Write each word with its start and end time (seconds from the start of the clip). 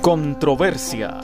Controversia. 0.00 1.20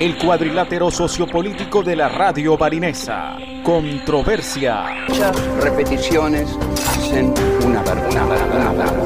El 0.00 0.16
cuadrilátero 0.16 0.90
sociopolítico 0.90 1.82
de 1.82 1.94
la 1.94 2.08
radio 2.08 2.56
barinesa. 2.56 3.36
Controversia. 3.62 5.04
Muchas 5.08 5.36
repeticiones 5.62 6.56
hacen 6.88 7.34
una 7.66 7.82
verdad 7.82 9.05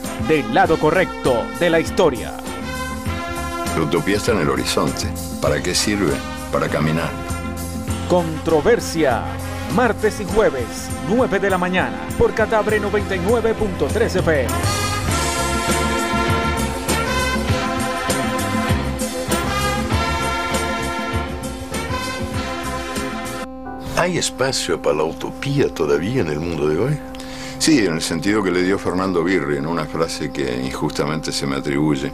del 0.27 0.53
lado 0.53 0.77
correcto 0.77 1.45
de 1.59 1.69
la 1.69 1.79
historia. 1.79 2.33
La 3.75 3.83
utopía 3.83 4.17
está 4.17 4.31
en 4.33 4.39
el 4.39 4.49
horizonte. 4.49 5.07
¿Para 5.41 5.61
qué 5.61 5.73
sirve? 5.73 6.13
Para 6.51 6.67
caminar. 6.67 7.09
Controversia. 8.09 9.23
Martes 9.75 10.19
y 10.19 10.25
jueves, 10.25 10.89
9 11.07 11.39
de 11.39 11.49
la 11.49 11.57
mañana, 11.57 11.97
por 12.17 12.33
Catabre 12.33 12.81
99.3 12.81 14.19
FM. 14.19 14.49
¿Hay 23.95 24.17
espacio 24.17 24.81
para 24.81 24.97
la 24.97 25.03
utopía 25.03 25.73
todavía 25.73 26.21
en 26.21 26.27
el 26.27 26.39
mundo 26.39 26.67
de 26.67 26.79
hoy? 26.79 26.99
Sí, 27.61 27.77
en 27.77 27.93
el 27.93 28.01
sentido 28.01 28.41
que 28.41 28.49
le 28.49 28.63
dio 28.63 28.79
Fernando 28.79 29.23
Birri 29.23 29.57
en 29.57 29.67
una 29.67 29.85
frase 29.85 30.31
que 30.31 30.63
injustamente 30.65 31.31
se 31.31 31.45
me 31.45 31.57
atribuye. 31.57 32.11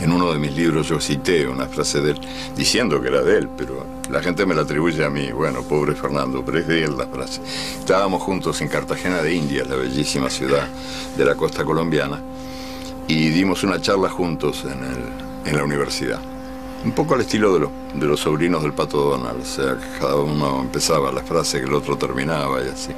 En 0.00 0.10
uno 0.10 0.32
de 0.32 0.38
mis 0.38 0.56
libros 0.56 0.88
yo 0.88 0.98
cité 0.98 1.46
una 1.46 1.66
frase 1.66 2.00
de 2.00 2.12
él, 2.12 2.20
diciendo 2.56 2.98
que 3.02 3.08
era 3.08 3.20
de 3.20 3.36
él, 3.36 3.50
pero 3.54 3.84
la 4.08 4.22
gente 4.22 4.46
me 4.46 4.54
la 4.54 4.62
atribuye 4.62 5.04
a 5.04 5.10
mí. 5.10 5.30
Bueno, 5.30 5.60
pobre 5.60 5.94
Fernando, 5.94 6.42
pero 6.42 6.58
es 6.58 6.66
de 6.66 6.84
él 6.84 6.96
la 6.96 7.06
frase. 7.06 7.42
Estábamos 7.80 8.22
juntos 8.22 8.62
en 8.62 8.68
Cartagena 8.68 9.20
de 9.20 9.34
Indias, 9.34 9.68
la 9.68 9.76
bellísima 9.76 10.30
ciudad 10.30 10.66
de 11.18 11.24
la 11.26 11.34
costa 11.34 11.66
colombiana, 11.66 12.22
y 13.06 13.28
dimos 13.28 13.64
una 13.64 13.78
charla 13.78 14.08
juntos 14.08 14.64
en, 14.64 15.50
en 15.50 15.54
la 15.54 15.64
universidad. 15.64 16.18
Un 16.82 16.92
poco 16.92 17.12
al 17.12 17.20
estilo 17.20 17.52
de, 17.52 17.60
los, 17.60 17.70
de 17.92 18.06
los 18.06 18.20
sobrinos 18.20 18.62
del 18.62 18.72
Pato 18.72 19.10
Donald, 19.10 19.42
o 19.42 19.44
sea, 19.44 19.76
cada 20.00 20.16
uno 20.16 20.62
empezaba 20.62 21.12
la 21.12 21.22
frase 21.22 21.60
que 21.60 21.66
el 21.66 21.74
otro 21.74 21.98
terminaba 21.98 22.64
y 22.64 22.68
así. 22.68 22.94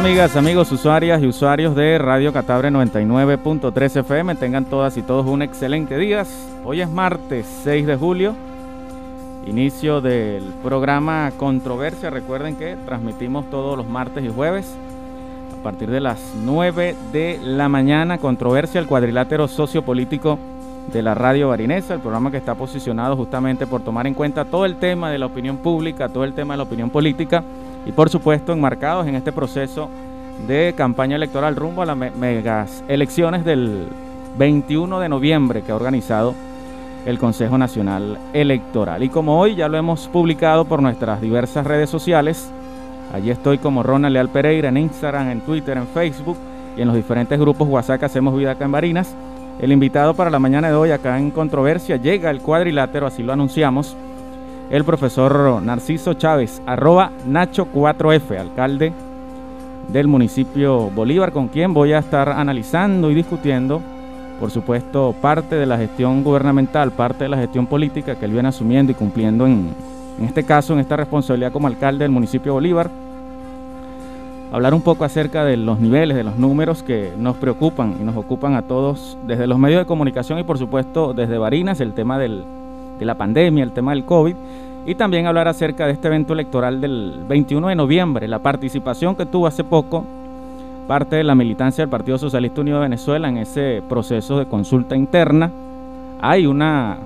Amigas, 0.10 0.36
amigos, 0.36 0.72
usuarias 0.72 1.22
y 1.22 1.28
usuarios 1.28 1.76
de 1.76 2.00
Radio 2.00 2.34
Catabre 2.34 2.72
99.3 2.72 3.98
FM? 3.98 4.34
Tengan 4.34 4.66
todas 4.66 4.98
y 4.98 5.04
todos 5.04 5.28
un 5.28 5.44
excelente 5.44 6.00
día. 6.00 6.26
Hoy 6.66 6.82
es 6.82 6.90
martes 6.90 7.46
6 7.64 7.86
de 7.86 7.96
julio, 7.96 8.34
inicio 9.46 10.02
del 10.02 10.46
programa 10.64 11.32
Controversia. 11.38 12.10
Recuerden 12.10 12.56
que 12.56 12.76
transmitimos 12.88 13.52
todos 13.52 13.78
los 13.78 13.88
martes 13.88 14.26
y 14.26 14.30
jueves 14.30 14.74
a 15.54 15.62
partir 15.62 15.92
de 15.92 16.00
las 16.00 16.20
9 16.44 16.96
de 17.14 17.40
la 17.44 17.70
mañana. 17.70 18.18
Controversia, 18.18 18.82
el 18.82 18.88
cuadrilátero 18.88 19.48
sociopolítico 19.48 20.40
de 20.92 21.04
la 21.04 21.14
radio 21.14 21.50
barinesa, 21.50 21.94
el 21.94 22.00
programa 22.00 22.32
que 22.32 22.38
está 22.38 22.56
posicionado 22.56 23.16
justamente 23.16 23.68
por 23.68 23.82
tomar 23.82 24.08
en 24.08 24.16
cuenta 24.16 24.44
todo 24.46 24.66
el 24.66 24.78
tema 24.78 25.12
de 25.12 25.20
la 25.20 25.28
opinión 25.28 25.58
pública, 25.58 26.10
todo 26.10 26.24
el 26.24 26.34
tema 26.34 26.56
de 26.56 26.58
la 26.58 26.64
opinión 26.64 26.90
política 26.90 27.44
y 27.86 27.92
por 27.92 28.10
supuesto 28.10 28.54
enmarcados 28.54 29.08
en 29.08 29.16
este 29.16 29.32
proceso 29.32 29.90
de 30.48 30.74
campaña 30.76 31.16
electoral 31.16 31.56
rumbo 31.56 31.82
a 31.82 31.86
las 31.86 31.98
megas 31.98 32.84
elecciones 32.88 33.46
del 33.46 33.88
21 34.38 35.00
de 35.00 35.10
noviembre 35.10 35.62
que 35.62 35.72
ha 35.72 35.76
organizado 35.76 36.34
el 37.06 37.18
Consejo 37.18 37.58
Nacional 37.58 38.18
Electoral. 38.34 39.04
Y 39.04 39.10
como 39.10 39.40
hoy 39.40 39.56
ya 39.56 39.68
lo 39.68 39.78
hemos 39.78 40.08
publicado 40.08 40.66
por 40.66 40.82
nuestras 40.82 41.22
diversas 41.22 41.66
redes 41.66 41.90
sociales, 41.90 42.50
allí 43.14 43.32
estoy 43.32 43.58
como 43.58 43.84
Ronald 43.84 44.14
Leal 44.14 44.30
Pereira 44.30 44.70
en 44.70 44.78
Instagram, 44.78 45.30
en 45.30 45.42
Twitter, 45.42 45.78
en 45.78 45.88
Facebook 45.88 46.38
y 46.78 46.82
en 46.82 46.88
los 46.88 46.96
diferentes 46.96 47.40
grupos 47.40 47.68
WhatsApp 47.68 48.00
que 48.00 48.06
hacemos 48.06 48.36
vida 48.36 48.52
acá 48.52 48.66
en 48.66 48.72
Barinas. 48.72 49.16
El 49.60 49.72
invitado 49.72 50.14
para 50.14 50.30
la 50.30 50.40
mañana 50.40 50.70
de 50.70 50.76
hoy 50.76 50.92
acá 50.92 51.18
en 51.18 51.32
Controversia 51.32 51.98
llega 51.98 52.30
el 52.30 52.42
cuadrilátero, 52.42 53.08
así 53.08 53.24
lo 53.24 53.34
anunciamos, 53.34 53.96
el 54.70 54.86
profesor 54.86 55.62
Narciso 55.62 56.14
Chávez, 56.14 56.62
arroba 56.66 57.12
Nacho4F, 57.28 58.40
alcalde 58.40 58.94
del 59.92 60.08
municipio 60.08 60.90
Bolívar, 60.90 61.32
con 61.32 61.48
quien 61.48 61.74
voy 61.74 61.94
a 61.94 62.00
estar 62.00 62.30
analizando 62.30 63.10
y 63.12 63.16
discutiendo, 63.16 63.82
por 64.40 64.52
supuesto, 64.52 65.16
parte 65.22 65.56
de 65.56 65.66
la 65.66 65.78
gestión 65.78 66.24
gubernamental, 66.24 66.92
parte 66.92 67.26
de 67.26 67.30
la 67.30 67.38
gestión 67.38 67.68
política 67.68 68.16
que 68.16 68.26
él 68.26 68.32
viene 68.32 68.50
asumiendo 68.50 68.92
y 68.92 68.96
cumpliendo 68.96 69.46
en, 69.46 69.70
en 70.20 70.26
este 70.26 70.44
caso, 70.44 70.74
en 70.74 70.80
esta 70.80 70.96
responsabilidad 70.96 71.52
como 71.52 71.68
alcalde 71.68 72.04
del 72.04 72.12
municipio 72.12 72.54
Bolívar. 72.54 72.90
Hablar 74.52 74.74
un 74.74 74.82
poco 74.82 75.04
acerca 75.04 75.46
de 75.46 75.58
los 75.58 75.80
niveles, 75.80 76.18
de 76.18 76.24
los 76.24 76.38
números 76.38 76.82
que 76.82 77.12
nos 77.18 77.36
preocupan 77.36 77.98
y 78.00 78.04
nos 78.04 78.16
ocupan 78.16 78.56
a 78.56 78.64
todos 78.64 79.18
desde 79.28 79.46
los 79.46 79.60
medios 79.60 79.82
de 79.82 79.86
comunicación 79.86 80.40
y 80.40 80.44
por 80.44 80.58
supuesto 80.58 81.14
desde 81.14 81.38
Barinas, 81.38 81.80
el 81.82 81.94
tema 81.94 82.18
del, 82.18 82.44
de 82.98 83.06
la 83.06 83.16
pandemia, 83.16 83.64
el 83.64 83.72
tema 83.72 83.92
del 83.92 84.06
COVID, 84.06 84.36
y 84.90 84.96
también 84.96 85.28
hablar 85.28 85.48
acerca 85.48 85.86
de 85.86 85.92
este 85.92 86.08
evento 86.08 86.34
electoral 86.34 86.82
del 86.82 87.24
21 87.30 87.68
de 87.68 87.76
noviembre, 87.76 88.28
la 88.28 88.40
participación 88.40 89.16
que 89.16 89.28
tuvo 89.28 89.46
hace 89.46 89.64
poco 89.64 90.04
parte 90.88 91.18
de 91.18 91.24
la 91.24 91.36
militancia 91.36 91.84
del 91.84 91.92
Partido 91.92 92.18
Socialista 92.18 92.62
Unido 92.62 92.78
de 92.78 92.86
Venezuela 92.86 93.30
en 93.30 93.38
ese 93.38 93.84
proceso 93.88 94.40
de 94.40 94.48
consulta 94.48 94.96
interna. 94.96 95.52
Hay 96.20 96.48
una 96.48 96.98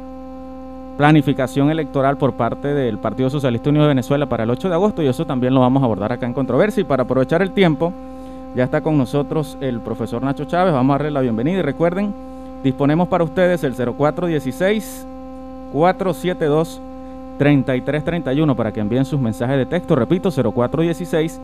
planificación 0.95 1.71
electoral 1.71 2.15
por 2.15 2.31
parte 2.35 2.69
del 2.69 2.99
Partido 2.99 3.29
Socialista 3.29 3.69
Unido 3.69 3.83
de 3.83 3.89
Venezuela 3.89 4.27
para 4.27 4.45
el 4.45 4.49
8 4.49 4.69
de 4.69 4.75
agosto 4.75 5.03
y 5.03 5.07
eso 5.07 5.25
también 5.25 5.53
lo 5.53 5.59
vamos 5.59 5.83
a 5.83 5.85
abordar 5.85 6.13
acá 6.13 6.25
en 6.25 6.31
controversia. 6.31 6.79
Y 6.79 6.85
para 6.85 7.03
aprovechar 7.03 7.41
el 7.41 7.51
tiempo, 7.51 7.91
ya 8.55 8.63
está 8.63 8.79
con 8.79 8.97
nosotros 8.97 9.57
el 9.59 9.81
profesor 9.81 10.23
Nacho 10.23 10.45
Chávez. 10.45 10.71
Vamos 10.71 10.93
a 10.93 10.99
darle 10.99 11.11
la 11.11 11.19
bienvenida 11.19 11.59
y 11.59 11.61
recuerden, 11.63 12.13
disponemos 12.63 13.09
para 13.09 13.25
ustedes 13.25 13.61
el 13.65 13.73
0416 13.73 15.05
472 15.73 16.79
3331 17.37 18.55
para 18.55 18.71
que 18.71 18.79
envíen 18.79 19.05
sus 19.05 19.19
mensajes 19.19 19.57
de 19.57 19.65
texto. 19.65 19.95
Repito, 19.95 20.29
0416 20.29 21.39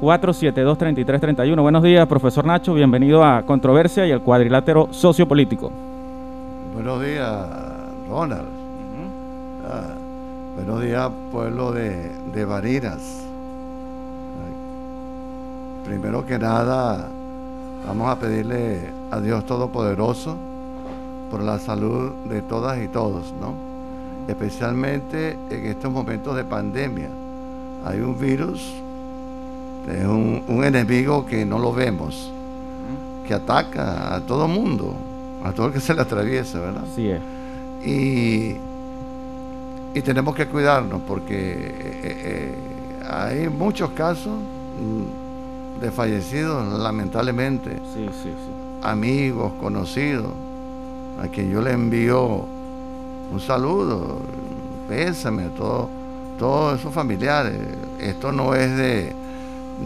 472 0.00 0.78
3331. 0.78 1.62
Buenos 1.62 1.82
días, 1.82 2.06
profesor 2.06 2.44
Nacho. 2.44 2.74
Bienvenido 2.74 3.24
a 3.24 3.42
Controversia 3.42 4.06
y 4.06 4.12
al 4.12 4.20
cuadrilátero 4.20 4.88
sociopolítico. 4.90 5.70
Buenos 6.74 7.02
días, 7.02 7.46
Ronald. 8.08 8.48
Ah, 9.64 9.94
buenos 10.56 10.82
días, 10.82 11.08
pueblo 11.30 11.72
de, 11.72 12.10
de 12.34 12.44
Barinas. 12.44 13.24
Primero 15.84 16.24
que 16.26 16.38
nada, 16.38 17.08
vamos 17.86 18.08
a 18.08 18.18
pedirle 18.18 18.90
a 19.10 19.20
Dios 19.20 19.44
Todopoderoso 19.46 20.36
por 21.30 21.42
la 21.42 21.58
salud 21.58 22.12
de 22.28 22.42
todas 22.42 22.82
y 22.82 22.88
todos, 22.88 23.32
¿no? 23.40 23.71
Especialmente 24.32 25.36
en 25.50 25.66
estos 25.66 25.92
momentos 25.92 26.34
de 26.34 26.42
pandemia. 26.42 27.10
Hay 27.84 28.00
un 28.00 28.18
virus, 28.18 28.72
es 29.86 30.06
un, 30.06 30.64
enemigo 30.64 31.26
que 31.26 31.44
no 31.44 31.58
lo 31.58 31.70
vemos, 31.70 32.32
que 33.28 33.34
ataca 33.34 34.14
a 34.14 34.20
todo 34.22 34.48
mundo, 34.48 34.94
a 35.44 35.52
todo 35.52 35.66
el 35.66 35.74
que 35.74 35.80
se 35.80 35.92
le 35.92 36.00
atraviesa, 36.00 36.60
¿verdad? 36.60 36.84
Sí 36.94 37.10
es. 37.10 37.20
Y, 37.84 38.56
y 39.92 40.02
tenemos 40.02 40.34
que 40.34 40.46
cuidarnos 40.46 41.02
porque 41.06 41.34
eh, 41.34 42.00
eh, 42.02 42.54
hay 43.06 43.50
muchos 43.50 43.90
casos 43.90 44.38
de 45.78 45.90
fallecidos, 45.90 46.80
lamentablemente. 46.80 47.70
Sí, 47.92 48.08
sí, 48.22 48.30
sí. 48.30 48.52
Amigos, 48.82 49.52
conocidos 49.60 50.32
a 51.22 51.28
quien 51.28 51.50
yo 51.50 51.60
le 51.60 51.72
envío 51.72 52.46
un 53.32 53.40
saludo, 53.40 54.18
pésame 54.88 55.44
a 55.44 55.48
todos, 55.48 55.88
todos 56.38 56.78
esos 56.78 56.92
familiares. 56.92 57.54
Esto 57.98 58.30
no 58.30 58.54
es 58.54 58.76
de, 58.76 59.14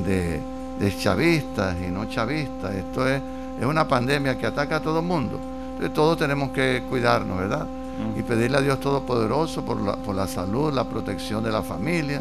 de, 0.05 0.97
chavistas 0.99 1.76
y 1.81 1.91
no 1.91 2.07
chavistas, 2.07 2.75
esto 2.75 3.07
es, 3.09 3.23
es 3.61 3.65
una 3.65 3.87
pandemia 3.87 4.37
que 4.37 4.47
ataca 4.47 4.76
a 4.76 4.81
todo 4.81 4.99
el 4.99 5.07
mundo. 5.07 5.38
Entonces 5.71 5.95
todos 5.95 6.19
tenemos 6.19 6.50
que 6.50 6.83
cuidarnos, 6.88 7.38
¿verdad? 7.38 7.67
Y 8.17 8.23
pedirle 8.23 8.59
a 8.59 8.61
Dios 8.61 8.79
Todopoderoso 8.81 9.65
por 9.65 9.81
la, 9.81 9.97
por 9.97 10.15
la 10.15 10.26
salud, 10.26 10.73
la 10.73 10.85
protección 10.85 11.43
de 11.43 11.50
la 11.50 11.62
familia 11.62 12.21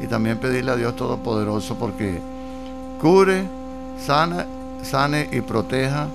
y 0.00 0.06
también 0.06 0.38
pedirle 0.38 0.70
a 0.70 0.76
Dios 0.76 0.96
Todopoderoso 0.96 1.74
porque 1.74 2.20
cure, 3.00 3.44
sana, 3.98 4.46
sane 4.82 5.28
y 5.30 5.40
proteja 5.42 6.06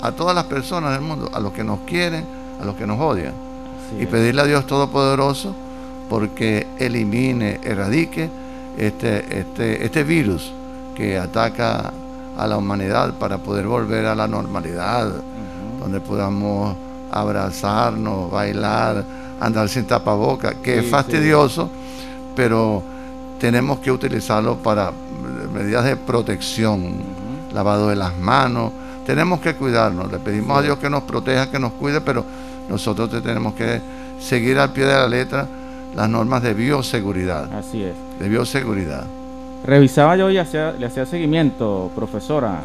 a 0.00 0.12
todas 0.12 0.34
las 0.34 0.44
personas 0.44 0.92
del 0.92 1.02
mundo, 1.02 1.28
a 1.32 1.40
los 1.40 1.52
que 1.52 1.64
nos 1.64 1.80
quieren, 1.80 2.24
a 2.60 2.64
los 2.64 2.74
que 2.76 2.86
nos 2.86 2.98
odian. 2.98 3.47
Y 3.98 4.06
pedirle 4.06 4.42
a 4.42 4.44
Dios 4.44 4.66
Todopoderoso 4.66 5.54
porque 6.08 6.66
elimine, 6.78 7.60
erradique 7.62 8.30
este, 8.76 9.40
este, 9.40 9.84
este 9.84 10.04
virus 10.04 10.52
que 10.94 11.18
ataca 11.18 11.92
a 12.36 12.46
la 12.46 12.56
humanidad 12.56 13.14
para 13.14 13.38
poder 13.38 13.66
volver 13.66 14.06
a 14.06 14.14
la 14.14 14.26
normalidad, 14.26 15.12
donde 15.80 16.00
podamos 16.00 16.76
abrazarnos, 17.10 18.30
bailar, 18.30 19.04
andar 19.40 19.68
sin 19.68 19.86
tapaboca, 19.86 20.54
que 20.54 20.78
es 20.78 20.86
fastidioso, 20.86 21.70
pero 22.34 22.82
tenemos 23.38 23.78
que 23.80 23.90
utilizarlo 23.90 24.56
para 24.56 24.92
medidas 25.52 25.84
de 25.84 25.96
protección, 25.96 26.94
lavado 27.52 27.88
de 27.88 27.96
las 27.96 28.16
manos, 28.16 28.72
tenemos 29.06 29.40
que 29.40 29.54
cuidarnos, 29.54 30.10
le 30.12 30.18
pedimos 30.18 30.58
a 30.58 30.62
Dios 30.62 30.78
que 30.78 30.90
nos 30.90 31.02
proteja, 31.04 31.50
que 31.50 31.58
nos 31.58 31.72
cuide, 31.72 32.00
pero 32.00 32.24
nosotros 32.68 33.10
tenemos 33.22 33.54
que 33.54 33.80
seguir 34.20 34.58
al 34.58 34.72
pie 34.72 34.84
de 34.84 34.92
la 34.92 35.08
letra 35.08 35.46
las 35.94 36.08
normas 36.08 36.42
de 36.42 36.54
bioseguridad. 36.54 37.52
Así 37.52 37.82
es. 37.82 37.94
De 38.18 38.28
bioseguridad. 38.28 39.04
Revisaba 39.64 40.16
yo 40.16 40.30
y 40.30 40.34
le 40.34 40.86
hacía 40.86 41.06
seguimiento, 41.06 41.90
profesora, 41.94 42.60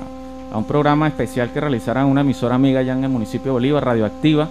a 0.51 0.57
un 0.57 0.65
programa 0.65 1.07
especial 1.07 1.51
que 1.51 1.59
realizaran 1.59 2.05
una 2.05 2.21
emisora 2.21 2.55
amiga 2.55 2.81
allá 2.81 2.93
en 2.93 3.03
el 3.03 3.09
municipio 3.09 3.45
de 3.45 3.53
Bolívar, 3.53 3.85
Radioactiva. 3.85 4.47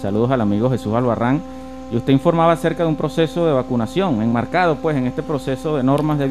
Saludos 0.00 0.30
al 0.30 0.40
amigo 0.40 0.70
Jesús 0.70 0.94
Albarrán. 0.94 1.42
Y 1.90 1.96
usted 1.96 2.12
informaba 2.12 2.52
acerca 2.52 2.84
de 2.84 2.88
un 2.88 2.96
proceso 2.96 3.46
de 3.46 3.52
vacunación, 3.52 4.22
enmarcado 4.22 4.76
pues 4.76 4.96
en 4.96 5.06
este 5.06 5.22
proceso 5.22 5.76
de 5.76 5.82
normas 5.82 6.18
de, 6.18 6.26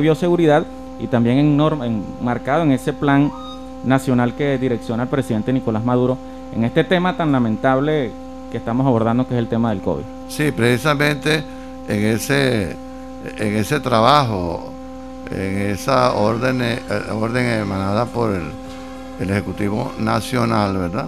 bioseguridad 0.00 0.66
y 0.98 1.06
también 1.06 1.38
enmarcado 1.38 2.64
en 2.64 2.72
ese 2.72 2.92
plan 2.92 3.32
nacional 3.82 4.34
que 4.34 4.58
direcciona 4.58 5.04
el 5.04 5.08
presidente 5.08 5.54
Nicolás 5.54 5.82
Maduro 5.82 6.18
en 6.54 6.64
este 6.64 6.84
tema 6.84 7.16
tan 7.16 7.32
lamentable 7.32 8.10
que 8.50 8.58
estamos 8.58 8.86
abordando, 8.86 9.26
que 9.26 9.34
es 9.34 9.38
el 9.38 9.48
tema 9.48 9.70
del 9.70 9.80
COVID. 9.80 10.04
Sí, 10.28 10.50
precisamente 10.52 11.44
en 11.88 12.04
ese, 12.04 12.76
en 13.38 13.56
ese 13.56 13.80
trabajo, 13.80 14.72
en 15.30 15.70
esa 15.70 16.14
orden, 16.14 16.60
eh, 16.62 16.80
orden 17.12 17.46
emanada 17.60 18.06
por 18.06 18.34
el, 18.34 18.50
el 19.20 19.30
Ejecutivo 19.30 19.92
Nacional, 19.98 20.76
¿verdad? 20.76 21.06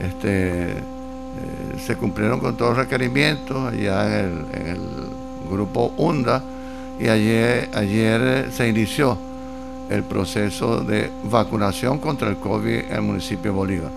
Este, 0.00 0.72
eh, 0.72 1.78
se 1.78 1.96
cumplieron 1.96 2.40
con 2.40 2.56
todos 2.56 2.76
los 2.76 2.86
requerimientos 2.86 3.72
allá 3.72 4.20
en 4.20 4.46
el, 4.52 4.80
grupo 5.50 5.92
UNDA 5.98 6.42
y 6.98 7.08
ayer, 7.08 7.68
ayer 7.74 8.50
se 8.52 8.68
inició 8.68 9.18
el 9.90 10.02
proceso 10.02 10.80
de 10.80 11.10
vacunación 11.24 11.98
contra 11.98 12.30
el 12.30 12.36
COVID 12.36 12.86
en 12.88 12.92
el 12.92 13.02
municipio 13.02 13.50
de 13.50 13.56
Bolívar. 13.58 13.90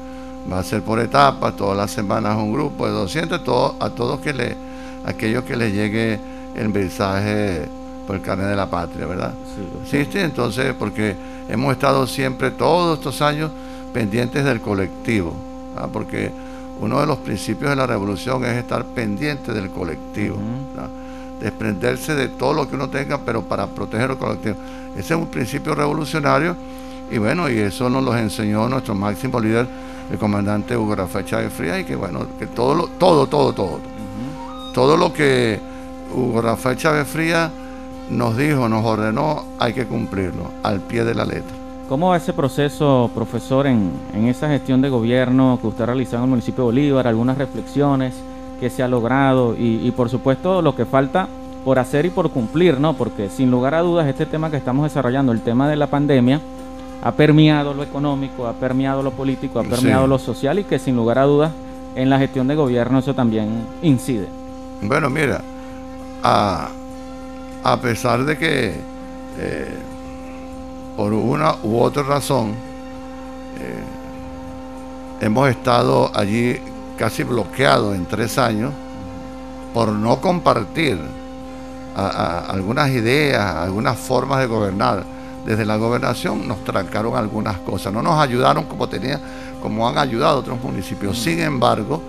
Va 0.52 0.60
a 0.60 0.64
ser 0.64 0.82
por 0.84 1.00
etapas, 1.00 1.56
todas 1.56 1.76
las 1.76 1.92
semanas 1.92 2.38
un 2.38 2.54
grupo 2.54 2.86
de 2.86 2.94
200, 2.94 3.42
a 3.80 3.90
todos 3.90 4.20
que 4.20 4.34
le, 4.34 4.56
aquellos 5.06 5.44
que 5.44 5.56
les 5.56 5.74
llegue 5.74 6.20
el 6.56 6.70
mensaje 6.70 7.68
por 8.06 8.16
el 8.16 8.22
carnet 8.22 8.48
de 8.48 8.56
la 8.56 8.70
patria, 8.70 9.08
¿verdad? 9.08 9.34
Sí, 9.90 10.08
sí, 10.12 10.20
entonces, 10.20 10.74
porque 10.78 11.16
hemos 11.50 11.74
estado 11.74 12.06
siempre, 12.06 12.52
todos 12.52 13.00
estos 13.00 13.22
años, 13.22 13.50
pendientes 13.94 14.44
del 14.46 14.62
colectivo, 14.62 15.34
porque 15.92 16.32
uno 16.80 17.00
de 17.00 17.08
los 17.08 17.18
principios 17.20 17.70
de 17.70 17.76
la 17.76 17.88
revolución 17.88 18.44
es 18.46 18.58
estar 18.58 18.86
pendiente 18.86 19.54
del 19.54 19.72
colectivo, 19.72 20.38
desprenderse 21.40 22.14
de 22.14 22.28
todo 22.28 22.54
lo 22.54 22.70
que 22.70 22.76
uno 22.76 22.90
tenga, 22.90 23.20
pero 23.20 23.42
para 23.42 23.66
proteger 23.68 24.12
el 24.12 24.18
colectivo. 24.18 24.56
Ese 24.96 25.14
es 25.14 25.20
un 25.20 25.28
principio 25.28 25.74
revolucionario 25.74 26.56
y 27.10 27.18
bueno, 27.18 27.50
y 27.50 27.58
eso 27.58 27.90
nos 27.90 28.04
lo 28.04 28.16
enseñó 28.16 28.68
nuestro 28.70 28.94
máximo 28.96 29.40
líder, 29.40 29.68
el 30.12 30.18
comandante 30.18 30.78
Hugo 30.78 30.96
Rafael 30.96 31.26
Chávez 31.26 31.54
Frías, 31.54 31.80
y 31.80 31.84
que 31.84 31.96
bueno, 31.96 32.26
que 32.38 32.48
todo, 32.48 32.76
lo, 32.76 32.88
todo, 32.88 33.28
todo, 33.28 33.54
todo, 33.54 33.80
todo 34.74 34.98
lo 34.98 35.14
que 35.14 35.60
Hugo 36.14 36.42
Rafael 36.42 36.78
Chávez 36.78 37.08
Frías 37.08 37.52
nos 38.10 38.38
dijo, 38.38 38.70
nos 38.70 38.86
ordenó, 38.86 39.44
hay 39.60 39.74
que 39.74 39.86
cumplirlo 39.86 40.52
al 40.64 40.82
pie 40.82 41.04
de 41.04 41.16
la 41.16 41.26
letra. 41.26 41.56
¿Cómo 41.90 42.10
va 42.10 42.18
ese 42.18 42.34
proceso, 42.34 43.12
profesor, 43.14 43.68
en, 43.68 43.92
esa 44.14 44.48
gestión 44.50 44.82
de 44.82 44.90
gobierno 44.90 45.60
que 45.62 45.68
usted 45.68 45.84
ha 45.84 45.88
realizado 45.88 46.18
en 46.18 46.24
el 46.24 46.30
municipio 46.32 46.64
de 46.64 46.66
Bolívar? 46.66 47.08
Algunas 47.08 47.38
reflexiones 47.38 48.16
que 48.60 48.72
se 48.72 48.82
ha 48.82 48.88
logrado 48.88 49.56
y, 49.56 49.92
por 49.92 50.10
supuesto 50.10 50.62
lo 50.62 50.76
que 50.76 50.86
falta 50.86 51.28
por 51.64 51.78
hacer 51.78 52.06
y 52.06 52.10
por 52.10 52.32
cumplir, 52.32 52.80
¿no? 52.80 52.94
Porque 52.94 53.30
sin 53.30 53.52
lugar 53.52 53.76
a 53.76 53.82
dudas 53.82 54.08
este 54.08 54.26
tema 54.26 54.50
que 54.50 54.58
estamos 54.58 54.84
desarrollando, 54.84 55.32
el 55.32 55.42
tema 55.42 55.68
de 55.70 55.76
la 55.76 55.88
pandemia, 55.88 56.42
ha 57.06 57.12
permeado 57.12 57.74
lo 57.74 57.84
económico, 57.84 58.48
ha 58.48 58.54
permeado 58.54 59.04
lo 59.04 59.12
político, 59.12 59.60
ha 59.60 59.64
permeado 59.64 60.08
lo 60.08 60.18
social 60.18 60.58
y 60.60 60.64
que 60.64 60.80
sin 60.80 60.96
lugar 60.96 61.20
a 61.20 61.24
dudas 61.24 61.52
en 61.96 62.10
la 62.10 62.18
gestión 62.18 62.48
de 62.48 62.56
gobierno 62.56 63.00
eso 63.00 63.14
también 63.14 63.66
incide. 63.82 64.28
Bueno, 64.82 65.10
mira, 65.10 65.42
a 66.24 66.70
a 67.66 67.78
pesar 67.78 68.24
de 68.26 68.38
que 68.38 68.76
eh, 69.40 69.78
por 70.96 71.14
una 71.14 71.56
u 71.64 71.80
otra 71.80 72.04
razón 72.04 72.52
eh, 73.60 73.84
hemos 75.22 75.50
estado 75.50 76.12
allí 76.14 76.60
casi 76.96 77.24
bloqueados 77.24 77.96
en 77.96 78.06
tres 78.06 78.38
años 78.38 78.72
por 79.74 79.90
no 79.90 80.22
compartir 80.22 81.00
algunas 81.96 82.90
ideas, 82.90 83.56
algunas 83.56 83.98
formas 83.98 84.42
de 84.42 84.48
gobernar. 84.48 85.15
Desde 85.46 85.66
la 85.66 85.78
gobernación 85.78 86.48
nos 86.48 86.64
trancaron 86.64 87.16
algunas 87.16 87.58
cosas, 87.60 87.94
no 87.94 88.02
nos 88.02 88.20
ayudaron 88.20 88.66
como 88.66 88.90
tenía, 88.90 89.20
como 89.62 89.88
han 89.88 89.98
ayudado 89.98 90.40
otros 90.40 90.62
municipios. 90.62 91.18
Sin 91.20 91.40
embargo, 91.40 92.02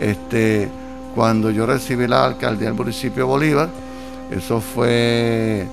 este, 0.00 0.68
cuando 1.14 1.50
yo 1.50 1.66
recibí 1.66 2.06
la 2.08 2.24
alcaldía 2.24 2.66
del 2.66 2.74
municipio 2.74 3.24
de 3.24 3.30
Bolívar, 3.30 3.68
eso 4.30 4.60
fue 4.60 5.66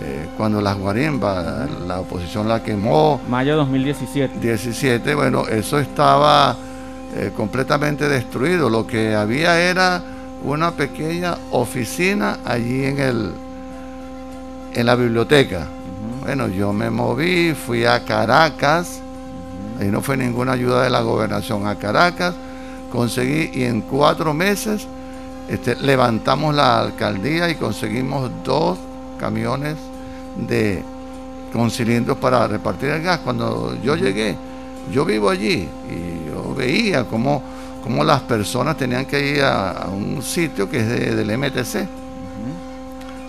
eh, 0.00 0.28
cuando 0.36 0.60
las 0.62 0.78
guarimbas, 0.78 1.68
la 1.86 2.00
oposición 2.00 2.48
la 2.48 2.62
quemó. 2.62 3.20
Mayo 3.28 3.52
de 3.52 3.56
2017. 3.58 4.38
17, 4.40 5.14
bueno, 5.14 5.46
eso 5.46 5.78
estaba 5.78 6.56
eh, 7.14 7.32
completamente 7.36 8.08
destruido. 8.08 8.70
Lo 8.70 8.86
que 8.86 9.14
había 9.14 9.60
era 9.60 10.02
una 10.44 10.70
pequeña 10.70 11.36
oficina 11.50 12.38
allí 12.44 12.84
en 12.84 12.98
el 13.00 13.32
en 14.74 14.86
la 14.86 14.94
biblioteca. 14.94 15.66
Bueno, 16.28 16.48
yo 16.48 16.74
me 16.74 16.90
moví, 16.90 17.54
fui 17.54 17.86
a 17.86 18.04
Caracas, 18.04 19.00
ahí 19.80 19.86
no 19.86 20.02
fue 20.02 20.14
ninguna 20.14 20.52
ayuda 20.52 20.82
de 20.82 20.90
la 20.90 21.00
gobernación 21.00 21.66
a 21.66 21.76
Caracas, 21.76 22.34
conseguí 22.92 23.50
y 23.54 23.64
en 23.64 23.80
cuatro 23.80 24.34
meses 24.34 24.86
este, 25.48 25.76
levantamos 25.76 26.54
la 26.54 26.80
alcaldía 26.80 27.48
y 27.48 27.54
conseguimos 27.54 28.30
dos 28.44 28.78
camiones 29.18 29.76
de 30.36 30.84
con 31.50 31.70
cilindros 31.70 32.18
para 32.18 32.46
repartir 32.46 32.90
el 32.90 33.02
gas. 33.02 33.20
Cuando 33.20 33.78
yo 33.82 33.96
llegué, 33.96 34.36
yo 34.92 35.06
vivo 35.06 35.30
allí 35.30 35.66
y 35.90 36.28
yo 36.28 36.54
veía 36.54 37.04
cómo, 37.04 37.42
cómo 37.82 38.04
las 38.04 38.20
personas 38.20 38.76
tenían 38.76 39.06
que 39.06 39.30
ir 39.30 39.42
a, 39.42 39.86
un 39.90 40.22
sitio 40.22 40.68
que 40.68 40.80
es 40.80 41.16
del 41.16 41.38
MTC, 41.38 41.88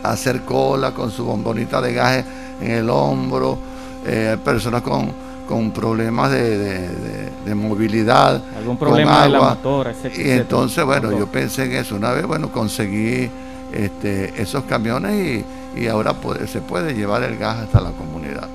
hacer 0.03 0.41
cola 0.41 0.91
con 0.91 1.09
su 1.09 1.23
bombonita 1.23 1.79
de 1.79 1.93
gas 1.93 2.25
en 2.61 2.71
el 2.71 2.89
hombro, 2.89 3.57
eh, 4.05 4.37
personas 4.43 4.81
con 4.81 5.29
con 5.49 5.71
problemas 5.71 6.29
de, 6.29 7.55
movilidad, 7.55 8.39
algún 8.55 8.77
problema 8.77 9.23
de 9.23 9.29
la 9.29 9.39
motora, 9.39 9.95
Y 10.15 10.29
entonces, 10.29 10.85
bueno, 10.85 11.11
yo 11.11 11.25
pensé 11.25 11.63
en 11.63 11.71
eso. 11.71 11.95
Una 11.95 12.11
vez, 12.11 12.27
bueno, 12.27 12.51
conseguí 12.51 13.31
este, 13.73 14.39
esos 14.39 14.65
camiones 14.65 15.43
y, 15.75 15.87
ahora 15.87 16.13
se 16.45 16.61
puede 16.61 16.93
llevar 16.93 17.23
el 17.23 17.35
gas 17.37 17.63
hasta 17.63 17.81
la 17.81 17.89
comunidad. 17.91 18.47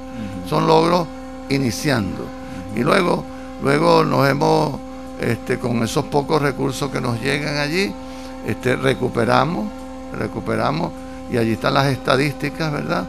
Son 0.48 0.68
logros 0.68 1.08
iniciando. 1.48 2.26
Y 2.76 2.84
luego, 2.84 3.24
luego 3.60 4.04
nos 4.04 4.28
hemos, 4.28 4.78
este, 5.20 5.58
con 5.58 5.82
esos 5.82 6.04
pocos 6.04 6.40
recursos 6.40 6.92
que 6.92 7.00
nos 7.00 7.20
llegan 7.20 7.56
allí, 7.56 7.92
este, 8.46 8.76
recuperamos, 8.76 9.66
recuperamos, 10.16 10.92
y 11.28 11.38
allí 11.38 11.54
están 11.54 11.74
las 11.74 11.86
estadísticas, 11.86 12.70
¿verdad? 12.70 13.04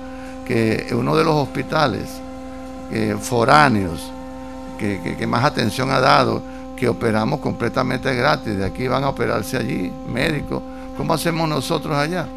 Que 0.45 0.87
uno 0.91 1.15
de 1.15 1.23
los 1.23 1.35
hospitales 1.35 2.21
foráneos, 3.19 4.11
que, 4.77 5.27
más 5.27 5.43
atención 5.43 5.91
ha 5.91 5.99
dado, 5.99 6.41
que 6.75 6.87
operamos 6.87 7.39
completamente 7.39 8.13
gratis. 8.13 8.57
De 8.57 8.65
aquí 8.65 8.87
van 8.87 9.03
a 9.03 9.09
operarse 9.09 9.57
allí 9.57 9.91
médicos. 10.07 10.61
¿Cómo 10.97 11.13
hacemos 11.13 11.47
nosotros 11.49 11.97
allá? 11.97 12.27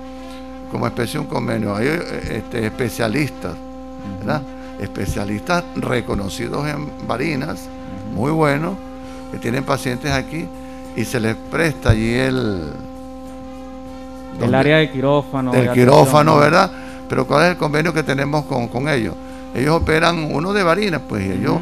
Como 0.71 0.87
especie 0.87 1.21
un 1.21 1.27
convenio. 1.27 1.75
Hay 1.75 1.87
este, 1.87 2.67
especialistas, 2.67 3.55
¿verdad? 4.19 4.43
Especialistas 4.81 5.65
reconocidos 5.77 6.67
en 6.69 6.91
varinas, 7.07 7.69
muy 8.15 8.31
buenos, 8.31 8.75
que 9.33 9.39
tienen 9.39 9.65
pacientes 9.65 10.13
aquí 10.13 10.47
y 10.97 11.05
se 11.05 11.21
les 11.21 11.37
presta 11.37 11.91
allí 11.91 12.15
el... 12.15 12.73
El 14.41 14.55
área 14.55 14.79
de 14.79 14.91
quirófano. 14.91 15.53
El 15.53 15.73
quirófano, 15.73 16.37
¿verdad? 16.37 16.71
Pero 17.09 17.27
¿cuál 17.27 17.45
es 17.45 17.51
el 17.53 17.57
convenio 17.57 17.93
que 17.93 18.03
tenemos 18.03 18.45
con, 18.45 18.69
con 18.69 18.89
ellos? 18.89 19.15
ellos 19.55 19.75
operan 19.75 20.31
uno 20.33 20.53
de 20.53 20.63
varina, 20.63 20.99
pues 21.01 21.29
ellos, 21.29 21.59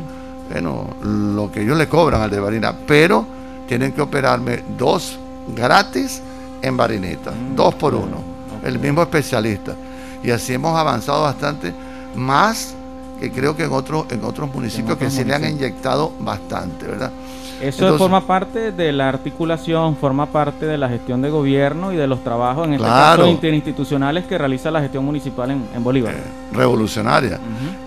bueno, 0.50 0.88
lo 1.02 1.50
que 1.50 1.62
ellos 1.62 1.76
le 1.76 1.88
cobran 1.88 2.22
al 2.22 2.30
de 2.30 2.40
varina, 2.40 2.74
pero 2.86 3.26
tienen 3.68 3.92
que 3.92 4.00
operarme 4.00 4.62
dos 4.76 5.18
gratis 5.54 6.22
en 6.62 6.76
varineta, 6.76 7.30
mm, 7.30 7.56
dos 7.56 7.74
por 7.74 7.94
uno, 7.94 8.18
el 8.64 8.78
mismo 8.78 9.02
especialista. 9.02 9.74
Y 10.22 10.30
así 10.30 10.54
hemos 10.54 10.76
avanzado 10.78 11.22
bastante, 11.22 11.72
más 12.14 12.74
que 13.20 13.30
creo 13.30 13.56
que 13.56 13.64
en 13.64 13.72
otros, 13.72 14.06
en 14.10 14.24
otros 14.24 14.52
municipios 14.52 14.98
que 14.98 15.10
sí 15.10 15.24
le 15.24 15.34
han 15.34 15.44
inyectado 15.44 16.12
bastante, 16.20 16.86
¿verdad? 16.86 17.10
Eso 17.60 17.96
forma 17.96 18.20
parte 18.20 18.72
de 18.72 18.92
la 18.92 19.08
articulación, 19.08 19.96
forma 19.96 20.26
parte 20.26 20.66
de 20.66 20.76
la 20.76 20.88
gestión 20.88 21.22
de 21.22 21.30
gobierno 21.30 21.92
y 21.92 21.96
de 21.96 22.06
los 22.06 22.22
trabajos, 22.22 22.66
en 22.66 22.74
este 22.74 22.86
caso, 22.86 23.26
interinstitucionales 23.26 24.26
que 24.26 24.36
realiza 24.36 24.70
la 24.70 24.80
gestión 24.80 25.04
municipal 25.04 25.50
en, 25.50 25.84
Bolívar. 25.84 26.14
Eh, 26.14 26.22
revolucionaria. 26.52 27.38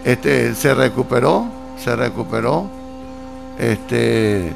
este, 0.03 0.55
se 0.55 0.73
recuperó, 0.73 1.45
se 1.77 1.95
recuperó 1.95 2.67
este, 3.57 4.53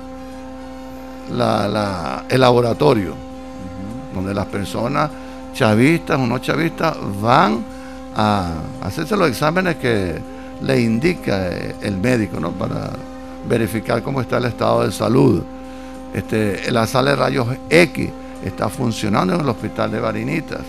la, 1.31 2.23
el 2.29 2.41
laboratorio, 2.41 3.13
donde 4.13 4.33
las 4.33 4.45
personas 4.47 5.09
chavistas 5.53 6.19
o 6.19 6.25
no 6.25 6.39
chavistas 6.39 6.97
van 7.21 7.63
a 8.15 8.53
hacerse 8.81 9.15
los 9.15 9.29
exámenes 9.29 9.75
que 9.75 10.19
le 10.61 10.81
indica 10.81 11.49
el 11.81 11.97
médico, 11.97 12.39
¿no? 12.39 12.51
Para 12.51 12.91
verificar 13.47 14.01
cómo 14.03 14.21
está 14.21 14.37
el 14.37 14.45
estado 14.45 14.85
de 14.85 14.91
salud. 14.91 15.43
Este, 16.13 16.71
la 16.71 16.85
sala 16.85 17.11
de 17.11 17.15
rayos 17.15 17.47
X 17.69 18.09
está 18.43 18.69
funcionando 18.69 19.35
en 19.35 19.41
el 19.41 19.49
hospital 19.49 19.91
de 19.91 19.99
Varinitas. 19.99 20.61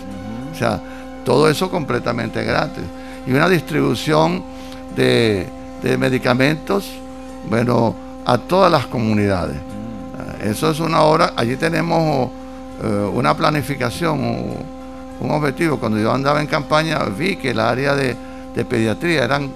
O 0.51 0.57
sea, 0.57 0.81
todo 1.23 1.49
eso 1.49 1.69
completamente 1.69 2.43
gratis. 2.43 2.83
Y 3.27 3.31
una 3.31 3.49
distribución 3.49 4.43
de, 4.95 5.49
medicamentos, 5.99 6.89
bueno, 7.49 7.95
a 8.25 8.37
todas 8.37 8.71
las 8.71 8.87
comunidades. 8.87 9.57
Eso 10.43 10.69
es 10.69 10.79
una 10.79 11.01
obra, 11.01 11.33
allí 11.35 11.55
tenemos 11.57 12.29
eh, 12.83 13.09
una 13.13 13.35
planificación, 13.35 14.19
un, 15.19 15.31
objetivo. 15.31 15.77
Cuando 15.77 15.97
yo 15.97 16.11
andaba 16.11 16.41
en 16.41 16.47
campaña 16.47 16.99
vi 17.05 17.35
que 17.35 17.51
el 17.51 17.59
área 17.59 17.95
de, 17.95 18.15
de 18.53 18.65
pediatría 18.65 19.23
eran 19.23 19.49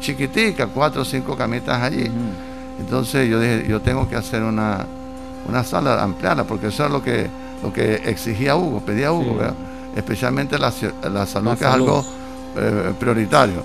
chiquitica, 0.00 0.66
cuatro 0.66 1.02
o 1.02 1.04
cinco 1.04 1.36
camitas 1.36 1.80
allí. 1.82 2.10
Entonces 2.80 3.28
yo 3.28 3.38
dije, 3.38 3.66
yo 3.68 3.80
tengo 3.80 4.08
que 4.08 4.16
hacer 4.16 4.42
una, 4.42 4.86
una 5.46 5.62
sala, 5.62 6.02
ampliarla, 6.02 6.44
porque 6.44 6.68
eso 6.68 6.86
es 6.86 6.90
lo 6.90 7.02
que, 7.02 7.28
lo 7.62 7.72
que 7.72 7.96
exigía 8.06 8.56
Hugo, 8.56 8.80
pedía 8.80 9.12
Hugo, 9.12 9.38
especialmente 9.94 10.58
la, 10.58 10.70
salud, 10.70 11.56
que 11.58 11.64
es 11.64 11.70
algo 11.70 12.04
eh, 12.56 12.92
prioritario. 12.98 13.62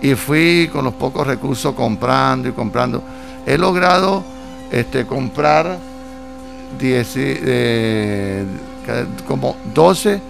Y 0.00 0.14
fui 0.14 0.70
con 0.72 0.84
los 0.84 0.94
pocos 0.94 1.26
recursos 1.26 1.74
comprando 1.74 2.48
y 2.48 2.52
comprando. 2.52 3.02
He 3.44 3.58
logrado 3.58 4.22
este, 4.70 5.04
comprar 5.04 5.76
10, 6.78 7.14
eh, 7.16 8.44
como 9.26 9.56
12 9.74 10.20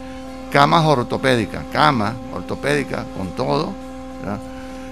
camas 0.50 0.84
ortopédicas, 0.86 1.62
camas 1.70 2.14
ortopédicas 2.34 3.04
con 3.16 3.28
todo. 3.28 3.72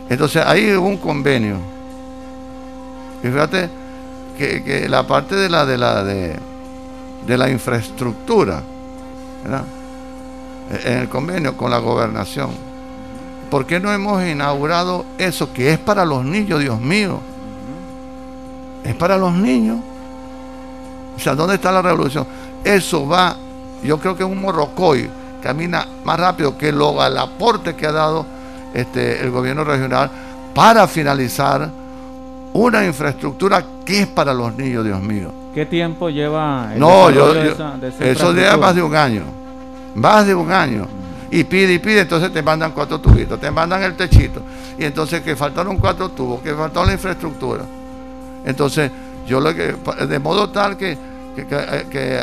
Entonces 0.09 0.45
ahí 0.45 0.73
hubo 0.75 0.89
un 0.89 0.99
convenio. 0.99 1.76
Y 3.23 3.29
fíjate 3.29 3.71
que, 4.37 4.87
la 4.89 5.07
parte 5.07 5.35
de 5.35 5.49
la 5.49 5.65
de 5.65 5.79
la 5.79 6.05
de, 6.05 6.39
la 7.27 7.51
infraestructura, 7.51 8.63
en 10.85 10.99
el 10.99 11.09
convenio 11.09 11.57
con 11.57 11.71
la 11.71 11.79
gobernación. 11.79 12.51
¿Por 13.51 13.65
qué 13.67 13.79
no 13.79 13.93
hemos 13.93 14.25
inaugurado 14.25 15.05
eso 15.19 15.53
que 15.53 15.73
es 15.73 15.79
para 15.79 16.05
los 16.05 16.25
niños, 16.25 16.61
Dios 16.61 16.81
mío? 16.81 17.21
Es 18.83 18.95
para 18.95 19.17
los 19.17 19.33
niños. 19.33 19.79
O 21.17 21.21
sea, 21.21 21.35
¿dónde 21.35 21.55
está 21.55 21.73
la 21.73 21.83
revolución? 21.83 22.27
Eso 22.65 23.07
va, 23.07 23.37
yo 23.83 23.99
creo 23.99 24.17
que 24.17 24.25
un 24.25 24.41
morrocoy 24.41 25.09
camina 25.43 25.87
más 26.05 26.19
rápido 26.19 26.59
que 26.59 26.73
lo, 26.73 27.05
el 27.05 27.17
aporte 27.17 27.77
que 27.77 27.87
ha 27.87 27.93
dado 27.93 28.27
este, 28.75 29.21
el 29.23 29.31
gobierno 29.31 29.65
regional 29.65 30.11
para 30.55 30.87
finalizar 30.89 31.71
una 32.57 32.85
infraestructura 32.85 33.65
que 33.85 34.03
es 34.03 34.07
para 34.07 34.33
los 34.33 34.55
niños, 34.57 34.85
Dios 34.85 35.01
mío. 35.01 35.33
¿Qué 35.55 35.67
tiempo 35.67 36.11
lleva 36.11 36.71
el 36.73 36.81
no, 36.81 37.11
yo, 37.11 37.35
eso 38.01 38.33
lleva 38.33 38.57
más 38.57 38.75
de 38.75 38.83
un 38.83 38.95
año, 38.95 39.23
más 39.95 40.27
de 40.27 40.35
un 40.35 40.51
año. 40.51 40.87
Y 41.31 41.45
pide 41.45 41.75
y 41.75 41.79
pide, 41.79 42.01
entonces 42.01 42.33
te 42.33 42.43
mandan 42.43 42.73
cuatro 42.73 43.01
tubitos, 43.01 43.41
te 43.41 43.51
mandan 43.51 43.83
el 43.83 43.95
techito. 43.95 44.41
Y 44.79 44.85
entonces 44.85 45.23
que 45.23 45.35
faltaron 45.35 45.79
cuatro 45.79 46.11
tubos, 46.11 46.41
que 46.41 46.55
faltó 46.55 46.85
la 46.85 46.93
infraestructura. 46.93 47.65
Entonces, 48.45 48.91
yo 49.27 49.41
lo 49.41 49.55
que, 49.55 49.75
de 50.07 50.19
modo 50.19 50.51
tal 50.51 50.77
que, 50.77 50.97
que, 51.35 52.21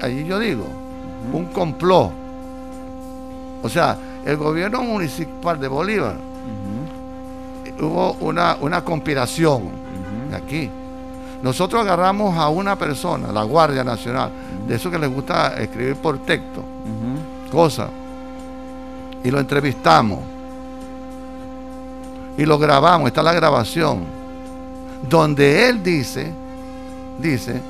allí, 0.00 0.24
yo 0.24 0.38
digo, 0.38 0.66
un 1.32 1.46
complot. 1.46 2.12
O 3.62 3.68
sea, 3.68 3.96
el 4.24 4.36
gobierno 4.36 4.82
municipal 4.82 5.60
de 5.60 5.68
Bolívar 5.68 6.31
hubo 7.80 8.12
una, 8.20 8.56
una 8.60 8.82
conspiración 8.82 9.70
aquí. 10.34 10.70
Nosotros 11.42 11.82
agarramos 11.82 12.36
a 12.38 12.48
una 12.48 12.76
persona, 12.76 13.32
la 13.32 13.42
Guardia 13.42 13.82
Nacional, 13.82 14.30
de 14.66 14.76
eso 14.76 14.90
que 14.90 14.98
les 14.98 15.12
gusta 15.12 15.54
escribir 15.60 15.96
por 15.96 16.18
texto, 16.20 16.64
cosas, 17.50 17.88
y 19.24 19.30
lo 19.30 19.40
entrevistamos. 19.40 20.20
Y 22.38 22.46
lo 22.46 22.58
grabamos, 22.58 23.08
está 23.08 23.22
la 23.22 23.34
grabación, 23.34 24.04
donde 25.08 25.68
él 25.68 25.82
dice, 25.82 26.32
dice, 27.18 27.60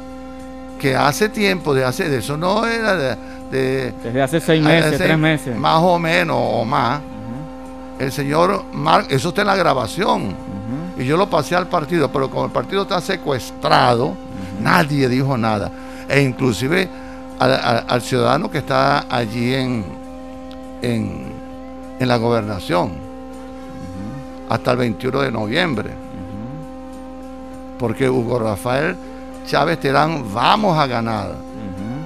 que 0.79 0.95
hace 0.95 1.29
tiempo, 1.29 1.75
de 1.75 1.85
hace, 1.85 2.09
de 2.09 2.19
eso 2.19 2.37
no 2.37 2.67
era 2.67 2.97
de, 2.97 3.93
desde 4.03 4.23
hace 4.23 4.41
seis 4.41 4.63
meses, 4.63 4.99
tres 4.99 5.19
meses. 5.19 5.57
Más 5.57 5.81
o 5.83 5.99
menos, 5.99 6.37
o 6.39 6.65
más. 6.65 7.01
El 8.03 8.11
señor 8.11 8.65
Mark, 8.73 9.07
eso 9.11 9.29
está 9.29 9.43
en 9.43 9.47
la 9.47 9.55
grabación. 9.55 10.35
Y 10.99 11.05
yo 11.05 11.17
lo 11.17 11.31
pasé 11.31 11.55
al 11.55 11.69
partido, 11.69 12.11
pero 12.11 12.29
como 12.29 12.47
el 12.47 12.51
partido 12.51 12.83
está 12.83 13.01
secuestrado, 13.01 14.15
nadie 14.61 15.09
dijo 15.09 15.39
nada. 15.39 15.71
E 16.09 16.21
inclusive 16.21 16.89
al, 17.39 18.03
ciudadano 18.03 18.51
que 18.51 18.59
está 18.59 19.07
allí 19.09 19.55
en, 19.55 19.85
en, 20.83 21.33
en 22.01 22.09
la 22.09 22.17
gobernación. 22.17 22.91
Hasta 24.49 24.73
el 24.73 24.79
21 24.79 25.21
de 25.21 25.31
noviembre. 25.31 25.91
Porque 27.79 28.11
Hugo 28.11 28.41
Rafael 28.41 28.97
Chávez 29.47 29.79
Terán, 29.79 30.25
vamos 30.35 30.77
a 30.77 30.89
ganar. 30.89 31.37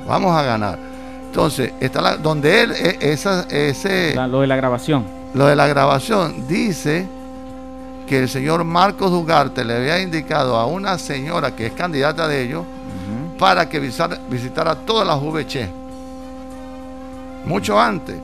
Vamos 0.06 0.37
a 0.37 0.42
ganar. 0.42 0.78
Entonces, 1.24 1.72
está 1.80 2.02
la, 2.02 2.16
donde 2.18 2.64
él, 2.64 2.72
e, 2.72 2.98
esa, 3.00 3.46
ese... 3.48 4.14
lo 4.14 4.42
de 4.42 4.46
la 4.46 4.56
grabación. 4.56 5.15
Lo 5.37 5.44
de 5.44 5.55
la 5.55 5.66
grabación 5.66 6.49
dice 6.49 7.07
que 8.09 8.20
el 8.20 8.27
señor 8.31 8.64
Marcos 8.64 9.11
Dugarte 9.11 9.66
le 9.66 9.77
había 9.77 10.01
indicado 10.01 10.57
a 10.57 10.64
una 10.64 10.96
señora 10.96 11.55
que 11.55 11.66
es 11.66 11.72
candidata 11.75 12.27
de 12.27 12.42
ellos 12.42 12.64
para 13.38 13.68
que 13.68 13.79
visitara 13.79 14.75
todas 14.75 15.07
las 15.07 15.20
VC. 15.20 15.68
Mucho 17.44 17.79
antes. 17.79 18.16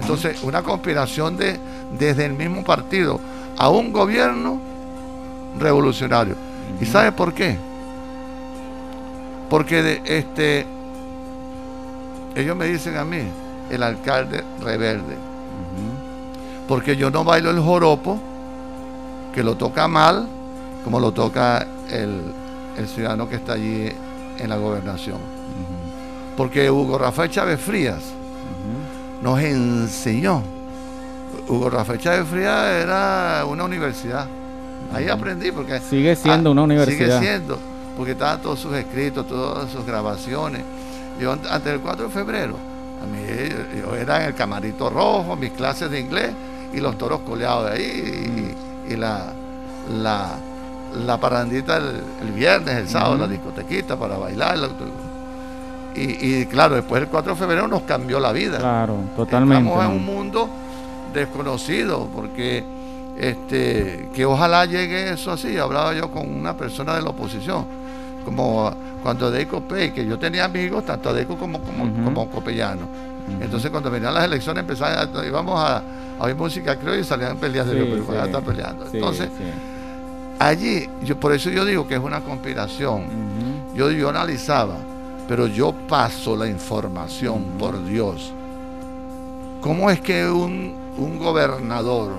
Entonces, 0.00 0.42
una 0.42 0.64
conspiración 0.64 1.36
de, 1.36 1.60
desde 1.96 2.26
el 2.26 2.32
mismo 2.32 2.64
partido 2.64 3.20
a 3.56 3.68
un 3.68 3.92
gobierno 3.92 4.60
revolucionario. 5.60 6.34
¿Y 6.80 6.86
sabe 6.86 7.12
por 7.12 7.34
qué? 7.34 7.56
Porque 9.48 9.80
de, 9.80 10.02
este 10.04 10.66
ellos 12.34 12.56
me 12.56 12.66
dicen 12.66 12.96
a 12.96 13.04
mí, 13.04 13.20
el 13.70 13.80
alcalde 13.80 14.42
rebelde. 14.60 15.27
Porque 16.68 16.96
yo 16.96 17.10
no 17.10 17.24
bailo 17.24 17.50
el 17.50 17.58
joropo, 17.58 18.20
que 19.34 19.42
lo 19.42 19.56
toca 19.56 19.88
mal, 19.88 20.28
como 20.84 21.00
lo 21.00 21.12
toca 21.12 21.66
el, 21.90 22.34
ciudadano 22.86 23.28
que 23.28 23.36
está 23.36 23.54
allí 23.54 23.90
en 24.38 24.48
la 24.48 24.56
gobernación. 24.56 25.18
Porque 26.36 26.70
Hugo 26.70 26.98
Rafael 26.98 27.30
Chávez 27.30 27.60
Frías 27.60 28.02
nos 29.22 29.40
enseñó. 29.40 30.42
Hugo 31.48 31.70
Rafael 31.70 31.98
Chávez 31.98 32.28
Frías 32.28 32.66
era 32.66 33.44
una 33.48 33.64
universidad. 33.64 34.28
Ahí 34.92 35.08
aprendí 35.08 35.50
porque... 35.50 35.80
Sigue 35.80 36.14
siendo 36.14 36.52
una 36.52 36.62
universidad. 36.62 37.18
Sigue 37.18 37.18
siendo, 37.18 37.58
porque 37.96 38.12
estaban 38.12 38.40
todos 38.40 38.60
sus 38.60 38.74
escritos, 38.74 39.26
todas 39.26 39.70
sus 39.70 39.84
grabaciones 39.84 40.62
yo 41.18 41.32
antes 41.32 41.64
del 41.64 41.80
4 41.80 42.06
de 42.06 42.10
febrero, 42.10 42.56
a 43.02 43.06
mí, 43.06 43.18
yo 43.80 43.94
era 43.96 44.22
en 44.22 44.28
el 44.28 44.34
camarito 44.34 44.88
rojo, 44.88 45.36
mis 45.36 45.50
clases 45.50 45.90
de 45.90 46.00
inglés 46.00 46.30
y 46.72 46.80
los 46.80 46.98
toros 46.98 47.20
coleados 47.20 47.66
de 47.66 47.76
ahí 47.76 48.54
y, 48.88 48.96
la, 48.96 49.32
la, 50.02 51.16
parandita 51.18 51.76
el, 51.76 52.32
viernes, 52.32 52.76
el 52.76 52.88
sábado, 52.88 53.16
la 53.18 53.28
discotequita 53.28 53.96
para 53.96 54.16
bailar. 54.16 54.58
Y, 55.94 56.46
claro, 56.46 56.76
después 56.76 57.00
del 57.00 57.10
4 57.10 57.32
de 57.32 57.38
febrero 57.38 57.68
nos 57.68 57.82
cambió 57.82 58.20
la 58.20 58.32
vida. 58.32 58.58
Claro, 58.58 58.96
totalmente. 59.16 59.64
Estamos 59.64 59.84
en 59.84 59.90
un 59.92 60.04
mundo 60.04 60.48
desconocido 61.12 62.08
porque 62.14 62.64
este 63.18 64.08
que 64.14 64.24
ojalá 64.24 64.64
llegue 64.64 65.12
eso 65.12 65.32
así. 65.32 65.58
Hablaba 65.58 65.92
yo 65.94 66.10
con 66.10 66.30
una 66.32 66.56
persona 66.56 66.94
de 66.94 67.02
la 67.02 67.10
oposición, 67.10 67.66
como 68.24 68.70
cuando 69.02 69.30
Deco 69.30 69.60
Pay, 69.62 69.90
que 69.90 70.06
yo 70.06 70.18
tenía 70.18 70.44
amigos, 70.44 70.84
tanto 70.84 71.12
Deco 71.12 71.36
como, 71.36 71.60
como, 71.60 72.04
como 72.04 72.30
Copellano. 72.30 73.07
Entonces 73.40 73.70
cuando 73.70 73.90
venían 73.90 74.14
las 74.14 74.24
elecciones 74.24 74.62
empezaban, 74.62 75.08
íbamos 75.26 75.58
a, 75.58 75.82
a 76.18 76.24
oír 76.24 76.34
música 76.34 76.76
creo 76.76 76.98
y 76.98 77.04
salían 77.04 77.36
peleas 77.36 77.66
de 77.66 77.84
sí, 77.84 78.12
estar 78.24 78.42
peleando. 78.42 78.86
Entonces, 78.92 79.28
allí, 80.38 80.88
yo, 81.02 81.18
por 81.18 81.32
eso 81.32 81.50
yo 81.50 81.64
digo 81.64 81.86
que 81.86 81.94
es 81.94 82.00
una 82.00 82.20
conspiración. 82.20 83.04
yo, 83.74 83.90
yo 83.90 84.08
analizaba, 84.08 84.76
pero 85.28 85.46
yo 85.46 85.72
paso 85.72 86.36
la 86.36 86.48
información, 86.48 87.44
por 87.58 87.84
Dios. 87.84 88.32
¿Cómo 89.60 89.90
es 89.90 90.00
que 90.00 90.28
un, 90.28 90.74
un 90.96 91.18
gobernador 91.18 92.12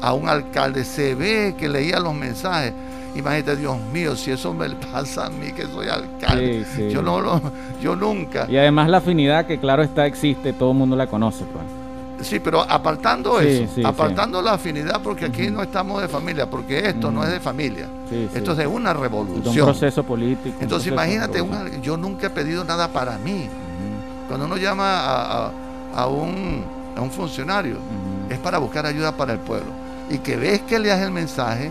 a 0.00 0.12
un 0.12 0.28
alcalde 0.28 0.84
se 0.84 1.14
ve 1.14 1.54
que 1.58 1.68
leía 1.68 2.00
los 2.00 2.14
mensajes? 2.14 2.72
Imagínate, 3.18 3.56
Dios 3.56 3.76
mío, 3.92 4.14
si 4.14 4.30
eso 4.30 4.54
me 4.54 4.70
pasa 4.70 5.26
a 5.26 5.30
mí 5.30 5.50
que 5.52 5.66
soy 5.66 5.88
alcalde. 5.88 6.64
Yo 6.88 7.02
no 7.02 7.20
lo, 7.20 7.40
yo 7.82 7.96
nunca. 7.96 8.46
Y 8.48 8.56
además 8.56 8.88
la 8.88 8.98
afinidad 8.98 9.44
que 9.44 9.58
claro 9.58 9.82
está 9.82 10.06
existe, 10.06 10.52
todo 10.52 10.70
el 10.70 10.78
mundo 10.78 10.94
la 10.94 11.08
conoce, 11.08 11.44
pues. 11.44 11.64
Sí, 12.20 12.40
pero 12.40 12.62
apartando 12.62 13.40
eso, 13.40 13.86
apartando 13.86 14.42
la 14.42 14.54
afinidad, 14.54 15.00
porque 15.02 15.26
aquí 15.26 15.50
no 15.50 15.62
estamos 15.62 16.02
de 16.02 16.08
familia, 16.08 16.50
porque 16.50 16.88
esto 16.88 17.10
no 17.10 17.22
es 17.22 17.30
de 17.30 17.40
familia, 17.40 17.86
esto 18.34 18.52
es 18.52 18.58
de 18.58 18.66
una 18.66 18.92
revolución. 18.92 19.48
un 19.48 19.64
proceso 19.64 20.02
político. 20.02 20.56
Entonces 20.60 20.92
imagínate, 20.92 21.44
yo 21.82 21.96
nunca 21.96 22.28
he 22.28 22.30
pedido 22.30 22.64
nada 22.64 22.88
para 22.88 23.18
mí. 23.18 23.48
Cuando 24.28 24.46
uno 24.46 24.56
llama 24.56 25.50
a, 25.94 26.06
un, 26.06 26.64
a 26.96 27.00
un 27.00 27.10
funcionario, 27.10 27.78
es 28.28 28.38
para 28.38 28.58
buscar 28.58 28.86
ayuda 28.86 29.12
para 29.12 29.32
el 29.32 29.38
pueblo. 29.38 29.70
Y 30.10 30.18
que 30.18 30.36
ves 30.36 30.60
que 30.62 30.78
le 30.78 30.88
das 30.88 31.00
el 31.02 31.10
mensaje, 31.10 31.70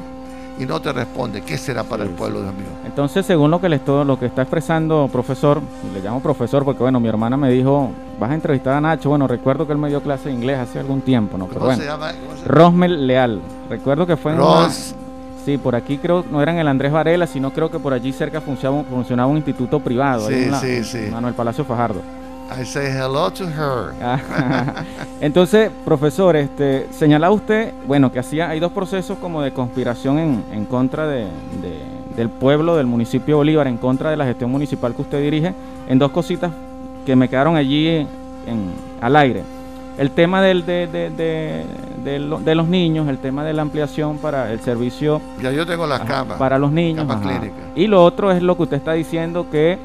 y 0.60 0.65
no 0.65 0.80
te 0.82 0.91
responde, 0.91 1.41
¿qué 1.41 1.58
será 1.58 1.84
para 1.84 2.04
el 2.04 2.10
pueblo, 2.10 2.41
Dios 2.41 2.54
mío? 2.54 2.65
Entonces, 2.86 3.26
según 3.26 3.52
lo 3.52 3.62
que, 3.62 3.70
le 3.70 3.76
estoy, 3.78 4.06
lo 4.06 4.17
que 4.20 4.26
está 4.26 4.41
expresando 4.41 5.08
profesor, 5.12 5.62
le 5.93 6.02
llamo 6.02 6.20
profesor 6.22 6.65
porque, 6.65 6.82
bueno, 6.84 7.00
mi 7.00 7.08
hermana 7.08 7.38
me 7.38 7.50
dijo, 7.52 7.91
vas 8.20 8.32
a 8.32 8.34
entrevistar 8.34 8.74
a 8.74 8.82
Nacho. 8.82 9.10
Bueno, 9.10 9.28
recuerdo 9.28 9.65
que 9.67 9.74
él 9.74 9.78
me 9.78 9.89
dio 9.89 10.02
clase 10.02 10.30
de 10.30 10.36
inglés 10.36 10.58
hace 10.60 10.80
algún 10.80 11.02
tiempo, 11.02 11.38
¿no? 11.38 11.46
Pero 11.46 11.60
¿Cómo 11.60 11.67
bueno, 11.67 11.82
se 11.84 11.88
llama? 11.88 12.12
¿Cómo 12.12 12.32
se 12.38 12.43
llama? 12.43 12.48
Rosmel 12.48 13.08
Leal. 13.08 13.41
Recuerdo 13.70 14.08
que 14.08 14.17
fue 14.17 14.34
en 14.34 14.41
una- 14.41 14.63
Ros. 14.65 14.96
Sí, 15.46 15.58
por 15.58 15.76
aquí 15.76 15.98
creo, 15.98 16.26
no 16.30 16.41
eran 16.41 16.58
el 16.58 16.67
Andrés 16.67 16.91
Varela, 16.91 17.26
sino 17.26 17.52
creo 17.54 17.72
que 17.72 17.80
por 17.80 17.93
allí 17.93 18.12
cerca 18.12 18.41
funcionaba, 18.41 18.84
funcionaba 18.84 19.30
un 19.30 19.38
instituto 19.38 19.80
privado. 19.80 20.28
ahí 20.28 20.34
Sí, 20.36 20.43
en 20.43 20.52
la- 20.52 20.60
sí, 20.60 20.84
sí. 20.84 21.08
Manuel 21.12 21.34
Palacio 21.36 21.63
Fajardo. 21.63 22.02
I 22.49 22.63
say 22.65 22.88
hello 22.91 23.29
to 23.31 23.45
her. 23.45 23.93
Entonces, 25.21 25.69
profesor, 25.83 26.36
este, 26.36 26.88
señalaba 26.91 27.33
usted, 27.33 27.73
bueno, 27.86 28.12
que 28.12 28.19
hacía, 28.19 28.49
hay 28.49 28.60
dos 28.60 28.71
procesos 28.71 29.17
como 29.19 29.41
de 29.41 29.51
conspiración 29.51 30.17
en, 30.19 30.43
en 30.53 30.65
contra 30.65 31.07
de, 31.07 31.21
de- 31.62 31.97
del 32.15 32.29
pueblo, 32.29 32.75
del 32.77 32.88
municipio 32.88 33.36
de 33.36 33.38
Bolívar, 33.38 33.67
en 33.67 33.77
contra 33.77 34.10
de 34.10 34.17
la 34.17 34.25
gestión 34.25 34.49
municipal 34.49 34.95
que 34.95 35.01
usted 35.01 35.21
dirige, 35.21 35.53
en 35.88 35.99
dos 35.99 36.12
cositas 36.12 36.51
que 37.05 37.15
me 37.15 37.29
quedaron 37.29 37.55
allí 37.55 37.88
en, 37.88 38.07
al 39.01 39.15
aire. 39.17 39.43
El 39.97 40.12
tema 40.12 40.41
del, 40.41 40.65
de, 40.65 40.88
de- 40.88 41.10
de- 41.10 41.63
de 42.03 42.19
lo- 42.19 42.39
de 42.39 42.55
los 42.55 42.67
niños, 42.67 43.07
el 43.10 43.17
tema 43.17 43.43
de 43.43 43.53
la 43.53 43.62
ampliación 43.63 44.17
para 44.19 44.51
el 44.53 44.62
servicio 44.62 45.19
Ya 45.41 45.51
yo 45.51 45.65
tengo 45.65 45.86
las 45.86 45.99
camas. 46.01 46.38
para 46.38 46.57
los 46.57 46.71
niños. 46.71 47.05
camas 47.05 47.25
ajá. 47.25 47.39
clínicas. 47.39 47.65
Y 47.75 47.88
lo 47.88 48.03
otro 48.03 48.31
es 48.31 48.41
lo 48.41 48.55
que 48.55 48.63
usted 48.63 48.77
está 48.77 48.93
diciendo 48.93 49.47
que 49.51 49.77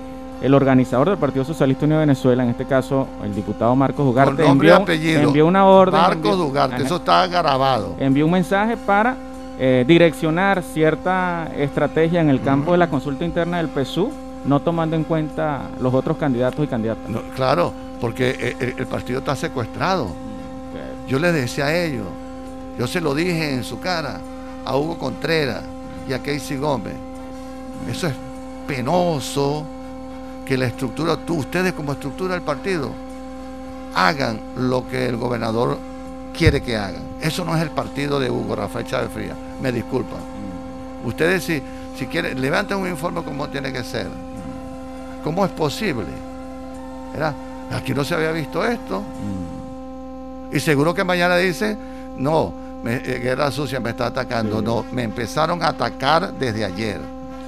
el 0.43 0.55
organizador 0.55 1.09
del 1.09 1.19
Partido 1.19 1.45
Socialista 1.45 1.85
Unido 1.85 2.01
de 2.01 2.07
Venezuela, 2.07 2.43
en 2.43 2.51
este 2.51 2.65
caso 2.67 3.07
el 3.25 3.35
diputado 3.35 3.75
Marcos 3.77 4.07
Ugarte, 4.07 4.45
envió, 4.45 5.47
una 5.47 5.65
orden, 5.67 6.01
Marcos 6.01 6.33
envió- 6.39 6.61
ajá, 6.75 6.85
eso 6.85 6.97
está 6.97 7.27
grabado. 7.29 7.95
envió 7.99 8.27
un 8.27 8.33
mensaje 8.33 8.77
para 8.77 9.17
eh, 9.59 9.85
direccionar 9.87 10.63
cierta 10.63 11.49
estrategia 11.57 12.21
en 12.21 12.29
el 12.31 12.41
campo 12.43 12.73
de 12.73 12.79
la 12.79 12.89
consulta 12.91 13.25
interna 13.25 13.59
del 13.59 13.69
PSU, 13.69 14.11
no 14.45 14.59
tomando 14.61 14.97
en 14.97 15.05
cuenta 15.05 15.71
los 15.81 15.95
otros 15.95 16.17
candidatos 16.17 16.65
y 16.65 16.67
candidatas. 16.69 17.09
No, 17.09 17.21
claro, 17.37 17.73
porque 18.01 18.57
el, 18.59 18.75
el 18.79 18.87
partido 18.87 19.21
está 19.21 19.37
secuestrado. 19.37 20.09
Yo 21.07 21.19
les 21.21 21.33
decía 21.35 21.67
a 21.67 21.75
ellos, 21.85 22.07
yo 22.79 22.87
se 22.89 23.01
lo 23.01 23.15
dije 23.15 23.55
en 23.55 23.63
su 23.63 23.79
cara 23.79 24.21
a 24.65 24.77
Hugo 24.77 24.99
Contreras 24.99 25.63
y 26.09 26.13
a 26.13 26.19
Casey 26.19 26.57
Gómez. 26.57 26.95
Eso 27.91 28.09
es 28.09 28.15
penoso 28.67 29.65
que 30.53 30.59
la 30.59 30.67
estructura, 30.67 31.17
tú, 31.17 31.37
ustedes 31.39 31.73
como 31.73 31.93
estructura 31.93 32.35
del 32.35 32.43
partido, 32.43 32.91
hagan 33.95 34.39
lo 34.59 34.87
que 34.87 35.07
el 35.09 35.17
gobernador 35.17 35.79
quiere 36.37 36.61
que 36.61 36.77
hagan. 36.77 37.01
Eso 37.23 37.43
no 37.43 37.57
es 37.57 37.63
el 37.63 37.71
partido 37.71 38.21
de 38.21 38.31
Hugo 38.31 38.55
Rafael 38.55 38.85
Chávez 38.85 39.11
Frías. 39.15 39.35
Me 39.63 39.73
disculpan. 39.73 40.21
Ustedes 41.07 41.43
si, 41.45 41.63
si 41.99 42.05
quieren, 42.07 42.39
levanten 42.39 42.77
un 42.77 42.87
informe 42.87 43.23
como 43.23 43.49
tiene 43.49 43.73
que 43.73 43.83
ser. 43.83 44.09
¿Cómo 45.25 45.43
es 45.47 45.51
posible? 45.53 46.05
¿Verdad? 47.15 47.33
Aquí 47.75 47.95
no 47.95 48.05
se 48.05 48.15
había 48.15 48.33
visto 48.33 48.63
esto. 48.63 49.01
Mm, 49.01 50.55
Y 50.55 50.61
seguro 50.61 50.93
que 50.93 51.03
mañana 51.03 51.37
dice, 51.39 51.79
no, 52.19 52.53
me- 52.85 52.97
eh, 52.97 53.21
guerra 53.23 53.51
sucia 53.51 53.81
me 53.81 53.89
está 53.89 54.09
atacando. 54.09 54.59
Sí. 54.59 54.65
No, 54.67 54.85
me 54.93 55.03
empezaron 55.05 55.63
a 55.63 55.69
atacar 55.69 56.31
desde 56.35 56.63
ayer. 56.63 57.01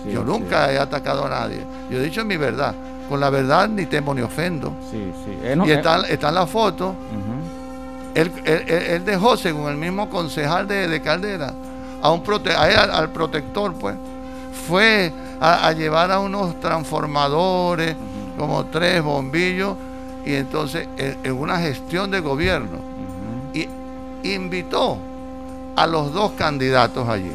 Sí, 0.04 0.10
Yo 0.12 0.20
sí. 0.20 0.26
nunca 0.26 0.70
he 0.72 0.78
atacado 0.78 1.26
a 1.26 1.28
nadie. 1.28 1.60
Yo 1.90 1.98
he 1.98 2.02
dicho 2.02 2.24
mi 2.24 2.36
verdad. 2.36 2.74
Con 3.08 3.20
la 3.20 3.28
verdad 3.30 3.68
ni 3.68 3.86
temo 3.86 4.14
ni 4.14 4.22
ofendo. 4.22 4.72
Sí, 4.90 5.12
sí. 5.24 5.38
Eh, 5.42 5.54
no, 5.56 5.66
y 5.66 5.70
eh, 5.70 5.74
está, 5.74 6.00
está 6.08 6.28
en 6.30 6.34
la 6.34 6.46
foto. 6.46 6.94
Él, 8.14 8.30
él- 8.44 8.64
él- 8.66 8.82
él 8.90 9.04
dejó, 9.04 9.36
según 9.36 9.68
el 9.68 9.76
mismo 9.76 10.08
concejal 10.08 10.66
de, 10.68 10.88
de 10.88 11.00
Caldera, 11.02 11.52
a 12.00 12.10
un 12.10 12.22
prote- 12.22 12.54
a 12.56 12.68
él, 12.70 12.78
al, 12.78 12.90
al 12.90 13.10
protector, 13.10 13.74
pues, 13.74 13.96
fue 14.68 15.12
a, 15.40 15.66
a 15.66 15.72
llevar 15.72 16.10
a 16.12 16.20
unos 16.20 16.58
transformadores, 16.60 17.96
como 18.38 18.64
tres 18.66 19.02
bombillos, 19.02 19.76
y 20.24 20.34
entonces 20.34 20.88
en, 20.96 21.16
en 21.24 21.32
una 21.32 21.58
gestión 21.58 22.10
de 22.10 22.20
gobierno, 22.20 22.78
y 23.52 23.68
invitó 24.34 24.96
a 25.76 25.86
los 25.86 26.12
dos 26.12 26.32
candidatos 26.32 27.08
allí. 27.08 27.32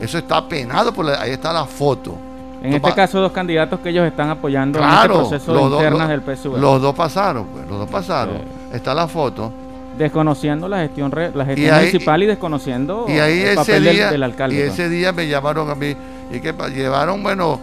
Eso 0.00 0.18
está 0.18 0.46
penado, 0.48 0.92
por 0.92 1.04
la- 1.04 1.20
ahí 1.20 1.30
está 1.32 1.52
la 1.52 1.66
foto. 1.66 2.16
En 2.64 2.72
este 2.74 2.92
caso, 2.94 3.20
dos 3.20 3.32
candidatos 3.32 3.78
que 3.80 3.90
ellos 3.90 4.06
están 4.06 4.30
apoyando 4.30 4.78
en 4.78 4.84
Claro, 4.84 5.14
este 5.14 5.28
proceso 5.28 5.54
los 5.54 5.70
dos- 5.70 5.80
internas 5.80 6.00
los- 6.00 6.08
del 6.08 6.22
PSU. 6.22 6.56
Los 6.56 6.80
dos 6.82 6.94
pasaron, 6.94 7.46
pues, 7.46 7.68
los 7.68 7.78
dos 7.78 7.90
pasaron. 7.90 8.36
Sí. 8.38 8.76
Está 8.76 8.94
la 8.94 9.06
foto. 9.06 9.52
desconociendo 9.96 10.66
la 10.66 10.78
gestión 10.78 11.12
la 11.34 11.44
gestión 11.44 11.72
ahí- 11.72 11.86
municipal 11.86 12.20
y 12.20 12.26
desconociendo 12.26 13.04
Y 13.06 13.12
ahí 13.12 13.38
el 13.42 13.46
ese 13.46 13.54
papel 13.56 13.84
del- 13.84 13.94
día, 13.94 14.10
del, 14.10 14.22
alcalde. 14.24 14.56
y 14.56 14.58
pues. 14.62 14.72
ese 14.72 14.88
día 14.88 15.12
me 15.12 15.28
llamaron 15.28 15.70
a 15.70 15.76
mí 15.76 15.94
y 16.32 16.40
que 16.40 16.52
llevaron, 16.74 17.22
bueno, 17.22 17.60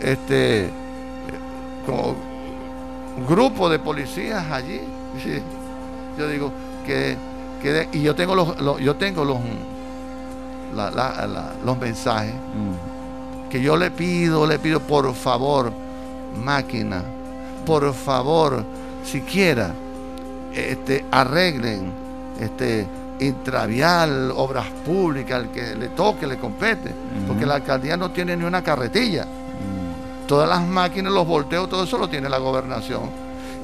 este, 0.00 0.70
como 1.84 2.14
un 3.18 3.26
grupo 3.26 3.68
de 3.68 3.80
policías 3.80 4.48
allí. 4.52 4.80
Sí. 5.20 5.42
Yo 6.16 6.28
digo 6.28 6.52
que, 6.86 7.16
que 7.60 7.72
de- 7.72 7.88
y 7.92 8.02
yo 8.02 8.14
tengo 8.14 8.36
los, 8.36 8.60
los- 8.60 8.78
yo 8.80 8.94
tengo 8.94 9.24
los, 9.24 9.38
la- 10.76 10.90
la- 10.92 11.26
la- 11.26 11.52
los 11.64 11.78
mensajes 11.78 12.32
Mm, 12.34 12.91
que 13.52 13.60
yo 13.60 13.76
le 13.76 13.90
pido, 13.90 14.46
le 14.46 14.58
pido 14.58 14.80
por 14.80 15.12
favor, 15.14 15.70
máquina, 16.42 17.02
por 17.66 17.92
favor, 17.92 18.64
siquiera 19.04 19.72
este, 20.54 21.04
arreglen 21.10 21.92
este 22.40 22.86
intravial, 23.20 24.32
obras 24.34 24.64
públicas, 24.86 25.38
al 25.40 25.50
que 25.50 25.74
le 25.76 25.88
toque, 25.88 26.26
le 26.26 26.38
compete, 26.38 26.90
porque 27.28 27.44
la 27.44 27.56
alcaldía 27.56 27.96
no 27.98 28.10
tiene 28.10 28.34
ni 28.38 28.44
una 28.44 28.62
carretilla. 28.62 29.26
Todas 30.26 30.48
las 30.48 30.62
máquinas, 30.66 31.12
los 31.12 31.26
volteos, 31.26 31.68
todo 31.68 31.84
eso 31.84 31.98
lo 31.98 32.08
tiene 32.08 32.30
la 32.30 32.38
gobernación. 32.38 33.02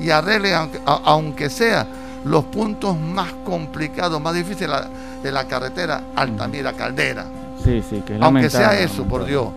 Y 0.01 0.11
arreglen, 0.11 0.55
aunque, 0.55 0.81
a- 0.85 1.01
aunque 1.05 1.49
sea 1.49 1.87
los 2.27 2.45
puntos 2.45 2.95
más 2.99 3.33
complicados, 3.45 4.21
más 4.21 4.35
difíciles 4.35 4.61
de 4.61 4.69
la, 4.69 4.89
de 5.23 5.33
la 5.33 5.45
carretera 5.47 6.03
Altamira 6.15 6.75
Caldera. 6.75 7.25
sí, 7.65 7.83
sí, 7.89 8.03
que 8.03 8.17
es 8.17 8.23
Aunque 8.23 8.51
sea 8.51 8.79
eso, 8.79 9.05
por. 9.05 9.25
Dios. 9.25 9.49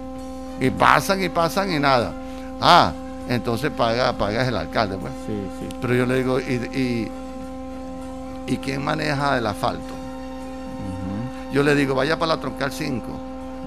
Y 0.61 0.69
pasan 0.69 1.21
y 1.23 1.27
pasan 1.29 1.73
y 1.73 1.79
nada. 1.79 2.13
Ah, 2.61 2.93
entonces 3.27 3.71
paga, 3.71 4.13
paga 4.13 4.47
el 4.47 4.55
alcalde, 4.55 4.97
pues. 4.97 5.11
Sí, 5.25 5.47
sí. 5.59 5.67
Pero 5.81 5.93
yo 5.95 6.05
le 6.05 6.15
digo, 6.17 6.39
¿y, 6.39 6.53
y, 6.53 7.11
y 8.53 8.57
quién 8.57 8.83
maneja 8.83 9.37
el 9.37 9.45
asfalto? 9.47 9.95
Yo 11.51 11.63
le 11.63 11.75
digo, 11.75 11.95
vaya 11.95 12.17
para 12.17 12.35
la 12.35 12.39
Troncal 12.41 12.71
5, 12.71 13.03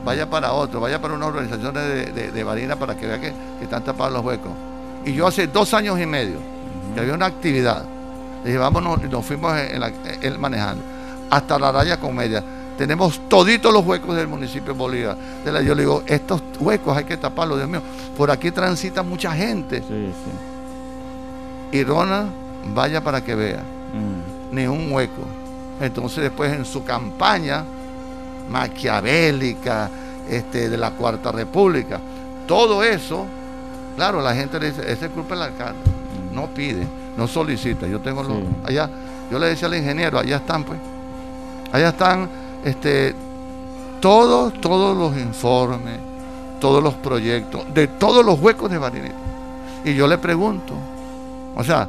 vaya 0.04 0.28
para 0.30 0.52
otro, 0.52 0.80
vaya 0.80 1.00
para 1.02 1.14
una 1.14 1.26
organización 1.26 1.74
de, 1.74 2.06
de, 2.12 2.30
de 2.32 2.44
Barina 2.44 2.76
para 2.76 2.96
que 2.96 3.06
vea 3.06 3.20
que, 3.20 3.32
que 3.58 3.64
están 3.64 3.82
tapados 3.84 4.12
los 4.14 4.24
huecos. 4.24 4.52
Y 5.04 5.12
yo 5.12 5.26
hace 5.26 5.48
dos 5.48 5.74
años 5.74 6.00
y 6.00 6.06
medio, 6.06 6.38
que 6.94 7.00
había 7.00 7.12
una 7.12 7.26
actividad, 7.26 7.84
le 8.42 8.50
dije, 8.50 8.58
vámonos, 8.58 9.00
y 9.04 9.08
nos 9.08 9.24
fuimos 9.26 9.54
en 9.58 9.80
la- 9.80 9.92
él 10.22 10.38
manejando, 10.38 10.82
hasta 11.30 11.58
la 11.58 11.72
raya 11.72 11.98
con 11.98 12.14
media. 12.16 12.42
Tenemos 12.76 13.20
toditos 13.28 13.72
los 13.72 13.84
huecos 13.84 14.16
del 14.16 14.26
municipio 14.26 14.72
de 14.72 14.78
Bolívar. 14.78 15.16
Yo 15.44 15.74
le 15.74 15.82
digo, 15.82 16.02
estos 16.06 16.42
huecos 16.58 16.96
hay 16.96 17.04
que 17.04 17.16
taparlos, 17.16 17.58
Dios 17.58 17.68
mío. 17.68 17.82
Por 18.16 18.30
aquí 18.30 18.50
transita 18.50 19.02
mucha 19.02 19.32
gente. 19.32 19.78
Sí, 19.78 20.12
sí. 20.12 21.78
Y 21.78 21.84
Ronald, 21.84 22.30
vaya 22.74 23.02
para 23.02 23.22
que 23.22 23.34
vea 23.34 23.62
Mm, 23.94 24.54
ni 24.54 24.66
un 24.66 24.90
hueco. 24.92 25.22
Entonces 25.80 26.24
después 26.24 26.52
en 26.52 26.64
su 26.64 26.84
campaña 26.84 27.64
maquiavélica 28.48 29.88
este, 30.28 30.68
de 30.68 30.76
la 30.76 30.90
Cuarta 30.90 31.32
República, 31.32 32.00
todo 32.46 32.82
eso, 32.82 33.26
claro, 33.96 34.20
la 34.20 34.34
gente 34.34 34.58
le 34.58 34.70
dice, 34.70 34.82
ese 34.90 35.06
es 35.06 35.12
culpa 35.12 35.34
del 35.34 35.44
alcalde. 35.44 35.78
No 36.32 36.48
pide, 36.48 36.86
no 37.16 37.28
solicita. 37.28 37.86
Yo 37.86 38.00
tengo 38.00 38.22
los, 38.22 38.38
allá, 38.64 38.90
yo 39.30 39.38
le 39.38 39.46
decía 39.46 39.68
al 39.68 39.76
ingeniero, 39.76 40.18
allá 40.18 40.36
están 40.36 40.64
pues, 40.64 40.78
allá 41.72 41.90
están 41.90 42.28
este, 42.64 43.14
todos, 44.00 44.52
todos 44.60 44.96
los 44.96 45.16
informes, 45.16 45.98
todos 46.60 46.82
los 46.82 46.94
proyectos, 46.94 47.62
de 47.72 47.86
todos 47.88 48.24
los 48.24 48.40
huecos 48.40 48.70
de 48.70 48.78
Barinito. 48.78 49.14
Y 49.84 49.94
yo 49.94 50.06
le 50.06 50.18
pregunto, 50.18 50.74
o 51.54 51.62
sea, 51.62 51.88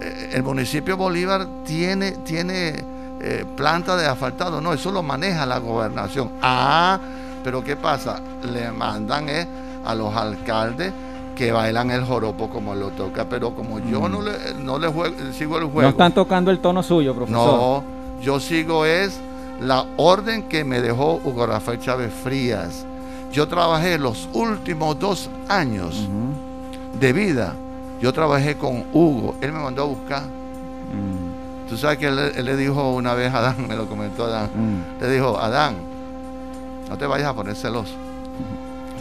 eh, 0.00 0.30
el 0.34 0.42
municipio 0.42 0.96
de 0.96 1.02
Bolívar 1.02 1.46
tiene, 1.64 2.12
tiene 2.12 2.84
eh, 3.20 3.44
planta 3.56 3.96
de 3.96 4.06
asfaltado, 4.06 4.60
no, 4.60 4.72
eso 4.72 4.90
lo 4.90 5.02
maneja 5.02 5.46
la 5.46 5.58
gobernación. 5.58 6.30
Ah, 6.42 6.98
pero 7.44 7.62
¿qué 7.62 7.76
pasa? 7.76 8.20
Le 8.52 8.70
mandan 8.72 9.28
eh, 9.28 9.46
a 9.84 9.94
los 9.94 10.14
alcaldes 10.14 10.92
que 11.36 11.52
bailan 11.52 11.92
el 11.92 12.04
joropo 12.04 12.48
como 12.50 12.74
lo 12.74 12.88
toca, 12.90 13.24
pero 13.28 13.54
como 13.54 13.78
yo 13.78 14.08
no 14.08 14.20
le, 14.22 14.32
no 14.60 14.78
le 14.78 14.88
juego- 14.88 15.14
sigo 15.32 15.58
el 15.58 15.64
juego. 15.66 15.82
No 15.82 15.88
están 15.90 16.12
tocando 16.12 16.50
el 16.50 16.58
tono 16.58 16.82
suyo, 16.82 17.14
profesor. 17.14 17.46
No, 17.58 17.84
yo 18.20 18.40
sigo 18.40 18.84
es 18.84 19.20
la 19.60 19.84
orden 19.96 20.44
que 20.44 20.64
me 20.64 20.80
dejó 20.80 21.20
Hugo 21.24 21.46
Rafael 21.46 21.78
Chávez 21.80 22.12
Frías. 22.12 22.84
Yo 23.32 23.46
trabajé 23.48 23.98
los 23.98 24.28
últimos 24.32 24.98
dos 24.98 25.28
años 25.48 26.08
de 26.98 27.12
vida. 27.12 27.54
Yo 28.00 28.12
trabajé 28.12 28.56
con 28.56 28.84
Hugo. 28.92 29.34
Él 29.40 29.52
me 29.52 29.60
mandó 29.60 29.82
a 29.82 29.86
buscar. 29.86 30.22
Mm, 30.22 31.68
Tú 31.68 31.76
sabes 31.76 31.98
que 31.98 32.06
él, 32.06 32.18
él 32.34 32.44
le 32.46 32.56
dijo 32.56 32.94
una 32.94 33.12
vez 33.12 33.32
a 33.34 33.38
Adán, 33.38 33.56
me 33.68 33.76
lo 33.76 33.86
comentó 33.86 34.24
Adán. 34.24 34.48
mm, 34.54 35.02
Le 35.02 35.10
dijo, 35.10 35.38
Adán, 35.38 35.74
no 36.88 36.96
te 36.96 37.06
vayas 37.06 37.28
a 37.28 37.34
poner 37.34 37.54
celoso. 37.56 37.92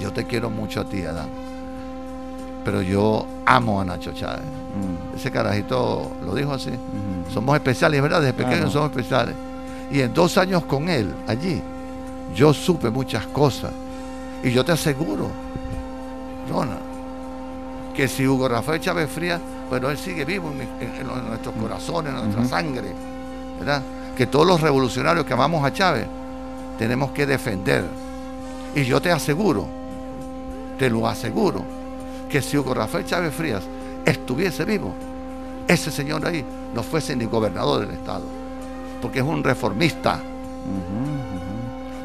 Yo 0.02 0.12
te 0.12 0.26
quiero 0.26 0.50
mucho 0.50 0.82
a 0.82 0.84
ti, 0.84 1.04
Adán. 1.06 1.30
Pero 2.66 2.82
yo 2.82 3.26
amo 3.46 3.80
a 3.80 3.86
Nacho 3.86 4.12
Chávez. 4.12 4.42
Mm. 4.42 5.16
Ese 5.16 5.32
carajito 5.32 6.12
lo 6.26 6.36
dijo 6.36 6.52
así. 6.54 6.72
Somos 7.34 7.56
especiales, 7.56 8.02
¿verdad? 8.02 8.20
Desde 8.22 8.34
pequeños 8.34 8.74
somos 8.74 8.90
especiales. 8.90 9.36
Y 9.92 10.02
en 10.02 10.14
dos 10.14 10.38
años 10.38 10.66
con 10.66 10.90
él, 10.90 11.14
allí, 11.28 11.62
yo 12.36 12.54
supe 12.54 12.90
muchas 12.90 13.26
cosas. 13.28 13.72
Y 14.44 14.52
yo 14.52 14.64
te 14.64 14.72
aseguro, 14.72 15.30
Ronald, 16.50 16.82
que 17.96 18.08
si 18.08 18.28
Hugo 18.28 18.48
Rafael 18.48 18.80
Chávez 18.80 19.10
Frías, 19.10 19.42
bueno, 19.70 19.90
él 19.90 19.98
sigue 19.98 20.24
vivo 20.24 20.52
en, 20.52 21.28
nuestros 21.28 21.56
corazones, 21.56 22.14
en 22.14 22.20
nuestra 22.20 22.46
sangre, 22.46 22.94
¿verdad? 23.60 23.82
Que 24.16 24.28
todos 24.28 24.46
los 24.46 24.62
revolucionarios 24.62 25.26
que 25.26 25.34
amamos 25.34 25.66
a 25.66 25.74
Chávez 25.74 26.08
tenemos 26.78 27.12
que 27.12 27.26
defender. 27.26 27.86
Y 28.76 28.84
yo 28.84 29.02
te 29.02 29.12
aseguro, 29.12 29.68
te 30.78 30.90
lo 30.90 31.08
aseguro, 31.08 31.64
que 32.30 32.42
si 32.42 32.58
Hugo 32.58 32.74
Rafael 32.74 33.06
Chávez 33.06 33.34
Frías 33.34 33.64
estuviese 34.06 34.64
vivo, 34.64 34.94
ese 35.68 35.92
señor 35.92 36.26
ahí 36.26 36.46
no 36.74 36.84
fuese 36.84 37.16
ni 37.16 37.26
gobernador 37.26 37.82
del 37.82 37.96
Estado, 37.96 38.24
porque 39.02 39.20
es 39.20 39.26
un 39.26 39.44
reformista, 39.44 40.20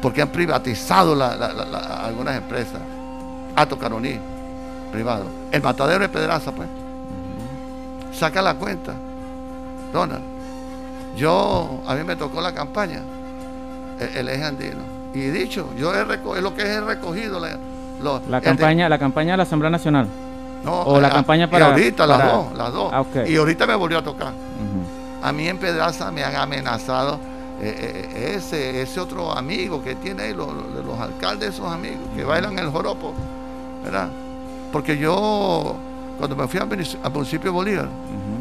porque 0.01 0.21
han 0.21 0.29
privatizado 0.29 1.21
algunas 2.03 2.37
empresas, 2.37 2.81
Ato 3.55 3.77
Caroní, 3.77 4.19
privado, 4.91 5.25
el 5.51 5.61
matadero 5.61 5.99
de 5.99 6.09
Pedraza, 6.09 6.51
pues, 6.51 6.67
saca 8.11 8.41
la 8.41 8.55
cuenta, 8.55 8.93
Donald, 9.91 10.23
yo, 11.15 11.81
a 11.87 11.95
mí 11.95 12.03
me 12.03 12.15
tocó 12.15 12.41
la 12.41 12.53
campaña, 12.53 13.01
el, 14.15 14.27
eje 14.27 14.43
andino, 14.43 14.81
y 15.13 15.19
dicho, 15.19 15.69
yo 15.77 15.93
he 15.93 16.03
recogido, 16.03 16.41
lo 16.41 16.55
que 16.55 16.63
he 16.63 16.81
recogido, 16.81 17.39
la, 17.39 18.41
campaña, 18.41 18.89
la 18.89 18.97
campaña 18.97 19.33
de 19.33 19.37
la 19.37 19.43
Asamblea 19.43 19.69
Nacional. 19.69 20.07
No, 20.63 20.81
o 20.83 21.01
la 21.01 21.09
campaña 21.09 21.49
para. 21.49 21.67
Y 21.67 21.71
ahorita 21.71 22.07
las 22.07 22.31
dos, 22.31 22.57
las 22.57 22.71
dos. 22.71 22.89
Ah, 22.93 23.03
y 23.27 23.35
ahorita 23.35 23.67
me 23.67 23.75
volvió 23.75 23.99
a 23.99 24.01
tocar. 24.01 24.31
A 25.23 25.31
mí 25.31 25.47
en 25.47 25.57
Pedraza 25.57 26.11
me 26.11 26.23
han 26.23 26.35
amenazado 26.35 27.19
eh, 27.61 28.09
eh, 28.13 28.33
ese, 28.35 28.81
ese 28.81 28.99
otro 28.99 29.31
amigo 29.31 29.81
que 29.81 29.95
tiene 29.95 30.23
ahí, 30.23 30.33
los, 30.33 30.49
los 30.85 30.99
alcaldes, 30.99 31.55
esos 31.55 31.71
amigos, 31.71 32.01
que 32.15 32.23
bailan 32.23 32.59
el 32.59 32.69
joropo, 32.69 33.13
¿verdad? 33.83 34.09
Porque 34.71 34.97
yo, 34.97 35.75
cuando 36.17 36.35
me 36.35 36.47
fui 36.47 36.59
al 36.59 36.67
municipio 36.67 37.51
de 37.51 37.55
Bolívar, 37.55 37.87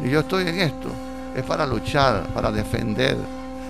y 0.05 0.11
yo 0.11 0.21
estoy 0.21 0.49
en 0.49 0.61
esto, 0.61 0.89
es 1.35 1.45
para 1.45 1.67
luchar, 1.67 2.25
para 2.35 2.51
defender. 2.51 3.17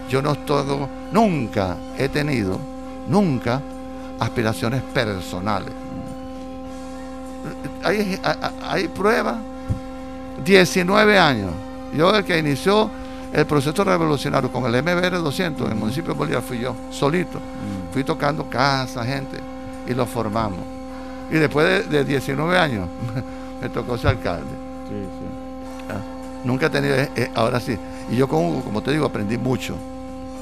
Yo 0.09 0.21
no 0.23 0.33
estoy, 0.33 0.65
nunca 1.13 1.77
he 1.99 2.09
tenido, 2.09 2.59
nunca, 3.09 3.61
aspiraciones 4.19 4.83
personales 4.83 5.73
hay, 7.83 8.19
hay 8.69 8.89
pruebas. 8.89 9.37
19 10.45 11.19
años. 11.19 11.51
Yo 11.95 12.15
el 12.17 12.25
que 12.25 12.39
inició 12.39 12.91
el 13.33 13.47
proceso 13.47 13.83
revolucionario 13.83 14.53
con 14.53 14.65
el 14.67 14.83
MBR 14.83 15.23
200 15.23 15.67
en 15.67 15.73
el 15.73 15.79
municipio 15.79 16.13
de 16.13 16.19
Bolívar 16.19 16.43
fui 16.43 16.59
yo, 16.59 16.75
solito. 16.91 17.39
Mm. 17.39 17.93
Fui 17.93 18.05
tocando 18.05 18.45
casa, 18.49 19.05
gente, 19.05 19.39
y 19.87 19.95
lo 19.95 20.05
formamos. 20.05 20.61
Y 21.31 21.37
después 21.37 21.89
de, 21.89 22.05
19 22.05 22.59
años 22.59 22.89
me 23.63 23.69
tocó 23.71 23.97
ser 23.97 24.11
alcalde. 24.11 24.51
Ah, 25.89 26.01
nunca 26.45 26.67
he 26.67 26.71
tenido, 26.71 26.95
eh, 26.95 27.11
eh, 27.17 27.31
ahora 27.35 27.59
sí. 27.59 27.77
Y 28.11 28.17
yo 28.17 28.29
como, 28.29 28.61
como 28.61 28.83
te 28.83 28.93
digo, 28.93 29.07
aprendí 29.07 29.39
mucho. 29.39 29.77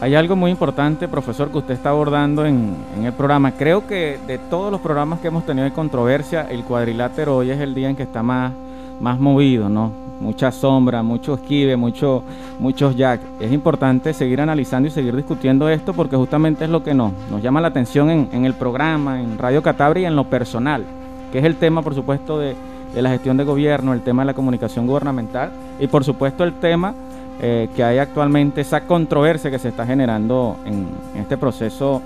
Hay 0.01 0.15
algo 0.15 0.35
muy 0.35 0.51
importante, 0.51 1.07
profesor, 1.07 1.51
que 1.51 1.59
usted 1.59 1.75
está 1.75 1.91
abordando 1.91 2.45
en, 2.45 2.75
el 3.05 3.13
programa. 3.13 3.53
Creo 3.53 3.87
que 3.87 4.19
de 4.27 4.39
todos 4.39 4.73
los 4.73 4.81
programas 4.81 5.21
que 5.21 5.29
hemos 5.29 5.45
tenido 5.45 5.65
de 5.65 5.73
controversia, 5.73 6.49
el 6.51 6.65
cuadrilátero 6.65 7.37
hoy 7.37 7.51
es 7.51 7.61
el 7.61 7.75
día 7.75 7.91
en 7.91 7.97
que 7.97 8.05
está 8.05 8.23
más, 8.23 8.53
más 8.99 9.21
movido, 9.21 9.69
¿no? 9.69 10.10
Mucha 10.21 10.53
sombra, 10.53 11.03
mucho 11.03 11.35
esquive, 11.35 11.77
mucho, 11.77 12.23
muchos 12.59 12.95
jack. 12.95 13.21
Es 13.41 13.51
importante 13.53 14.13
seguir 14.13 14.41
analizando 14.41 14.89
y 14.89 14.91
seguir 14.91 15.17
discutiendo 15.17 15.69
esto 15.69 15.95
porque 15.95 16.17
justamente 16.17 16.65
es 16.65 16.71
lo 16.71 16.83
que 16.83 16.95
nos, 16.95 17.13
llama 17.43 17.61
la 17.61 17.69
atención 17.69 18.11
en, 18.11 18.45
el 18.45 18.55
programa, 18.55 19.21
en 19.21 19.39
Radio 19.39 19.63
Catabria 19.63 20.03
y 20.03 20.07
en 20.07 20.17
lo 20.17 20.25
personal, 20.25 20.85
que 21.33 21.39
es 21.39 21.45
el 21.45 21.57
tema, 21.57 21.83
por 21.83 21.95
supuesto, 21.95 22.39
de, 22.39 22.55
de 22.95 23.03
la 23.03 23.11
gestión 23.11 23.37
de 23.39 23.45
gobierno, 23.45 23.93
el 23.95 24.03
tema 24.03 24.23
de 24.23 24.27
la 24.27 24.35
comunicación 24.35 24.87
gubernamental 24.87 25.51
y, 25.79 25.87
por 25.87 26.05
supuesto, 26.05 26.45
el 26.45 26.53
tema 26.55 26.95
eh, 27.43 27.71
que 27.75 27.83
hay 27.83 27.97
actualmente, 27.97 28.61
esa 28.61 28.83
controversia 28.83 29.51
que 29.51 29.59
se 29.59 29.69
está 29.69 29.87
generando 29.87 30.59
en, 30.67 30.89
este 31.19 31.39
proceso 31.39 32.03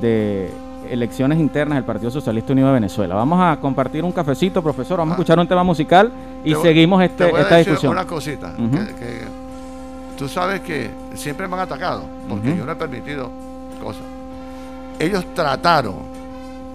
de 0.00 0.50
elecciones 0.90 1.38
internas 1.38 1.76
del 1.76 1.84
Partido 1.84 2.10
Socialista 2.10 2.52
Unido 2.52 2.68
de 2.68 2.74
Venezuela. 2.74 3.14
Vamos 3.14 3.40
a 3.40 3.58
compartir 3.60 4.04
un 4.04 4.12
cafecito, 4.12 4.62
profesor, 4.62 4.98
vamos 4.98 5.12
a 5.12 5.14
ah. 5.14 5.18
escuchar 5.18 5.38
un 5.38 5.48
tema 5.48 5.62
musical 5.62 6.12
y 6.44 6.54
seguimos 6.54 7.02
este, 7.02 7.28
esta 7.28 7.56
discusión. 7.56 7.92
Una 7.92 8.06
cosita, 8.06 8.54
que, 8.56 9.24
tú 10.16 10.28
sabes 10.28 10.60
que 10.60 10.90
siempre 11.14 11.48
me 11.48 11.54
han 11.54 11.60
atacado, 11.60 12.04
porque 12.28 12.56
yo 12.56 12.64
no 12.64 12.72
he 12.72 12.76
permitido 12.76 13.30
cosas. 13.82 14.02
Ellos 14.98 15.24
trataron, 15.34 15.96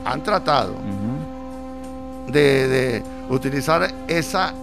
han 0.05 0.21
tratado 0.21 0.73
de 2.27 3.03
utilizar 3.29 3.89
esa 4.07 4.53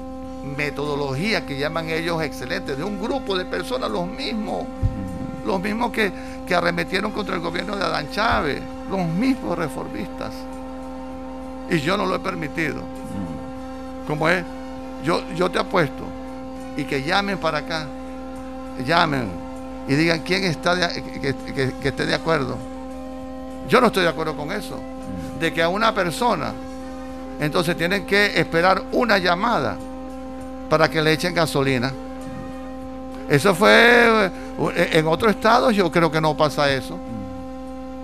metodología 0.56 1.44
que 1.44 1.58
llaman 1.58 1.90
ellos 1.90 2.22
excelente, 2.22 2.76
de 2.76 2.84
un 2.84 3.00
grupo 3.00 3.36
de 3.36 3.44
personas, 3.44 3.90
los 3.90 4.06
mismos, 4.06 4.64
los 5.44 5.60
mismos 5.60 5.90
que, 5.90 6.12
que 6.46 6.54
arremetieron 6.54 7.10
contra 7.12 7.34
el 7.34 7.40
gobierno 7.40 7.76
de 7.76 7.84
Adán 7.84 8.08
Chávez, 8.10 8.62
los 8.90 9.06
mismos 9.06 9.56
reformistas. 9.58 10.32
Y 11.68 11.78
yo 11.80 11.96
no 11.96 12.06
lo 12.06 12.14
he 12.14 12.18
permitido. 12.20 12.82
Como 14.06 14.28
es, 14.28 14.44
yo, 15.02 15.22
yo 15.34 15.50
te 15.50 15.58
apuesto, 15.58 16.04
y 16.76 16.84
que 16.84 17.02
llamen 17.02 17.38
para 17.38 17.58
acá, 17.58 17.86
llamen 18.84 19.28
y 19.88 19.94
digan 19.94 20.20
quién 20.20 20.44
está 20.44 20.76
que, 20.90 21.34
que 21.80 21.88
esté 21.88 22.06
de 22.06 22.14
acuerdo. 22.14 22.56
Yo 23.68 23.80
no 23.80 23.88
estoy 23.88 24.04
de 24.04 24.08
acuerdo 24.08 24.36
con 24.36 24.52
eso. 24.52 24.78
De 25.40 25.52
que 25.52 25.62
a 25.62 25.68
una 25.68 25.94
persona, 25.94 26.52
entonces 27.40 27.76
tienen 27.76 28.06
que 28.06 28.38
esperar 28.38 28.82
una 28.92 29.18
llamada 29.18 29.76
para 30.68 30.88
que 30.88 31.02
le 31.02 31.12
echen 31.12 31.34
gasolina. 31.34 31.92
Eso 33.28 33.54
fue 33.54 34.30
eh, 34.76 34.90
en 34.92 35.06
otros 35.06 35.32
estados, 35.32 35.74
yo 35.74 35.90
creo 35.90 36.10
que 36.10 36.20
no 36.20 36.36
pasa 36.36 36.70
eso. 36.70 36.98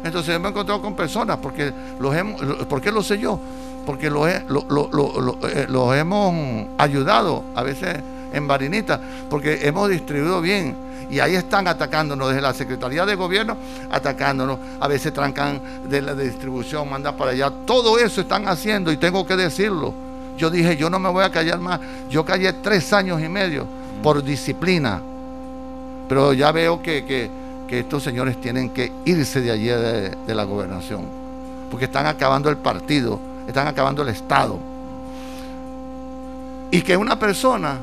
Entonces 0.05 0.39
me 0.41 0.49
he 0.49 0.51
encontrado 0.51 0.81
con 0.83 0.95
personas, 0.95 1.39
porque 1.39 1.73
los 1.99 2.15
hemos, 2.15 2.41
¿por 2.67 2.81
qué 2.81 2.91
lo 2.91 3.03
sé 3.03 3.19
yo? 3.19 3.39
Porque 3.87 4.11
los, 4.11 4.29
eh, 4.29 4.45
los 5.69 5.97
hemos 5.97 6.67
ayudado 6.79 7.45
a 7.55 7.63
veces 7.63 7.99
en 8.33 8.47
Barinita, 8.47 9.01
porque 9.29 9.67
hemos 9.67 9.89
distribuido 9.89 10.41
bien. 10.41 10.77
Y 11.11 11.21
ahí 11.21 11.35
están 11.35 11.69
atacándonos 11.69 12.29
desde 12.29 12.41
la 12.41 12.55
Secretaría 12.55 13.05
de 13.05 13.15
Gobierno, 13.17 13.57
atacándonos. 13.91 14.59
A 14.81 14.89
veces 14.89 15.13
trancan 15.13 15.61
de 15.89 16.01
la 16.01 16.15
distribución, 16.15 16.89
manda 16.89 17.15
para 17.17 17.33
allá. 17.33 17.53
Todo 17.67 17.99
eso 17.99 18.23
están 18.23 18.49
haciendo 18.49 18.91
y 18.91 18.97
tengo 18.97 19.27
que 19.27 19.37
decirlo 19.37 19.93
yo 20.37 20.51
dije, 20.51 20.77
yo 20.77 20.91
no 20.91 20.99
me 20.99 21.09
voy 21.09 21.25
a 21.25 21.31
callar 21.31 21.59
más. 21.59 21.81
Yo 22.11 22.25
callé 22.25 22.53
tres 22.55 22.93
años 22.93 23.21
y 23.23 23.29
medio 23.29 23.67
por 24.03 24.23
disciplina. 24.23 25.01
Pero 26.09 26.33
ya 26.33 26.53
veo 26.53 26.83
que, 26.83 27.31
estos 27.79 28.03
señores 28.03 28.41
tienen 28.41 28.71
que 28.71 28.93
irse 29.05 29.41
de 29.41 29.51
allí 29.51 29.67
de, 29.67 30.35
la 30.35 30.45
gobernación. 30.45 31.07
Porque 31.71 31.87
están 31.87 32.07
acabando 32.07 32.51
el 32.51 32.57
partido, 32.57 33.19
están 33.47 33.67
acabando 33.67 34.03
el 34.03 34.09
Estado. 34.09 34.59
Y 36.71 36.83
que 36.83 36.97
una 36.97 37.19
persona, 37.19 37.79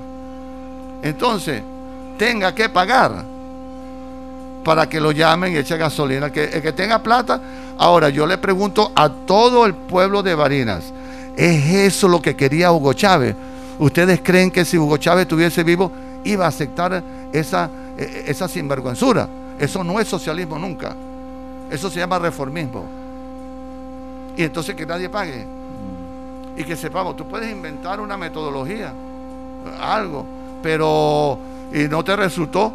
entonces, 1.02 1.63
tenga 2.17 2.54
que 2.54 2.69
pagar 2.69 3.23
para 4.63 4.88
que 4.88 4.99
lo 4.99 5.12
llamen 5.12 5.54
y 5.54 5.58
eche 5.58 5.78
gasolina. 5.78 6.32
que, 6.32 6.45
el 6.45 6.62
que 6.62 6.73
tenga 6.73 6.99
plata. 6.99 7.41
Ahora, 7.78 8.10
yo 8.10 8.28
le 8.28 8.38
pregunto 8.38 8.91
a 8.95 9.10
todo 9.10 9.65
el 9.65 9.73
pueblo 9.73 10.21
de 10.21 10.36
Barinas 10.36 10.91
¿Es 11.39 11.73
eso 11.73 12.10
lo 12.10 12.21
que 12.21 12.36
quería 12.36 12.69
Hugo 12.73 12.91
Chávez? 12.91 13.34
¿Ustedes 13.80 14.19
creen 14.21 14.52
que 14.52 14.65
si 14.65 14.78
Hugo 14.78 14.97
Chávez 14.97 15.21
estuviese 15.21 15.63
vivo 15.63 15.89
iba 16.25 16.43
a 16.43 16.49
aceptar 16.49 17.02
esa, 17.32 17.69
e, 17.97 18.04
e, 18.04 18.32
esa 18.32 18.49
sinvergüenzura? 18.49 19.38
Eso 19.60 19.84
no 19.84 20.00
es 20.00 20.08
socialismo 20.08 20.58
nunca. 20.58 20.95
Eso 21.69 21.89
se 21.89 22.00
llama 22.00 22.17
reformismo. 22.17 22.86
Y 24.36 24.43
entonces 24.43 24.76
que 24.76 24.86
nadie 24.86 25.10
pague. 25.10 25.45
Y 26.56 26.63
que 26.63 26.76
sepamos, 26.76 27.15
tú 27.15 27.28
puedes 27.28 27.52
inventar 27.52 28.00
una 28.00 28.17
metodología, 28.17 28.93
algo, 29.80 30.26
pero 30.62 31.38
y 31.74 31.88
no 31.88 32.04
te 32.04 32.15
resultó 32.15 32.74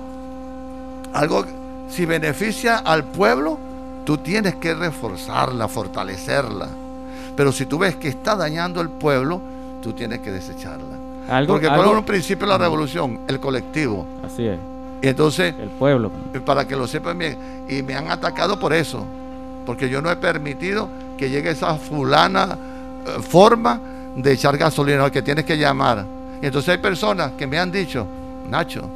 algo, 1.12 1.44
si 1.88 2.06
beneficia 2.06 2.78
al 2.78 3.04
pueblo, 3.04 3.58
tú 4.04 4.18
tienes 4.18 4.56
que 4.56 4.74
reforzarla, 4.74 5.68
fortalecerla. 5.68 6.68
Pero 7.36 7.52
si 7.52 7.66
tú 7.66 7.78
ves 7.78 7.96
que 7.96 8.08
está 8.08 8.36
dañando 8.36 8.80
al 8.80 8.90
pueblo, 8.90 9.40
tú 9.82 9.92
tienes 9.92 10.20
que 10.20 10.30
desecharla. 10.30 10.96
Porque 11.46 11.68
por 11.70 11.86
un 11.86 12.04
principio 12.04 12.46
de 12.46 12.52
la 12.52 12.58
revolución, 12.58 13.20
el 13.28 13.40
colectivo. 13.40 14.06
Así 14.24 14.46
es. 14.46 14.58
Y 15.02 15.08
entonces, 15.08 15.54
el 15.60 15.68
pueblo. 15.70 16.10
Para 16.44 16.66
que 16.66 16.76
lo 16.76 16.86
sepan 16.86 17.18
bien, 17.18 17.36
y 17.68 17.82
me 17.82 17.94
han 17.94 18.10
atacado 18.10 18.58
por 18.58 18.72
eso. 18.72 19.04
porque 19.66 19.88
yo 19.88 20.02
no 20.02 20.10
he 20.10 20.16
permitido 20.16 20.90
que 21.16 21.30
llegue 21.30 21.50
esa 21.50 21.76
fulana 21.76 22.58
eh, 23.06 23.22
forma 23.22 23.80
de 24.14 24.32
echar 24.32 24.58
gasolina, 24.58 25.10
que 25.10 25.22
tienes 25.22 25.44
que 25.44 25.56
llamar. 25.56 26.04
Y 26.42 26.46
entonces 26.46 26.70
hay 26.70 26.78
personas 26.78 27.32
que 27.32 27.46
me 27.46 27.58
han 27.58 27.72
dicho, 27.72 28.06
Nacho, 28.48 28.88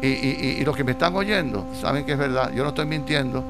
y, 0.00 0.06
y, 0.06 0.64
los 0.64 0.76
que 0.76 0.84
me 0.84 0.92
están 0.92 1.14
oyendo 1.16 1.66
saben 1.80 2.04
que 2.04 2.12
es 2.12 2.18
verdad, 2.18 2.50
yo 2.52 2.62
no 2.62 2.70
estoy 2.70 2.86
mintiendo. 2.86 3.42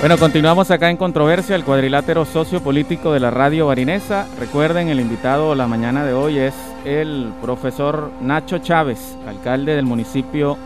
Bueno, 0.00 0.16
continuamos 0.16 0.70
acá 0.70 0.88
en 0.88 0.96
controversia, 0.96 1.54
el 1.54 1.62
cuadrilátero 1.62 2.24
sociopolítico 2.24 3.12
de 3.12 3.20
la 3.20 3.30
radio 3.30 3.66
barinesa. 3.66 4.26
Recuerden, 4.38 4.88
el 4.88 4.98
invitado 4.98 5.54
la 5.54 5.66
mañana 5.66 6.06
de 6.06 6.14
hoy 6.14 6.38
es 6.38 6.54
el 6.86 7.34
profesor 7.42 8.10
Nacho 8.22 8.56
Chávez, 8.60 9.14
alcalde 9.28 9.76
del 9.76 9.84
municipio 9.84 10.56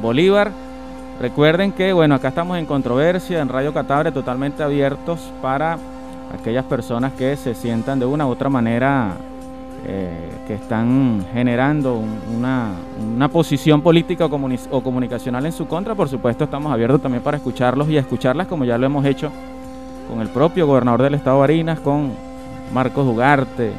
Bolívar. 0.00 0.52
Recuerden 1.20 1.72
que, 1.72 1.92
bueno, 1.92 2.14
acá 2.14 2.28
estamos 2.28 2.58
en 2.58 2.66
controversia, 2.66 3.40
en 3.40 3.48
Radio 3.48 3.74
Catabre, 3.74 4.12
totalmente 4.12 4.62
abiertos 4.62 5.18
para 5.42 5.76
aquellas 6.32 6.64
personas 6.64 7.12
que 7.14 7.36
se 7.36 7.56
sientan 7.56 7.98
de 7.98 8.06
una 8.06 8.28
u 8.28 8.30
otra 8.30 8.50
manera 8.50 9.16
eh, 9.84 10.30
que 10.46 10.54
están 10.54 11.26
generando 11.32 12.00
una, 12.36 12.74
posición 13.30 13.80
política 13.82 14.26
o, 14.26 14.80
comunicacional 14.82 15.46
en 15.46 15.52
su 15.52 15.66
contra, 15.66 15.94
por 15.94 16.08
supuesto 16.08 16.44
estamos 16.44 16.72
abiertos 16.72 17.00
también 17.00 17.22
para 17.22 17.36
escucharlos 17.36 17.88
y 17.88 17.96
escucharlas 17.96 18.46
como 18.46 18.64
ya 18.64 18.78
lo 18.78 18.86
hemos 18.86 19.04
hecho 19.04 19.30
con 20.08 20.20
el 20.20 20.28
propio 20.28 20.66
gobernador 20.66 21.02
del 21.02 21.14
estado 21.14 21.38
Barinas, 21.38 21.80
con 21.80 22.10
Marcos 22.72 23.06
Ugarte 23.06 23.72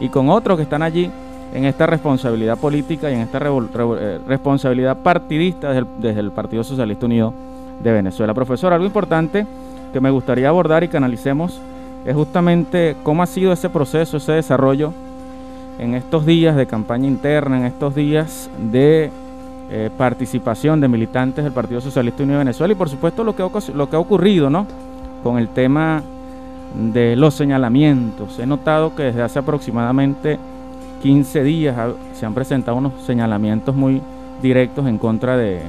y 0.00 0.08
con 0.08 0.28
otros 0.28 0.56
que 0.56 0.62
están 0.62 0.82
allí 0.82 1.10
en 1.52 1.64
esta 1.64 1.86
responsabilidad 1.86 2.58
política 2.58 3.10
y 3.10 3.14
en 3.14 3.20
esta 3.20 3.38
eh, 3.38 4.20
responsabilidad 4.26 4.98
partidista 4.98 5.68
desde 5.68 5.80
el, 5.80 5.86
desde 5.98 6.20
el 6.20 6.30
Partido 6.30 6.64
Socialista 6.64 7.06
Unido 7.06 7.34
de 7.82 7.92
Venezuela. 7.92 8.32
Profesor, 8.32 8.72
algo 8.72 8.86
importante 8.86 9.46
que 9.92 10.00
me 10.00 10.10
gustaría 10.10 10.48
abordar 10.48 10.84
y 10.84 10.88
que 10.88 10.96
analicemos 10.96 11.60
es 12.04 12.14
justamente 12.14 12.96
cómo 13.02 13.22
ha 13.22 13.26
sido 13.26 13.52
ese 13.52 13.68
proceso, 13.68 14.16
ese 14.16 14.32
desarrollo 14.32 14.92
en 15.78 15.94
estos 15.94 16.26
días 16.26 16.56
de 16.56 16.66
campaña 16.66 17.06
interna, 17.06 17.58
en 17.58 17.64
estos 17.64 17.94
días 17.94 18.50
de 18.70 19.10
eh, 19.70 19.90
participación 19.96 20.80
de 20.80 20.88
militantes 20.88 21.44
del 21.44 21.52
Partido 21.52 21.80
Socialista 21.80 22.22
Unido 22.22 22.38
de 22.38 22.44
Venezuela 22.44 22.72
y 22.72 22.76
por 22.76 22.88
supuesto 22.88 23.24
lo 23.24 23.34
que, 23.34 23.42
ha 23.42 23.98
ocurrido 23.98 24.50
¿no? 24.50 24.66
con 25.22 25.38
el 25.38 25.48
tema 25.48 26.02
de 26.74 27.16
los 27.16 27.34
señalamientos. 27.34 28.38
He 28.38 28.46
notado 28.46 28.94
que 28.94 29.04
desde 29.04 29.22
hace 29.22 29.38
aproximadamente 29.38 30.38
15 31.02 31.42
días 31.42 31.76
se 32.14 32.26
han 32.26 32.34
presentado 32.34 32.76
unos 32.76 32.92
señalamientos 33.04 33.74
muy 33.74 34.00
directos 34.40 34.86
en 34.86 34.98
contra 34.98 35.36
de, 35.36 35.62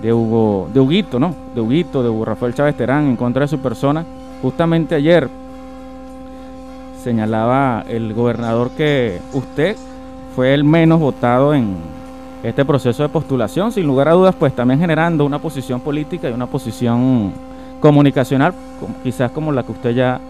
de 0.00 0.12
Hugo, 0.12 0.68
de 0.72 0.80
Huguito, 0.80 1.18
¿no? 1.18 1.34
De 1.54 1.60
Huguito, 1.60 2.02
de 2.02 2.08
Hugo 2.08 2.24
Rafael 2.24 2.54
Chávez 2.54 2.76
Terán, 2.76 3.06
en 3.06 3.16
contra 3.16 3.42
de 3.42 3.48
su 3.48 3.58
persona. 3.58 4.04
Justamente 4.42 4.94
ayer 4.94 5.28
señalaba 7.02 7.84
el 7.88 8.14
gobernador 8.14 8.70
que 8.70 9.20
usted 9.32 9.76
fue 10.34 10.54
el 10.54 10.64
menos 10.64 11.00
votado 11.00 11.54
en 11.54 11.76
este 12.42 12.64
proceso 12.64 13.02
de 13.02 13.08
postulación, 13.08 13.70
sin 13.72 13.86
lugar 13.86 14.08
a 14.08 14.12
dudas, 14.12 14.34
pues 14.34 14.54
también 14.54 14.80
generando 14.80 15.24
una 15.24 15.38
posición 15.38 15.80
política 15.80 16.28
y 16.28 16.32
una 16.32 16.46
posición 16.46 17.32
comunicacional, 17.80 18.54
quizás 19.02 19.30
como 19.30 19.52
la 19.52 19.62
que 19.62 19.72
usted 19.72 19.90
ya 19.90 20.20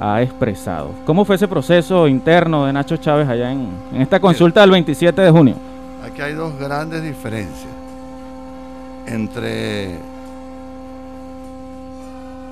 ha 0.00 0.22
expresado. 0.22 0.90
¿Cómo 1.04 1.24
fue 1.24 1.36
ese 1.36 1.46
proceso 1.46 2.08
interno 2.08 2.66
de 2.66 2.72
Nacho 2.72 2.96
Chávez 2.96 3.28
allá 3.28 3.52
en, 3.52 3.68
esta 3.98 4.18
consulta 4.18 4.62
del 4.62 4.70
27 4.70 5.20
de 5.20 5.30
junio? 5.30 5.54
Aquí 6.04 6.22
hay 6.22 6.34
dos 6.34 6.58
grandes 6.58 7.02
diferencias 7.02 7.68
entre 9.06 9.94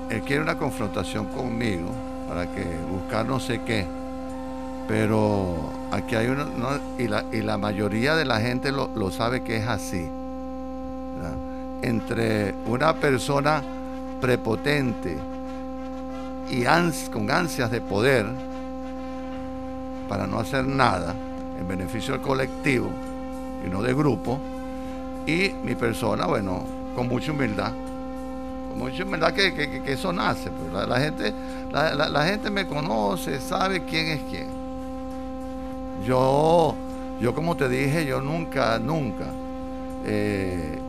él 0.09 0.21
quiere 0.25 0.41
una 0.41 0.57
confrontación 0.57 1.25
conmigo 1.25 1.89
para 2.29 2.45
que 2.45 2.63
buscar 2.89 3.25
no 3.25 3.39
sé 3.39 3.61
qué. 3.63 3.85
Pero 4.87 5.71
aquí 5.91 6.15
hay 6.15 6.27
uno, 6.27 6.45
y, 6.97 7.07
la, 7.41 7.57
mayoría 7.57 8.15
de 8.15 8.25
la 8.25 8.39
gente 8.39 8.71
lo, 8.71 9.11
sabe 9.11 9.41
que 9.41 9.57
es 9.57 9.67
así. 9.67 10.07
Entre 11.81 12.53
una 12.67 12.93
persona 12.93 13.63
prepotente 14.21 15.17
y 16.49 16.63
con 17.11 17.29
ansias 17.31 17.71
de 17.71 17.81
poder 17.81 18.25
para 20.07 20.25
no 20.25 20.39
hacer 20.39 20.65
nada 20.65 21.13
en 21.59 21.67
beneficio 21.67 22.13
del 22.13 22.21
colectivo 22.21 22.89
y 23.65 23.69
no 23.69 23.81
de 23.81 23.93
grupo, 23.93 24.39
y 25.27 25.51
mi 25.63 25.75
persona, 25.75 26.25
bueno, 26.25 26.63
con 26.95 27.07
mucha 27.07 27.31
humildad, 27.31 27.71
mucho 28.79 29.05
verdad 29.05 29.33
que, 29.33 29.53
que, 29.53 29.91
eso 29.91 30.11
nace. 30.13 30.49
Pues. 30.49 30.87
La, 30.87 30.99
gente, 30.99 31.33
la, 31.71 32.25
gente 32.25 32.49
me 32.49 32.65
conoce, 32.65 33.39
sabe 33.39 33.83
quién 33.83 34.07
es 34.07 34.21
quién. 34.29 34.47
Yo, 36.05 36.73
yo 37.19 37.35
como 37.35 37.55
te 37.55 37.67
dije, 37.67 38.05
yo 38.05 38.21
nunca, 38.21 38.79
nunca 38.79 39.25
eh, 40.05 40.79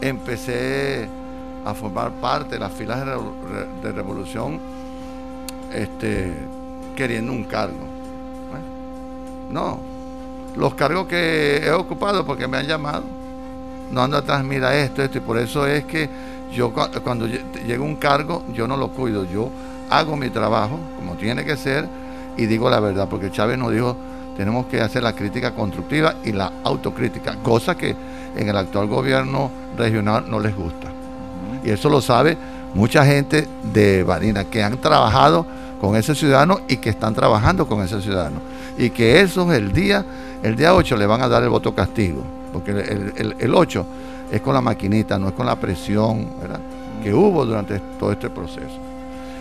empecé 0.00 1.08
a 1.64 1.74
formar 1.74 2.12
parte 2.12 2.54
de 2.54 2.60
las 2.60 2.72
filas 2.72 3.04
de, 3.82 3.92
revolución 3.92 4.60
este, 5.74 6.32
queriendo 6.94 7.32
un 7.32 7.44
cargo. 7.44 7.74
¿eh? 7.74 9.50
No, 9.50 9.80
los 10.54 10.74
cargos 10.74 11.08
que 11.08 11.58
he 11.66 11.72
ocupado 11.72 12.24
porque 12.24 12.46
me 12.46 12.58
han 12.58 12.66
llamado, 12.66 13.02
no 13.90 14.00
ando 14.00 14.16
atrás, 14.16 14.44
mira 14.44 14.76
esto, 14.76 15.02
esto, 15.02 15.18
y 15.18 15.20
por 15.20 15.38
eso 15.38 15.66
es 15.66 15.84
que 15.84 16.08
yo 16.52 16.72
cuando 17.02 17.26
llega 17.26 17.82
un 17.82 17.96
cargo, 17.96 18.44
yo 18.52 18.66
no 18.66 18.76
lo 18.76 18.88
cuido, 18.88 19.24
yo 19.24 19.50
hago 19.90 20.16
mi 20.16 20.30
trabajo 20.30 20.78
como 20.96 21.14
tiene 21.14 21.44
que 21.44 21.56
ser 21.56 21.88
y 22.36 22.46
digo 22.46 22.68
la 22.70 22.80
verdad, 22.80 23.08
porque 23.08 23.30
Chávez 23.30 23.58
nos 23.58 23.72
dijo, 23.72 23.96
tenemos 24.36 24.66
que 24.66 24.80
hacer 24.80 25.02
la 25.02 25.14
crítica 25.14 25.54
constructiva 25.54 26.16
y 26.24 26.32
la 26.32 26.52
autocrítica, 26.64 27.36
cosa 27.42 27.76
que 27.76 27.96
en 28.36 28.48
el 28.48 28.56
actual 28.56 28.86
gobierno 28.86 29.50
regional 29.76 30.24
no 30.28 30.38
les 30.38 30.54
gusta. 30.54 30.88
Y 31.64 31.70
eso 31.70 31.88
lo 31.88 32.00
sabe 32.00 32.36
mucha 32.74 33.04
gente 33.04 33.48
de 33.72 34.02
Barina 34.02 34.44
que 34.44 34.62
han 34.62 34.78
trabajado 34.78 35.46
con 35.80 35.96
ese 35.96 36.14
ciudadano 36.14 36.60
y 36.68 36.76
que 36.76 36.90
están 36.90 37.14
trabajando 37.14 37.66
con 37.66 37.82
ese 37.82 38.00
ciudadano. 38.02 38.40
Y 38.76 38.90
que 38.90 39.20
eso 39.20 39.50
el 39.52 39.72
día, 39.72 40.04
el 40.42 40.54
día 40.56 40.74
8 40.74 40.96
le 40.96 41.06
van 41.06 41.22
a 41.22 41.28
dar 41.28 41.42
el 41.42 41.48
voto 41.48 41.74
castigo, 41.74 42.22
porque 42.52 42.72
el, 42.72 43.12
el, 43.16 43.36
el 43.38 43.54
8 43.54 43.86
es 44.30 44.40
con 44.40 44.54
la 44.54 44.60
maquinita, 44.60 45.18
no 45.18 45.28
es 45.28 45.34
con 45.34 45.46
la 45.46 45.56
presión 45.56 46.28
que 47.02 47.12
hubo 47.12 47.44
durante 47.44 47.78
todo 47.98 48.12
este 48.12 48.30
proceso. 48.30 48.78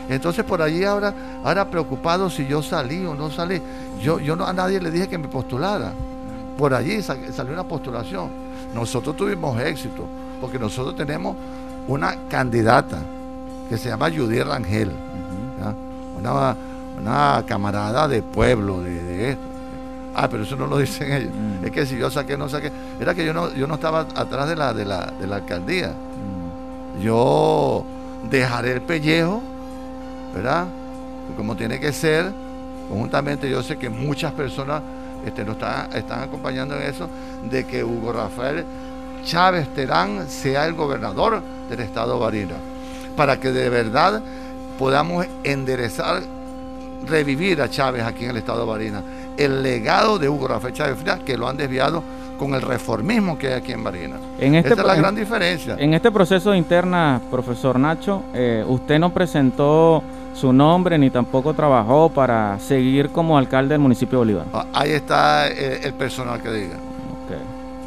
Entonces 0.07 0.43
por 0.43 0.61
allí 0.61 0.83
ahora, 0.83 1.13
ahora 1.43 1.65
preocupado 1.65 2.29
si 2.29 2.45
yo 2.45 2.61
salí 2.61 3.05
o 3.05 3.15
no 3.15 3.31
salí. 3.31 3.61
Yo, 4.01 4.19
yo 4.19 4.35
no, 4.35 4.45
a 4.45 4.53
nadie 4.53 4.79
le 4.79 4.91
dije 4.91 5.07
que 5.07 5.17
me 5.17 5.27
postulara. 5.27 5.91
Por 6.57 6.73
allí 6.73 7.01
salió 7.01 7.53
una 7.53 7.63
postulación. 7.63 8.29
Nosotros 8.73 9.15
tuvimos 9.17 9.59
éxito, 9.59 10.05
porque 10.39 10.59
nosotros 10.59 10.95
tenemos 10.95 11.35
una 11.87 12.15
candidata 12.29 12.99
que 13.69 13.77
se 13.77 13.89
llama 13.89 14.09
Judy 14.11 14.41
Rangel, 14.41 14.91
una, 16.19 16.55
una, 16.99 17.43
camarada 17.45 18.07
de 18.07 18.21
pueblo, 18.21 18.81
de, 18.81 19.03
de 19.03 19.31
esto 19.31 19.54
Ah, 20.15 20.29
pero 20.29 20.43
eso 20.43 20.55
no 20.55 20.65
lo 20.67 20.77
dicen 20.77 21.11
ellos. 21.11 21.33
Mm. 21.33 21.65
Es 21.65 21.71
que 21.71 21.85
si 21.85 21.97
yo 21.97 22.09
saqué, 22.09 22.37
no 22.37 22.47
saqué. 22.47 22.71
Era 22.99 23.13
que 23.13 23.25
yo 23.25 23.33
no, 23.33 23.53
yo 23.53 23.67
no 23.67 23.75
estaba 23.75 24.07
atrás 24.15 24.47
de 24.47 24.55
la, 24.55 24.73
de 24.73 24.85
la, 24.85 25.11
de 25.19 25.27
la 25.27 25.35
alcaldía. 25.37 25.89
Mm. 25.89 27.01
Yo 27.01 27.85
dejaré 28.29 28.71
el 28.73 28.81
pellejo, 28.81 29.41
¿verdad? 30.33 30.67
Como 31.35 31.55
tiene 31.57 31.79
que 31.79 31.91
ser. 31.91 32.31
Conjuntamente 32.87 33.49
yo 33.49 33.61
sé 33.61 33.77
que 33.77 33.89
muchas 33.89 34.31
personas 34.31 34.81
este, 35.25 35.43
nos 35.43 35.55
están, 35.55 35.91
están 35.93 36.21
acompañando 36.21 36.75
en 36.75 36.83
eso, 36.83 37.09
de 37.49 37.65
que 37.65 37.83
Hugo 37.83 38.13
Rafael 38.13 38.63
Chávez 39.25 39.67
Terán 39.73 40.29
sea 40.29 40.65
el 40.65 40.73
gobernador 40.73 41.41
del 41.69 41.79
estado 41.81 42.13
de 42.13 42.19
Barina. 42.19 42.55
Para 43.17 43.39
que 43.39 43.51
de 43.51 43.69
verdad 43.69 44.21
podamos 44.77 45.25
enderezar, 45.43 46.21
revivir 47.07 47.61
a 47.61 47.69
Chávez 47.69 48.03
aquí 48.03 48.25
en 48.25 48.31
el 48.31 48.37
estado 48.37 48.59
de 48.61 48.65
Barina 48.71 49.03
el 49.37 49.63
legado 49.63 50.19
de 50.19 50.29
Hugo 50.29 50.47
Rafael 50.47 50.73
Chávez 50.73 50.97
Frías, 50.99 51.19
que 51.19 51.37
lo 51.37 51.47
han 51.47 51.57
desviado 51.57 52.03
con 52.37 52.53
el 52.53 52.61
reformismo 52.61 53.37
que 53.37 53.47
hay 53.47 53.53
aquí 53.53 53.71
en 53.71 53.81
Marina. 53.81 54.17
En 54.39 54.55
este, 54.55 54.73
Esa 54.73 54.81
es 54.81 54.87
la 54.87 54.95
gran 54.95 55.15
diferencia. 55.15 55.75
En 55.79 55.93
este 55.93 56.11
proceso 56.11 56.51
de 56.51 56.57
interna, 56.57 57.21
profesor 57.31 57.79
Nacho, 57.79 58.23
eh, 58.33 58.63
usted 58.67 58.99
no 58.99 59.13
presentó 59.13 60.03
su 60.33 60.51
nombre 60.51 60.97
ni 60.97 61.09
tampoco 61.09 61.53
trabajó 61.53 62.09
para 62.09 62.59
seguir 62.59 63.09
como 63.09 63.37
alcalde 63.37 63.73
del 63.73 63.81
municipio 63.81 64.19
de 64.19 64.25
Bolívar. 64.25 64.45
Ah, 64.53 64.65
ahí 64.73 64.91
está 64.91 65.47
eh, 65.47 65.81
el, 65.83 65.93
personal 65.93 66.41
que 66.41 66.51
diga. 66.51 66.75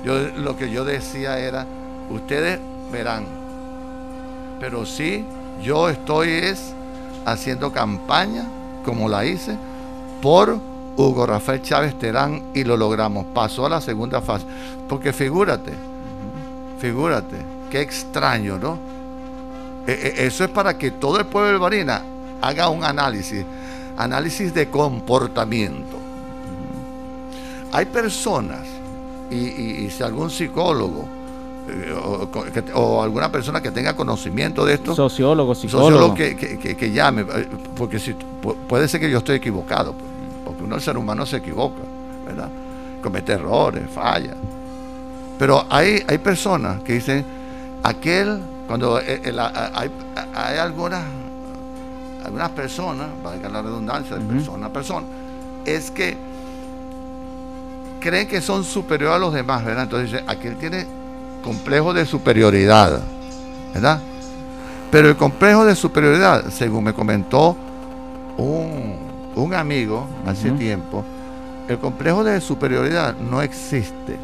Yo, 0.05 0.14
lo 0.36 0.57
que 0.57 0.70
yo 0.70 0.84
decía 0.84 1.38
era, 1.38 1.66
ustedes 2.09 2.59
verán, 2.90 3.26
pero 4.61 4.86
sí, 4.86 5.24
yo 5.62 5.88
estoy 5.90 6.30
es 6.30 6.72
haciendo 7.26 7.72
campaña, 7.72 8.44
como 8.84 9.09
la 9.09 9.26
hice, 9.26 9.57
por 10.22 10.59
Hugo 10.99 11.26
Rafael 11.26 11.62
Chávez 11.62 11.96
Terán 11.96 12.42
y 12.53 12.64
lo 12.64 12.76
logramos. 12.76 13.26
Pasó 13.32 13.66
a 13.66 13.68
la 13.68 13.80
segunda 13.80 14.20
fase. 14.20 14.44
Porque 14.88 15.12
figúrate, 15.12 15.72
figúrate, 16.80 17.36
qué 17.70 17.80
extraño, 17.80 18.59
¿no? 18.59 18.78
E, 19.86 19.92
e, 19.92 20.26
eso 20.26 20.42
es 20.42 20.51
para 20.51 20.76
que 20.76 20.90
todo 20.90 21.20
el 21.20 21.26
pueblo 21.26 21.53
de 21.53 21.59
Barina 21.59 22.03
haga 22.42 22.68
un 22.68 22.82
análisis, 22.82 23.44
análisis 23.96 24.53
de 24.53 24.68
comportamiento. 24.68 25.96
Hay 27.70 27.86
personas, 27.86 28.66
y, 29.30 29.88
si 29.90 30.03
algún 30.03 30.30
psicólogo 30.30 31.07
eh, 31.68 31.94
o, 32.74 33.03
alguna 33.03 33.30
persona 33.30 33.61
que 33.61 33.70
tenga 33.70 33.94
conocimiento 33.94 34.64
de 34.64 34.74
esto. 34.74 34.96
Sociólogo, 34.96 35.55
psicólogo. 35.55 36.14
que, 36.14 36.34
que, 36.34 36.90
llame, 36.90 37.22
eh, 37.22 37.49
porque 37.76 38.01
si, 38.01 38.16
puede 38.66 38.88
ser 38.88 39.01
que 39.01 39.11
yo 39.11 39.18
esté 39.18 39.34
equivocado, 39.36 39.92
pues, 39.92 40.17
porque 40.59 40.64
uno, 40.64 40.74
el 40.74 40.82
ser 40.82 40.96
humano, 40.98 41.24
se 41.24 41.36
equivoca, 41.36 41.82
¿verdad? 42.26 42.48
Comete 43.00 43.32
errores, 43.32 43.84
falla. 43.88 44.34
Pero 45.38 45.64
hay, 45.70 46.02
hay 46.09 46.18
personas 46.18 46.82
que 46.82 46.94
dicen, 46.94 47.24
aquel, 47.84 48.40
cuando 48.66 48.98
eh, 48.98 49.22
hay, 49.74 49.90
hay 50.34 50.59
algunas, 50.59 51.04
algunas 52.24 52.50
personas, 52.50 53.06
valga 53.22 53.48
la 53.48 53.62
redundancia, 53.62 54.16
de 54.16 54.24
persona 54.24 54.66
a 54.66 54.72
persona, 54.72 55.06
es 55.64 55.92
que 55.92 56.16
creen 58.00 58.26
que 58.26 58.40
son 58.40 58.64
superiores 58.64 59.14
a 59.14 59.18
los 59.20 59.32
demás, 59.32 59.64
¿verdad? 59.64 59.84
Entonces 59.84 60.11
dice, 60.11 60.24
aquel 60.26 60.56
tiene 60.56 60.86
complejo 61.44 61.94
de 61.94 62.04
superioridad, 62.04 63.00
¿verdad? 63.72 64.00
Pero 64.90 65.09
el 65.09 65.16
complejo 65.16 65.64
de 65.64 65.76
superioridad, 65.76 66.50
según 66.50 66.82
me 66.82 66.94
comentó 66.94 67.56
un, 68.38 69.07
amigo 69.55 70.07
hace 70.26 70.51
tiempo, 70.53 71.05
el 71.68 71.78
complejo 71.78 72.24
de 72.24 72.41
superioridad 72.41 73.16
no 73.16 73.41
existe. 73.43 74.16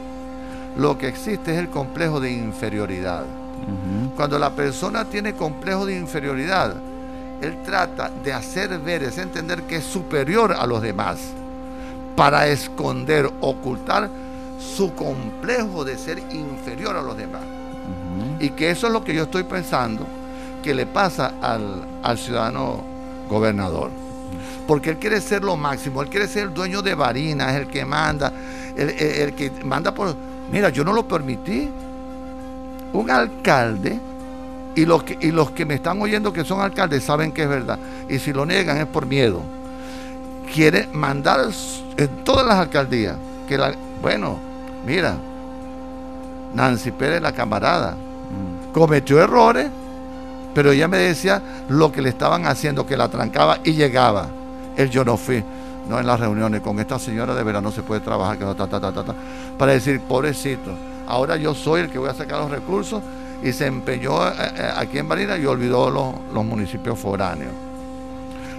Lo 0.76 0.98
que 0.98 1.08
existe 1.08 1.52
es 1.52 1.58
el 1.58 1.68
complejo 1.68 2.20
de 2.20 2.32
inferioridad. 2.32 3.24
Cuando 4.16 4.38
la 4.38 4.50
persona 4.50 5.04
tiene 5.04 5.34
complejo 5.34 5.86
de 5.86 5.96
inferioridad, 5.96 6.74
él 7.40 7.58
trata 7.64 8.10
de 8.22 8.32
hacer 8.32 8.78
ver, 8.80 9.04
es 9.04 9.18
entender 9.18 9.62
que 9.62 9.76
es 9.76 9.84
superior 9.84 10.52
a 10.52 10.66
los 10.66 10.82
demás 10.82 11.18
para 12.16 12.48
esconder, 12.48 13.30
ocultar 13.40 14.08
su 14.58 14.94
complejo 14.94 15.84
de 15.84 15.96
ser 15.96 16.18
inferior 16.30 16.96
a 16.96 17.02
los 17.02 17.16
demás. 17.16 17.42
Y 18.40 18.50
que 18.50 18.70
eso 18.70 18.86
es 18.88 18.92
lo 18.92 19.04
que 19.04 19.14
yo 19.14 19.24
estoy 19.24 19.44
pensando 19.44 20.06
que 20.62 20.74
le 20.74 20.86
pasa 20.86 21.34
al, 21.42 22.18
ciudadano 22.18 22.82
gobernador. 23.28 23.90
Porque 24.66 24.90
él 24.90 24.96
quiere 24.98 25.20
ser 25.20 25.42
lo 25.42 25.56
máximo, 25.56 26.02
él 26.02 26.08
quiere 26.08 26.26
ser 26.26 26.44
el 26.44 26.54
dueño 26.54 26.80
de 26.80 26.94
Varina, 26.94 27.50
es 27.50 27.60
el 27.60 27.66
que 27.66 27.84
manda, 27.84 28.32
el, 28.76 29.34
que 29.34 29.50
manda 29.64 29.94
por... 29.94 30.14
Mira, 30.50 30.70
yo 30.70 30.84
no 30.84 30.92
lo 30.92 31.06
permití. 31.06 31.70
Un 32.92 33.10
alcalde, 33.10 33.98
y 34.74 34.86
los, 34.86 35.02
que, 35.02 35.18
y 35.20 35.30
los 35.30 35.50
que 35.50 35.64
me 35.64 35.74
están 35.74 36.00
oyendo 36.00 36.32
que 36.32 36.44
son 36.44 36.60
alcaldes 36.60 37.04
saben 37.04 37.32
que 37.32 37.42
es 37.42 37.48
verdad. 37.48 37.78
Y 38.08 38.18
si 38.18 38.32
lo 38.32 38.46
niegan 38.46 38.78
es 38.78 38.86
por 38.86 39.06
miedo. 39.06 39.42
Quiere 40.52 40.88
mandar 40.92 41.40
en 41.96 42.08
todas 42.24 42.46
las 42.46 42.56
alcaldías 42.56 43.16
que 43.48 43.58
la, 43.58 43.74
bueno, 44.00 44.38
mira, 44.86 45.16
Nancy 46.54 46.92
Pérez, 46.92 47.20
la 47.20 47.32
camarada, 47.32 47.96
cometió 48.72 49.20
errores, 49.20 49.68
pero 50.54 50.70
ella 50.72 50.88
me 50.88 50.98
decía 50.98 51.42
lo 51.68 51.90
que 51.90 52.00
le 52.00 52.08
estaban 52.08 52.46
haciendo, 52.46 52.86
que 52.86 52.96
la 52.96 53.08
trancaba 53.08 53.58
y 53.64 53.72
llegaba. 53.72 54.28
El 54.76 54.90
yo 54.90 55.04
no 55.04 55.16
fui, 55.16 55.42
no 55.88 55.98
en 55.98 56.06
las 56.06 56.18
reuniones, 56.18 56.60
con 56.60 56.78
esta 56.78 56.98
señora 56.98 57.34
de 57.34 57.42
verano 57.42 57.68
no 57.68 57.72
se 57.72 57.82
puede 57.82 58.00
trabajar, 58.00 58.38
que 58.38 58.44
no, 58.44 58.54
ta, 58.54 58.66
ta, 58.66 58.80
ta, 58.80 58.92
ta, 58.92 59.14
para 59.58 59.72
decir, 59.72 60.00
pobrecito, 60.00 60.72
ahora 61.06 61.36
yo 61.36 61.54
soy 61.54 61.82
el 61.82 61.90
que 61.90 61.98
voy 61.98 62.08
a 62.08 62.14
sacar 62.14 62.40
los 62.40 62.50
recursos 62.50 63.02
y 63.42 63.52
se 63.52 63.66
empeñó 63.66 64.26
eh, 64.26 64.32
eh, 64.38 64.70
aquí 64.76 64.98
en 64.98 65.06
Marina 65.06 65.36
y 65.36 65.46
olvidó 65.46 65.90
los, 65.90 66.44
municipios 66.44 66.98
foráneos. 66.98 67.52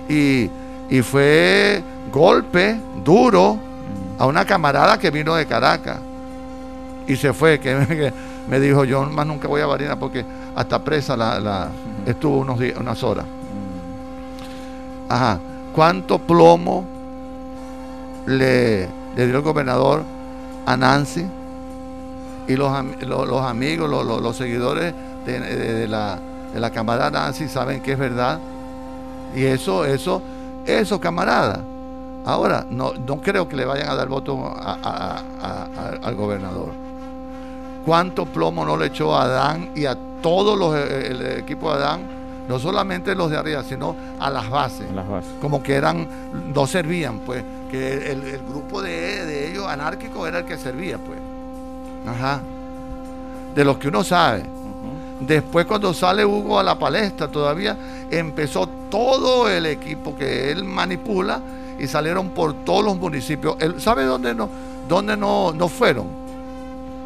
Y, 0.07 0.49
y 0.89 1.01
fue 1.01 1.83
golpe 2.11 2.79
duro 3.03 3.57
a 4.17 4.25
una 4.27 4.45
camarada 4.45 4.97
que 4.97 5.09
vino 5.09 5.35
de 5.35 5.45
Caracas 5.45 5.99
y 7.07 7.15
se 7.15 7.33
fue, 7.33 7.59
que, 7.59 8.13
me 8.47 8.59
dijo 8.59 8.83
yo 8.83 9.03
más 9.05 9.25
nunca 9.25 9.47
voy 9.47 9.61
a 9.61 9.65
Barina 9.65 9.97
porque 9.97 10.23
hasta 10.55 10.83
presa 10.83 11.17
la, 11.17 11.69
estuvo 12.05 12.37
unos 12.39 12.59
días, 12.59 12.77
unas 12.79 13.01
horas. 13.03 13.25
Ajá. 15.09 15.39
¿Cuánto 15.75 16.19
plomo 16.19 16.85
le, 18.25 18.87
dio 19.15 19.25
el 19.25 19.41
gobernador 19.41 20.03
a 20.65 20.77
Nancy? 20.77 21.27
Y 22.47 22.55
los, 22.55 22.71
los, 23.05 23.41
amigos, 23.41 23.89
los, 23.89 24.37
seguidores 24.37 24.93
de, 25.25 25.87
la, 25.87 26.17
de 26.53 26.59
la 26.59 26.69
camarada 26.71 27.11
Nancy 27.11 27.49
saben 27.49 27.81
que 27.81 27.91
es 27.91 27.99
verdad. 27.99 28.39
Y 29.35 29.43
eso, 29.43 29.83
eso, 29.83 30.21
eso, 30.65 30.99
camarada 31.01 31.61
Ahora, 32.25 32.65
no, 32.69 32.93
no 32.93 33.21
creo 33.21 33.47
que 33.47 33.55
le 33.55 33.65
vayan 33.65 33.87
a 33.87 33.95
dar 33.95 34.07
voto 34.07 34.51
al 36.01 36.15
gobernador. 36.15 36.69
¿Cuánto 37.85 38.25
plomo 38.25 38.65
no 38.65 38.77
le 38.77 38.87
echó 38.87 39.15
a 39.15 39.23
Adán 39.23 39.69
y 39.75 39.85
a 39.85 39.95
todos 40.23 40.57
los 40.57 40.75
eh, 40.75 41.07
el, 41.11 41.21
equipo 41.37 41.69
de 41.69 41.83
Adán? 41.83 42.01
No 42.47 42.59
solamente 42.59 43.15
los 43.15 43.31
de 43.31 43.37
arriba, 43.37 43.63
sino 43.63 43.95
a 44.19 44.29
las 44.29 44.49
bases. 44.49 44.91
Las 44.93 45.07
bases. 45.07 45.31
Como 45.41 45.63
que 45.63 45.73
eran, 45.73 46.07
no 46.53 46.67
servían, 46.67 47.19
pues. 47.19 47.43
Que 47.71 48.11
el, 48.11 48.41
grupo 48.47 48.81
de, 48.81 49.49
ellos 49.49 49.65
anárquicos 49.67 50.27
era 50.27 50.39
el 50.39 50.45
que 50.45 50.57
servía, 50.57 50.97
pues. 50.97 51.17
Ajá. 52.07 52.41
De 53.55 53.65
los 53.65 53.77
que 53.77 53.87
uno 53.87 54.03
sabe. 54.03 54.43
Después 55.19 55.65
cuando 55.65 55.93
sale 55.93 56.25
Hugo 56.25 56.59
a 56.59 56.63
la 56.63 56.77
palestra, 56.77 57.27
todavía 57.27 57.77
empezó 58.11 58.67
todo 58.89 59.49
el 59.49 59.65
equipo 59.65 60.15
que 60.15 60.51
él 60.51 60.63
manipula 60.63 61.41
y 61.79 61.87
salieron 61.87 62.29
por 62.29 62.53
todos 62.65 62.83
los 62.83 62.97
municipios. 62.97 63.55
¿Sabe 63.77 64.03
dónde 64.03 64.35
no, 64.35 64.49
dónde 64.87 65.15
no, 65.17 65.53
no 65.53 65.67
fueron? 65.67 66.07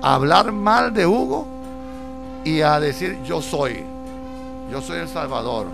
A 0.02 0.16
hablar 0.16 0.52
mal 0.52 0.94
de 0.94 1.06
Hugo 1.06 1.46
y 2.44 2.62
a 2.62 2.80
decir 2.80 3.20
yo 3.24 3.42
soy, 3.42 3.84
yo 4.72 4.82
soy 4.82 5.00
el 5.00 5.08
Salvador. 5.08 5.68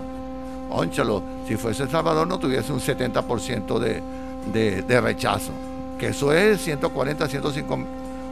Ónchalo, 0.70 1.22
si 1.46 1.56
fuese 1.56 1.84
el 1.84 1.90
Salvador 1.90 2.26
no 2.26 2.38
tuviese 2.38 2.72
un 2.72 2.80
70% 2.80 3.78
de, 3.78 4.82
de, 4.82 5.00
rechazo, 5.00 5.52
que 5.98 6.08
eso 6.08 6.32
es 6.32 6.60
140, 6.62 7.28
105 7.28 7.78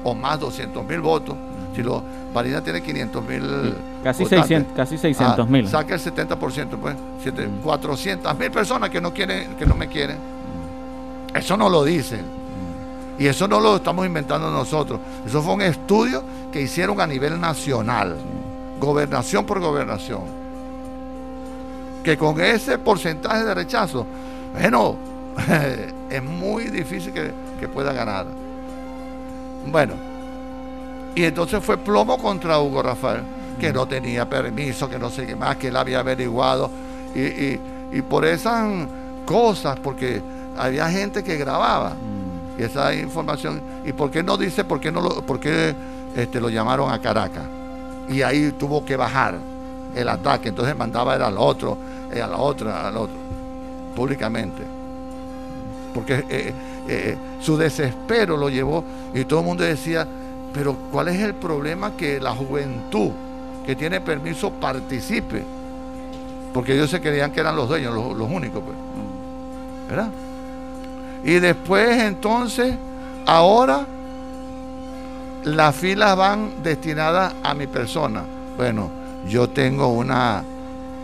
o 0.05 0.15
más 0.15 0.41
200 0.41 0.85
mil 0.85 1.01
votos. 1.01 1.37
Si 1.75 1.83
lo, 1.83 2.03
Marina 2.33 2.63
tiene 2.63 2.83
500 2.83 3.25
mil. 3.25 3.75
Casi 4.03 4.25
600 4.25 4.77
casi 4.77 4.99
600 4.99 5.49
mil. 5.49 5.67
Ah, 5.67 5.71
saca 5.71 5.95
el 5.95 6.01
70%, 6.01 6.69
pues. 6.79 6.97
400 7.63 8.39
mil 8.39 8.51
personas 8.51 8.91
que 8.91 9.01
no 9.01 9.13
quieren, 9.13 9.57
que 9.57 9.67
no 9.67 9.75
me 9.75 9.89
quieren. 9.89 10.19
Eso 11.35 11.57
no 11.57 11.69
lo 11.69 11.85
dicen. 11.85 12.23
Y 13.19 13.27
eso 13.27 13.47
no 13.47 13.61
lo 13.61 13.77
estamos 13.77 14.07
inventando 14.07 14.51
nosotros. 14.51 15.01
Eso 15.27 15.41
fue 15.43 15.55
un 15.55 15.63
estudio 15.63 16.23
que 16.53 16.61
hicieron 16.61 17.01
a 17.01 17.07
nivel 17.07 17.41
nacional, 17.41 18.17
gobernación 18.81 19.47
por 19.47 19.61
gobernación. 19.61 20.44
Que 22.05 22.17
con 22.17 22.41
ese 22.41 22.79
porcentaje 22.79 23.45
de 23.45 23.55
rechazo, 23.55 24.07
bueno, 24.53 24.97
es 26.11 26.23
muy 26.23 26.65
difícil 26.65 27.13
que, 27.13 27.33
que 27.59 27.67
pueda 27.67 27.93
ganar. 27.93 28.27
Bueno, 29.67 29.95
y 31.15 31.25
entonces 31.25 31.65
fue 31.65 31.79
plomo 31.79 32.19
contra 32.19 32.61
Hugo 32.61 32.83
Rafael, 32.83 33.23
que 33.59 33.73
no 33.73 33.87
tenía 33.87 34.29
permiso, 34.29 34.89
que 34.89 34.99
no 34.99 35.11
sé 35.11 35.27
qué 35.27 35.35
más, 35.35 35.57
que 35.57 35.69
él 35.69 35.77
había 35.77 36.01
averiguado. 36.01 36.71
Y, 37.15 37.21
y, 37.21 37.61
y 37.93 38.03
por 38.03 38.25
esas 38.25 38.87
cosas, 39.25 39.79
porque 39.81 40.21
había 40.57 40.89
gente 40.91 41.23
que 41.23 41.37
grababa 41.37 41.91
mm. 41.91 42.61
y 42.61 42.65
esa 42.65 42.95
información. 42.95 43.61
¿Y 43.85 43.93
por 43.93 44.11
qué 44.11 44.23
no 44.23 44.37
dice 44.37 44.65
por 44.65 44.81
qué 44.81 44.91
no 44.91 45.01
lo, 45.01 45.23
por 45.23 45.41
qué, 45.41 45.75
este, 46.17 46.41
lo 46.41 46.49
llamaron 46.49 46.93
a 46.93 47.01
Caracas? 47.01 47.45
Y 48.09 48.23
ahí 48.23 48.53
tuvo 48.59 48.85
que 48.85 48.97
bajar 48.97 49.39
el 49.95 50.09
ataque. 50.09 50.49
Entonces 50.49 50.77
mandaba 50.77 51.15
era 51.15 51.29
al 51.29 51.39
otro, 51.39 51.77
eh, 52.13 52.21
a 52.21 52.27
la 52.27 52.39
otra, 52.39 52.89
al 52.89 52.97
otro, 52.97 53.17
públicamente. 53.95 54.63
Porque 55.93 56.25
eh, 56.29 56.53
eh, 56.89 57.17
su 57.41 57.57
desespero 57.57 58.37
lo 58.37 58.49
llevó 58.49 58.85
y 59.15 59.25
todo 59.25 59.41
el 59.41 59.47
mundo 59.47 59.65
decía, 59.65 60.07
pero 60.53 60.77
¿cuál 60.91 61.09
es 61.09 61.21
el 61.21 61.35
problema 61.35 61.93
que 61.97 62.21
la 62.21 62.33
juventud 62.35 63.11
que 63.65 63.77
tiene 63.77 64.01
permiso 64.01 64.51
participe? 64.51 65.45
Porque 66.53 66.75
ellos 66.75 66.91
se 66.91 67.01
creían 67.01 67.33
que 67.33 67.41
eran 67.41 67.57
los 67.57 67.69
dueños, 67.69 67.95
los, 67.95 68.17
los 68.17 68.31
únicos, 68.31 68.63
pues. 68.65 68.77
¿Verdad? 69.89 70.11
Y 71.25 71.35
después 71.35 72.03
entonces, 72.03 72.75
ahora 73.27 73.87
las 75.45 75.75
filas 75.75 76.17
van 76.17 76.63
destinadas 76.63 77.35
a 77.43 77.55
mi 77.55 77.67
persona. 77.67 78.23
Bueno, 78.57 78.91
yo 79.29 79.49
tengo 79.49 79.89
una, 79.89 80.43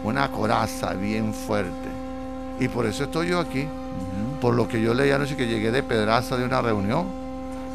una 0.04 0.30
coraza 0.30 0.92
bien 0.94 1.32
fuerte. 1.32 1.88
Y 2.58 2.68
por 2.68 2.86
eso 2.86 3.04
estoy 3.04 3.28
yo 3.28 3.40
aquí. 3.40 3.66
Por 4.40 4.54
lo 4.54 4.68
que 4.68 4.80
yo 4.80 4.94
leí 4.94 5.10
anoche 5.10 5.36
que 5.36 5.46
llegué 5.46 5.70
de 5.70 5.82
Pedraza 5.82 6.36
de 6.36 6.44
una 6.44 6.60
reunión. 6.60 7.06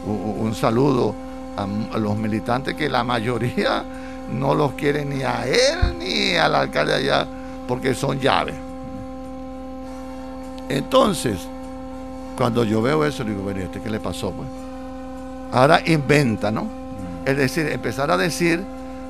Un, 0.05 0.53
saludo 0.53 1.15
a, 1.57 1.97
los 1.97 2.15
militantes 2.15 2.75
que 2.75 2.89
la 2.89 3.03
mayoría 3.03 3.83
no 4.31 4.53
los 4.53 4.73
quieren 4.73 5.09
ni 5.09 5.23
a 5.23 5.47
él 5.47 5.97
ni 5.97 6.35
al 6.35 6.53
alcalde 6.53 6.93
allá 6.93 7.25
porque 7.67 7.95
son 7.95 8.19
llaves. 8.19 8.55
Entonces, 10.69 11.39
cuando 12.37 12.63
yo 12.63 12.81
veo 12.81 13.05
eso, 13.05 13.23
digo, 13.23 13.43
bueno, 13.43 13.61
¿este 13.61 13.79
qué 13.79 13.89
le 13.89 13.99
pasó? 13.99 14.31
Pues? 14.31 14.47
Ahora 15.51 15.81
inventa, 15.85 16.51
¿no? 16.51 16.67
Es 17.25 17.37
decir, 17.37 17.67
empezar 17.67 18.11
a 18.11 18.17
decir 18.17 18.63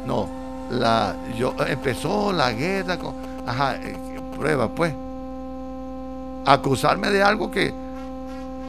No, 0.06 0.30
la, 0.70 1.16
yo, 1.38 1.54
empezó 1.68 2.32
la 2.32 2.52
guerra 2.52 2.98
con, 2.98 3.14
ajá, 3.46 3.76
eh, 3.76 3.98
prueba 4.38 4.68
pues. 4.70 4.94
Acusarme 6.46 7.10
de 7.10 7.24
algo 7.24 7.50
que, 7.50 7.74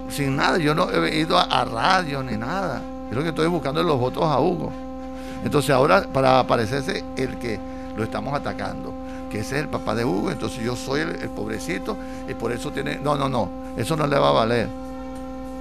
sin 0.09 0.37
nada, 0.37 0.59
yo 0.59 0.75
no 0.75 0.91
he 0.91 1.19
ido 1.19 1.39
a, 1.39 1.65
radio 1.65 2.23
ni 2.23 2.37
nada. 2.37 2.81
Creo 3.11 3.23
que 3.23 3.31
estoy 3.31 3.49
buscando 3.49 3.83
los 3.83 3.99
votos 3.99 4.25
a 4.25 4.41
Hugo. 4.41 4.73
Entonces 5.45 5.71
ahora 5.71 6.03
para 6.03 6.41
aparecerse 6.41 7.05
el 7.17 7.37
que 7.39 7.61
lo 7.97 8.03
estamos 8.05 8.35
atacando, 8.35 8.93
que 9.31 9.41
ese 9.41 9.57
es 9.57 9.63
el 9.63 9.69
papá 9.69 9.95
de 9.95 10.05
Hugo, 10.05 10.31
entonces 10.31 10.63
yo 10.65 10.75
soy 10.75 11.01
el, 11.01 11.11
el 11.17 11.29
pobrecito 11.29 11.97
y 12.29 12.35
por 12.35 12.53
eso 12.53 12.71
tiene... 12.71 12.97
No, 12.97 13.17
no, 13.17 13.29
no, 13.29 13.49
eso 13.77 13.97
no 13.97 14.07
le 14.07 14.19
va 14.19 14.31
a 14.31 14.33
valer. 14.33 14.69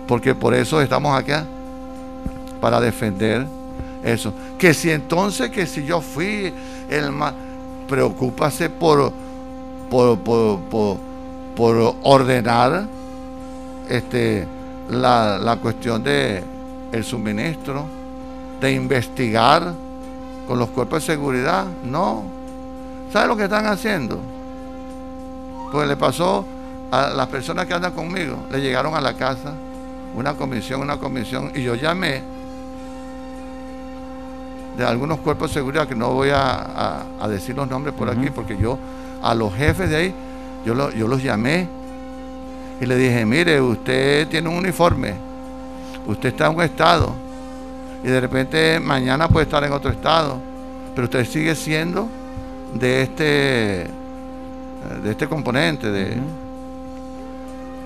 Porque 0.07 0.35
por 0.35 0.53
eso 0.53 0.81
estamos 0.81 1.17
acá, 1.17 1.45
para 2.61 2.79
defender 2.79 3.45
eso. 4.05 4.31
Que 4.57 4.73
si 4.73 4.91
entonces, 4.91 5.49
que 5.49 5.65
si 5.65 5.83
yo 5.83 5.99
fui 5.99 6.53
el 6.89 7.11
más, 7.11 7.33
preocúpase 7.89 8.69
por, 8.69 9.11
por, 9.89 10.19
por, 10.19 11.95
ordenar 12.03 12.87
este, 13.89 14.47
la, 14.89 15.37
la 15.39 15.57
cuestión 15.57 16.03
de 16.03 16.43
el 16.91 17.03
suministro, 17.03 17.85
de 18.61 18.71
investigar 18.71 19.73
con 20.47 20.59
los 20.59 20.69
cuerpos 20.69 21.05
de 21.05 21.13
seguridad. 21.13 21.65
No. 21.83 22.23
¿Sabe 23.11 23.27
lo 23.27 23.35
que 23.35 23.45
están 23.45 23.65
haciendo? 23.65 24.19
Pues 25.71 25.87
le 25.87 25.97
pasó 25.97 26.45
a 26.91 27.09
las 27.09 27.27
personas 27.27 27.65
que 27.65 27.73
andan 27.73 27.93
conmigo, 27.93 28.37
le 28.51 28.61
llegaron 28.61 28.95
a 28.95 29.01
la 29.01 29.13
casa 29.13 29.53
una 30.15 30.35
comisión, 30.35 30.81
una 30.81 30.97
comisión, 30.97 31.51
y 31.53 31.63
yo 31.63 31.75
llamé 31.75 32.34
de 34.77 34.85
algunos 34.85 35.19
cuerpos 35.19 35.49
de 35.49 35.53
seguridad, 35.55 35.87
que 35.87 35.95
no 35.95 36.11
voy 36.11 36.29
a, 36.33 37.05
decir 37.29 37.55
los 37.55 37.69
nombres 37.69 37.93
por 37.95 38.09
aquí, 38.09 38.29
porque 38.29 38.57
yo 38.57 38.77
a 39.21 39.33
los 39.33 39.53
jefes 39.53 39.89
de 39.89 39.95
ahí, 39.95 40.13
yo, 40.65 40.91
yo 40.91 41.07
los 41.07 41.23
llamé 41.23 41.67
y 42.81 42.85
le 42.85 42.95
dije, 42.97 43.25
mire, 43.25 43.61
usted 43.61 44.27
tiene 44.27 44.49
un 44.49 44.57
uniforme, 44.57 45.13
usted 46.05 46.29
está 46.29 46.47
en 46.47 46.55
un 46.55 46.63
estado, 46.63 47.13
y 48.03 48.07
de 48.07 48.19
repente 48.19 48.79
mañana 48.79 49.27
puede 49.27 49.45
estar 49.45 49.63
en 49.63 49.71
otro 49.71 49.91
estado, 49.91 50.39
pero 50.93 51.05
usted 51.05 51.25
sigue 51.25 51.55
siendo 51.55 52.07
de 52.73 53.01
este, 53.01 53.87
de 55.03 55.11
este 55.11 55.27
componente, 55.27 55.89
de... 55.89 56.17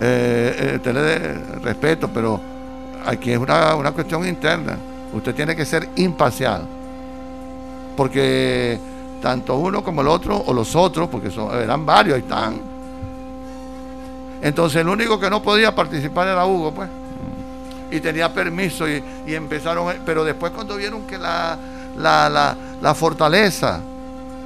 Eh, 0.02 0.80
eh 0.86 1.38
respeto, 1.62 2.08
pero 2.08 2.40
aquí 3.06 3.32
es 3.32 3.38
una, 3.38 3.76
una 3.76 3.92
cuestión 3.92 4.26
interna. 4.26 4.78
Usted 5.12 5.36
tiene 5.36 5.56
que 5.56 5.66
ser 5.66 5.90
imparcial 5.98 6.79
porque 8.00 8.80
tanto 9.22 9.58
uno 9.58 9.84
como 9.84 10.00
el 10.00 10.08
otro, 10.08 10.38
o 10.38 10.54
los 10.54 10.74
otros, 10.74 11.10
porque 11.10 11.30
son, 11.30 11.54
eran 11.54 11.86
varios, 11.86 12.16
ahí 12.16 12.22
están. 12.22 12.62
Entonces 14.42 14.80
el 14.80 14.88
único 14.88 15.20
que 15.20 15.30
no 15.30 15.44
podía 15.44 15.76
participar 15.76 16.30
era 16.30 16.46
Hugo, 16.46 16.74
pues. 16.74 16.90
Y 17.92 18.00
tenía 18.00 18.34
permiso 18.34 18.88
y, 18.88 19.04
empezaron, 19.28 19.96
pero 20.06 20.24
después 20.24 20.54
cuando 20.54 20.78
vieron 20.78 21.06
que 21.06 21.18
la, 21.18 21.60
la, 21.98 22.56
la, 22.82 22.96
fortaleza, 22.96 23.82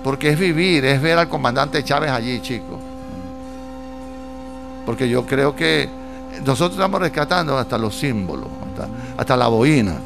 porque 0.04 0.30
es 0.30 0.40
vivir, 0.40 0.84
es 0.86 1.00
ver 1.00 1.20
al 1.20 1.30
comandante 1.30 1.84
Chávez 1.84 2.10
allí, 2.10 2.42
chicos. 2.42 2.80
Porque 4.84 5.08
yo 5.08 5.28
creo 5.28 5.56
que 5.56 5.88
nosotros 6.44 6.72
estamos 6.72 7.00
rescatando 7.00 7.56
hasta 7.56 7.78
los 7.78 7.96
símbolos, 7.96 8.48
hasta, 8.68 8.88
hasta 9.16 9.38
la 9.38 9.48
boina. 9.48 10.00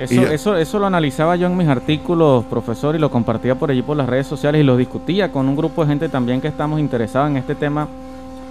Eso, 0.00 0.22
eso, 0.22 0.56
eso 0.56 0.78
lo 0.78 0.86
analizaba 0.86 1.36
yo 1.36 1.46
en 1.46 1.54
mis 1.54 1.68
artículos, 1.68 2.46
profesor, 2.46 2.96
y 2.96 2.98
lo 2.98 3.10
compartía 3.10 3.54
por 3.54 3.70
allí 3.70 3.82
por 3.82 3.98
las 3.98 4.08
redes 4.08 4.26
sociales 4.26 4.62
y 4.62 4.64
lo 4.64 4.78
discutía 4.78 5.30
con 5.30 5.46
un 5.46 5.54
grupo 5.54 5.82
de 5.82 5.88
gente 5.88 6.08
también 6.08 6.40
que 6.40 6.48
estamos 6.48 6.80
interesados 6.80 7.30
en 7.30 7.36
este 7.36 7.54
tema 7.54 7.86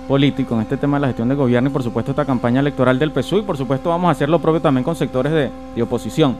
político, 0.07 0.53
en 0.53 0.61
este 0.61 0.77
tema 0.77 0.97
de 0.97 1.01
la 1.01 1.07
gestión 1.07 1.27
de 1.27 1.33
gobierno 1.33 1.69
y 1.69 1.73
por 1.73 1.81
supuesto 1.81 2.11
esta 2.11 2.23
campaña 2.23 2.59
electoral 2.59 2.99
del 2.99 3.11
PSUV 3.11 3.39
y 3.39 3.41
por 3.41 3.57
supuesto 3.57 3.89
vamos 3.89 4.09
a 4.09 4.11
hacer 4.11 4.29
lo 4.29 4.37
propio 4.37 4.61
también 4.61 4.83
con 4.83 4.95
sectores 4.95 5.31
de, 5.31 5.49
de 5.75 5.81
oposición. 5.81 6.35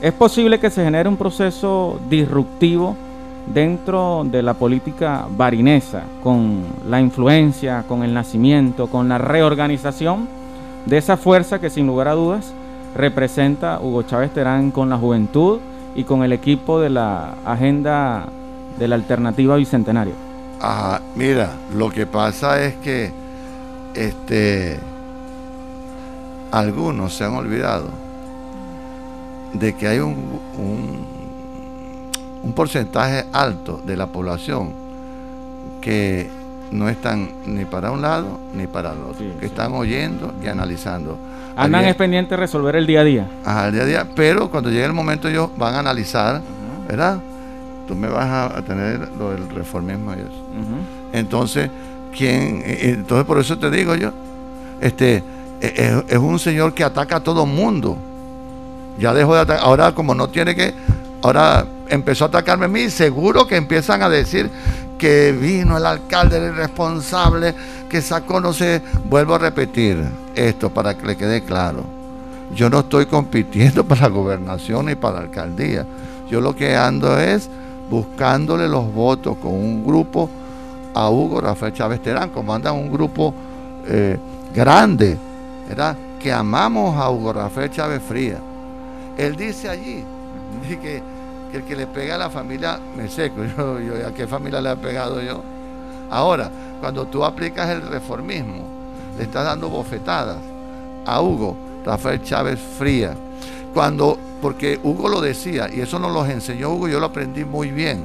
¿Es 0.00 0.14
posible 0.14 0.58
que 0.58 0.70
se 0.70 0.82
genere 0.82 1.06
un 1.06 1.18
proceso 1.18 2.00
disruptivo 2.08 2.96
dentro 3.52 4.24
de 4.24 4.42
la 4.42 4.54
política 4.54 5.26
barinesa 5.28 6.04
con 6.22 6.62
la 6.88 6.98
influencia, 6.98 7.84
con 7.86 8.02
el 8.02 8.14
nacimiento, 8.14 8.86
con 8.86 9.06
la 9.06 9.18
reorganización 9.18 10.28
de 10.86 10.96
esa 10.96 11.18
fuerza 11.18 11.58
que 11.58 11.68
sin 11.68 11.86
lugar 11.86 12.08
a 12.08 12.14
dudas 12.14 12.54
representa 12.94 13.80
Hugo 13.80 14.02
Chávez 14.02 14.32
Terán 14.32 14.70
con 14.70 14.88
la 14.88 14.96
juventud 14.96 15.60
y 15.94 16.04
con 16.04 16.22
el 16.22 16.32
equipo 16.32 16.80
de 16.80 16.90
la 16.90 17.34
agenda 17.44 18.26
de 18.78 18.88
la 18.88 18.94
alternativa 18.94 19.56
bicentenario. 19.56 20.14
Ajá, 20.60 21.00
mira, 21.14 21.50
lo 21.74 21.90
que 21.90 22.06
pasa 22.06 22.62
es 22.62 22.74
que 22.76 23.12
este 23.94 24.78
algunos 26.50 27.14
se 27.14 27.24
han 27.24 27.34
olvidado 27.34 27.88
de 29.52 29.74
que 29.74 29.88
hay 29.88 29.98
un, 29.98 30.40
un, 32.42 32.52
porcentaje 32.52 33.24
alto 33.32 33.80
de 33.84 33.96
la 33.96 34.06
población 34.06 34.72
que 35.80 36.30
no 36.70 36.88
están 36.88 37.30
ni 37.46 37.64
para 37.64 37.90
un 37.90 38.02
lado 38.02 38.38
ni 38.52 38.68
para 38.68 38.92
el 38.92 38.98
otro, 38.98 39.26
que 39.40 39.46
están 39.46 39.72
oyendo 39.72 40.32
y 40.42 40.46
analizando. 40.46 41.18
Andan 41.56 41.84
es 41.84 41.94
pendiente 41.94 42.36
resolver 42.36 42.74
el 42.76 42.86
día 42.86 43.00
a 43.00 43.04
día. 43.04 43.28
Ajá, 43.44 43.68
el 43.68 43.74
día 43.74 43.82
a 43.82 43.86
día, 43.86 44.08
pero 44.14 44.50
cuando 44.50 44.70
llegue 44.70 44.84
el 44.84 44.92
momento 44.92 45.28
ellos 45.28 45.50
van 45.56 45.74
a 45.74 45.78
analizar, 45.78 46.42
¿verdad? 46.88 47.18
Tú 47.86 47.94
me 47.94 48.08
vas 48.08 48.52
a, 48.52 48.62
tener 48.62 49.08
lo 49.18 49.30
del 49.30 49.48
reformismo 49.50 50.12
y 50.14 50.20
eso. 50.20 50.44
Entonces, 51.12 51.70
¿quién? 52.16 52.62
Eh, 52.64 52.64
eh, 52.66 52.90
entonces 52.94 53.26
por 53.26 53.38
eso 53.38 53.58
te 53.58 53.70
digo 53.70 53.94
yo, 53.94 54.10
este, 54.80 55.22
e, 55.60 56.02
es, 56.08 56.18
un 56.18 56.38
señor 56.38 56.74
que 56.74 56.82
ataca 56.82 57.16
a 57.16 57.20
todo 57.20 57.46
mundo. 57.46 57.96
Ya 58.98 59.12
dejó 59.12 59.34
de 59.34 59.42
atacar, 59.42 59.64
ahora 59.64 59.92
como 59.92 60.14
no 60.14 60.28
tiene 60.28 60.54
que, 60.54 60.74
ahora 61.22 61.66
empezó 61.88 62.24
a 62.24 62.28
atacarme 62.28 62.64
a 62.64 62.68
mí, 62.68 62.90
seguro 62.90 63.46
que 63.46 63.56
empiezan 63.56 64.02
a 64.02 64.08
decir 64.08 64.50
que 64.98 65.32
vino 65.32 65.76
el 65.76 65.86
alcalde, 65.86 66.36
el 66.38 66.54
responsable, 66.54 67.54
que 67.88 68.00
sacó, 68.00 68.40
no 68.40 68.52
sé, 68.52 68.82
vuelvo 69.08 69.34
a 69.34 69.38
repetir 69.38 70.02
esto 70.34 70.70
para 70.70 70.96
que 70.96 71.06
le 71.06 71.16
quede 71.16 71.42
claro. 71.44 71.84
Yo 72.54 72.70
no 72.70 72.80
estoy 72.80 73.06
compitiendo 73.06 73.84
para 73.88 74.02
la 74.02 74.08
gobernación 74.08 74.86
ni 74.86 74.94
para 74.94 75.16
la 75.16 75.20
alcaldía. 75.22 75.86
Yo 76.30 76.40
lo 76.40 76.54
que 76.54 76.76
ando 76.76 77.18
es 77.18 77.48
buscándole 77.90 78.68
los 78.68 78.92
votos 78.92 79.36
con 79.38 79.52
un 79.52 79.84
grupo 79.84 80.30
a 80.94 81.10
Hugo 81.10 81.40
Rafael 81.40 81.72
Chávez 81.72 82.00
Terán, 82.02 82.30
como 82.30 82.54
anda 82.54 82.72
un 82.72 82.90
grupo 82.90 83.34
eh, 83.86 84.16
grande, 84.54 85.18
¿verdad? 85.68 85.96
Que 86.20 86.32
amamos 86.32 86.96
a 86.96 87.10
Hugo 87.10 87.32
Rafael 87.32 87.70
Chávez 87.70 88.00
Fría. 88.02 88.38
Él 89.16 89.36
dice 89.36 89.68
allí 89.68 90.04
que 90.80 91.02
el 91.56 91.64
que 91.64 91.76
le 91.76 91.86
pega 91.86 92.16
a 92.16 92.18
la 92.18 92.30
familia 92.30 92.78
me 92.96 93.08
seco. 93.08 93.44
Yo, 93.56 94.06
¿A 94.06 94.12
qué 94.12 94.26
familia 94.26 94.60
le 94.60 94.70
ha 94.70 94.76
pegado 94.76 95.20
yo? 95.22 95.42
Ahora, 96.10 96.50
cuando 96.80 97.06
tú 97.06 97.24
aplicas 97.24 97.70
el 97.70 97.82
reformismo, 97.82 98.64
le 99.16 99.24
estás 99.24 99.44
dando 99.44 99.68
bofetadas 99.68 100.38
a 101.06 101.20
Hugo 101.20 101.56
Rafael 101.84 102.22
Chávez 102.22 102.58
Fría. 102.58 103.14
Cuando, 103.72 104.18
porque 104.40 104.78
Hugo 104.82 105.08
lo 105.08 105.20
decía, 105.20 105.68
y 105.72 105.80
eso 105.80 105.98
nos 105.98 106.12
lo 106.12 106.24
enseñó 106.26 106.70
Hugo, 106.70 106.88
yo 106.88 107.00
lo 107.00 107.06
aprendí 107.06 107.44
muy 107.44 107.70
bien. 107.70 108.04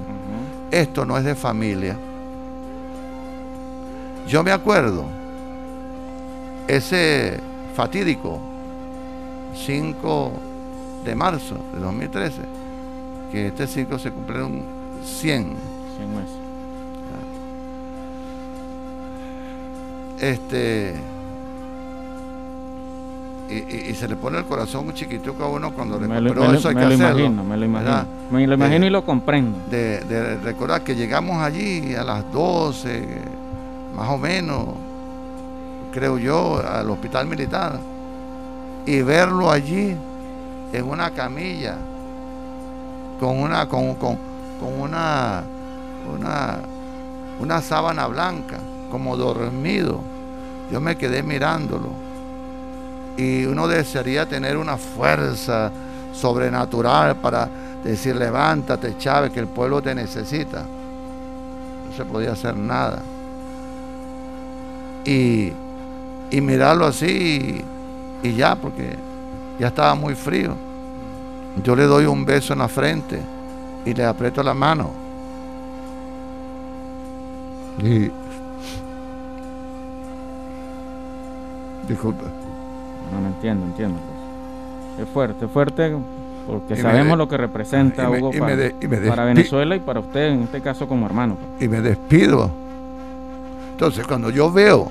Esto 0.72 1.06
no 1.06 1.18
es 1.18 1.24
de 1.24 1.36
familia. 1.36 1.98
Yo 4.28 4.44
me 4.44 4.52
acuerdo, 4.52 5.06
ese 6.68 7.40
fatídico 7.76 8.40
5 9.56 10.32
de 11.04 11.16
marzo 11.16 11.56
de 11.74 11.80
2013, 11.80 12.42
que 13.32 13.48
este 13.48 13.68
ciclo 13.68 14.00
se 14.00 14.12
cumplieron 14.12 14.64
100. 15.04 15.56
100 15.98 16.16
meses. 16.16 16.40
Este. 20.20 20.96
Y, 23.50 23.96
se 23.96 24.08
le 24.08 24.16
pone 24.16 24.38
el 24.38 24.46
corazón 24.46 24.88
un 24.88 24.94
chiquitico 24.94 25.44
a 25.44 25.48
uno 25.48 25.74
cuando 25.74 26.00
le 26.00 26.08
me 26.08 26.22
lo, 26.22 26.36
pero 26.36 26.54
eso 26.54 26.70
hay 26.70 26.76
que 26.76 26.94
Imagino, 26.94 27.44
me 27.44 27.58
lo 27.58 27.66
imagino. 27.66 28.06
Me 28.30 28.46
lo 28.46 28.54
imagino 28.54 28.86
y 28.86 28.90
lo 28.92 29.04
comprendo. 29.04 29.58
De, 29.72 30.02
de, 30.02 30.38
recordar 30.38 30.84
que 30.84 30.96
llegamos 30.96 31.42
allí 31.42 31.96
a 31.96 32.04
las 32.04 32.32
12, 32.32 33.08
más 33.96 34.08
o 34.08 34.20
menos, 34.20 34.68
creo 35.92 36.20
yo, 36.20 36.62
al 36.64 36.92
hospital 36.92 37.26
militar, 37.26 37.80
y 38.86 39.02
verlo 39.02 39.50
allí 39.50 39.96
en 40.72 40.86
una 40.86 41.10
camilla 41.10 41.76
con 43.20 43.40
una, 43.40 43.68
con, 43.68 43.96
con, 43.96 44.18
una, 44.80 45.44
una, 46.16 46.60
una 47.40 47.62
sábana 47.62 48.08
blanca, 48.08 48.58
como 48.90 49.18
dormido. 49.18 50.02
Yo 50.72 50.80
me 50.80 50.96
quedé 50.96 51.22
mirándolo. 51.24 51.90
Y 53.18 53.46
uno 53.46 53.68
desearía 53.68 54.26
tener 54.26 54.56
una 54.56 54.78
fuerza 54.78 55.72
sobrenatural 56.14 57.18
para 57.18 57.50
decir 57.84 58.16
levántate 58.16 58.98
Chávez, 58.98 59.32
que 59.32 59.40
el 59.40 59.48
pueblo 59.48 59.82
te 59.82 59.94
necesita. 59.94 60.62
No 60.62 61.96
se 61.96 62.06
podía 62.06 62.32
hacer 62.32 62.56
nada. 62.56 63.02
Y, 65.04 65.52
y 66.32 66.42
mirarlo 66.42 66.86
así 66.86 67.64
y 68.22 68.34
ya, 68.34 68.56
porque 68.56 68.96
ya 69.60 69.68
estaba 69.68 69.96
muy 69.96 70.16
frío. 70.16 70.69
Yo 71.64 71.76
le 71.76 71.84
doy 71.84 72.06
un 72.06 72.26
beso 72.26 72.54
en 72.54 72.60
la 72.60 72.68
frente 72.68 73.20
y 73.86 73.94
le 73.94 74.06
aprieto 74.06 74.42
la 74.44 74.54
mano. 74.54 74.92
Y 77.82 78.12
disculpe. 81.88 82.24
No, 83.12 83.22
no 83.22 83.28
entiendo, 83.28 83.66
entiendo. 83.66 83.98
pues. 84.96 85.08
Es 85.08 85.14
fuerte, 85.14 85.46
es 85.46 85.52
fuerte 85.52 85.98
porque 86.46 86.74
Y 86.74 86.78
sabemos 86.78 87.12
de- 87.12 87.18
lo 87.18 87.28
que 87.28 87.38
representa 87.38 88.04
y 88.04 88.12
me- 88.12 88.18
Hugo 88.20 88.30
y 88.32 88.34
me 88.36 88.40
para, 88.42 88.56
de- 88.56 89.08
para 89.10 89.26
Venezuela 89.26 89.76
y 89.76 89.80
para 89.80 90.00
usted, 90.02 90.30
en 90.32 90.44
este 90.44 90.62
caso 90.62 90.88
como 90.88 91.06
hermano. 91.06 91.36
pues. 91.36 91.64
y 91.64 91.68
me 91.68 91.82
despido. 91.82 92.50
Entonces, 93.72 94.06
cuando 94.06 94.30
yo 94.30 94.52
veo 94.52 94.88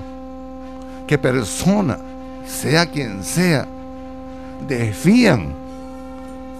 que 1.07 1.19
personas, 1.19 1.99
sea 2.47 2.87
quien 2.87 3.23
sea, 3.23 3.67
desvían 4.67 5.53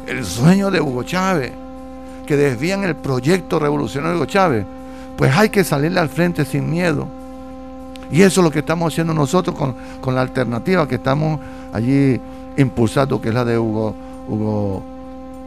el 0.09 0.25
sueño 0.25 0.71
de 0.71 0.81
Hugo 0.81 1.03
Chávez, 1.03 1.53
que 2.27 2.37
desvían 2.37 2.85
el 2.85 2.97
proyecto 2.97 3.59
revolucionario 3.59 4.13
de 4.13 4.17
Hugo 4.17 4.27
Chávez, 4.27 4.67
pues 5.17 5.37
hay 5.37 5.49
que 5.49 5.65
salirle 5.65 6.01
al 6.01 6.09
frente 6.09 6.45
sin 6.45 6.71
miedo. 6.71 7.07
Y 8.11 8.23
eso 8.23 8.41
es 8.41 8.45
lo 8.45 8.51
que 8.51 8.61
estamos 8.61 8.93
haciendo 8.93 9.13
nosotros 9.13 9.57
con, 9.57 9.75
con 10.01 10.15
la 10.15 10.23
alternativa 10.23 10.89
que 10.89 10.95
estamos 10.95 11.41
allí 11.73 12.21
impulsando, 12.57 13.21
que 13.21 13.29
es 13.29 13.35
la 13.35 13.45
de 13.45 13.59
Hugo, 13.59 13.95
Hugo, 14.29 14.83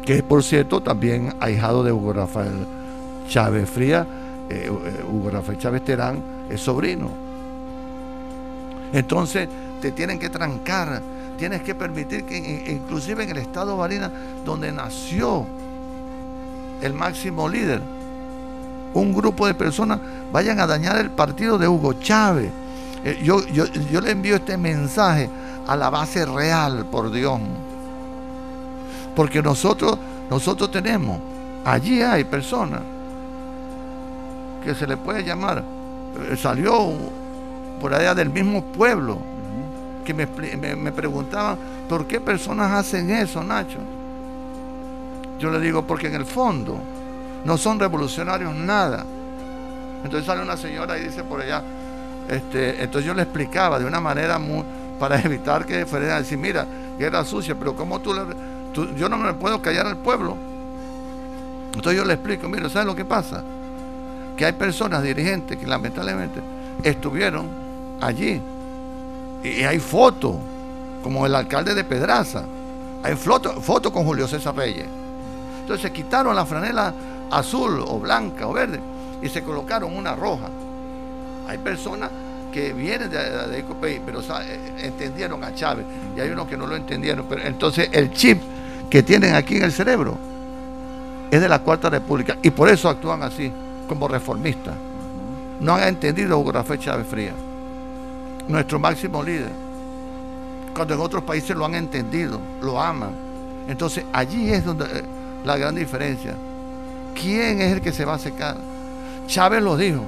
que 0.05 0.23
por 0.23 0.43
cierto 0.43 0.81
también 0.81 1.33
ahijado 1.39 1.83
de 1.83 1.91
Hugo 1.91 2.13
Rafael 2.13 2.65
Chávez 3.27 3.69
Fría, 3.69 4.05
eh, 4.49 4.69
eh, 4.69 5.03
Hugo 5.11 5.29
Rafael 5.29 5.57
Chávez 5.57 5.83
Terán 5.83 6.21
es 6.49 6.61
sobrino. 6.61 7.09
Entonces 8.93 9.47
te 9.81 9.91
tienen 9.91 10.19
que 10.19 10.29
trancar, 10.29 11.01
tienes 11.41 11.63
que 11.63 11.73
permitir 11.73 12.23
que 12.23 12.37
in- 12.37 12.75
inclusive 12.75 13.23
en 13.23 13.31
el 13.31 13.37
estado 13.37 13.75
Barinas, 13.75 14.11
donde 14.45 14.71
nació 14.71 15.47
el 16.83 16.93
máximo 16.93 17.49
líder, 17.49 17.81
un 18.93 19.11
grupo 19.11 19.47
de 19.47 19.55
personas 19.55 19.99
vayan 20.31 20.59
a 20.59 20.67
dañar 20.67 20.97
el 20.97 21.09
partido 21.09 21.57
de 21.57 21.67
Hugo 21.67 21.93
Chávez. 21.93 22.51
Eh, 23.03 23.19
yo, 23.23 23.43
yo, 23.47 23.65
yo 23.65 24.01
le 24.01 24.11
envío 24.11 24.35
este 24.35 24.55
mensaje 24.55 25.31
a 25.65 25.75
la 25.75 25.89
base 25.89 26.27
real, 26.27 26.85
por 26.91 27.11
Dios. 27.11 27.39
Porque 29.15 29.41
nosotros, 29.41 29.97
nosotros 30.29 30.69
tenemos, 30.69 31.17
allí 31.65 32.03
hay 32.03 32.23
personas 32.23 32.81
que 34.63 34.75
se 34.75 34.85
le 34.85 34.95
puede 34.95 35.23
llamar, 35.23 35.63
eh, 36.29 36.37
salió 36.37 36.91
por 37.79 37.95
allá 37.95 38.13
del 38.13 38.29
mismo 38.29 38.61
pueblo, 38.61 39.17
que 40.03 40.13
me, 40.13 40.25
me, 40.75 40.91
preguntaban, 40.91 41.57
¿por 41.87 42.05
qué 42.07 42.19
personas 42.19 42.71
hacen 42.71 43.09
eso, 43.09 43.43
Nacho? 43.43 43.77
Yo 45.39 45.49
le 45.51 45.59
digo, 45.59 45.83
porque 45.83 46.07
en 46.07 46.15
el 46.15 46.25
fondo 46.25 46.79
no 47.45 47.57
son 47.57 47.79
revolucionarios 47.79 48.53
nada. 48.55 49.05
Entonces 50.03 50.25
sale 50.25 50.41
una 50.41 50.57
señora 50.57 50.97
y 50.97 51.03
dice 51.05 51.23
por 51.23 51.41
allá, 51.41 51.61
este, 52.29 52.83
entonces 52.83 53.05
yo 53.05 53.13
le 53.13 53.23
explicaba 53.23 53.79
de 53.79 53.85
una 53.85 53.99
manera 53.99 54.39
muy, 54.39 54.63
para 54.99 55.19
evitar 55.23 55.65
que 55.65 55.85
fuera 55.85 56.15
a 56.15 56.19
decir, 56.19 56.37
mira, 56.37 56.65
guerra 56.97 57.23
sucia, 57.25 57.55
pero 57.57 57.75
¿cómo 57.75 57.99
tú 57.99 58.13
le... 58.13 58.21
tú- 58.73 58.93
yo 58.95 59.09
no 59.09 59.17
me 59.17 59.33
puedo 59.33 59.61
callar 59.61 59.87
al 59.87 59.97
pueblo. 59.97 60.35
Entonces 61.73 61.95
yo 61.97 62.05
le 62.05 62.13
explico, 62.13 62.47
mira, 62.49 62.69
¿sabes 62.69 62.85
lo 62.85 62.95
que 62.95 63.05
pasa? 63.05 63.43
Que 64.35 64.45
hay 64.45 64.53
personas 64.53 65.03
dirigentes 65.03 65.57
que 65.57 65.65
lamentablemente 65.65 66.41
estuvieron 66.83 67.47
allí. 68.01 68.41
Y 69.43 69.63
hay 69.63 69.79
fotos, 69.79 70.35
como 71.03 71.25
el 71.25 71.35
alcalde 71.35 71.73
de 71.73 71.83
Pedraza. 71.83 72.43
Hay 73.03 73.15
fotos 73.15 73.63
foto 73.63 73.91
con 73.91 74.05
Julio 74.05 74.27
César 74.27 74.55
Reyes. 74.55 74.85
Entonces 75.61 75.91
quitaron 75.91 76.35
la 76.35 76.45
franela 76.45 76.93
azul 77.31 77.83
o 77.87 77.99
blanca 77.99 78.47
o 78.47 78.53
verde 78.53 78.79
y 79.21 79.29
se 79.29 79.43
colocaron 79.43 79.95
una 79.95 80.15
roja. 80.15 80.49
Hay 81.47 81.57
personas 81.57 82.09
que 82.51 82.73
vienen 82.73 83.09
de, 83.09 83.17
de, 83.17 83.47
de 83.47 84.01
pero 84.05 84.19
eh, 84.19 84.59
entendieron 84.83 85.43
a 85.43 85.55
Chávez 85.55 85.85
y 86.15 86.19
hay 86.19 86.29
unos 86.29 86.47
que 86.47 86.57
no 86.57 86.67
lo 86.67 86.75
entendieron. 86.75 87.25
Pero 87.27 87.43
entonces 87.43 87.89
el 87.91 88.11
chip 88.11 88.41
que 88.89 89.01
tienen 89.01 89.35
aquí 89.35 89.57
en 89.57 89.63
el 89.63 89.71
cerebro 89.71 90.17
es 91.31 91.39
de 91.39 91.47
la 91.47 91.59
Cuarta 91.59 91.89
República 91.89 92.37
y 92.41 92.51
por 92.51 92.69
eso 92.69 92.89
actúan 92.89 93.23
así, 93.23 93.51
como 93.87 94.07
reformistas. 94.07 94.75
No 95.61 95.75
han 95.75 95.87
entendido 95.87 96.37
Hugo 96.37 96.51
Rafael 96.51 96.79
Chávez 96.79 97.07
Frías, 97.07 97.35
nuestro 98.47 98.79
máximo 98.79 99.21
líder. 99.23 99.51
Cuando 100.75 100.93
en 100.93 100.99
otros 101.01 101.23
países 101.23 101.55
lo 101.55 101.65
han 101.65 101.75
entendido, 101.75 102.39
lo 102.61 102.81
aman. 102.81 103.11
Entonces 103.67 104.05
allí 104.13 104.51
es 104.51 104.63
donde 104.65 104.85
eh, 104.85 105.03
la 105.45 105.57
gran 105.57 105.75
diferencia. 105.75 106.33
¿Quién 107.19 107.61
es 107.61 107.73
el 107.73 107.81
que 107.81 107.91
se 107.91 108.05
va 108.05 108.13
a 108.15 108.19
secar? 108.19 108.55
Chávez 109.27 109.61
lo 109.61 109.75
dijo. 109.77 110.01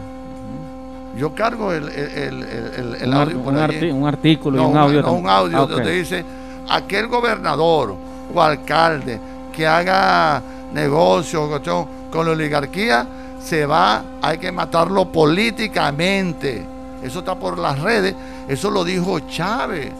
Yo 1.18 1.34
cargo 1.36 1.72
el, 1.72 1.90
el, 1.90 1.94
el- 2.18 2.44
el- 2.44 2.96
el 3.02 3.08
un, 3.10 3.14
audio 3.14 3.40
por 3.44 3.54
un 3.54 3.60
allí. 3.60 3.92
un 3.92 4.08
artículo 4.08 4.58
No, 4.58 4.68
y 4.70 4.72
un 4.72 4.78
audio. 4.78 5.02
no, 5.04 5.12
un 5.14 5.30
audio 5.30 5.58
Ah, 5.64 5.66
donde 5.68 5.92
dice 5.92 6.26
aquel 6.70 7.08
gobernador 7.08 7.96
o 8.34 8.42
alcalde 8.42 9.20
que 9.56 9.68
haga 9.68 10.42
negocio 10.74 11.62
con 12.10 12.26
la 12.26 12.32
oligarquía 12.32 13.06
se 13.40 13.66
va, 13.66 14.02
hay 14.22 14.38
que 14.40 14.52
matarlo 14.52 15.06
políticamente. 15.12 16.66
Eso 17.04 17.20
está 17.20 17.36
por 17.36 17.58
las 17.60 17.80
redes, 17.80 18.16
eso 18.48 18.72
lo 18.72 18.84
dijo 18.84 19.20
Chávez. 19.22 19.92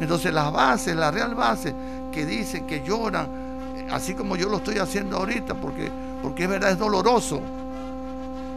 Entonces 0.00 0.32
las 0.32 0.52
bases, 0.52 0.94
la 0.96 1.10
real 1.10 1.34
base 1.34 1.74
que 2.12 2.24
dicen 2.26 2.66
que 2.66 2.82
lloran, 2.82 3.28
así 3.90 4.14
como 4.14 4.36
yo 4.36 4.48
lo 4.48 4.58
estoy 4.58 4.78
haciendo 4.78 5.16
ahorita, 5.18 5.54
porque, 5.54 5.90
porque 6.22 6.44
es 6.44 6.48
verdad, 6.48 6.70
es 6.72 6.78
doloroso 6.78 7.40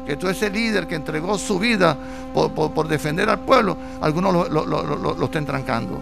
que 0.05 0.15
todo 0.17 0.31
ese 0.31 0.49
líder 0.49 0.87
que 0.87 0.95
entregó 0.95 1.37
su 1.37 1.59
vida 1.59 1.95
por, 2.33 2.51
por- 2.51 2.87
defender 2.87 3.29
al 3.29 3.39
pueblo, 3.39 3.77
algunos 4.01 4.33
lo, 4.33 4.49
lo- 4.49 4.65
lo- 4.65 4.83
lo- 4.97 5.13
lo 5.15 5.25
estén 5.25 5.45
trancando. 5.45 5.99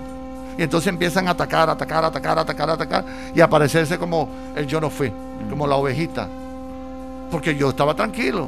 Y 0.57 0.63
entonces 0.63 0.87
empiezan 0.87 1.27
a 1.27 1.31
atacar, 1.31 1.69
atacar, 1.69 2.03
atacar, 2.05 2.39
atacar, 2.39 2.69
atacar 2.69 3.05
y 3.35 3.41
aparecerse 3.41 3.99
como 3.99 4.27
el 4.55 4.65
yo 4.65 4.79
no 4.81 4.89
fui, 4.89 5.11
como 5.49 5.67
la 5.67 5.75
ovejita. 5.75 6.27
Porque 7.29 7.55
yo 7.55 7.69
estaba 7.69 7.93
tranquilo. 7.93 8.47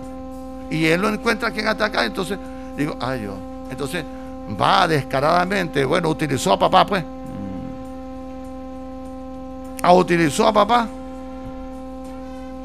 Y 0.69 0.85
él 0.85 1.01
lo 1.01 1.09
encuentra 1.09 1.49
a 1.49 1.51
quien 1.51 1.67
atacar, 1.67 2.05
entonces 2.05 2.37
digo, 2.77 2.95
ay 2.99 3.23
yo. 3.23 3.33
Entonces 3.69 4.03
va 4.59 4.87
descaradamente, 4.87 5.85
bueno, 5.85 6.09
utilizó 6.09 6.53
a 6.53 6.59
papá 6.59 6.85
pues. 6.85 7.03
Ah, 9.81 9.93
utilizó 9.93 10.47
a 10.47 10.53
papá. 10.53 10.87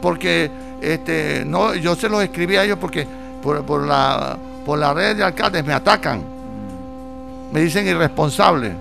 Porque 0.01 0.51
este, 0.81 1.45
no, 1.47 1.75
yo 1.75 1.95
se 1.95 2.09
los 2.09 2.23
escribí 2.23 2.57
a 2.57 2.65
ellos 2.65 2.79
porque 2.79 3.07
por, 3.43 3.65
por 3.65 3.87
la, 3.87 4.37
por 4.65 4.79
la 4.79 4.93
red 4.93 5.17
de 5.17 5.25
alcaldes 5.25 5.65
me 5.65 5.73
atacan. 5.73 6.23
Me 7.53 7.61
dicen 7.61 7.87
irresponsable. 7.87 8.73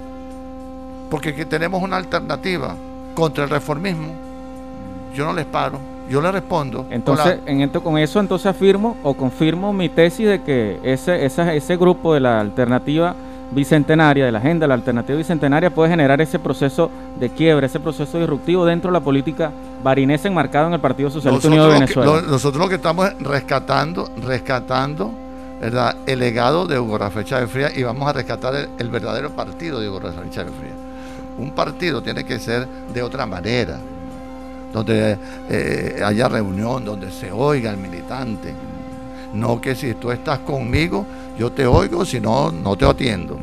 Porque 1.10 1.36
que 1.36 1.46
tenemos 1.46 1.82
una 1.82 1.98
alternativa 1.98 2.76
contra 3.14 3.44
el 3.44 3.50
reformismo. 3.50 4.14
Yo 5.14 5.26
no 5.26 5.34
les 5.34 5.46
paro, 5.46 5.80
yo 6.10 6.22
les 6.22 6.32
respondo. 6.32 6.86
Entonces, 6.90 7.40
en 7.46 7.62
esto, 7.62 7.82
con 7.84 7.98
eso 7.98 8.20
entonces 8.20 8.46
afirmo 8.48 8.98
o 9.04 9.14
confirmo 9.14 9.72
mi 9.74 9.90
tesis 9.90 10.28
de 10.28 10.42
que 10.42 10.80
ese, 10.84 11.26
esa- 11.26 11.54
ese 11.54 11.78
grupo 11.78 12.14
de 12.14 12.20
la 12.20 12.40
alternativa 12.40 13.16
bicentenaria, 13.52 14.26
de 14.26 14.32
la 14.32 14.40
agenda 14.40 14.64
de 14.64 14.68
la 14.70 14.74
alternativa 14.74 15.16
bicentenaria, 15.18 15.70
puede 15.70 15.90
generar 15.92 16.20
ese 16.22 16.40
proceso 16.40 16.90
de 17.20 17.30
quiebre, 17.30 17.68
ese 17.68 17.80
proceso 17.80 18.18
disruptivo 18.18 18.66
dentro 18.66 18.90
de 18.90 18.94
la 18.94 19.00
política 19.04 19.52
barinesa 19.84 20.28
enmarcado 20.28 20.68
en 20.68 20.74
el 20.74 20.80
Partido 20.80 21.10
Socialista 21.12 21.48
Unido 21.48 21.66
de 21.66 21.70
lo 21.70 21.74
que- 21.76 21.80
Venezuela. 21.94 22.12
lo- 22.12 22.22
nosotros 22.32 22.62
lo 22.64 22.70
que 22.70 22.76
estamos 22.76 23.08
es 23.10 23.20
rescatando, 23.20 24.10
rescatando 24.26 25.12
¿verdad? 25.62 25.96
el 26.08 26.20
legado 26.20 26.66
de 26.66 26.80
Hugo 26.80 26.98
Rafael 26.98 27.26
Chávez 27.26 27.50
Frías 27.50 27.78
y 27.78 27.84
vamos 27.84 28.08
a 28.10 28.14
rescatar 28.14 28.56
el, 28.56 28.70
el 28.80 28.90
verdadero 28.90 29.30
partido 29.32 29.80
de 29.80 29.88
Hugo 29.90 30.00
Rafael 30.00 30.30
Chávez 30.32 30.52
Frías. 30.60 30.76
Un 31.38 31.52
partido 31.52 32.02
tiene 32.02 32.24
que 32.24 32.40
ser 32.40 32.68
de 32.94 33.02
otra 33.04 33.26
manera, 33.26 33.78
donde 34.74 35.18
eh, 35.50 36.02
haya 36.04 36.28
reunión, 36.28 36.84
donde 36.84 37.12
se 37.12 37.32
oiga 37.32 37.72
el 37.72 37.78
militante. 37.78 38.54
No 39.34 39.62
que 39.62 39.76
si 39.76 39.94
tú 39.94 40.12
estás 40.12 40.40
conmigo, 40.40 41.06
yo 41.38 41.52
te 41.52 41.66
oigo, 41.66 42.04
si 42.04 42.20
no, 42.20 42.52
no 42.52 42.76
te 42.76 42.86
atiendo. 42.86 43.38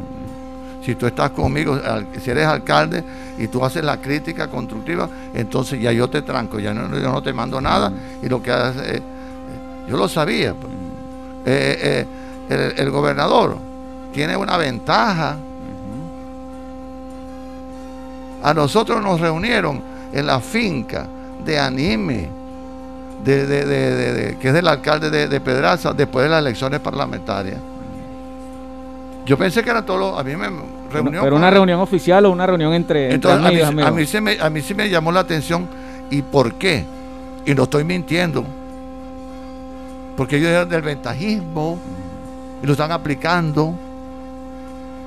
Si 0.84 0.94
tú 0.94 1.06
estás 1.06 1.30
conmigo, 1.30 1.78
si 2.20 2.30
eres 2.30 2.46
alcalde 2.46 3.04
y 3.38 3.48
tú 3.48 3.64
haces 3.64 3.84
la 3.84 3.98
crítica 3.98 4.48
constructiva, 4.48 5.08
entonces 5.34 5.80
ya 5.80 5.92
yo 5.92 6.08
te 6.08 6.22
tranco, 6.22 6.58
ya 6.58 6.72
no, 6.74 6.88
yo 6.98 7.12
no 7.12 7.22
te 7.22 7.32
mando 7.32 7.60
nada 7.60 7.92
y 8.22 8.28
lo 8.28 8.42
que 8.42 8.50
haces, 8.50 8.96
eh, 8.96 9.02
yo 9.88 9.96
lo 9.96 10.08
sabía. 10.08 10.54
pues. 10.54 10.72
Eh, 11.46 11.78
eh, 11.82 12.06
el, 12.48 12.80
el 12.86 12.90
gobernador 12.90 13.56
tiene 14.12 14.36
una 14.36 14.56
ventaja. 14.56 15.36
A 18.42 18.54
nosotros 18.54 19.02
nos 19.02 19.20
reunieron 19.20 19.82
en 20.12 20.26
la 20.26 20.40
finca 20.40 21.06
de 21.44 21.58
Anime, 21.58 22.28
de, 23.24 24.36
que 24.40 24.48
es 24.48 24.54
del 24.54 24.68
alcalde 24.68 25.10
de, 25.28 25.40
Pedraza, 25.40 25.92
después 25.92 26.24
de 26.24 26.30
las 26.30 26.40
elecciones 26.40 26.80
parlamentarias. 26.80 27.58
Yo 29.26 29.36
pensé 29.36 29.62
que 29.62 29.70
era 29.70 29.84
todo, 29.84 30.18
a 30.18 30.24
mí 30.24 30.34
me 30.34 30.48
reunión. 30.90 31.22
¿Pero 31.22 31.36
una 31.36 31.50
reunión 31.50 31.80
oficial 31.80 32.26
o 32.26 32.30
una 32.30 32.46
reunión 32.46 32.72
entre, 32.74 33.12
Entonces, 33.12 33.64
a, 33.64 33.70
mí, 33.70 33.82
a, 33.82 33.90
mí 33.90 34.06
sí 34.06 34.20
me, 34.20 34.38
a 34.40 34.50
mí 34.50 34.60
sí 34.60 34.74
me 34.74 34.88
llamó 34.88 35.12
la 35.12 35.20
atención. 35.20 35.68
¿Y 36.10 36.22
por 36.22 36.54
qué? 36.54 36.84
Y 37.46 37.54
no 37.54 37.64
estoy 37.64 37.84
mintiendo. 37.84 38.44
Porque 40.16 40.36
ellos 40.36 40.68
del 40.68 40.82
ventajismo 40.82 41.78
y 42.62 42.66
lo 42.66 42.72
están 42.72 42.92
aplicando. 42.92 43.74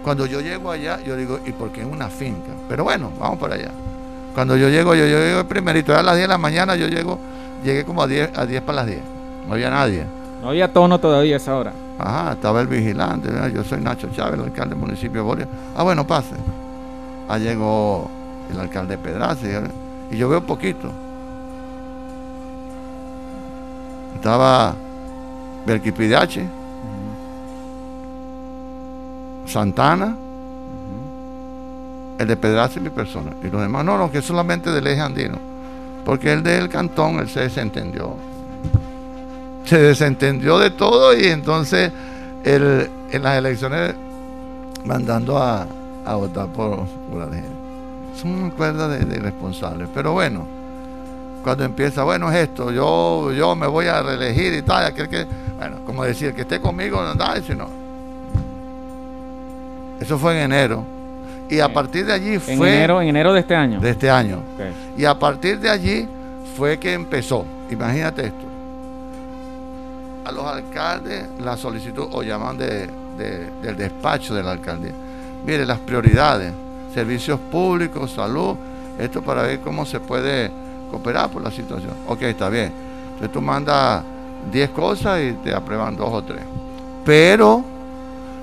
Cuando 0.04 0.26
yo 0.26 0.42
llego 0.42 0.72
allá, 0.72 1.00
yo 1.02 1.16
digo, 1.16 1.40
¿y 1.46 1.52
por 1.52 1.72
qué 1.72 1.82
en 1.82 1.92
una 1.92 2.10
finca? 2.10 2.52
Pero 2.68 2.84
bueno, 2.84 3.12
vamos 3.20 3.40
para 3.40 3.56
allá. 3.56 3.72
Cuando 4.34 4.58
yo 4.58 4.70
llego, 4.70 4.96
yo, 4.96 5.06
yo 5.06 5.20
llego 5.20 5.44
primerito, 5.48 5.96
a 5.96 6.02
las 6.02 6.16
10 6.16 6.28
de 6.28 6.34
la 6.34 6.38
mañana, 6.38 6.76
yo 6.76 6.88
llego, 6.88 7.20
llegué 7.64 7.86
como 7.86 8.02
a 8.02 8.08
10, 8.08 8.38
a 8.38 8.46
10 8.46 8.62
para 8.64 8.78
las 8.78 8.88
10. 8.88 9.00
No 9.48 9.54
había 9.54 9.70
nadie. 9.70 10.06
No 10.42 10.50
había 10.50 10.72
tono 10.72 11.00
todavía 11.00 11.36
a 11.36 11.38
esa 11.38 11.56
hora. 11.56 11.74
Ajá, 12.00 12.34
estaba 12.34 12.62
el 12.62 12.68
vigilante. 12.68 13.30
Yo 13.54 13.64
soy 13.64 13.80
Nacho 13.80 14.10
Chávez, 14.14 14.34
el 14.36 14.46
alcalde 14.46 14.76
del 14.76 14.80
municipio 14.80 15.22
de 15.22 15.22
Boria. 15.22 15.48
Ah, 15.76 15.84
bueno, 15.84 16.06
pase. 16.06 16.36
Ahí 17.30 17.44
llegó 17.44 18.10
el 18.52 18.60
alcalde 18.60 18.98
Pedraza 18.98 19.46
y 20.12 20.18
yo 20.18 20.28
veo 20.30 20.42
poquito. 20.42 20.90
Estaba 24.16 24.74
Belquipidache, 25.66 26.46
Santana, 29.46 30.16
el 32.20 32.28
de 32.28 32.36
Pedraza 32.38 32.80
y 32.80 32.84
mi 32.84 32.90
persona. 32.90 33.32
Y 33.44 33.50
los 33.50 33.62
demás, 33.62 33.84
no, 33.86 33.98
no, 33.98 34.12
que 34.12 34.20
es 34.20 34.26
solamente 34.26 34.72
del 34.72 34.86
eje 34.88 35.02
andino. 35.02 35.38
Porque 36.06 36.34
el 36.34 36.44
del 36.44 36.70
cantón, 36.70 37.20
él 37.20 37.30
se 37.30 37.42
desentendió. 37.42 38.16
Se 39.66 39.78
desentendió 39.78 40.60
de 40.60 40.72
todo 40.72 41.18
y 41.18 41.26
entonces 41.28 41.92
en 42.44 43.24
las 43.24 43.38
elecciones 43.38 43.96
mandando 44.84 45.38
a, 45.38 45.66
votar 46.06 46.48
por, 46.48 46.86
por 47.10 47.20
la 47.20 47.34
gente. 47.34 47.50
Son 48.20 48.32
una 48.32 48.54
cuerda 48.54 48.88
de, 48.90 49.06
de 49.06 49.16
irresponsables. 49.16 49.88
Pero 49.94 50.12
bueno, 50.12 50.46
cuando 51.44 51.64
empieza, 51.64 52.04
bueno, 52.04 52.32
es 52.32 52.38
esto, 52.38 52.72
yo, 52.72 53.32
yo 53.32 53.56
me 53.56 53.68
voy 53.68 53.88
a 53.88 54.02
reelegir 54.02 54.54
y 54.54 54.62
tal, 54.62 54.86
aquel 54.86 55.10
que, 55.10 55.26
bueno, 55.58 55.78
como 55.86 56.04
decir, 56.04 56.34
que 56.34 56.42
esté 56.42 56.60
conmigo, 56.60 57.02
no, 57.02 57.14
no, 57.14 57.56
no. 57.56 57.84
Eso 60.00 60.18
fue 60.18 60.36
en 60.38 60.52
enero. 60.52 60.84
Y 61.50 61.60
a 61.60 61.72
partir 61.72 62.06
de 62.06 62.14
allí 62.14 62.40
fue... 62.40 62.54
En 62.54 62.64
enero, 62.64 63.02
en 63.02 63.10
enero 63.10 63.34
de 63.34 63.42
este 63.42 63.56
año. 63.56 63.80
De 63.80 63.90
este 63.90 64.10
año. 64.10 64.42
Y 64.98 65.06
a 65.06 65.18
partir 65.18 65.60
de 65.60 65.70
allí 65.70 66.08
fue 66.58 66.80
que 66.80 66.94
empezó. 66.94 67.46
Imagínate 67.70 68.28
esto. 68.28 68.46
A 70.26 70.32
los 70.32 70.46
alcaldes 70.46 71.26
la 71.44 71.58
solicitud 71.58 72.08
o 72.12 72.24
llaman 72.24 72.58
de, 72.58 72.90
del 73.62 73.76
despacho 73.76 74.34
del 74.34 74.48
alcalde. 74.48 74.92
Mire, 75.46 75.66
las 75.66 75.80
prioridades, 75.80 76.54
servicios 76.94 77.40
públicos, 77.52 78.12
salud, 78.12 78.56
esto 78.98 79.22
para 79.22 79.44
ver 79.44 79.60
cómo 79.60 79.86
se 79.86 80.00
puede 80.00 80.50
cooperar 80.90 81.30
por 81.30 81.42
la 81.42 81.52
situación. 81.52 81.94
Ok, 82.08 82.22
está 82.24 82.50
bien. 82.50 82.72
Entonces 83.06 83.32
tú 83.32 83.42
mandas 83.42 84.04
10 84.52 84.70
cosas 84.70 85.22
y 85.22 85.34
te 85.44 85.54
aprueban 85.54 85.96
dos 85.96 86.10
o 86.12 86.24
tres. 86.24 86.42
Pero 87.04 87.64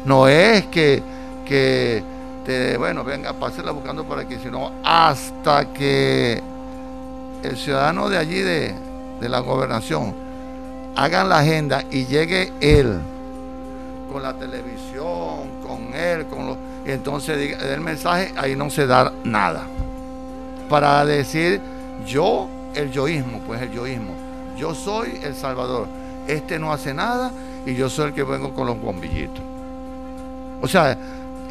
no 0.05 0.29
es 0.29 0.67
que, 0.67 1.03
que 1.47 2.03
te, 2.51 2.77
bueno, 2.77 3.05
venga, 3.05 3.33
pásela 3.33 3.71
buscando 3.71 4.05
por 4.05 4.19
aquí, 4.19 4.37
sino 4.43 4.73
hasta 4.83 5.73
que 5.73 6.43
el 7.45 7.57
ciudadano 7.57 8.09
de 8.09 8.19
allí, 8.19 8.41
de, 8.41 8.75
de 9.21 9.29
la 9.29 9.39
gobernación, 9.39 10.15
hagan 10.97 11.29
la 11.29 11.39
agenda 11.39 11.85
y 11.93 12.07
llegue 12.07 12.53
él 12.61 12.99
con 14.13 14.25
la 14.25 14.35
televisión, 14.35 15.61
con 15.65 15.95
él, 15.95 16.27
con 16.27 16.47
los, 16.47 16.57
y 16.85 16.91
entonces 16.91 17.39
diga, 17.39 17.59
el 17.73 17.81
mensaje, 17.81 18.33
ahí 18.37 18.57
no 18.57 18.69
se 18.69 18.87
da 18.87 19.13
nada. 19.23 19.63
Para 20.69 21.05
decir 21.05 21.61
yo, 22.05 22.49
el 22.75 22.91
yoísmo, 22.91 23.39
pues 23.47 23.63
el 23.63 23.71
yoísmo. 23.71 24.13
Yo 24.57 24.75
soy 24.75 25.21
el 25.23 25.37
Salvador. 25.37 25.87
Este 26.27 26.59
no 26.59 26.73
hace 26.73 26.95
nada 26.95 27.31
y 27.65 27.75
yo 27.75 27.89
soy 27.89 28.09
el 28.09 28.15
que 28.15 28.25
vengo 28.25 28.53
con 28.55 28.67
los 28.67 28.81
bombillitos. 28.81 29.43
O 30.61 30.69
sea, 30.69 30.97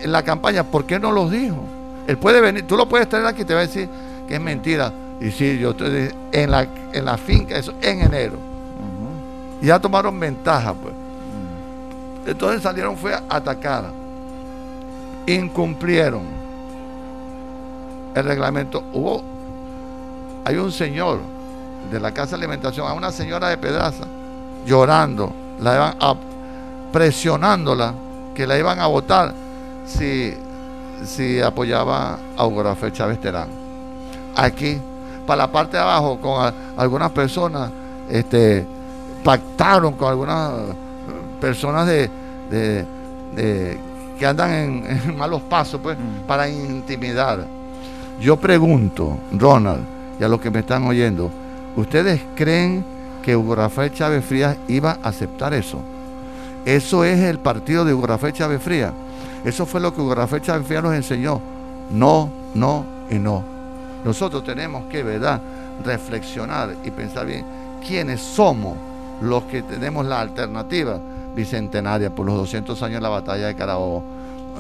en 0.04 0.12
la 0.12 0.24
campaña, 0.24 0.64
¿por 0.64 0.86
qué 0.86 1.00
no 1.00 1.12
los 1.12 1.32
dijo? 1.32 1.64
Él 2.08 2.18
puede 2.18 2.42
venir, 2.42 2.66
tú 2.66 2.76
lo 2.76 2.88
puedes 2.88 3.08
traer 3.08 3.26
aquí 3.26 3.42
y 3.44 3.46
te 3.46 3.54
va 3.54 3.62
a 3.62 3.68
decir 3.68 3.90
que 4.28 4.36
es 4.36 4.42
mentira. 4.42 4.92
Y 5.22 5.32
sí, 5.32 5.58
yo 5.60 5.72
estoy 5.72 6.12
en 6.32 6.52
la, 6.52 6.68
en 6.94 7.06
la 7.06 7.18
finca, 7.18 7.58
eso, 7.58 7.74
en 7.82 8.02
enero. 8.02 8.38
Ya 9.62 9.80
tomaron 9.80 10.18
ventaja, 10.20 10.74
pues. 10.74 10.94
Entonces 12.26 12.62
salieron, 12.62 12.96
fue 12.96 13.14
a 13.14 13.24
atacar. 13.30 13.86
Incumplieron 15.28 16.22
el 18.16 18.24
reglamento. 18.24 18.84
Hubo 18.94 19.22
hay 20.46 20.58
un 20.58 20.72
señor 20.72 21.20
de 21.92 22.00
la 22.00 22.12
casa 22.12 22.32
de 22.32 22.44
alimentación, 22.44 22.88
a 22.88 22.94
una 22.94 23.12
señora 23.12 23.50
de 23.50 23.58
Pedraza, 23.58 24.06
llorando, 24.66 25.32
la 25.60 25.76
iban 25.76 25.96
a, 26.00 26.16
presionándola 26.92 27.94
que 28.34 28.48
la 28.48 28.58
iban 28.58 28.80
a 28.80 28.88
votar 28.88 29.34
si, 29.90 30.34
si 31.04 31.42
apoyaba 31.42 32.18
a 32.38 32.46
Hugo 32.46 32.64
Rafael 32.64 32.94
Chávez 32.94 33.20
Terán. 33.20 33.50
Aquí, 34.36 34.80
para 35.26 35.44
la 35.44 35.52
parte 35.52 35.78
de 35.78 35.84
abajo, 35.84 36.20
con 36.20 36.54
algunas 36.78 37.12
personas, 37.12 37.72
este, 38.10 38.66
pactaron 39.24 39.94
con 39.94 40.10
algunas 40.10 40.52
personas 41.42 41.88
de, 41.88 42.10
que 44.18 44.26
andan 44.26 44.52
en, 45.06 45.18
malos 45.18 45.42
pasos, 45.42 45.80
pues, 45.82 45.98
mm. 45.98 46.28
para 46.28 46.48
intimidar. 46.48 47.46
Yo 48.22 48.38
pregunto, 48.38 49.18
Ronald, 49.32 49.84
y 50.20 50.24
a 50.24 50.28
los 50.28 50.42
que 50.42 50.52
me 50.52 50.60
están 50.60 50.86
oyendo, 50.86 51.32
¿ustedes 51.76 52.22
creen 52.36 52.84
que 53.24 53.36
Hugo 53.36 53.56
Rafael 53.56 53.94
Chávez 53.94 54.26
Frías 54.26 54.58
iba 54.68 55.00
a 55.02 55.10
aceptar 55.10 55.54
eso? 55.54 55.80
Eso 56.66 57.04
es 57.06 57.20
el 57.20 57.40
partido 57.40 57.86
de 57.86 57.94
Hugo 57.94 58.08
Rafael 58.08 58.34
Chávez 58.34 58.62
Frías. 58.62 58.92
Eso 59.44 59.66
fue 59.66 59.80
lo 59.80 59.94
que 59.94 60.02
Hugo 60.02 60.16
Rafael 60.16 60.42
Chávez 60.42 60.68
Frías 60.68 60.84
nos 60.84 60.94
enseñó. 60.94 61.42
No, 61.92 62.30
no 62.54 62.86
y 63.10 63.16
no. 63.16 63.44
Nosotros 64.04 64.44
tenemos 64.44 64.86
que, 64.86 65.04
¿verdad?, 65.04 65.42
reflexionar 65.84 66.76
y 66.84 66.92
pensar 66.92 67.26
bien 67.26 67.46
quiénes 67.86 68.22
somos 68.22 68.76
los 69.22 69.44
que 69.44 69.62
tenemos 69.62 70.06
la 70.06 70.22
alternativa 70.22 71.00
bicentenaria 71.36 72.10
por 72.10 72.26
los 72.26 72.36
200 72.36 72.82
años 72.84 72.96
de 72.96 73.02
la 73.02 73.10
batalla 73.10 73.48
de 73.48 73.56
Carabobo. 73.56 74.04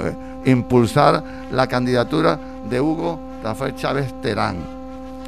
Eh, 0.02 0.16
impulsar 0.52 1.24
la 1.52 1.68
candidatura 1.68 2.40
de 2.70 2.80
Hugo 2.80 3.20
Rafael 3.44 3.76
Chávez 3.76 4.14
Terán 4.22 4.80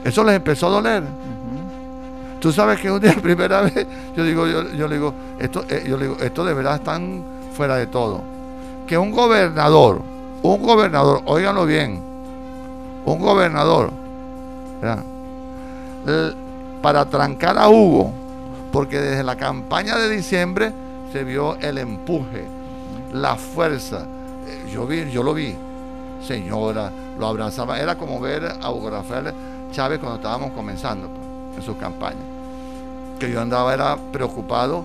eso 0.03 0.23
les 0.23 0.35
empezó 0.35 0.67
a 0.67 0.69
doler. 0.71 1.03
Tú 2.39 2.51
sabes 2.51 2.79
que 2.79 2.91
un 2.91 2.99
día, 2.99 3.13
primera 3.21 3.61
vez, 3.61 3.85
yo 4.15 4.23
digo, 4.23 4.47
yo, 4.47 4.87
le 4.87 4.95
digo, 4.95 5.13
esto, 5.39 5.63
eh, 5.69 5.85
yo 5.87 5.97
digo, 5.97 6.17
esto 6.19 6.43
de 6.43 6.53
verdad 6.53 6.75
están 6.75 7.23
fuera 7.53 7.75
de 7.75 7.87
todo. 7.87 8.21
Que 8.87 8.97
un 8.97 9.11
gobernador, 9.11 10.01
un 10.41 10.61
gobernador, 10.61 11.21
óiganlo 11.25 11.65
bien, 11.65 12.01
un 13.05 13.19
gobernador, 13.19 13.91
para 16.81 17.05
trancar 17.05 17.57
a 17.57 17.69
Hugo, 17.69 18.11
porque 18.71 18.99
desde 18.99 19.23
la 19.23 19.35
campaña 19.35 19.97
de 19.97 20.09
diciembre 20.09 20.73
se 21.11 21.23
vio 21.23 21.55
el 21.59 21.77
empuje, 21.77 22.45
la 23.13 23.35
fuerza. 23.35 24.05
Eh, 24.47 24.71
yo 24.73 24.87
vi, 24.87 25.09
yo 25.11 25.23
lo 25.23 25.33
vi, 25.33 25.55
señora, 26.25 26.91
lo 27.19 27.27
abrazaba, 27.27 27.79
era 27.79 27.97
como 27.97 28.19
ver 28.19 28.45
a 28.61 28.71
Hugo 28.71 28.89
Rafael 28.89 29.33
Chávez 29.71 29.99
cuando 29.99 30.17
estábamos 30.17 30.51
comenzando 30.51 31.07
pues, 31.07 31.57
en 31.57 31.63
su 31.63 31.77
campaña. 31.77 32.19
Que 33.19 33.31
yo 33.31 33.41
andaba 33.41 33.73
era 33.73 33.97
preocupado, 34.11 34.83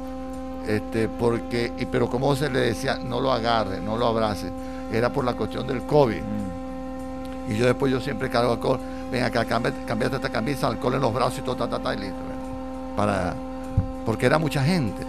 este, 0.66 1.08
porque, 1.08 1.72
y, 1.78 1.86
pero 1.86 2.08
como 2.08 2.34
se 2.36 2.50
le 2.50 2.60
decía, 2.60 2.98
no 3.02 3.20
lo 3.20 3.32
agarre, 3.32 3.80
no 3.80 3.96
lo 3.96 4.06
abrace, 4.06 4.50
era 4.92 5.12
por 5.12 5.24
la 5.24 5.34
cuestión 5.34 5.66
del 5.66 5.82
COVID. 5.82 6.20
Mm. 6.20 7.52
Y 7.52 7.56
yo 7.56 7.66
después 7.66 7.92
yo 7.92 8.00
siempre 8.00 8.28
cargo 8.28 8.52
alcohol, 8.52 8.80
ven 9.10 9.22
acá, 9.22 9.44
cambiate, 9.44 10.16
esta 10.16 10.28
camisa, 10.28 10.66
alcohol 10.66 10.94
en 10.94 11.00
los 11.00 11.14
brazos 11.14 11.38
y 11.38 11.42
todo, 11.42 11.56
ta, 11.56 11.78
ta, 11.78 11.94
y 11.94 11.98
listo. 11.98 12.16
Para, 12.96 13.34
porque 14.04 14.26
era 14.26 14.38
mucha 14.38 14.64
gente. 14.64 15.02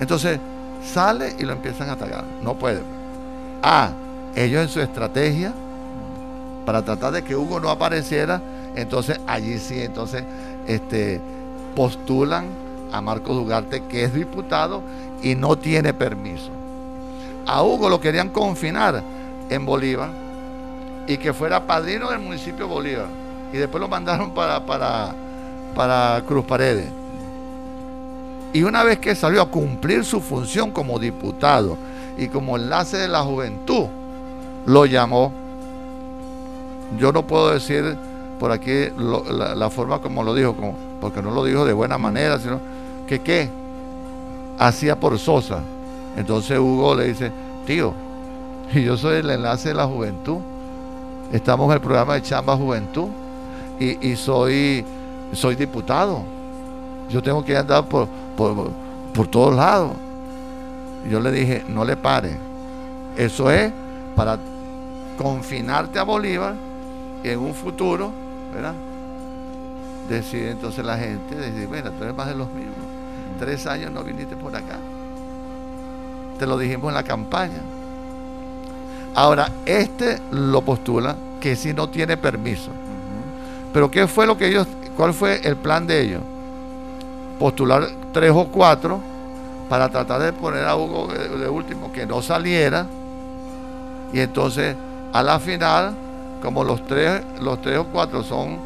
Entonces 0.00 0.38
sale 0.84 1.34
y 1.38 1.44
lo 1.44 1.52
empiezan 1.52 1.88
a 1.88 1.92
atacar. 1.92 2.24
No 2.42 2.54
puede. 2.54 2.82
Ah, 3.62 3.90
ellos 4.34 4.62
en 4.62 4.68
su 4.68 4.80
estrategia 4.80 5.52
para 6.66 6.82
tratar 6.82 7.12
de 7.12 7.22
que 7.22 7.36
Hugo 7.36 7.60
no 7.60 7.70
apareciera, 7.70 8.40
entonces 8.74 9.20
allí 9.26 9.58
sí, 9.58 9.82
entonces 9.82 10.24
este, 10.66 11.20
postulan 11.74 12.61
a 12.92 13.00
Marcos 13.00 13.36
Dugarte, 13.36 13.84
que 13.84 14.04
es 14.04 14.14
diputado 14.14 14.82
y 15.22 15.34
no 15.34 15.56
tiene 15.56 15.94
permiso. 15.94 16.50
A 17.46 17.62
Hugo 17.62 17.88
lo 17.88 18.00
querían 18.00 18.28
confinar 18.28 19.02
en 19.48 19.66
Bolívar 19.66 20.10
y 21.06 21.16
que 21.16 21.32
fuera 21.32 21.66
padrino 21.66 22.10
del 22.10 22.20
municipio 22.20 22.66
de 22.66 22.72
Bolívar. 22.72 23.06
y 23.52 23.56
después 23.56 23.80
lo 23.80 23.88
mandaron 23.88 24.30
para, 24.32 24.64
para, 24.64 25.14
para 25.74 26.22
Cruz 26.26 26.44
Paredes. 26.44 26.88
Y 28.52 28.62
una 28.62 28.82
vez 28.84 28.98
que 28.98 29.14
salió 29.14 29.42
a 29.42 29.50
cumplir 29.50 30.04
su 30.04 30.20
función 30.20 30.70
como 30.70 30.98
diputado 30.98 31.76
y 32.18 32.28
como 32.28 32.56
enlace 32.56 32.98
de 32.98 33.08
la 33.08 33.22
juventud, 33.22 33.86
lo 34.66 34.86
llamó. 34.86 35.32
Yo 36.98 37.12
no 37.12 37.26
puedo 37.26 37.52
decir 37.52 37.96
por 38.38 38.52
aquí 38.52 38.88
la, 38.98 39.70
forma 39.70 40.00
como 40.00 40.22
lo 40.22 40.34
dijo, 40.34 40.54
porque 41.00 41.22
no 41.22 41.30
lo 41.30 41.44
dijo 41.44 41.64
de 41.64 41.72
buena 41.72 41.96
manera, 41.96 42.38
sino 42.38 42.60
que 43.06 43.20
qué 43.20 43.48
hacía 44.58 44.98
por 44.98 45.18
Sosa. 45.18 45.60
Entonces 46.16 46.58
Hugo 46.58 46.94
le 46.94 47.08
dice, 47.08 47.32
tío, 47.66 47.94
yo 48.74 48.96
soy 48.96 49.16
el 49.16 49.30
enlace 49.30 49.68
de 49.68 49.74
la 49.74 49.86
juventud. 49.86 50.38
Estamos 51.32 51.66
en 51.68 51.72
el 51.72 51.80
programa 51.80 52.14
de 52.14 52.22
Chamba 52.22 52.56
Juventud 52.56 53.08
y, 53.80 54.16
soy, 54.16 54.84
soy 55.32 55.56
diputado. 55.56 56.22
Yo 57.08 57.22
tengo 57.22 57.44
que 57.44 57.56
andar 57.56 57.84
por, 57.86 58.06
por, 58.36 59.26
todos 59.28 59.54
lados. 59.54 59.92
Yo 61.10 61.20
le 61.20 61.32
dije, 61.32 61.64
no 61.68 61.84
le 61.84 61.96
pare. 61.96 62.36
Eso 63.16 63.50
es 63.50 63.72
para 64.14 64.38
confinarte 65.18 65.98
a 65.98 66.04
Bolívar 66.04 66.54
y 67.24 67.28
en 67.28 67.38
un 67.40 67.54
futuro, 67.54 68.12
¿verdad? 68.54 68.74
Decide 70.08 70.50
entonces 70.50 70.84
la 70.84 70.98
gente, 70.98 71.34
decir, 71.34 71.66
bueno, 71.66 71.90
tú 71.92 72.04
eres 72.04 72.16
más 72.16 72.28
de 72.28 72.34
los 72.34 72.48
mismos. 72.52 72.91
Tres 73.38 73.66
años 73.66 73.90
no 73.90 74.02
viniste 74.02 74.36
por 74.36 74.54
acá. 74.54 74.78
Te 76.38 76.46
lo 76.46 76.58
dijimos 76.58 76.88
en 76.88 76.94
la 76.94 77.02
campaña. 77.02 77.60
Ahora, 79.14 79.50
este 79.66 80.20
lo 80.30 80.62
postula 80.62 81.16
que 81.40 81.56
si 81.56 81.72
no 81.72 81.88
tiene 81.88 82.16
permiso. 82.16 82.70
Pero 83.72 83.90
¿qué 83.90 84.06
fue 84.06 84.26
lo 84.26 84.36
que 84.36 84.48
ellos, 84.48 84.66
cuál 84.96 85.12
fue 85.12 85.40
el 85.44 85.56
plan 85.56 85.86
de 85.86 86.00
ellos? 86.00 86.22
Postular 87.38 87.88
tres 88.12 88.30
o 88.34 88.46
cuatro 88.46 89.00
para 89.68 89.88
tratar 89.88 90.22
de 90.22 90.32
poner 90.32 90.64
a 90.66 90.76
Hugo 90.76 91.08
de 91.08 91.48
último 91.48 91.92
que 91.92 92.06
no 92.06 92.22
saliera. 92.22 92.86
Y 94.12 94.20
entonces, 94.20 94.76
a 95.12 95.22
la 95.22 95.40
final, 95.40 95.94
como 96.42 96.64
los 96.64 96.84
tres, 96.86 97.22
los 97.40 97.60
tres 97.62 97.78
o 97.78 97.84
cuatro 97.86 98.22
son, 98.22 98.58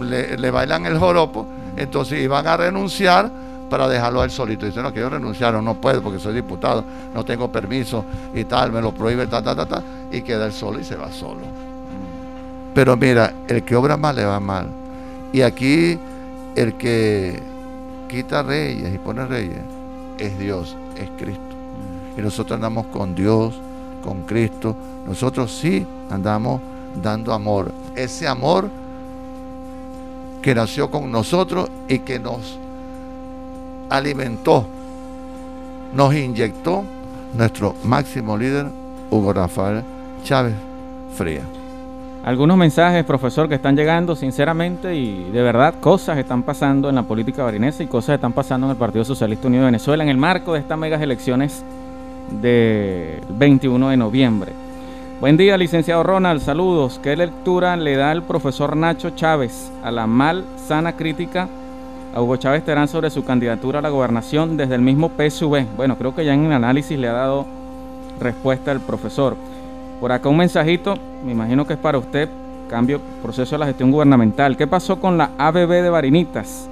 le, 0.00 0.36
le 0.36 0.50
bailan 0.50 0.84
el 0.86 0.98
joropo, 0.98 1.46
entonces 1.76 2.22
iban 2.22 2.46
a 2.46 2.56
renunciar 2.56 3.30
para 3.68 3.88
dejarlo 3.88 4.20
a 4.20 4.24
él 4.24 4.30
solito. 4.30 4.66
Dice, 4.66 4.82
no, 4.82 4.92
que 4.92 5.00
yo 5.00 5.08
renunciaron, 5.08 5.64
no 5.64 5.74
puedo 5.74 6.02
porque 6.02 6.18
soy 6.18 6.34
diputado, 6.34 6.84
no 7.14 7.24
tengo 7.24 7.50
permiso 7.50 8.04
y 8.34 8.44
tal, 8.44 8.72
me 8.72 8.80
lo 8.80 8.92
prohíbe, 8.92 9.26
ta, 9.26 9.42
ta, 9.42 9.54
ta, 9.54 9.66
ta, 9.66 9.82
y 10.12 10.22
queda 10.22 10.46
él 10.46 10.52
solo 10.52 10.78
y 10.78 10.84
se 10.84 10.96
va 10.96 11.10
solo. 11.10 11.40
Pero 12.74 12.96
mira, 12.96 13.32
el 13.48 13.62
que 13.62 13.76
obra 13.76 13.96
mal 13.96 14.16
le 14.16 14.24
va 14.24 14.40
mal. 14.40 14.68
Y 15.32 15.42
aquí 15.42 15.98
el 16.54 16.74
que 16.74 17.42
quita 18.08 18.42
reyes 18.42 18.94
y 18.94 18.98
pone 18.98 19.26
reyes 19.26 19.58
es 20.18 20.38
Dios, 20.38 20.76
es 20.96 21.08
Cristo. 21.16 21.42
Y 22.16 22.20
nosotros 22.20 22.56
andamos 22.56 22.86
con 22.86 23.14
Dios, 23.14 23.54
con 24.02 24.22
Cristo. 24.22 24.76
Nosotros 25.06 25.52
sí 25.52 25.86
andamos 26.10 26.60
dando 27.02 27.32
amor. 27.32 27.72
Ese 27.96 28.28
amor 28.28 28.70
que 30.44 30.54
nació 30.54 30.90
con 30.90 31.10
nosotros 31.10 31.70
y 31.88 32.00
que 32.00 32.18
nos 32.18 32.58
alimentó, 33.88 34.66
nos 35.94 36.14
inyectó 36.14 36.84
nuestro 37.32 37.74
máximo 37.82 38.36
líder, 38.36 38.66
Hugo 39.10 39.32
Rafael 39.32 39.82
Chávez 40.22 40.52
Fría. 41.16 41.40
Algunos 42.26 42.58
mensajes, 42.58 43.06
profesor, 43.06 43.48
que 43.48 43.54
están 43.54 43.74
llegando 43.74 44.14
sinceramente 44.14 44.94
y 44.94 45.30
de 45.30 45.40
verdad 45.40 45.76
cosas 45.80 46.18
están 46.18 46.42
pasando 46.42 46.90
en 46.90 46.96
la 46.96 47.04
política 47.04 47.42
barinesa 47.42 47.82
y 47.82 47.86
cosas 47.86 48.16
están 48.16 48.34
pasando 48.34 48.66
en 48.66 48.72
el 48.72 48.76
Partido 48.76 49.06
Socialista 49.06 49.48
Unido 49.48 49.62
de 49.62 49.68
Venezuela 49.68 50.04
en 50.04 50.10
el 50.10 50.18
marco 50.18 50.52
de 50.52 50.60
estas 50.60 50.76
megas 50.76 51.00
elecciones 51.00 51.64
del 52.30 53.22
21 53.30 53.88
de 53.88 53.96
noviembre. 53.96 54.63
Buen 55.20 55.36
día, 55.36 55.56
licenciado 55.56 56.02
Ronald, 56.02 56.42
saludos. 56.42 56.98
¿Qué 57.00 57.16
lectura 57.16 57.76
le 57.76 57.96
da 57.96 58.10
el 58.10 58.24
profesor 58.24 58.76
Nacho 58.76 59.10
Chávez 59.10 59.70
a 59.84 59.92
la 59.92 60.08
mal 60.08 60.44
sana 60.56 60.96
crítica 60.96 61.48
a 62.14 62.20
Hugo 62.20 62.36
Chávez 62.36 62.64
Terán 62.64 62.88
sobre 62.88 63.10
su 63.10 63.24
candidatura 63.24 63.78
a 63.78 63.82
la 63.82 63.90
gobernación 63.90 64.56
desde 64.56 64.74
el 64.74 64.82
mismo 64.82 65.10
PSV. 65.10 65.76
Bueno, 65.76 65.96
creo 65.96 66.14
que 66.14 66.24
ya 66.24 66.34
en 66.34 66.46
el 66.46 66.52
análisis 66.52 66.98
le 66.98 67.08
ha 67.08 67.12
dado 67.12 67.46
respuesta 68.20 68.72
el 68.72 68.80
profesor. 68.80 69.36
Por 70.00 70.10
acá 70.10 70.28
un 70.28 70.36
mensajito, 70.36 70.96
me 71.24 71.32
imagino 71.32 71.64
que 71.64 71.74
es 71.74 71.78
para 71.78 71.98
usted, 71.98 72.28
cambio, 72.68 73.00
proceso 73.22 73.54
de 73.54 73.60
la 73.60 73.66
gestión 73.66 73.92
gubernamental. 73.92 74.56
¿Qué 74.56 74.66
pasó 74.66 75.00
con 75.00 75.16
la 75.16 75.30
ABB 75.38 75.70
de 75.70 75.90
Varinitas? 75.90 76.68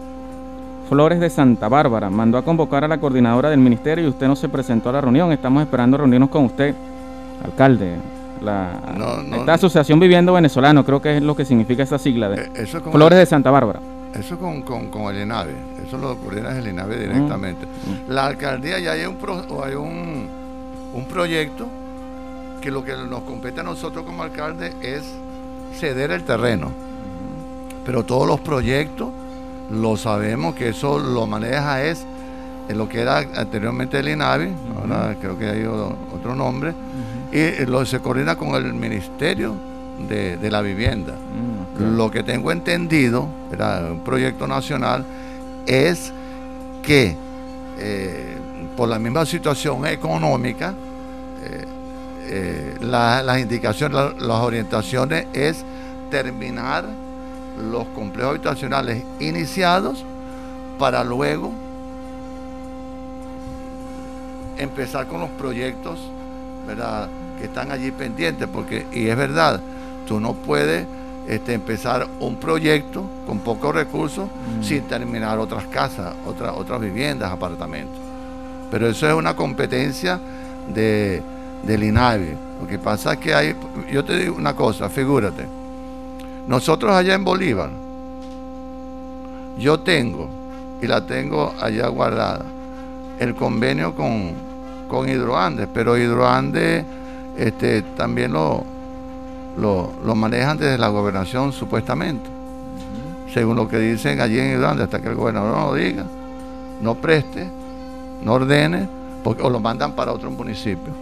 Flores 0.88 1.20
de 1.20 1.30
Santa 1.30 1.68
Bárbara 1.68 2.10
mandó 2.10 2.38
a 2.38 2.42
convocar 2.42 2.84
a 2.84 2.88
la 2.88 2.98
coordinadora 2.98 3.50
del 3.50 3.60
ministerio 3.60 4.04
y 4.04 4.08
usted 4.08 4.26
no 4.26 4.36
se 4.36 4.48
presentó 4.48 4.90
a 4.90 4.94
la 4.94 5.00
reunión. 5.00 5.30
Estamos 5.32 5.62
esperando 5.62 5.96
reunirnos 5.96 6.28
con 6.28 6.44
usted, 6.44 6.74
alcalde. 7.44 8.21
La, 8.42 8.80
esta 9.36 9.54
Asociación 9.54 10.00
Viviendo 10.00 10.32
Venezolano, 10.32 10.84
creo 10.84 11.00
que 11.00 11.16
es 11.16 11.22
lo 11.22 11.34
que 11.36 11.44
significa 11.44 11.82
esa 11.82 11.98
sigla 11.98 12.28
de 12.28 12.50
eh, 12.54 12.66
Flores 12.66 13.18
de 13.18 13.26
Santa 13.26 13.50
Bárbara. 13.50 13.80
Eso 14.14 14.38
con, 14.38 14.62
con, 14.62 15.14
el 15.14 15.22
INAVE, 15.22 15.54
eso 15.86 15.96
lo 15.96 16.16
coordina 16.16 16.56
el 16.58 16.66
INAVE 16.66 16.98
directamente. 16.98 17.66
Mm, 17.66 17.90
mm. 17.90 18.14
La 18.14 18.26
alcaldía 18.26 18.78
ya 18.78 18.92
hay 18.92 19.06
un, 19.06 19.16
hay 19.64 19.74
un, 19.74 20.28
un 20.92 21.04
proyecto 21.06 21.66
que 22.60 22.70
lo 22.70 22.84
que 22.84 22.92
nos 22.92 23.22
compete 23.22 23.60
a 23.60 23.62
nosotros 23.62 24.04
como 24.04 24.22
alcalde 24.22 24.72
es 24.82 25.02
ceder 25.78 26.10
el 26.10 26.24
terreno. 26.24 26.70
Pero 27.86 28.04
todos 28.04 28.26
los 28.26 28.40
proyectos 28.40 29.08
lo 29.70 29.96
sabemos 29.96 30.54
que 30.54 30.68
eso 30.68 30.98
lo 30.98 31.26
maneja 31.26 31.82
es 31.82 32.04
en 32.68 32.78
lo 32.78 32.88
que 32.88 33.00
era 33.00 33.18
anteriormente 33.18 33.98
el 33.98 34.08
INAVI, 34.08 34.52
ahora 34.80 35.16
creo 35.20 35.38
que 35.38 35.46
hay 35.48 35.64
otro 35.64 36.34
nombre, 36.34 36.74
y 37.32 37.64
lo 37.64 37.84
se 37.86 38.00
coordina 38.00 38.36
con 38.36 38.54
el 38.54 38.74
Ministerio 38.74 39.54
de, 40.08 40.50
la 40.50 40.60
Vivienda. 40.60 41.14
Mm, 41.14 41.96
lo 41.96 42.10
que 42.10 42.22
tengo 42.22 42.52
entendido, 42.52 43.26
era 43.50 43.88
un 43.90 44.00
proyecto 44.00 44.46
nacional, 44.46 45.04
es 45.66 46.12
que 46.82 47.16
eh, 47.78 48.36
por 48.76 48.88
la 48.88 48.98
misma 48.98 49.24
situación 49.24 49.86
económica, 49.86 50.74
eh, 51.42 51.64
eh, 52.24 52.76
las 52.80 53.38
indicaciones, 53.40 53.96
las 54.18 54.38
orientaciones 54.40 55.26
es 55.32 55.64
terminar 56.10 56.84
los 57.70 57.86
complejos 57.88 58.30
habitacionales 58.30 59.02
iniciados 59.20 60.04
para 60.78 61.04
luego 61.04 61.52
empezar 64.58 65.06
con 65.06 65.20
los 65.20 65.30
proyectos 65.30 65.98
que 67.42 67.48
están 67.48 67.72
allí 67.72 67.90
pendientes, 67.90 68.46
porque, 68.46 68.86
y 68.92 69.08
es 69.08 69.16
verdad, 69.16 69.60
tú 70.06 70.20
no 70.20 70.32
puedes 70.32 70.86
este, 71.26 71.54
empezar 71.54 72.06
un 72.20 72.36
proyecto 72.36 73.04
con 73.26 73.40
pocos 73.40 73.74
recursos 73.74 74.26
mm. 74.26 74.62
sin 74.62 74.82
terminar 74.82 75.40
otras 75.40 75.64
casas, 75.66 76.14
otras, 76.24 76.52
otras 76.56 76.80
viviendas, 76.80 77.32
apartamentos. 77.32 77.98
Pero 78.70 78.86
eso 78.88 79.08
es 79.08 79.14
una 79.14 79.34
competencia 79.34 80.20
de, 80.72 81.20
del 81.64 81.82
INAVI. 81.82 82.36
Lo 82.60 82.68
que 82.68 82.78
pasa 82.78 83.14
es 83.14 83.18
que 83.18 83.34
hay, 83.34 83.56
yo 83.90 84.04
te 84.04 84.16
digo 84.16 84.36
una 84.36 84.54
cosa, 84.54 84.88
figúrate, 84.88 85.44
nosotros 86.46 86.94
allá 86.94 87.14
en 87.14 87.24
Bolívar, 87.24 87.70
yo 89.58 89.80
tengo, 89.80 90.28
y 90.80 90.86
la 90.86 91.04
tengo 91.04 91.52
allá 91.60 91.88
guardada, 91.88 92.44
el 93.18 93.34
convenio 93.34 93.96
con, 93.96 94.30
con 94.86 95.08
Hidroandes, 95.08 95.66
pero 95.74 95.96
Hidroandes 95.98 96.84
este, 97.46 97.82
también 97.96 98.32
lo, 98.32 98.64
lo, 99.58 100.14
manejan 100.14 100.56
desde 100.58 100.78
la 100.78 100.88
gobernación 100.88 101.52
supuestamente, 101.52 102.28
según 103.32 103.56
lo 103.56 103.68
que 103.68 103.78
dicen 103.78 104.20
allí 104.20 104.38
en 104.38 104.52
Hidroandes, 104.52 104.84
hasta 104.84 105.00
que 105.00 105.08
el 105.08 105.14
gobernador 105.14 105.56
no 105.56 105.66
lo 105.66 105.74
diga, 105.74 106.04
no 106.80 106.94
preste, 106.94 107.48
no 108.22 108.34
ordene, 108.34 108.88
porque, 109.24 109.42
o 109.42 109.50
lo 109.50 109.60
mandan 109.60 109.92
para 109.92 110.12
otro 110.12 110.30
municipio. 110.30 110.92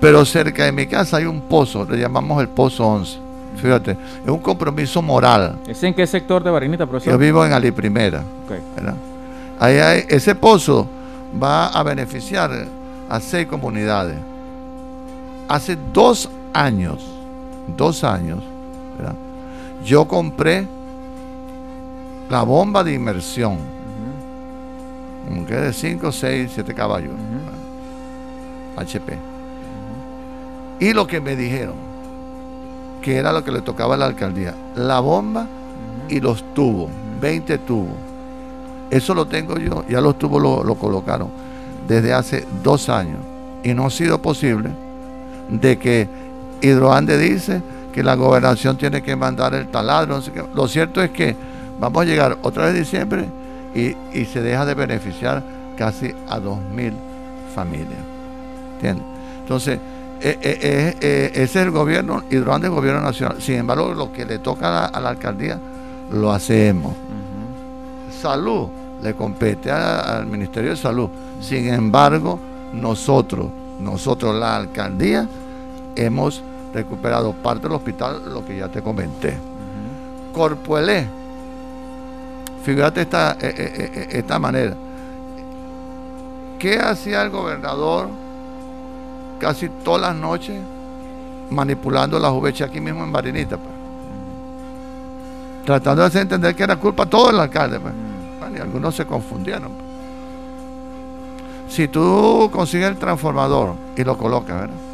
Pero 0.00 0.24
cerca 0.24 0.64
de 0.64 0.72
mi 0.72 0.86
casa 0.86 1.18
hay 1.18 1.26
un 1.26 1.42
pozo, 1.42 1.84
le 1.84 1.98
llamamos 1.98 2.40
el 2.40 2.48
Pozo 2.48 2.86
11. 2.86 3.18
Fíjate, 3.56 3.92
es 4.24 4.30
un 4.30 4.38
compromiso 4.38 5.02
moral. 5.02 5.58
¿Es 5.66 5.82
en 5.82 5.94
qué 5.94 6.06
sector 6.06 6.42
de 6.42 6.50
Barinita, 6.50 6.86
profesor? 6.86 7.12
Yo 7.12 7.18
vivo 7.18 7.44
en 7.44 7.52
Ali 7.52 7.70
Primera. 7.70 8.22
Ahí 9.60 9.76
hay, 9.76 10.04
ese 10.08 10.34
pozo 10.34 10.88
va 11.40 11.68
a 11.68 11.82
beneficiar 11.82 12.50
a 13.08 13.20
seis 13.20 13.46
comunidades. 13.46 14.16
Hace 15.48 15.76
dos 15.92 16.28
años, 16.52 17.04
dos 17.76 18.04
años, 18.04 18.42
yo 19.84 20.06
compré 20.06 20.66
la 22.30 22.42
bomba 22.42 22.84
de 22.84 22.94
inmersión, 22.94 23.58
como 25.28 25.46
que 25.46 25.54
de 25.54 25.72
5, 25.72 26.12
6, 26.12 26.50
7 26.54 26.74
caballos, 26.74 27.12
HP. 28.76 29.18
Y 30.80 30.92
lo 30.92 31.06
que 31.06 31.20
me 31.20 31.36
dijeron, 31.36 31.74
que 33.02 33.16
era 33.16 33.32
lo 33.32 33.44
que 33.44 33.52
le 33.52 33.60
tocaba 33.60 33.94
a 33.94 33.98
la 33.98 34.06
alcaldía. 34.06 34.54
La 34.76 35.00
bomba 35.00 35.46
y 36.08 36.20
los 36.20 36.42
tubos, 36.54 36.90
20 37.20 37.58
tubos. 37.58 37.96
Eso 38.90 39.14
lo 39.14 39.26
tengo 39.26 39.58
yo, 39.58 39.84
ya 39.88 40.00
los 40.00 40.18
tubos 40.18 40.40
lo, 40.42 40.62
lo 40.64 40.74
colocaron 40.76 41.28
desde 41.88 42.12
hace 42.12 42.46
dos 42.62 42.88
años 42.88 43.18
y 43.64 43.74
no 43.74 43.86
ha 43.86 43.90
sido 43.90 44.20
posible 44.20 44.70
de 45.60 45.78
que 45.78 46.08
Hidroande 46.60 47.18
dice 47.18 47.62
que 47.92 48.02
la 48.02 48.14
gobernación 48.14 48.76
tiene 48.76 49.02
que 49.02 49.14
mandar 49.16 49.54
el 49.54 49.68
taladro. 49.68 50.20
Lo 50.54 50.68
cierto 50.68 51.02
es 51.02 51.10
que 51.10 51.36
vamos 51.78 52.02
a 52.02 52.04
llegar 52.04 52.38
otra 52.42 52.66
vez 52.66 52.74
diciembre 52.74 53.26
y, 53.74 54.24
se 54.24 54.42
deja 54.42 54.64
de 54.64 54.74
beneficiar 54.74 55.42
casi 55.76 56.14
a 56.28 56.38
2.000 56.38 56.92
familias. 57.54 57.98
¿Entiendes? 58.74 59.04
Entonces, 59.40 59.78
eh, 60.20 60.38
eh, 60.40 60.96
eh, 61.00 61.30
ese 61.34 61.42
es 61.42 61.56
el 61.56 61.70
gobierno, 61.70 62.22
Hidroande 62.30 62.68
es 62.68 62.70
el 62.70 62.76
gobierno 62.76 63.02
nacional. 63.02 63.40
Sin 63.40 63.56
embargo, 63.56 63.92
lo 63.92 64.12
que 64.12 64.24
le 64.24 64.38
toca 64.38 64.86
a 64.86 65.00
la, 65.00 65.08
alcaldía, 65.08 65.58
lo 66.12 66.32
hacemos. 66.32 66.94
Salud 68.20 68.68
le 69.02 69.14
compete 69.14 69.70
al 69.70 70.26
Ministerio 70.26 70.70
de 70.70 70.76
Salud. 70.76 71.08
Sin 71.40 71.68
embargo, 71.72 72.38
nosotros, 72.72 73.46
nosotros, 73.80 74.34
la 74.36 74.56
alcaldía, 74.56 75.26
hemos 75.96 76.42
recuperado 76.72 77.32
parte 77.32 77.68
del 77.68 77.76
hospital, 77.76 78.22
lo 78.32 78.44
que 78.44 78.56
ya 78.56 78.68
te 78.68 78.82
comenté. 78.82 79.36
Corpuelé, 80.32 81.06
fíjate 82.64 83.02
esta, 83.02 83.32
eh, 83.32 83.54
eh, 83.56 83.90
eh, 83.94 84.08
esta 84.12 84.38
manera. 84.38 84.74
¿Qué 86.58 86.78
hacía 86.78 87.22
el 87.22 87.30
gobernador 87.30 88.08
casi 89.38 89.68
todas 89.68 90.00
las 90.00 90.14
noches 90.14 90.58
manipulando 91.50 92.18
la 92.18 92.30
juventud 92.30 92.62
aquí 92.62 92.80
mismo 92.80 93.04
en 93.04 93.10
Marinita? 93.10 93.56
Pues? 93.56 93.74
Tratando 95.66 96.02
de 96.02 96.08
hacer 96.08 96.22
entender 96.22 96.54
que 96.54 96.62
era 96.62 96.76
culpa 96.76 97.04
todo 97.04 97.30
el 97.30 97.40
alcalde. 97.40 97.78
Pues. 97.78 97.92
y 98.56 98.60
algunos 98.60 98.94
se 98.94 99.04
confundieron. 99.04 99.72
Pues. 99.72 101.74
Si 101.74 101.88
tú 101.88 102.48
consigues 102.52 102.88
el 102.88 102.96
transformador 102.96 103.74
y 103.96 104.04
lo 104.04 104.16
colocas, 104.16 104.60
¿verdad? 104.60 104.91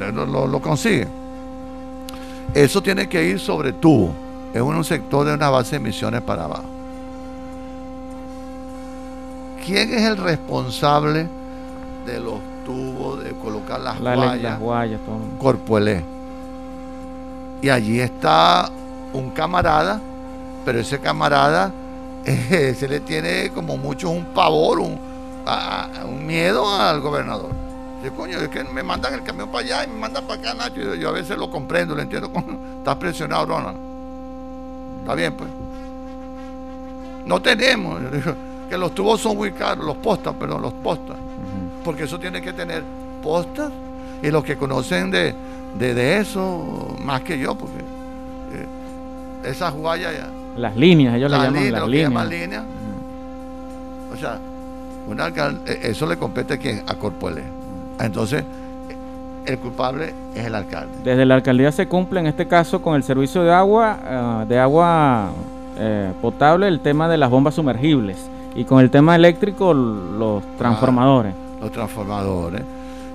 Lo, 0.00 0.60
consigue. 0.60 1.06
Eso 2.54 2.82
tiene 2.82 3.08
que 3.08 3.24
ir 3.24 3.38
sobre 3.38 3.72
tubo. 3.72 4.12
Es 4.52 4.60
un 4.60 4.84
sector 4.84 5.26
de 5.26 5.34
una 5.34 5.50
base 5.50 5.72
de 5.72 5.76
emisiones 5.76 6.22
para 6.22 6.44
abajo. 6.44 6.64
¿Quién 9.64 9.92
es 9.92 10.02
el 10.02 10.16
responsable 10.16 11.28
de 12.06 12.18
los 12.18 12.38
tubos, 12.64 13.22
de 13.22 13.30
colocar 13.32 13.80
las 13.80 14.00
guayas? 14.00 14.42
Las 14.42 14.58
guayas 14.58 15.00
Corpuelé. 15.38 16.02
Y 17.62 17.68
allí 17.68 18.00
está 18.00 18.70
un 19.12 19.30
camarada, 19.30 20.00
pero 20.64 20.80
ese 20.80 20.98
camarada 20.98 21.72
se 22.24 22.88
le 22.88 23.00
tiene 23.00 23.50
como 23.50 23.76
mucho 23.76 24.10
un 24.10 24.24
pavor, 24.26 24.80
un, 24.80 24.98
un 26.08 26.26
miedo 26.26 26.68
al 26.74 27.00
gobernador. 27.00 27.69
Yo, 28.02 28.14
coño, 28.14 28.38
es 28.38 28.48
que 28.48 28.64
me 28.64 28.82
mandan 28.82 29.14
el 29.14 29.22
camión 29.22 29.50
para 29.50 29.64
allá 29.64 29.84
y 29.84 29.88
me 29.88 29.98
mandan 29.98 30.24
para 30.24 30.40
acá, 30.40 30.54
Nacho. 30.54 30.94
Yo, 30.94 31.08
a 31.10 31.12
veces 31.12 31.36
lo 31.36 31.50
comprendo, 31.50 31.94
lo 31.94 32.02
entiendo. 32.02 32.30
Estás 32.78 32.96
presionado, 32.96 33.46
Ronald. 33.46 33.76
Está 35.00 35.14
bien, 35.14 35.34
pues. 35.34 35.50
No 37.26 37.40
tenemos. 37.42 38.00
que 38.68 38.78
los 38.78 38.94
tubos 38.94 39.20
son 39.20 39.36
muy 39.36 39.52
caros, 39.52 39.84
los 39.84 39.96
postas, 39.96 40.34
perdón, 40.34 40.62
los 40.62 40.72
postas. 40.74 41.16
Porque 41.84 42.04
eso 42.04 42.18
tiene 42.18 42.40
que 42.40 42.52
tener 42.52 42.82
postas. 43.22 43.70
Y 44.22 44.30
los 44.30 44.44
que 44.44 44.56
conocen 44.56 45.10
de, 45.10 45.34
de, 45.78 46.18
eso, 46.18 46.96
más 47.02 47.22
que 47.22 47.38
yo, 47.38 47.54
porque 47.54 47.78
eh, 47.78 49.48
esas 49.50 49.74
guayas 49.74 50.14
ya. 50.14 50.28
Las 50.56 50.76
líneas, 50.76 51.16
ellos 51.16 51.30
le 51.30 51.36
llaman 51.36 51.72
las 51.72 51.88
líneas. 51.88 52.28
líneas. 52.28 52.64
O 54.12 54.16
sea, 54.16 54.38
eh, 55.66 55.80
eso 55.84 56.06
le 56.06 56.16
compete 56.16 56.54
a 56.54 56.58
quién? 56.58 56.82
A 56.86 56.94
Corpuele. 56.94 57.59
Entonces, 58.00 58.44
el 59.46 59.58
culpable 59.58 60.14
es 60.34 60.46
el 60.46 60.54
alcalde. 60.54 60.92
Desde 61.04 61.24
la 61.24 61.34
alcaldía 61.34 61.72
se 61.72 61.86
cumple 61.86 62.20
en 62.20 62.26
este 62.26 62.46
caso 62.46 62.82
con 62.82 62.94
el 62.94 63.02
servicio 63.02 63.42
de 63.42 63.52
agua, 63.52 63.98
eh, 64.04 64.44
de 64.48 64.58
agua 64.58 65.30
eh, 65.78 66.12
potable, 66.20 66.68
el 66.68 66.80
tema 66.80 67.08
de 67.08 67.16
las 67.16 67.30
bombas 67.30 67.54
sumergibles 67.54 68.18
y 68.54 68.64
con 68.64 68.80
el 68.80 68.90
tema 68.90 69.16
eléctrico 69.16 69.72
los 69.72 70.42
transformadores. 70.58 71.34
los 71.60 71.70
transformadores 71.70 72.62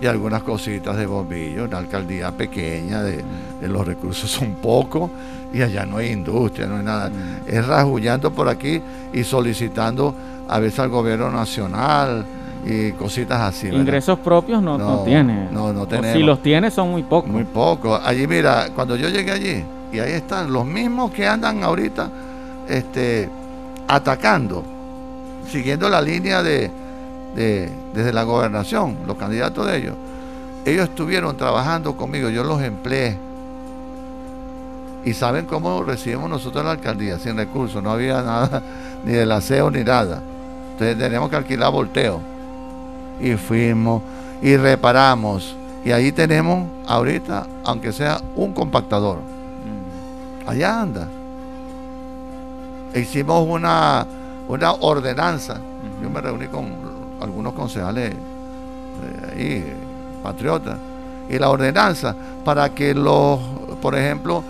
y 0.02 0.08
algunas 0.08 0.44
cositas 0.44 0.98
de 0.98 1.06
bombillos, 1.06 1.68
una 1.68 1.78
alcaldía 1.78 2.32
pequeña, 2.32 3.02
de, 3.02 3.24
los 3.62 3.86
recursos 3.86 4.30
son 4.30 4.56
pocos 4.56 5.10
y 5.54 5.62
allá 5.62 5.86
no 5.86 5.98
hay 5.98 6.12
industria, 6.12 6.68
no 6.68 6.78
hay 6.78 6.84
nada. 6.84 7.10
Mm. 7.10 7.48
Es 7.48 7.66
rajullando 7.66 8.32
por 8.32 8.50
aquí 8.50 8.82
y 9.14 9.24
solicitando 9.24 10.14
a 10.48 10.60
veces 10.60 10.80
al 10.80 10.90
gobierno 10.90 11.32
nacional 11.32 12.26
y 12.66 12.92
cositas 12.94 13.40
así. 13.42 13.68
Ingresos 13.68 14.18
propios 14.20 14.62
no, 14.62 14.78
no, 14.78 15.04
tiene. 15.04 15.50
No, 15.52 15.72
no 15.72 15.88
tenemos. 15.88 16.18
si 16.18 16.24
los 16.24 16.42
tiene 16.42 16.72
son 16.72 16.90
muy 16.90 17.04
pocos. 17.04 17.30
Muy 17.30 17.44
pocos. 17.44 18.02
Allí, 18.04 18.26
mira, 18.28 18.70
cuando 18.74 18.96
yo 18.96 19.08
llegué 19.08 19.32
allí, 19.32 19.64
y 19.94 20.00
ahí 20.00 20.14
están 20.14 20.52
los 20.52 20.66
mismos 20.66 21.12
que 21.12 21.28
andan 21.28 21.64
ahorita 21.64 22.10
este, 22.68 23.30
atacando, 23.88 24.64
siguiendo 25.48 25.88
la 25.90 26.02
línea 26.02 26.42
de, 26.42 26.72
de, 27.36 27.70
desde 27.94 28.12
la 28.12 28.24
gobernación, 28.24 28.98
los 29.06 29.16
candidatos 29.16 29.68
de 29.68 29.78
ellos. 29.78 29.96
Ellos 30.66 30.90
estuvieron 30.90 31.38
trabajando 31.38 31.96
conmigo, 31.96 32.30
yo 32.30 32.44
los 32.44 32.62
empleé. 32.64 33.16
Y 35.06 35.14
saben 35.14 35.46
cómo 35.46 35.84
recibimos 35.84 36.28
nosotros 36.32 36.66
la 36.66 36.72
alcaldía, 36.72 37.20
sin 37.20 37.38
recursos, 37.38 37.84
no 37.84 37.92
había 37.92 38.22
nada, 38.24 38.64
ni 39.06 39.12
del 39.12 39.32
aseo 39.32 39.70
ni 39.70 39.84
nada. 39.84 40.20
Entonces 40.72 40.98
tenemos 40.98 41.30
que 41.30 41.36
alquilar 41.36 41.72
volteo 41.72 42.35
y 43.20 43.34
fuimos 43.36 44.02
y 44.42 44.58
reparamos. 44.58 45.56
Y 45.84 45.92
ahí 45.92 46.12
tenemos 46.12 46.68
ahorita, 46.88 47.48
aunque 47.64 47.92
sea 47.92 48.20
un 48.36 48.54
compactador. 48.54 49.18
Mm. 49.18 50.50
Allá 50.50 50.82
anda. 50.82 51.08
Hicimos 52.94 53.48
una, 53.48 54.06
una 54.48 54.72
ordenanza. 54.74 55.60
Yo 56.02 56.10
me 56.10 56.22
reuní 56.22 56.48
con 56.48 56.74
algunos 57.22 57.54
concejales 57.54 58.14
ahí, 59.32 59.66
patriotas. 60.24 60.78
Y 61.30 61.38
la 61.38 61.50
ordenanza 61.50 62.16
para 62.44 62.70
que 62.70 62.94
los, 62.94 63.40
por 63.82 63.96
ejemplo, 63.96 64.44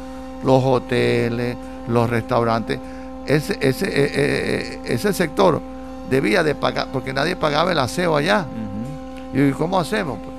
los 0.44 0.64
hoteles, 0.64 1.58
los 1.88 2.10
restaurantes, 2.10 2.80
ese, 3.26 3.58
ese, 3.60 3.86
e, 3.88 4.04
e, 4.04 4.80
e, 4.86 4.94
ese 4.94 5.14
sector 5.14 5.62
debía 6.10 6.44
de 6.44 6.56
pagar, 6.56 6.88
porque 6.92 7.14
nadie 7.14 7.36
pagaba 7.36 7.72
el 7.72 7.80
aseo 7.80 8.16
allá. 8.16 8.46
¿Y 9.34 9.52
cómo 9.52 9.80
hacemos? 9.80 10.18
Pues? 10.24 10.36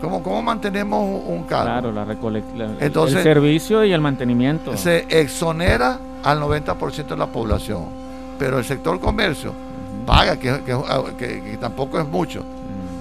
¿Cómo, 0.00 0.22
¿Cómo, 0.22 0.42
mantenemos 0.42 1.22
un 1.26 1.42
carro? 1.44 1.64
Claro, 1.64 1.92
la 1.92 2.04
recolección, 2.06 2.76
el 2.80 3.22
servicio 3.22 3.84
y 3.84 3.92
el 3.92 4.00
mantenimiento. 4.00 4.76
Se 4.76 5.04
exonera 5.10 5.98
al 6.22 6.40
90% 6.40 7.06
de 7.06 7.16
la 7.16 7.26
población, 7.26 7.84
pero 8.38 8.58
el 8.58 8.64
sector 8.64 8.98
comercio 8.98 9.52
paga, 10.06 10.36
que, 10.38 10.62
que, 11.18 11.58
tampoco 11.60 12.00
es 12.00 12.08
mucho, 12.08 12.42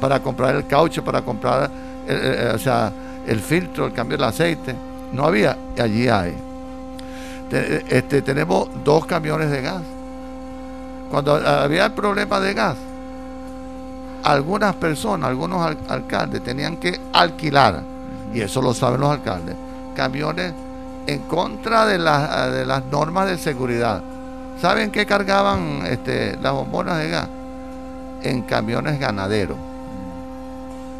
para 0.01 0.19
comprar 0.19 0.55
el 0.55 0.67
caucho, 0.67 1.03
para 1.03 1.21
comprar 1.21 1.69
el, 2.05 2.55
o 2.55 2.57
sea, 2.57 2.91
el 3.25 3.39
filtro, 3.39 3.85
el 3.85 3.93
cambio 3.93 4.17
del 4.17 4.25
aceite. 4.25 4.75
No 5.13 5.23
había, 5.23 5.57
y 5.77 5.81
allí 5.81 6.07
hay. 6.07 6.35
Este, 7.49 8.21
tenemos 8.21 8.69
dos 8.83 9.05
camiones 9.05 9.49
de 9.49 9.61
gas 9.61 9.81
cuando 11.09 11.35
había 11.35 11.85
el 11.85 11.91
problema 11.93 12.39
de 12.39 12.53
gas, 12.53 12.77
algunas 14.23 14.75
personas, 14.75 15.29
algunos 15.29 15.75
alcaldes 15.87 16.43
tenían 16.43 16.77
que 16.77 16.99
alquilar, 17.13 17.81
y 18.33 18.41
eso 18.41 18.61
lo 18.61 18.73
saben 18.73 19.01
los 19.01 19.11
alcaldes, 19.11 19.55
camiones 19.95 20.53
en 21.07 21.19
contra 21.23 21.85
de, 21.85 21.93
de 21.93 22.65
las 22.65 22.85
normas 22.91 23.27
de 23.27 23.37
seguridad. 23.37 24.01
¿Saben 24.61 24.91
qué 24.91 25.05
cargaban 25.05 25.83
este, 25.85 26.37
las 26.41 26.51
bombonas 26.53 26.97
de 26.97 27.09
gas? 27.09 27.27
En 28.21 28.41
camiones 28.41 28.99
ganaderos. 28.99 29.57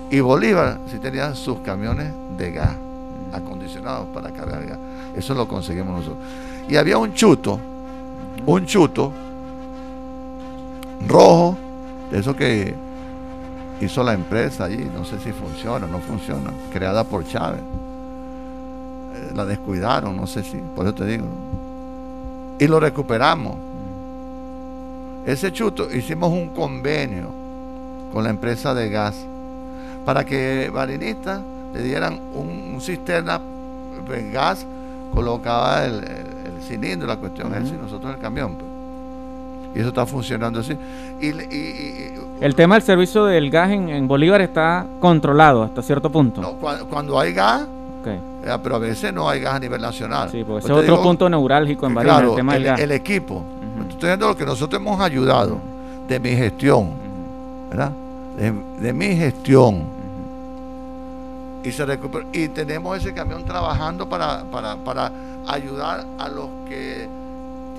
Y 0.09 0.21
Bolívar 0.21 0.79
sí 0.89 0.97
tenía 0.97 1.35
sus 1.35 1.59
camiones 1.59 2.11
de 2.37 2.51
gas, 2.51 2.71
acondicionados 3.33 4.07
para 4.13 4.31
cargar 4.31 4.65
gas. 4.65 4.79
Eso 5.15 5.35
lo 5.35 5.47
conseguimos 5.47 5.99
nosotros. 5.99 6.17
Y 6.67 6.77
había 6.77 6.97
un 6.97 7.13
chuto, 7.13 7.59
un 8.45 8.65
chuto 8.65 9.11
rojo, 11.07 11.57
eso 12.11 12.35
que 12.35 12.73
hizo 13.81 14.03
la 14.03 14.13
empresa 14.13 14.65
allí, 14.65 14.89
no 14.93 15.05
sé 15.05 15.19
si 15.19 15.31
funciona 15.31 15.85
o 15.85 15.89
no 15.89 15.99
funciona, 15.99 16.51
creada 16.71 17.03
por 17.03 17.25
Chávez. 17.25 17.61
Eh, 19.15 19.31
la 19.33 19.45
descuidaron, 19.45 20.15
no 20.15 20.27
sé 20.27 20.43
si, 20.43 20.57
por 20.75 20.85
eso 20.85 20.95
te 20.95 21.05
digo. 21.05 21.25
Y 22.59 22.67
lo 22.67 22.79
recuperamos. 22.79 23.55
Ese 25.25 25.51
chuto, 25.51 25.93
hicimos 25.93 26.31
un 26.31 26.49
convenio 26.49 27.31
con 28.11 28.23
la 28.23 28.29
empresa 28.29 28.73
de 28.73 28.89
gas 28.89 29.15
para 30.05 30.25
que 30.25 30.69
marinistas 30.73 31.41
le 31.73 31.83
dieran 31.83 32.19
un, 32.33 32.79
cisterna 32.81 33.39
de 34.09 34.31
gas 34.31 34.65
colocaba 35.13 35.85
el, 35.85 36.03
cilindro, 36.61 37.07
la 37.07 37.17
cuestión 37.17 37.53
es 37.53 37.69
y 37.69 37.73
nosotros 37.73 38.13
el 38.13 38.19
camión. 38.19 38.68
Y 39.75 39.79
eso 39.79 39.89
está 39.89 40.05
funcionando 40.05 40.59
así. 40.59 40.75
Y, 41.21 41.29
el 42.41 42.55
tema 42.55 42.75
del 42.75 42.83
servicio 42.83 43.25
del 43.25 43.49
gas 43.49 43.71
en, 43.71 44.07
Bolívar 44.07 44.41
está 44.41 44.85
controlado 44.99 45.63
hasta 45.63 45.81
cierto 45.81 46.09
punto. 46.09 46.41
No, 46.41 46.53
cuando, 46.53 47.19
hay 47.19 47.33
gas, 47.33 47.67
eh, 48.05 48.57
pero 48.63 48.75
a 48.75 48.79
veces 48.79 49.13
no 49.13 49.29
hay 49.29 49.41
gas 49.41 49.55
a 49.55 49.59
nivel 49.59 49.81
nacional. 49.81 50.29
Sí, 50.29 50.43
porque 50.43 50.65
ese 50.65 50.73
es 50.73 50.79
otro 50.79 51.01
punto 51.01 51.29
neurálgico 51.29 51.85
en 51.85 51.93
Barinas, 51.93 52.23
el 52.23 52.35
tema 52.35 52.53
del 52.53 52.63
gas. 52.63 52.79
El 52.79 52.91
equipo. 52.91 53.43
Estoy 53.81 53.95
diciendo 53.95 54.27
lo 54.29 54.37
que 54.37 54.45
nosotros 54.45 54.81
hemos 54.81 54.99
ayudado 55.01 55.57
de 56.07 56.19
mi 56.19 56.29
gestión, 56.29 56.91
¿verdad? 57.69 57.91
De, 58.79 58.93
mi 58.93 59.15
gestión. 59.15 59.83
Y 61.63 61.71
se 61.71 61.85
recupera. 61.85 62.25
Y 62.31 62.47
tenemos 62.47 62.97
ese 62.97 63.13
camión 63.13 63.43
trabajando 63.43 64.07
para, 64.07 64.43
para, 64.45 64.77
para 64.77 65.11
ayudar 65.45 66.05
a 66.17 66.29
los 66.29 66.47
que 66.69 67.09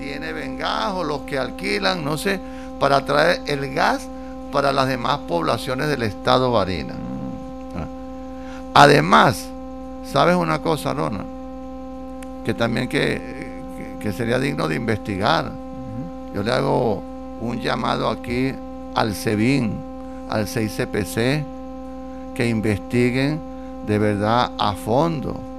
tiene 0.01 0.33
vengas 0.33 0.93
o 0.93 1.03
los 1.03 1.21
que 1.21 1.37
alquilan, 1.37 2.03
no 2.03 2.17
sé, 2.17 2.39
para 2.79 3.05
traer 3.05 3.41
el 3.45 3.71
gas 3.71 4.07
para 4.51 4.73
las 4.73 4.87
demás 4.87 5.19
poblaciones 5.27 5.87
del 5.87 6.01
estado 6.01 6.51
Barina. 6.51 6.95
Además, 8.73 9.47
¿sabes 10.11 10.35
una 10.35 10.59
cosa, 10.59 10.93
Rona? 10.93 11.23
Que 12.43 12.53
también 12.55 12.89
que, 12.89 14.01
sería 14.17 14.39
digno 14.39 14.67
de 14.67 14.75
investigar. 14.75 15.51
Yo 16.33 16.41
le 16.41 16.51
hago 16.51 17.03
un 17.39 17.59
llamado 17.61 18.09
aquí 18.09 18.53
al 18.95 19.13
SEBIN, 19.13 19.77
al 20.29 20.47
6CPC, 20.47 21.43
que 22.33 22.49
investiguen 22.49 23.39
de 23.85 23.99
verdad 23.99 24.51
a 24.57 24.73
fondo 24.73 25.50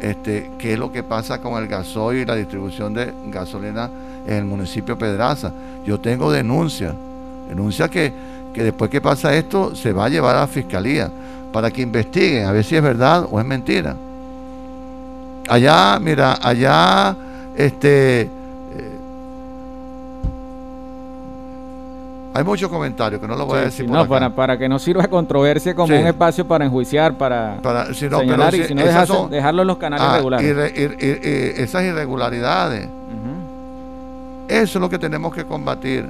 este, 0.00 0.50
qué 0.58 0.74
es 0.74 0.78
lo 0.78 0.90
que 0.90 1.02
pasa 1.02 1.40
con 1.40 1.60
el 1.62 1.68
gasoil 1.68 2.20
y 2.20 2.24
la 2.24 2.34
distribución 2.34 2.94
de 2.94 3.12
gasolina 3.26 3.90
en 4.26 4.34
el 4.34 4.44
municipio 4.44 4.94
de 4.94 5.00
Pedraza. 5.00 5.52
Yo 5.84 6.00
tengo 6.00 6.30
denuncias, 6.30 6.94
denuncias 7.48 7.90
que, 7.90 8.12
que 8.52 8.62
después 8.62 8.90
que 8.90 9.00
pasa 9.00 9.34
esto 9.34 9.74
se 9.74 9.92
va 9.92 10.06
a 10.06 10.08
llevar 10.08 10.36
a 10.36 10.40
la 10.40 10.46
fiscalía 10.46 11.10
para 11.52 11.70
que 11.70 11.82
investiguen 11.82 12.46
a 12.46 12.52
ver 12.52 12.64
si 12.64 12.76
es 12.76 12.82
verdad 12.82 13.26
o 13.30 13.38
es 13.40 13.46
mentira. 13.46 13.96
Allá, 15.48 15.98
mira, 16.00 16.38
allá, 16.40 17.16
este, 17.56 18.30
Hay 22.32 22.44
muchos 22.44 22.70
comentarios 22.70 23.20
que 23.20 23.26
no 23.26 23.34
lo 23.34 23.46
voy 23.46 23.58
a 23.58 23.62
decir. 23.62 23.88
no, 23.88 24.06
Para, 24.06 24.30
para 24.30 24.56
que 24.56 24.68
no 24.68 24.78
sirva 24.78 25.08
controversia 25.08 25.74
como 25.74 25.94
un 25.98 26.06
espacio 26.06 26.46
para 26.46 26.64
enjuiciar, 26.64 27.14
para, 27.14 27.58
señalar 27.92 28.54
y 28.54 28.64
si 28.64 28.74
no 28.74 28.84
dejarlo 29.28 29.62
en 29.62 29.68
los 29.68 29.78
canales 29.78 30.06
ah, 30.08 30.16
regulares. 30.16 30.46
esas 31.58 31.84
irregularidades. 31.84 32.88
Eso 34.48 34.78
es 34.78 34.80
lo 34.80 34.88
que 34.88 34.98
tenemos 34.98 35.34
que 35.34 35.44
combatir. 35.44 36.08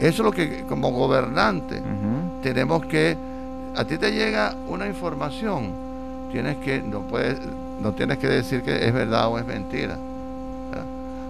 Eso 0.00 0.22
es 0.22 0.24
lo 0.24 0.32
que 0.32 0.64
como 0.68 0.90
gobernante 0.90 1.82
tenemos 2.42 2.84
que... 2.84 3.16
A 3.76 3.84
ti 3.84 3.96
te 3.96 4.10
llega 4.10 4.54
una 4.68 4.86
información, 4.86 5.70
tienes 6.32 6.56
que, 6.56 6.82
no 6.82 7.02
puedes, 7.02 7.38
no 7.80 7.92
tienes 7.92 8.18
que 8.18 8.26
decir 8.26 8.62
que 8.62 8.86
es 8.86 8.92
verdad 8.92 9.28
o 9.28 9.38
es 9.38 9.46
mentira. 9.46 9.96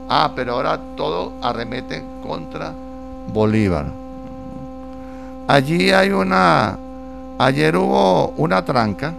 Ah, 0.09 0.33
pero 0.35 0.55
ahora 0.55 0.81
todo 0.97 1.35
arremete 1.43 2.03
contra 2.23 2.73
Bolívar. 3.33 3.87
Allí 5.49 5.91
hay 5.93 6.11
una, 6.11 6.77
ayer 7.39 7.75
hubo 7.75 8.35
una 8.37 8.63
tranca 8.67 9.15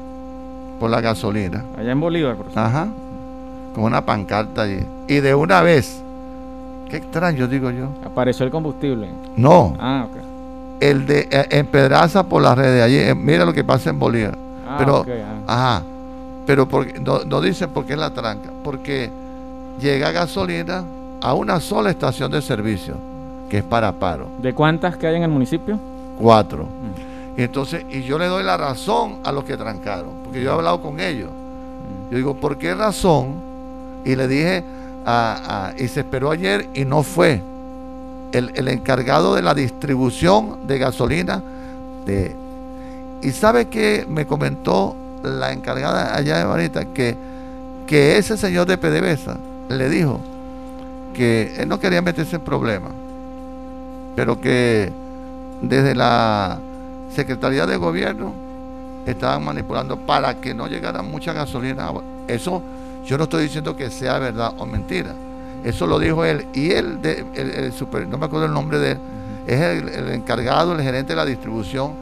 por 0.80 0.92
la 0.92 1.02
gasolina. 1.02 1.66
Allá 1.76 1.92
en 1.92 2.00
Bolívar, 2.00 2.36
por 2.36 2.46
Ajá. 2.54 2.88
Con 3.74 3.86
una 3.86 4.06
pancarta 4.06 4.62
allí. 4.62 4.86
Y 5.08 5.22
de 5.22 5.34
una 5.34 5.64
vez, 5.64 6.04
qué 6.88 6.98
extraño 6.98 7.48
digo 7.48 7.72
yo. 7.72 7.88
Apareció 8.06 8.46
el 8.46 8.52
combustible. 8.52 9.10
No. 9.36 9.76
Ah, 9.80 10.06
ok. 10.08 10.18
El 10.80 11.08
de 11.08 11.28
eh, 11.32 11.48
en 11.50 11.66
Pedraza 11.66 12.22
por 12.22 12.44
las 12.44 12.56
redes 12.56 12.84
allí. 12.84 12.98
Eh, 12.98 13.16
mira 13.16 13.44
lo 13.44 13.52
que 13.52 13.64
pasa 13.64 13.90
en 13.90 13.98
Bolívar. 13.98 14.38
Ah, 14.68 14.76
pero, 14.78 15.04
ah. 15.48 15.78
ajá. 15.78 15.84
Pero 16.46 16.70
porque, 16.70 17.00
no, 17.00 17.24
no 17.26 17.42
dicen 17.42 17.72
por 17.72 17.88
qué 17.88 17.94
es 17.94 18.00
la 18.00 18.12
tranca. 18.12 18.52
Porque 18.64 19.10
llega 19.82 20.12
gasolina 20.12 20.84
a 21.22 21.34
una 21.34 21.60
sola 21.60 21.90
estación 21.90 22.32
de 22.32 22.44
servicio, 22.44 22.94
que 23.50 23.58
es 23.58 23.64
para 23.64 23.92
paro. 23.94 24.28
¿De 24.38 24.54
cuántas 24.54 24.96
que 24.96 25.08
hay 25.08 25.16
en 25.16 25.24
el 25.24 25.30
municipio? 25.32 25.80
Cuatro. 26.20 26.68
Y 27.38 27.44
entonces, 27.44 27.86
y 27.90 28.04
yo 28.04 28.20
le 28.20 28.28
doy 28.28 28.44
la 28.44 28.58
razón 28.58 29.20
a 29.24 29.32
los 29.32 29.46
que 29.46 29.56
trancaron, 29.56 30.12
porque 30.24 30.42
yo 30.42 30.52
he 30.52 30.54
hablado 30.54 30.82
con 30.82 31.00
ellos. 31.00 31.30
Yo 32.12 32.18
digo, 32.18 32.36
¿por 32.36 32.58
qué 32.58 32.76
razón? 32.76 33.36
Y 34.04 34.16
le 34.16 34.28
dije, 34.28 34.64
a, 35.06 35.74
y 35.78 35.88
se 35.88 36.02
esperó 36.02 36.32
ayer 36.32 36.68
y 36.74 36.86
no 36.86 37.04
fue. 37.04 37.42
El, 38.32 38.68
encargado 38.68 39.34
de 39.34 39.42
la 39.42 39.56
distribución 39.56 40.68
de 40.68 40.78
gasolina 40.78 41.42
de, 42.06 42.36
y 43.24 43.32
sabe 43.32 43.70
que 43.70 44.06
me 44.08 44.28
comentó 44.28 44.96
la 45.24 45.52
encargada 45.52 46.16
allá 46.16 46.38
de 46.38 46.46
Marita 46.46 46.86
que, 46.86 47.16
que 47.88 48.20
ese 48.20 48.38
señor 48.38 48.68
de 48.68 48.78
PDVSA 48.78 49.36
le 49.70 49.90
dijo 49.90 50.20
que 51.16 51.56
él 51.58 51.68
no 51.68 51.80
quería 51.80 52.04
meterse 52.04 52.36
en 52.36 52.44
problemas, 52.44 52.92
pero 54.16 54.40
que 54.40 54.92
desde 55.62 55.96
la 55.96 56.60
Secretaría 57.14 57.66
de 57.66 57.78
Gobierno 57.78 58.34
estaban 59.06 59.44
manipulando 59.44 59.98
para 59.98 60.40
que 60.40 60.54
no 60.54 60.68
llegara 60.68 61.02
mucha 61.02 61.34
gasolina. 61.34 61.92
Eso 62.28 62.62
yo 63.06 63.18
no 63.18 63.24
estoy 63.24 63.44
diciendo 63.44 63.76
que 63.76 63.90
sea 63.90 64.20
verdad 64.20 64.54
o 64.58 64.66
mentira. 64.66 65.14
Eso 65.64 65.88
lo 65.88 66.00
dijo 66.00 66.24
él. 66.24 66.46
Y 66.54 66.72
él, 66.72 67.02
de, 67.02 67.26
el, 67.34 67.74
super, 67.74 68.08
no 68.08 68.18
me 68.18 68.26
acuerdo 68.26 68.46
el 68.46 68.54
nombre 68.54 68.80
de 68.80 68.92
él, 68.92 69.00
es 69.48 69.60
el, 69.62 70.10
encargado, 70.10 70.74
el 70.74 70.82
gerente 70.82 71.14
de 71.14 71.16
la 71.16 71.26
distribución 71.26 71.94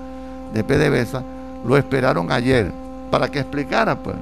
de 0.53 0.63
PDVSA. 0.63 1.23
Lo 1.65 1.77
esperaron 1.77 2.31
ayer 2.31 2.71
para 3.09 3.29
que 3.29 3.39
explicara, 3.39 3.95
pues. 3.95 4.15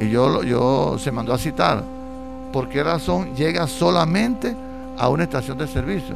Y 0.00 0.08
yo, 0.08 0.42
yo 0.42 0.96
se 0.98 1.12
mandó 1.12 1.32
a 1.32 1.38
citar. 1.38 1.82
¿Por 2.52 2.68
qué 2.68 2.82
razón 2.82 3.34
llega 3.34 3.66
solamente 3.66 4.54
a 4.98 5.08
una 5.08 5.24
estación 5.24 5.58
de 5.58 5.66
servicio? 5.66 6.14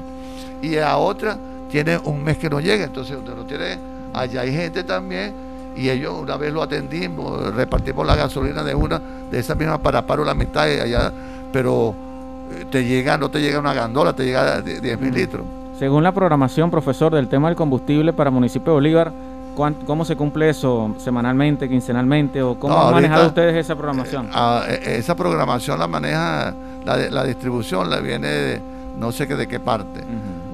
Y 0.60 0.76
a 0.78 0.96
otra 0.96 1.38
tiene 1.70 1.98
un 1.98 2.22
mes 2.22 2.38
que 2.38 2.48
no 2.48 2.60
llega, 2.60 2.84
entonces 2.84 3.16
donde 3.16 3.34
no 3.34 3.44
tiene, 3.44 3.78
allá 4.14 4.42
hay 4.42 4.52
gente 4.52 4.84
también, 4.84 5.34
y 5.76 5.90
ellos 5.90 6.14
una 6.18 6.36
vez 6.36 6.52
lo 6.52 6.62
atendimos, 6.62 7.54
repartimos 7.54 8.06
la 8.06 8.16
gasolina 8.16 8.62
de 8.62 8.74
una, 8.74 9.00
de 9.30 9.38
esa 9.38 9.54
misma 9.54 9.78
para 9.78 10.06
paro 10.06 10.24
la 10.24 10.34
mitad 10.34 10.62
allá, 10.62 11.12
pero 11.52 11.94
eh, 12.50 12.64
te 12.70 12.84
llega, 12.84 13.18
no 13.18 13.28
te 13.30 13.40
llega 13.40 13.58
una 13.58 13.74
gandola, 13.74 14.12
te 14.14 14.24
llega 14.24 14.62
10 14.62 15.00
mil 15.00 15.12
litros. 15.12 15.44
Según 15.78 16.02
la 16.02 16.12
programación, 16.12 16.70
profesor, 16.70 17.14
del 17.14 17.28
tema 17.28 17.48
del 17.48 17.56
combustible 17.56 18.14
para 18.14 18.30
municipio 18.30 18.72
de 18.72 18.76
Bolívar, 18.76 19.12
¿cómo 19.86 20.06
se 20.06 20.16
cumple 20.16 20.48
eso? 20.48 20.94
¿Semanalmente, 20.96 21.68
quincenalmente? 21.68 22.42
¿O 22.42 22.58
cómo 22.58 22.80
han 22.80 22.94
manejado 22.94 23.26
ustedes 23.26 23.56
esa 23.56 23.74
programación? 23.74 24.26
Eh, 24.26 24.32
ah, 24.32 24.64
eh, 24.66 24.96
esa 24.98 25.14
programación 25.14 25.78
la 25.78 25.86
maneja, 25.86 26.54
la, 26.86 26.96
la 27.10 27.24
distribución 27.24 27.90
la 27.90 28.00
viene 28.00 28.28
de, 28.28 28.60
no 28.98 29.12
sé 29.12 29.28
qué 29.28 29.36
de 29.36 29.46
qué 29.46 29.60
parte, 29.60 30.00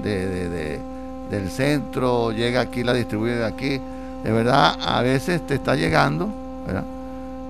de 0.03 0.92
del 1.33 1.49
centro, 1.49 2.31
llega 2.31 2.61
aquí, 2.61 2.83
la 2.83 2.93
distribuye 2.93 3.35
de 3.35 3.45
aquí. 3.45 3.81
De 4.23 4.31
verdad, 4.31 4.75
a 4.79 5.01
veces 5.01 5.45
te 5.45 5.55
está 5.55 5.75
llegando, 5.75 6.29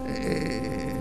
eh, 0.07 0.93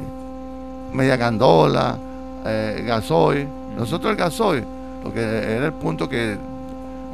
media 0.93 1.17
gandola, 1.17 1.97
eh, 2.45 2.83
gasoil. 2.85 3.47
Nosotros 3.77 4.11
el 4.11 4.17
gasoil, 4.17 4.65
porque 5.03 5.21
era 5.21 5.67
el 5.67 5.73
punto 5.73 6.09
que... 6.09 6.37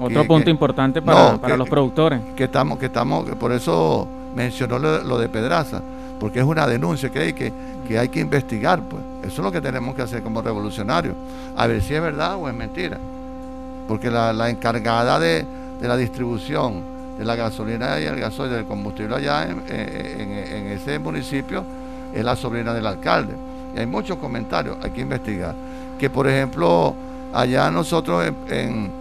Otro 0.01 0.25
punto 0.27 0.49
importante 0.49 1.03
para, 1.03 1.37
para 1.37 1.57
los 1.57 1.69
productores. 1.69 2.21
Que 2.37 2.45
estamos, 2.45 2.79
que 2.79 2.87
estamos, 2.87 3.29
por 3.39 3.53
eso 3.53 4.09
mencionó 4.35 4.79
lo, 4.79 5.19
de 5.19 5.29
Pedraza, 5.29 5.83
porque 6.19 6.39
es 6.39 6.45
una 6.45 6.67
denuncia 6.67 7.11
que 7.11 7.19
hay 7.19 7.33
que, 7.33 7.53
que 7.87 7.99
hay 7.99 8.09
que 8.09 8.21
investigar, 8.21 8.81
pues. 8.83 9.03
Eso 9.23 9.43
es 9.43 9.45
lo 9.45 9.53
que 9.53 9.61
tenemos 9.61 9.95
que 9.95 10.03
hacer 10.03 10.23
como 10.23 10.41
revolucionarios. 10.41 11.15
A 11.57 11.67
ver 11.67 11.83
si 11.83 11.95
es 11.95 12.01
verdad 12.01 12.37
o 12.37 12.49
es 12.49 12.55
mentira. 12.55 12.99
Porque 13.89 14.11
la 14.11 14.51
encargada 14.51 15.19
de, 15.19 15.45
de 15.81 15.89
la 15.89 15.97
distribución 15.97 16.99
de 17.19 17.25
la 17.25 17.35
gasolina 17.35 17.99
y 17.99 18.05
el 18.05 18.21
gasoil 18.21 18.51
del 18.51 18.65
combustible 18.65 19.17
allá 19.17 19.49
en, 19.49 19.61
ese 20.69 20.99
municipio 21.01 21.65
es 22.15 22.25
la 22.25 22.37
sobrina 22.37 22.73
del 22.73 22.87
alcalde. 22.87 23.35
Y 23.75 23.81
hay 23.81 23.87
muchos 23.87 24.19
comentarios, 24.19 24.77
hay 24.83 24.91
que 24.91 25.01
investigar. 25.01 25.55
Que 25.99 26.09
por 26.09 26.29
ejemplo, 26.29 26.95
allá 27.33 27.71
nosotros 27.71 28.25
en, 28.25 28.37
en, 28.49 28.93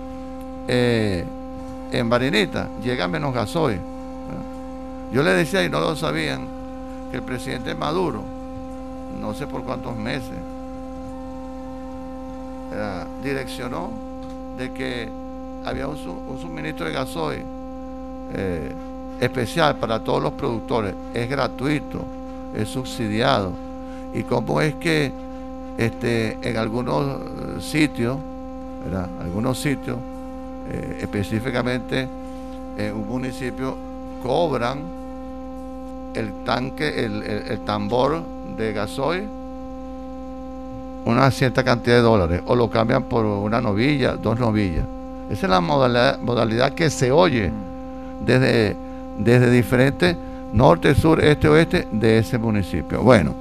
eh, 0.68 2.04
Barinita 2.06 2.68
llega 2.84 3.08
menos 3.08 3.34
gasoil. 3.34 3.80
Yo 5.12 5.24
le 5.24 5.32
decía, 5.32 5.64
y 5.64 5.70
no 5.70 5.80
lo 5.80 5.96
sabían, 5.96 6.48
que 7.12 7.18
el 7.18 7.24
presidente 7.24 7.74
Maduro, 7.76 8.24
no 9.22 9.34
sé 9.34 9.48
por 9.48 9.64
cuántos 9.64 9.96
meses, 9.96 10.38
direccionó 13.24 13.92
de 14.58 14.74
que 14.74 15.10
había 15.68 15.88
un, 15.88 15.98
suministro 15.98 16.86
de 16.86 16.94
gasoil 16.94 17.44
eh, 18.34 18.72
especial 19.20 19.76
para 19.76 20.00
todos 20.00 20.24
los 20.24 20.34
productores. 20.34 20.94
Es 21.14 21.30
gratuito, 21.30 22.04
es 22.56 22.70
subsidiado. 22.70 23.52
y 24.14 24.24
cómo 24.24 24.62
es 24.62 24.76
que 24.76 25.12
este, 25.78 26.38
en 26.42 26.58
algunos 26.58 27.20
sitios, 27.60 28.18
algunos 29.22 29.60
sitios, 29.60 29.98
eh, 30.72 31.00
específicamente 31.02 32.08
en 32.78 32.94
un 32.94 33.08
municipio, 33.08 33.76
cobran 34.24 34.80
el 36.14 36.46
tanque, 36.46 37.06
el, 37.06 37.60
tambor 37.66 38.24
de 38.58 38.74
gasoil 38.74 39.28
una 41.06 41.30
cierta 41.32 41.64
cantidad 41.64 41.98
de 41.98 42.02
dólares 42.02 42.42
o 42.46 42.56
lo 42.56 42.70
cambian 42.70 43.04
por 43.04 43.24
una 43.26 43.62
novilla, 43.62 44.16
dos 44.16 44.40
novillas. 44.40 44.86
Esa 45.30 45.46
es 45.46 45.50
la 45.50 45.62
modalidad, 45.62 46.74
que 46.74 46.90
se 46.90 47.12
oye 47.12 47.52
desde, 48.26 48.76
desde 49.18 49.52
diferentes 49.52 50.16
norte, 50.54 50.96
sur, 50.96 51.24
este, 51.24 51.50
oeste 51.50 51.88
de 51.92 52.20
ese 52.20 52.38
municipio. 52.38 53.02
Bueno, 53.02 53.34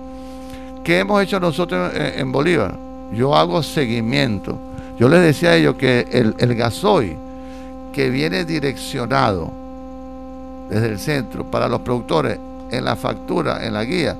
¿qué 0.82 0.98
hemos 1.00 1.22
hecho 1.22 1.38
nosotros 1.38 1.92
en, 1.94 2.32
Bolívar? 2.32 2.74
Yo 3.12 3.36
hago 3.36 3.62
seguimiento. 3.62 4.58
Yo 4.98 5.08
les 5.08 5.22
decía 5.22 5.50
a 5.50 5.56
ellos 5.56 5.76
que 5.76 6.08
el, 6.10 6.34
el 6.38 6.54
gasoil 6.54 7.16
que 7.92 8.10
viene 8.10 8.44
direccionado 8.44 9.50
desde 10.68 10.88
el 10.88 10.98
centro 10.98 11.44
para 11.44 11.68
los 11.68 11.80
productores 11.80 12.38
en 12.70 12.84
la 12.84 12.96
factura, 12.96 13.64
en 13.64 13.74
la 13.74 13.84
guía, 13.84 14.16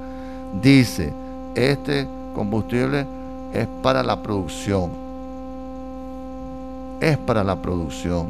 dice, 0.63 1.13
este 1.55 2.07
combustible 2.35 3.07
es 3.53 3.67
para 3.83 4.03
la 4.03 4.23
producción. 4.23 5.06
Es 7.01 7.19
para 7.19 7.45
la 7.45 7.57
producción. 7.57 8.29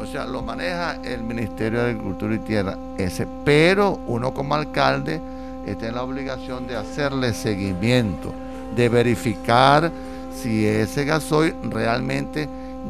O 0.00 0.06
sea, 0.06 0.26
lo 0.26 0.42
maneja 0.42 0.96
el 1.04 1.22
Ministerio 1.22 1.82
de 1.82 1.90
Agricultura 1.90 2.34
y 2.34 2.38
Tierra, 2.40 2.76
ese. 2.98 3.26
Pero 3.44 4.00
uno 4.06 4.34
como 4.34 4.54
alcalde 4.54 5.20
está 5.64 5.88
en 5.88 5.94
la 5.94 6.02
obligación 6.02 6.66
de 6.66 6.76
hacerle 6.76 7.32
seguimiento, 7.32 8.32
de 8.74 8.88
verificar 8.88 9.92
si 10.34 10.66
ese 10.66 11.04
gasoil 11.04 11.54
realmente 11.70 12.48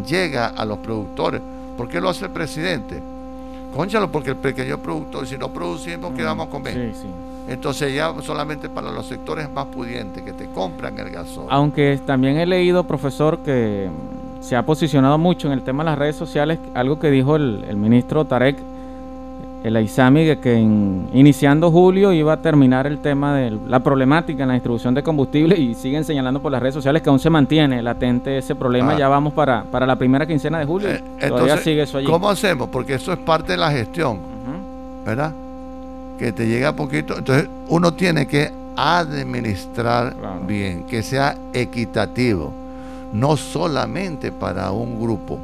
llega 0.08 0.46
a 0.46 0.64
los 0.64 0.78
productores. 0.78 1.42
¿Por 1.76 1.88
qué 1.88 2.00
lo 2.00 2.08
hace 2.08 2.24
el 2.24 2.30
presidente? 2.30 3.02
Conchalo, 3.74 4.10
porque 4.10 4.30
el 4.30 4.36
pequeño 4.36 4.78
productor, 4.78 5.26
si 5.26 5.36
no 5.36 5.52
producimos, 5.52 6.14
¿qué 6.14 6.22
vamos 6.22 6.48
a 6.48 6.50
comer? 6.50 6.94
Entonces 7.48 7.94
ya 7.94 8.14
solamente 8.22 8.68
para 8.68 8.90
los 8.90 9.06
sectores 9.06 9.50
más 9.50 9.66
pudientes 9.66 10.22
que 10.22 10.32
te 10.32 10.46
compran 10.50 10.98
el 10.98 11.10
gasoil. 11.10 11.48
Aunque 11.50 12.00
también 12.06 12.36
he 12.36 12.46
leído, 12.46 12.84
profesor, 12.84 13.38
que 13.38 13.88
se 14.40 14.56
ha 14.56 14.64
posicionado 14.64 15.18
mucho 15.18 15.48
en 15.48 15.54
el 15.54 15.62
tema 15.62 15.84
de 15.84 15.90
las 15.90 15.98
redes 15.98 16.16
sociales, 16.16 16.58
algo 16.74 16.98
que 16.98 17.10
dijo 17.10 17.36
el, 17.36 17.76
ministro 17.76 18.24
Tarek 18.24 18.56
el 19.64 19.76
Aizami 19.76 20.36
que 20.38 20.58
iniciando 20.58 21.70
julio 21.70 22.12
iba 22.12 22.32
a 22.32 22.42
terminar 22.42 22.88
el 22.88 22.98
tema 22.98 23.36
de 23.36 23.56
la 23.68 23.78
problemática 23.78 24.42
en 24.42 24.48
la 24.48 24.54
distribución 24.54 24.92
de 24.92 25.04
combustible 25.04 25.56
y 25.56 25.74
siguen 25.74 26.04
señalando 26.04 26.42
por 26.42 26.50
las 26.50 26.60
redes 26.60 26.74
sociales 26.74 27.00
que 27.00 27.08
aún 27.10 27.20
se 27.20 27.30
mantiene 27.30 27.80
latente 27.80 28.38
ese 28.38 28.56
problema. 28.56 28.94
Ah. 28.94 28.98
Ya 28.98 29.08
vamos 29.08 29.32
para, 29.32 29.62
para 29.62 29.86
la 29.86 29.94
primera 29.94 30.26
quincena 30.26 30.58
de 30.58 30.64
julio. 30.64 30.88
Eh, 30.88 31.28
Todavía 31.28 31.58
sigue 31.58 31.82
eso 31.82 31.98
allí. 31.98 32.08
¿Cómo 32.08 32.28
hacemos? 32.28 32.70
Porque 32.70 32.94
eso 32.94 33.12
es 33.12 33.20
parte 33.20 33.52
de 33.52 33.58
la 33.58 33.70
gestión, 33.70 34.18
¿verdad? 35.06 35.32
Que 36.22 36.30
te 36.30 36.46
llega 36.46 36.72
poquito. 36.72 37.18
Entonces 37.18 37.48
uno 37.68 37.94
tiene 37.94 38.28
que 38.28 38.52
administrar 38.76 40.14
bien, 40.46 40.84
que 40.84 41.02
sea 41.02 41.36
equitativo 41.52 42.52
no 43.12 43.36
solamente 43.36 44.30
para 44.30 44.70
un 44.70 45.02
grupo. 45.02 45.36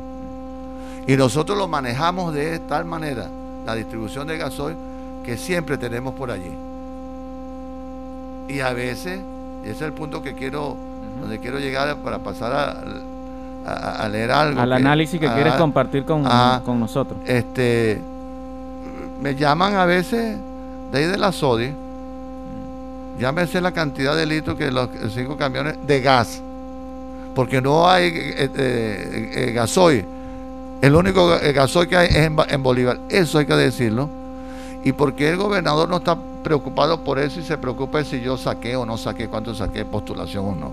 Y 1.05 1.17
nosotros 1.17 1.59
lo 1.59 1.67
manejamos 1.67 2.33
de 2.33 2.61
tal 2.61 2.85
manera, 2.85 3.29
la 3.67 3.75
distribución 3.75 4.29
de 4.29 4.39
gasoil, 4.39 4.77
que 5.25 5.37
siempre 5.37 5.79
tenemos 5.79 6.15
por 6.15 6.31
allí. 6.31 6.53
Y 8.47 8.61
a 8.61 8.73
veces, 8.73 9.19
ese 9.65 9.73
es 9.73 9.83
el 9.83 9.93
punto 9.93 10.23
que 10.23 10.35
quiero, 10.35 10.77
donde 11.21 11.41
quiero 11.41 11.59
llegar 11.59 11.97
para 11.97 12.21
pasar 12.21 12.53
a, 13.67 14.09
leer 14.09 14.31
algo. 14.31 14.61
Al 14.61 14.73
análisis 14.73 15.19
que 15.19 15.29
quieres 15.29 15.55
compartir 15.55 16.05
con, 16.05 16.23
con, 16.65 16.79
nosotros. 16.79 17.19
Este, 17.27 18.01
me 19.21 19.35
llaman 19.35 19.75
a 19.75 19.85
veces 19.85 20.39
de 20.93 20.99
ahí 20.99 21.07
de 21.07 21.19
la 21.19 21.33
SODI, 21.33 21.73
llámese 23.19 23.61
la 23.61 23.73
cantidad 23.73 24.17
de 24.17 24.27
litros 24.27 24.57
que 24.57 24.71
los 24.71 24.89
cinco 25.13 25.37
camiones 25.37 25.77
de 25.87 26.01
gas 26.01 26.43
porque 27.39 27.63
no 27.63 27.89
hay 27.89 28.07
eh, 28.09 28.51
eh, 28.53 29.33
eh, 29.33 29.53
gasoil. 29.53 30.05
El 30.83 30.97
único 30.97 31.39
gasoil 31.55 31.87
que 31.87 31.97
hay 31.97 32.09
es 32.09 32.17
en, 32.17 32.63
Bolívar. 32.65 32.99
Eso 33.09 33.39
hay 33.39 33.47
que 33.47 33.55
decirlo. 33.55 34.09
Y 34.83 34.91
porque 34.91 35.31
el 35.31 35.37
gobernador 35.37 35.89
no 35.89 35.99
está 35.99 36.19
preocupado 36.43 37.05
por 37.05 37.21
eso 37.21 37.39
y 37.39 37.45
se 37.45 37.57
preocupa 37.57 38.03
si 38.03 38.21
yo 38.21 38.37
saqué 38.37 38.75
o 38.75 38.85
no 38.85 38.99
saqué, 38.99 39.29
cuánto 39.29 39.55
saqué, 39.55 39.85
postulación 39.85 40.47
o 40.47 40.55
no. 40.57 40.73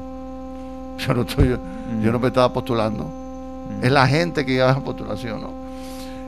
Yo 1.06 1.14
no, 1.14 1.22
estoy, 1.22 1.50
yo 2.02 2.12
no 2.12 2.18
me 2.18 2.30
estaba 2.30 2.52
postulando. 2.52 3.06
Es 3.84 3.92
la 3.92 4.08
gente 4.08 4.44
que 4.44 4.54
lleva 4.54 4.74
postulación, 4.80 5.42
¿no? 5.42 5.50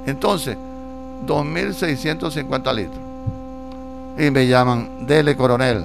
Entonces, 0.06 0.56
2.650 1.26 2.76
litros. 2.76 3.07
Y 4.18 4.32
me 4.32 4.48
llaman, 4.48 5.06
dele 5.06 5.36
coronel, 5.36 5.84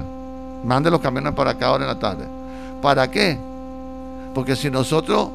mande 0.64 0.90
los 0.90 1.00
camiones 1.00 1.34
para 1.34 1.50
acá 1.50 1.66
ahora 1.66 1.84
en 1.84 1.88
la 1.88 1.98
tarde. 1.98 2.24
¿Para 2.80 3.10
qué? 3.10 3.38
Porque 4.34 4.56
si 4.56 4.70
nosotros 4.70 5.28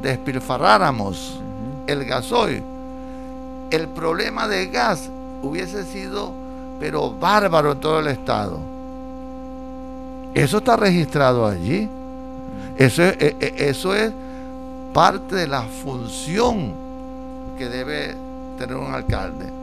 despilfarráramos 0.00 1.40
el 1.86 2.04
gasoil, 2.04 2.62
el 3.70 3.88
problema 3.88 4.46
de 4.46 4.66
gas 4.66 5.10
hubiese 5.42 5.84
sido, 5.84 6.32
pero 6.78 7.10
bárbaro 7.10 7.72
en 7.72 7.80
todo 7.80 7.98
el 7.98 8.06
estado. 8.08 8.58
Eso 10.34 10.58
está 10.58 10.76
registrado 10.76 11.46
allí. 11.46 11.88
Eso 12.76 13.02
es, 13.02 13.16
e, 13.18 13.36
e, 13.40 13.68
eso 13.68 13.94
es 13.94 14.12
parte 14.92 15.34
de 15.34 15.46
la 15.48 15.62
función 15.62 16.74
que 17.58 17.68
debe 17.68 18.14
tener 18.58 18.76
un 18.76 18.92
alcalde. 18.92 19.55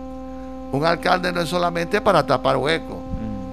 Un 0.74 0.84
alcalde 0.86 1.32
no 1.32 1.40
es 1.40 1.50
solamente 1.50 2.02
para 2.02 2.26
tapar 2.26 2.58
huecos 2.58 2.98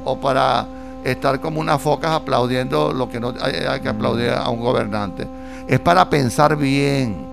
o 0.06 0.16
para 0.16 0.66
estar 1.04 1.38
como 1.38 1.60
unas 1.60 1.80
focas 1.80 2.12
aplaudiendo 2.12 2.94
lo 2.94 3.10
que 3.10 3.20
no 3.20 3.34
hay, 3.42 3.80
que 3.80 3.88
aplaudir 3.90 4.30
a 4.30 4.48
un 4.48 4.58
gobernante. 4.58 5.28
Es 5.68 5.78
para 5.80 6.08
pensar 6.08 6.56
bien. 6.56 7.26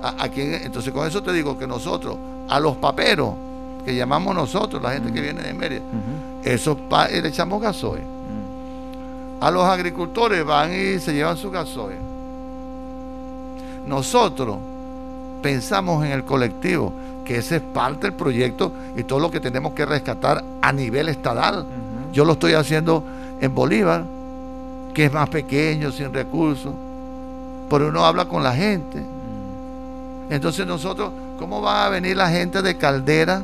A, 0.00 0.28
entonces 0.32 0.92
con 0.92 1.04
eso 1.04 1.20
te 1.20 1.32
digo 1.32 1.58
que 1.58 1.66
nosotros, 1.66 2.16
a 2.48 2.60
los 2.60 2.76
paperos, 2.76 3.34
que 3.84 3.92
llamamos 3.96 4.36
nosotros, 4.36 4.80
la 4.80 4.92
gente 4.92 5.12
que 5.12 5.20
viene 5.20 5.42
de 5.42 5.52
Mérida, 5.52 5.82
eso 6.44 6.78
le 7.10 7.28
echamos 7.28 7.60
gasoil. 7.60 8.04
A 9.40 9.50
los 9.50 9.64
agricultores 9.64 10.44
van 10.44 10.72
y 10.72 11.00
se 11.00 11.12
llevan 11.12 11.36
su 11.36 11.50
gasoil. 11.50 11.98
Nosotros 13.84 14.58
pensamos 15.42 16.04
en 16.04 16.12
el 16.12 16.24
colectivo, 16.24 16.92
que 17.28 17.36
ese 17.36 17.56
es 17.56 17.62
parte 17.62 18.06
del 18.06 18.14
proyecto 18.14 18.72
y 18.96 19.04
todo 19.04 19.20
lo 19.20 19.30
que 19.30 19.38
tenemos 19.38 19.74
que 19.74 19.84
rescatar 19.84 20.42
a 20.62 20.72
nivel 20.72 21.10
estatal. 21.10 21.66
Yo 22.10 22.24
lo 22.24 22.32
estoy 22.32 22.54
haciendo 22.54 23.04
en 23.38 23.54
Bolívar, 23.54 24.02
que 24.94 25.04
es 25.04 25.12
más 25.12 25.28
pequeño, 25.28 25.92
sin 25.92 26.10
recursos, 26.10 26.72
pero 27.68 27.88
uno 27.88 28.06
habla 28.06 28.24
con 28.24 28.42
la 28.42 28.54
gente. 28.54 29.02
Entonces 30.30 30.66
nosotros, 30.66 31.12
¿cómo 31.38 31.60
va 31.60 31.84
a 31.84 31.90
venir 31.90 32.16
la 32.16 32.30
gente 32.30 32.62
de 32.62 32.78
Caldera 32.78 33.42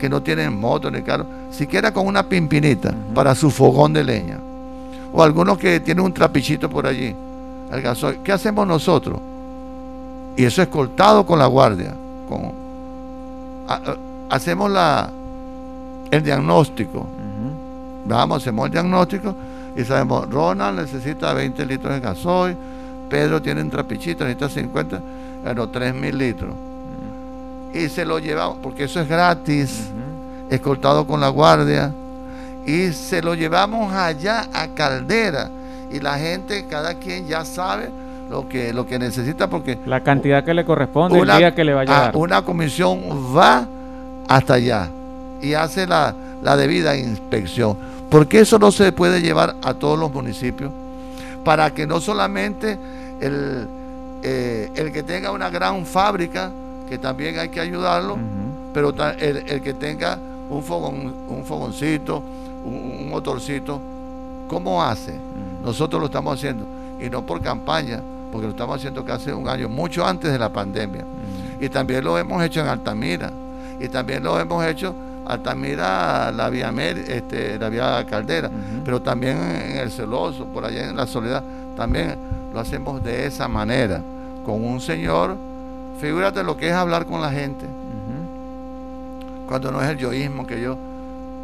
que 0.00 0.08
no 0.08 0.20
tienen 0.20 0.52
moto 0.52 0.90
ni 0.90 1.02
carro? 1.02 1.24
Siquiera 1.52 1.92
con 1.92 2.08
una 2.08 2.24
pimpinita 2.24 2.92
para 3.14 3.36
su 3.36 3.48
fogón 3.52 3.92
de 3.92 4.02
leña. 4.02 4.38
O 5.12 5.22
algunos 5.22 5.56
que 5.56 5.78
tienen 5.78 6.04
un 6.04 6.12
trapichito 6.12 6.68
por 6.68 6.88
allí, 6.88 7.14
el 7.70 7.80
gasoil. 7.80 8.18
¿Qué 8.24 8.32
hacemos 8.32 8.66
nosotros? 8.66 9.20
Y 10.36 10.44
eso 10.44 10.60
es 10.62 10.66
cortado 10.66 11.24
con 11.24 11.38
la 11.38 11.46
guardia. 11.46 11.94
Con, 12.28 12.61
hacemos 14.30 14.70
la, 14.70 15.10
el 16.10 16.22
diagnóstico 16.22 17.06
Vamos, 18.04 18.42
hacemos 18.42 18.66
el 18.66 18.72
diagnóstico 18.72 19.34
y 19.76 19.84
sabemos, 19.84 20.28
Ronald 20.28 20.80
necesita 20.80 21.32
20 21.32 21.64
litros 21.66 21.94
de 21.94 22.00
gasoil, 22.00 22.56
Pedro 23.08 23.40
tiene 23.40 23.62
un 23.62 23.70
trapichito, 23.70 24.24
necesita 24.24 24.48
50, 24.48 25.00
bueno, 25.44 25.68
3 25.68 25.94
mil 25.94 26.18
litros. 26.18 26.54
Y 27.72 27.88
se 27.88 28.04
lo 28.04 28.18
llevamos, 28.18 28.58
porque 28.62 28.84
eso 28.84 29.00
es 29.00 29.08
gratis, 29.08 29.84
escoltado 30.50 31.06
con 31.06 31.20
la 31.20 31.28
guardia, 31.28 31.92
y 32.66 32.92
se 32.92 33.22
lo 33.22 33.34
llevamos 33.34 33.92
allá 33.92 34.48
a 34.52 34.68
Caldera. 34.68 35.50
Y 35.90 36.00
la 36.00 36.18
gente, 36.18 36.66
cada 36.66 36.94
quien 36.94 37.26
ya 37.26 37.44
sabe 37.44 37.90
lo 38.32 38.48
que, 38.48 38.72
lo 38.72 38.86
que 38.86 38.98
necesita, 38.98 39.48
porque... 39.50 39.78
La 39.84 40.02
cantidad 40.02 40.42
que 40.42 40.54
le 40.54 40.64
corresponde, 40.64 41.18
el 41.18 41.26
día 41.36 41.54
que 41.54 41.64
le 41.64 41.74
va 41.74 41.82
a 41.82 41.84
llegar. 41.84 42.16
Una 42.16 42.42
comisión 42.42 42.98
va 43.36 43.68
hasta 44.26 44.54
allá 44.54 44.88
y 45.42 45.52
hace 45.52 45.86
la, 45.86 46.14
la 46.42 46.56
debida 46.56 46.96
inspección. 46.96 47.76
Porque 48.08 48.40
eso 48.40 48.58
no 48.58 48.72
se 48.72 48.90
puede 48.90 49.20
llevar 49.20 49.56
a 49.62 49.74
todos 49.74 49.98
los 49.98 50.10
municipios. 50.10 50.72
Para 51.44 51.74
que 51.74 51.86
no 51.86 52.00
solamente 52.00 52.78
el, 53.20 53.68
eh, 54.22 54.70
el 54.76 54.92
que 54.92 55.02
tenga 55.02 55.30
una 55.30 55.50
gran 55.50 55.84
fábrica, 55.84 56.50
que 56.88 56.96
también 56.96 57.38
hay 57.38 57.50
que 57.50 57.60
ayudarlo, 57.60 58.16
pero 58.72 58.94
el, 59.18 59.60
que 59.60 59.74
tenga 59.74 60.18
un, 60.48 60.62
fogón, 60.62 61.14
un 61.28 61.44
fogoncito, 61.44 62.22
un, 62.64 63.10
motorcito, 63.10 63.78
¿cómo 64.48 64.82
hace? 64.82 65.12
Nosotros 65.62 66.00
lo 66.00 66.06
estamos 66.06 66.38
haciendo. 66.38 66.64
Y 66.98 67.10
no 67.10 67.26
por 67.26 67.42
campaña, 67.42 68.00
porque 68.32 68.46
lo 68.46 68.52
estamos 68.52 68.76
haciendo 68.76 69.04
casi 69.04 69.30
un 69.30 69.46
año, 69.46 69.68
mucho 69.68 70.06
antes 70.06 70.32
de 70.32 70.38
la 70.38 70.50
pandemia. 70.50 71.04
Y 71.60 71.68
también 71.68 72.02
lo 72.02 72.16
hemos 72.16 72.42
hecho 72.42 72.60
en 72.60 72.66
Altamira. 72.66 73.30
Y 73.78 73.88
también 73.88 74.24
lo 74.24 74.40
hemos 74.40 74.64
hecho 74.64 74.94
Altamira, 75.26 76.32
la 76.32 76.48
vía, 76.48 76.72
este, 77.08 77.58
la 77.58 77.68
vía 77.68 78.06
Caldera. 78.08 78.50
Pero 78.84 79.02
también 79.02 79.36
en 79.36 79.76
el 79.76 79.90
Celoso, 79.90 80.46
por 80.46 80.64
allá 80.64 80.88
en 80.88 80.96
la 80.96 81.06
Soledad, 81.06 81.44
también 81.76 82.16
lo 82.54 82.58
hacemos 82.58 83.04
de 83.04 83.26
esa 83.26 83.46
manera. 83.48 84.00
Con 84.46 84.64
un 84.64 84.80
señor, 84.80 85.36
figúrate 86.00 86.42
lo 86.42 86.56
que 86.56 86.68
es 86.68 86.74
hablar 86.74 87.04
con 87.04 87.20
la 87.20 87.30
gente. 87.30 87.66
Cuando 89.46 89.70
no 89.70 89.82
es 89.82 89.90
el 89.90 89.98
yoísmo 89.98 90.46
que 90.46 90.58
yo. 90.58 90.78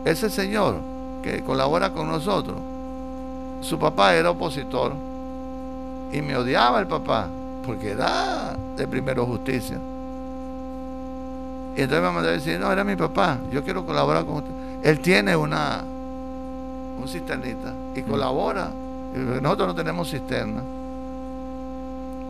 Ese 0.06 0.31
señor 0.31 0.77
que 1.23 1.44
colabora 1.44 1.90
con 1.90 2.09
nosotros, 2.09 2.56
su 3.60 3.78
papá 3.78 4.15
era 4.15 4.31
opositor 4.31 5.08
y 6.13 6.23
me 6.23 6.37
odiaba 6.37 6.81
el 6.81 6.87
papá 6.87 7.29
porque 7.65 7.91
era 7.91 8.57
de 8.77 8.89
primero 8.89 9.27
justicia. 9.27 9.79
Y 11.77 11.83
entonces 11.83 12.03
me 12.03 12.11
mandó 12.11 12.29
a 12.29 12.33
decir, 12.33 12.59
no, 12.59 12.73
era 12.73 12.83
mi 12.83 12.97
papá, 12.97 13.39
yo 13.53 13.63
quiero 13.63 13.85
colaborar 13.87 14.25
con 14.25 14.37
usted. 14.37 14.51
Él 14.83 15.01
tiene 15.01 15.37
una 15.37 15.83
un 17.01 17.09
cisternita 17.09 17.73
y 17.95 18.03
colabora. 18.03 18.71
Nosotros 19.15 19.69
no 19.69 19.75
tenemos 19.75 20.11
cisterna. 20.11 20.63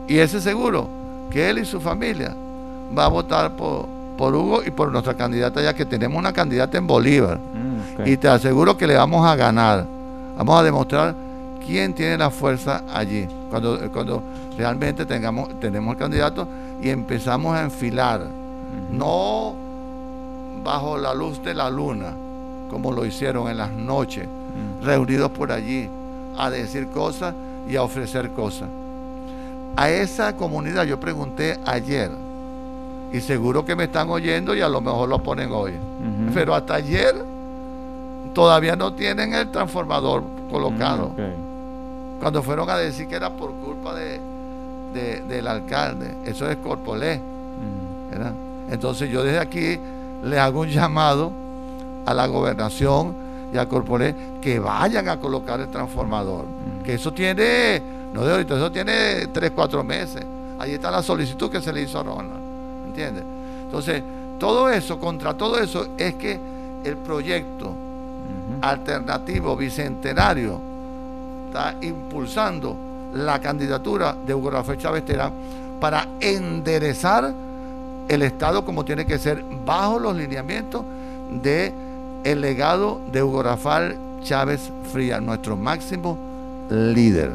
Y 0.07 0.17
ese 0.17 0.41
seguro 0.41 0.87
que 1.29 1.49
él 1.49 1.59
y 1.59 1.65
su 1.65 1.79
familia 1.79 2.35
va 2.97 3.05
a 3.05 3.07
votar 3.07 3.51
por, 3.55 3.87
por 4.17 4.35
Hugo 4.35 4.61
y 4.65 4.71
por 4.71 4.91
nuestra 4.91 5.13
candidata, 5.13 5.61
ya 5.61 5.73
que 5.73 5.85
tenemos 5.85 6.17
una 6.17 6.33
candidata 6.33 6.77
en 6.77 6.87
Bolívar. 6.87 7.37
Mm, 7.37 8.07
y 8.07 8.17
te 8.17 8.27
aseguro 8.27 8.77
que 8.77 8.87
le 8.87 8.95
vamos 8.95 9.25
a 9.25 9.35
ganar. 9.35 9.85
Vamos 10.37 10.59
a 10.59 10.63
demostrar 10.63 11.15
quién 11.65 11.93
tiene 11.93 12.17
la 12.17 12.29
fuerza 12.29 12.83
allí. 12.93 13.27
Cuando, 13.49 13.91
cuando 13.91 14.21
realmente 14.57 15.05
tengamos, 15.05 15.59
tenemos 15.59 15.93
el 15.93 15.99
candidato 15.99 16.47
y 16.81 16.89
empezamos 16.89 17.55
a 17.55 17.63
enfilar. 17.63 18.21
No 18.91 19.55
bajo 20.63 20.97
la 20.97 21.13
luz 21.13 21.41
de 21.43 21.53
la 21.53 21.69
luna, 21.69 22.13
como 22.69 22.91
lo 22.91 23.05
hicieron 23.05 23.49
en 23.49 23.57
las 23.57 23.71
noches, 23.71 24.27
mm. 24.27 24.85
reunidos 24.85 25.31
por 25.31 25.51
allí, 25.51 25.89
a 26.37 26.49
decir 26.49 26.87
cosas 26.87 27.33
y 27.67 27.75
a 27.75 27.83
ofrecer 27.83 28.31
cosas. 28.31 28.69
A 29.75 29.89
esa 29.89 30.35
comunidad 30.35 30.83
yo 30.83 30.99
pregunté 30.99 31.57
ayer, 31.65 32.11
y 33.11 33.21
seguro 33.21 33.65
que 33.65 33.75
me 33.75 33.85
están 33.85 34.09
oyendo 34.09 34.55
y 34.55 34.61
a 34.61 34.69
lo 34.69 34.81
mejor 34.81 35.09
lo 35.09 35.19
ponen 35.23 35.51
hoy. 35.51 35.73
Pero 36.33 36.53
hasta 36.53 36.75
ayer 36.75 37.15
todavía 38.33 38.75
no 38.75 38.93
tienen 38.93 39.33
el 39.33 39.49
transformador 39.49 40.23
colocado. 40.49 41.09
Mm, 41.17 41.48
Cuando 42.19 42.43
fueron 42.43 42.69
a 42.69 42.77
decir 42.77 43.07
que 43.07 43.15
era 43.15 43.29
por 43.29 43.53
culpa 43.53 43.93
de, 43.95 44.19
del 45.27 45.47
alcalde, 45.47 46.15
eso 46.25 46.49
es 46.49 46.57
Corpolé. 46.57 47.17
Mm. 47.17 48.71
Entonces 48.73 49.09
yo 49.09 49.23
desde 49.23 49.39
aquí 49.39 49.79
le 50.23 50.39
hago 50.39 50.61
un 50.61 50.69
llamado 50.69 51.31
a 52.05 52.13
la 52.13 52.27
gobernación 52.27 53.15
y 53.53 53.57
a 53.57 53.67
Corpolé 53.67 54.15
que 54.41 54.59
vayan 54.59 55.07
a 55.07 55.17
colocar 55.17 55.59
el 55.59 55.69
transformador. 55.69 56.45
Mm. 56.45 56.83
Que 56.83 56.95
eso 56.95 57.13
tiene, 57.13 57.81
no 58.13 58.25
de 58.25 58.31
ahorita, 58.33 58.55
eso 58.55 58.71
tiene 58.71 59.27
3, 59.27 59.51
4 59.55 59.83
meses. 59.83 60.25
Ahí 60.59 60.73
está 60.73 60.91
la 60.91 61.01
solicitud 61.01 61.49
que 61.49 61.61
se 61.61 61.71
le 61.71 61.83
hizo 61.83 61.99
a 61.99 62.03
Ronald. 62.03 62.41
¿Entiendes? 62.87 63.23
Entonces, 63.63 64.03
todo 64.37 64.69
eso, 64.69 64.99
contra 64.99 65.35
todo 65.35 65.57
eso, 65.57 65.87
es 65.97 66.15
que 66.15 66.39
el 66.83 66.97
proyecto 66.97 67.73
alternativo 68.61 69.55
bicentenario 69.55 70.68
está 71.49 71.75
impulsando 71.81 72.77
la 73.13 73.39
candidatura 73.39 74.15
de 74.25 74.33
Hugo 74.35 74.51
Rafael 74.51 74.77
Chávez 74.77 75.03
Terán 75.03 75.33
para 75.79 76.07
enderezar 76.19 77.33
el 78.07 78.21
Estado 78.21 78.63
como 78.63 78.85
tiene 78.85 79.05
que 79.05 79.17
ser 79.17 79.43
bajo 79.65 79.97
los 79.99 80.15
lineamientos 80.15 80.83
de 81.41 81.73
el 82.23 82.41
legado 82.41 83.01
de 83.11 83.23
Hugo 83.23 83.41
Rafael 83.43 83.97
Chávez 84.21 84.71
Fría, 84.91 85.19
nuestro 85.19 85.55
máximo 85.55 86.17
líder. 86.69 87.31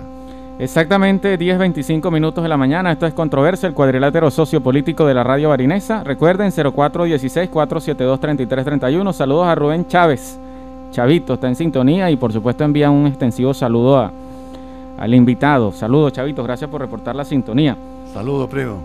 Exactamente 0.59 1.37
10.25 1.37 2.13
minutos 2.13 2.45
de 2.45 2.49
la 2.49 2.57
mañana. 2.57 2.93
Esto 2.93 3.07
es 3.07 3.15
Controversia, 3.15 3.67
el 3.67 3.75
cuadrilátero 3.75 4.31
sociopolítico 4.31 5.05
de 5.07 5.15
la 5.15 5.25
radio 5.25 5.49
barinesa. 5.49 6.05
Recuerden 6.05 6.53
0416-472-3331. 6.53 9.13
Saludos 9.13 9.49
a 9.49 9.57
Rubén 9.57 9.89
Chávez. 9.89 10.39
Chavito 10.95 11.35
está 11.35 11.49
en 11.49 11.57
sintonía 11.57 12.09
y 12.09 12.17
por 12.17 12.33
supuesto 12.33 12.63
envía 12.63 12.89
un 12.89 13.09
extensivo 13.09 13.53
saludo 13.53 13.99
a, 13.99 14.13
al 14.97 15.13
invitado. 15.13 15.73
Saludos, 15.73 16.13
Chavito. 16.13 16.45
Gracias 16.45 16.71
por 16.71 16.81
reportar 16.81 17.17
la 17.17 17.25
sintonía. 17.25 17.77
Saludos, 18.13 18.49
primo. 18.49 18.79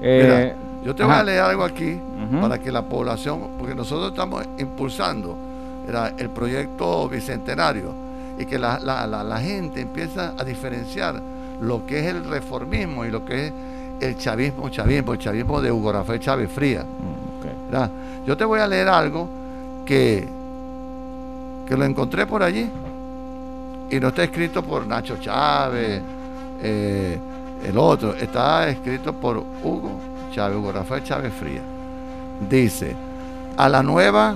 Eh, 0.00 0.54
yo 0.84 0.94
te 0.94 1.02
voy 1.02 1.14
a 1.14 1.24
leer 1.24 1.40
algo 1.40 1.64
aquí 1.64 1.98
para 2.40 2.58
que 2.60 2.70
la 2.70 2.82
población, 2.82 3.40
porque 3.58 3.74
nosotros 3.74 4.10
estamos 4.10 4.44
impulsando 4.56 5.36
el 6.16 6.30
proyecto 6.30 7.08
bicentenario 7.08 7.92
y 8.38 8.46
que 8.46 8.56
la, 8.56 8.78
la, 8.78 9.40
gente 9.40 9.80
empieza 9.80 10.34
a 10.38 10.44
diferenciar 10.44 11.20
lo 11.60 11.84
que 11.84 11.98
es 11.98 12.06
el 12.06 12.24
reformismo 12.24 13.04
y 13.04 13.10
lo 13.10 13.24
que 13.24 13.48
es 13.48 13.52
el 13.98 14.16
chavismo, 14.16 14.68
chavismo, 14.68 15.12
el 15.12 15.18
chavismo 15.18 15.60
de 15.60 15.72
Hugo 15.72 15.90
Rafael 15.90 16.20
Chávez 16.20 16.52
Fría. 16.52 16.84
Mm, 16.84 18.26
yo 18.28 18.36
te 18.36 18.44
voy 18.44 18.60
a 18.60 18.68
leer 18.68 18.86
algo 18.86 19.28
que, 19.84 20.37
que 21.68 21.76
lo 21.76 21.84
encontré 21.84 22.26
por 22.26 22.42
allí 22.42 22.68
y 23.90 24.00
no 24.00 24.08
está 24.08 24.24
escrito 24.24 24.62
por 24.62 24.86
Nacho 24.86 25.18
Chávez, 25.18 26.00
eh, 26.62 27.18
el 27.66 27.76
otro, 27.76 28.14
está 28.14 28.68
escrito 28.68 29.12
por 29.12 29.36
Hugo 29.36 29.90
Chávez, 30.32 30.56
Hugo 30.56 30.72
Rafael 30.72 31.04
Chávez 31.04 31.32
Fría. 31.34 31.60
Dice, 32.48 32.94
a 33.56 33.68
la 33.68 33.82
nueva, 33.82 34.34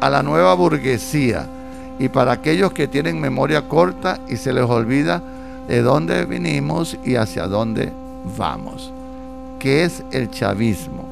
a 0.00 0.10
la 0.10 0.22
nueva 0.22 0.54
burguesía, 0.54 1.46
y 1.98 2.08
para 2.08 2.32
aquellos 2.32 2.72
que 2.72 2.88
tienen 2.88 3.20
memoria 3.20 3.62
corta 3.68 4.18
y 4.28 4.36
se 4.36 4.52
les 4.52 4.64
olvida 4.64 5.22
de 5.68 5.82
dónde 5.82 6.26
vinimos 6.26 6.96
y 7.04 7.16
hacia 7.16 7.46
dónde 7.46 7.92
vamos. 8.36 8.92
¿Qué 9.58 9.84
es 9.84 10.02
el 10.10 10.30
chavismo? 10.30 11.04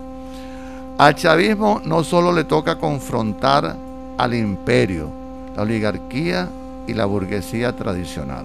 Al 0.98 1.14
chavismo 1.14 1.80
no 1.84 2.02
solo 2.02 2.32
le 2.32 2.44
toca 2.44 2.76
confrontar 2.76 3.76
al 4.20 4.34
imperio, 4.34 5.08
la 5.56 5.62
oligarquía 5.62 6.46
y 6.86 6.92
la 6.92 7.06
burguesía 7.06 7.72
tradicional. 7.72 8.44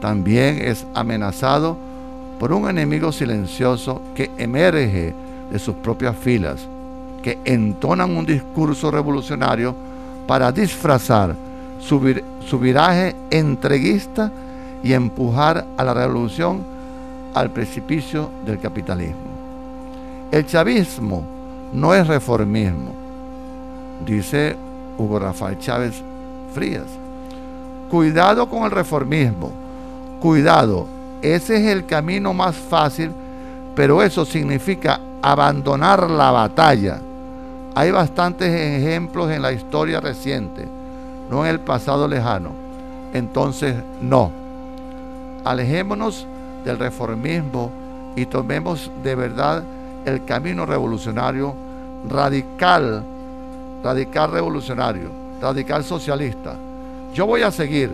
También 0.00 0.58
es 0.60 0.84
amenazado 0.94 1.76
por 2.40 2.52
un 2.52 2.68
enemigo 2.68 3.12
silencioso 3.12 4.02
que 4.16 4.32
emerge 4.36 5.14
de 5.52 5.58
sus 5.60 5.76
propias 5.76 6.16
filas, 6.16 6.66
que 7.22 7.38
entonan 7.44 8.16
un 8.16 8.26
discurso 8.26 8.90
revolucionario 8.90 9.76
para 10.26 10.50
disfrazar 10.50 11.36
su, 11.78 12.58
viraje 12.58 13.14
entreguista 13.30 14.32
y 14.82 14.92
empujar 14.92 15.64
a 15.76 15.84
la 15.84 15.94
revolución 15.94 16.64
al 17.32 17.50
precipicio 17.50 18.28
del 18.44 18.58
capitalismo. 18.58 19.34
El 20.32 20.44
chavismo 20.46 21.22
no 21.72 21.94
es 21.94 22.08
reformismo, 22.08 22.92
dice 24.04 24.56
Hugo 24.98 25.18
Rafael 25.18 25.58
Chávez 25.58 26.02
Frías. 26.52 26.86
Cuidado 27.90 28.48
con 28.48 28.64
el 28.64 28.70
reformismo, 28.70 29.52
cuidado, 30.20 30.86
ese 31.22 31.56
es 31.56 31.66
el 31.66 31.86
camino 31.86 32.32
más 32.32 32.56
fácil, 32.56 33.12
pero 33.74 34.02
eso 34.02 34.24
significa 34.24 35.00
abandonar 35.22 36.10
la 36.10 36.30
batalla 36.30 37.00
hay 37.76 37.90
bastantes 37.90 38.48
ejemplos 38.48 39.30
en 39.32 39.42
la 39.42 39.52
historia 39.52 40.00
reciente, 40.00 40.64
no 41.28 41.44
en 41.44 41.50
el 41.50 41.60
pasado 41.60 42.06
lejano. 42.06 42.50
Entonces, 43.12 43.74
no. 44.00 44.30
Alejémonos 45.44 46.26
del 46.64 46.78
reformismo 46.78 47.72
y 48.14 48.26
tomemos 48.26 48.92
de 49.02 49.14
verdad 49.16 49.64
el 50.04 50.24
camino 50.24 50.66
revolucionario 50.66 51.54
radical, 52.08 53.02
radical 53.84 54.32
revolucionario, 54.32 55.10
radical 55.40 55.84
socialista. 55.84 56.56
Yo 57.14 57.26
voy 57.26 57.42
a 57.42 57.52
seguir, 57.52 57.92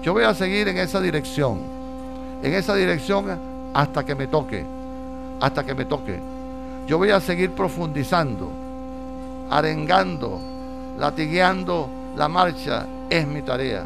yo 0.00 0.14
voy 0.14 0.24
a 0.24 0.32
seguir 0.32 0.68
en 0.68 0.78
esa 0.78 1.02
dirección, 1.02 1.58
en 2.42 2.54
esa 2.54 2.74
dirección 2.74 3.26
hasta 3.74 4.06
que 4.06 4.14
me 4.14 4.26
toque, 4.26 4.64
hasta 5.40 5.62
que 5.64 5.74
me 5.74 5.84
toque. 5.84 6.18
Yo 6.86 6.96
voy 6.96 7.10
a 7.10 7.20
seguir 7.20 7.50
profundizando 7.50 8.50
arengando, 9.50 10.40
latigueando 10.98 11.88
la 12.16 12.28
marcha 12.28 12.86
es 13.10 13.26
mi 13.26 13.42
tarea. 13.42 13.84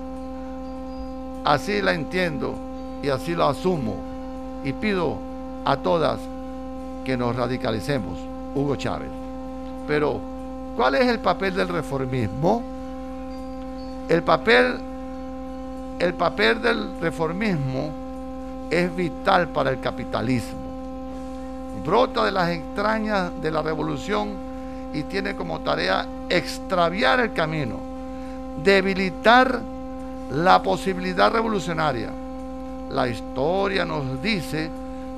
Así 1.45 1.81
la 1.81 1.95
entiendo 1.95 2.55
y 3.03 3.09
así 3.09 3.35
lo 3.35 3.47
asumo 3.47 3.97
y 4.63 4.73
pido 4.73 5.17
a 5.65 5.77
todas 5.79 6.21
que 7.05 7.17
nos 7.17 7.35
radicalicemos. 7.35 8.19
Hugo 8.55 8.77
Chávez. 8.77 9.09
Pero, 9.89 10.21
¿cuál 10.77 10.95
es 10.97 11.07
el 11.07 11.21
papel 11.21 11.55
del 11.55 11.69
reformismo? 11.69 12.63
El 14.09 14.23
papel, 14.23 14.81
el 15.99 16.15
papel 16.15 16.61
del 16.61 17.01
reformismo 17.01 17.91
es 18.71 18.95
vital 18.95 19.49
para 19.49 19.71
el 19.71 19.81
capitalismo. 19.81 20.59
Brota 21.85 22.25
de 22.25 22.33
las 22.33 22.51
extrañas 22.51 23.31
de 23.43 23.51
la 23.51 23.63
revolución 23.63 24.37
y 24.93 25.03
tiene 25.05 25.35
como 25.35 25.61
tarea 25.61 26.07
extraviar 26.29 27.21
el 27.21 27.33
camino, 27.33 27.77
debilitar 28.63 29.61
la 30.31 30.63
posibilidad 30.63 31.33
revolucionaria. 31.33 32.11
La 32.91 33.09
historia 33.09 33.85
nos 33.85 34.23
dice 34.23 34.71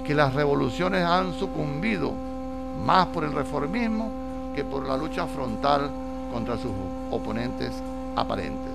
que 0.04 0.14
las 0.14 0.32
revoluciones 0.32 1.04
han 1.04 1.34
sucumbido 1.34 2.12
más 2.84 3.06
por 3.06 3.24
el 3.24 3.32
reformismo 3.32 4.25
que 4.56 4.64
por 4.64 4.84
la 4.86 4.96
lucha 4.96 5.26
frontal 5.26 5.90
contra 6.32 6.56
sus 6.56 6.72
oponentes 7.10 7.70
aparentes. 8.16 8.72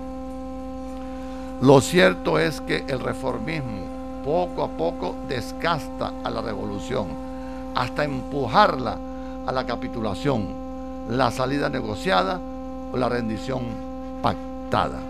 Lo 1.60 1.80
cierto 1.80 2.38
es 2.38 2.60
que 2.60 2.84
el 2.88 3.00
reformismo 3.00 3.82
poco 4.24 4.62
a 4.62 4.68
poco 4.68 5.16
desgasta 5.28 6.12
a 6.24 6.30
la 6.30 6.40
revolución 6.40 7.08
hasta 7.74 8.04
empujarla 8.04 8.96
a 9.46 9.52
la 9.52 9.66
capitulación, 9.66 10.48
la 11.10 11.30
salida 11.30 11.68
negociada 11.68 12.40
o 12.92 12.96
la 12.96 13.08
rendición 13.08 13.62
pactada. 14.22 15.00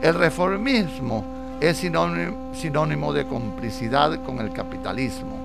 El 0.00 0.14
reformismo 0.14 1.24
es 1.60 1.76
sinónimo, 1.76 3.12
de 3.12 3.26
complicidad 3.26 4.20
con 4.24 4.38
el 4.38 4.52
capitalismo. 4.52 5.36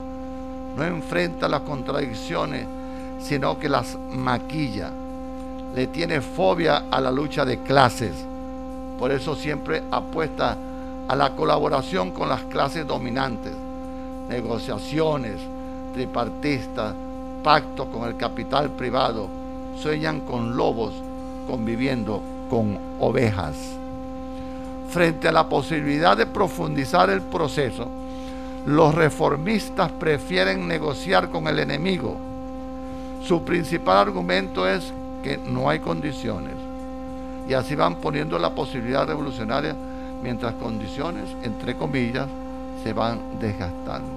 No 0.76 0.84
enfrenta 0.84 1.48
las 1.48 1.62
contradicciones, 1.62 2.66
sino 3.20 3.58
que 3.60 3.70
las 3.70 3.98
maquilla. 4.12 4.92
Le 5.76 5.88
tiene 5.88 6.22
fobia 6.22 6.86
a 6.90 7.02
la 7.02 7.12
lucha 7.12 7.46
de 7.46 7.60
clases. 7.60 8.14
Por 8.98 9.12
eso 9.12 9.36
siempre 9.36 9.84
apuesta 9.92 10.58
a 11.08 11.16
la 11.16 11.36
colaboración 11.36 12.12
con 12.12 12.30
las 12.30 12.42
clases 12.44 12.86
dominantes, 12.86 13.54
negociaciones 14.30 15.40
tripartistas, 15.94 16.94
pactos 17.44 17.88
con 17.88 18.08
el 18.08 18.18
capital 18.18 18.72
privado, 18.72 19.28
sueñan 19.82 20.22
con 20.22 20.58
lobos 20.58 20.94
conviviendo 21.48 22.22
con 22.50 22.78
ovejas 23.00 23.78
frente 24.90 25.28
a 25.28 25.32
la 25.32 25.48
posibilidad 25.48 26.18
de 26.18 26.26
profundizar 26.26 27.10
el 27.10 27.22
proceso, 27.22 27.88
los 28.66 28.96
reformistas 28.96 29.92
prefieren 29.92 30.68
negociar 30.68 31.30
con 31.30 31.48
el 31.48 31.60
enemigo. 31.60 32.18
Su 33.24 33.44
principal 33.44 33.98
argumento 33.98 34.68
es 34.68 34.94
que 35.24 35.38
no 35.38 35.70
hay 35.70 35.80
condiciones. 35.80 36.54
Y 37.48 37.54
así 37.54 37.76
van 37.76 37.96
poniendo 37.96 38.38
la 38.40 38.54
posibilidad 38.54 39.08
revolucionaria 39.08 39.76
mientras 40.22 40.54
condiciones, 40.56 41.26
entre 41.44 41.76
comillas, 41.76 42.28
se 42.84 42.94
van 42.94 43.20
desgastando. 43.40 44.10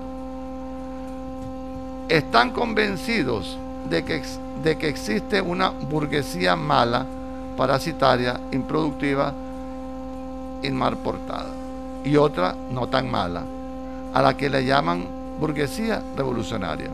Están 2.08 2.50
convencidos 2.50 3.56
de 3.88 4.04
que, 4.04 4.22
de 4.62 4.76
que 4.76 4.88
existe 4.88 5.40
una 5.40 5.70
burguesía 5.70 6.56
mala, 6.56 7.06
parasitaria, 7.56 8.40
improductiva, 8.52 9.32
en 10.62 10.76
mar 10.76 10.96
portada 10.96 11.48
y 12.04 12.16
otra 12.16 12.54
no 12.70 12.88
tan 12.88 13.10
mala, 13.10 13.42
a 14.12 14.22
la 14.22 14.36
que 14.36 14.50
le 14.50 14.64
llaman 14.64 15.06
burguesía 15.38 16.02
revolucionaria, 16.16 16.90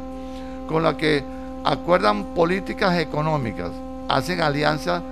con 0.69 0.83
la 0.83 0.97
que 0.97 1.25
acuerdan 1.67 2.27
políticas 2.27 2.97
económicas, 2.97 3.73
hacen 4.09 4.41
alianzas 4.41 5.03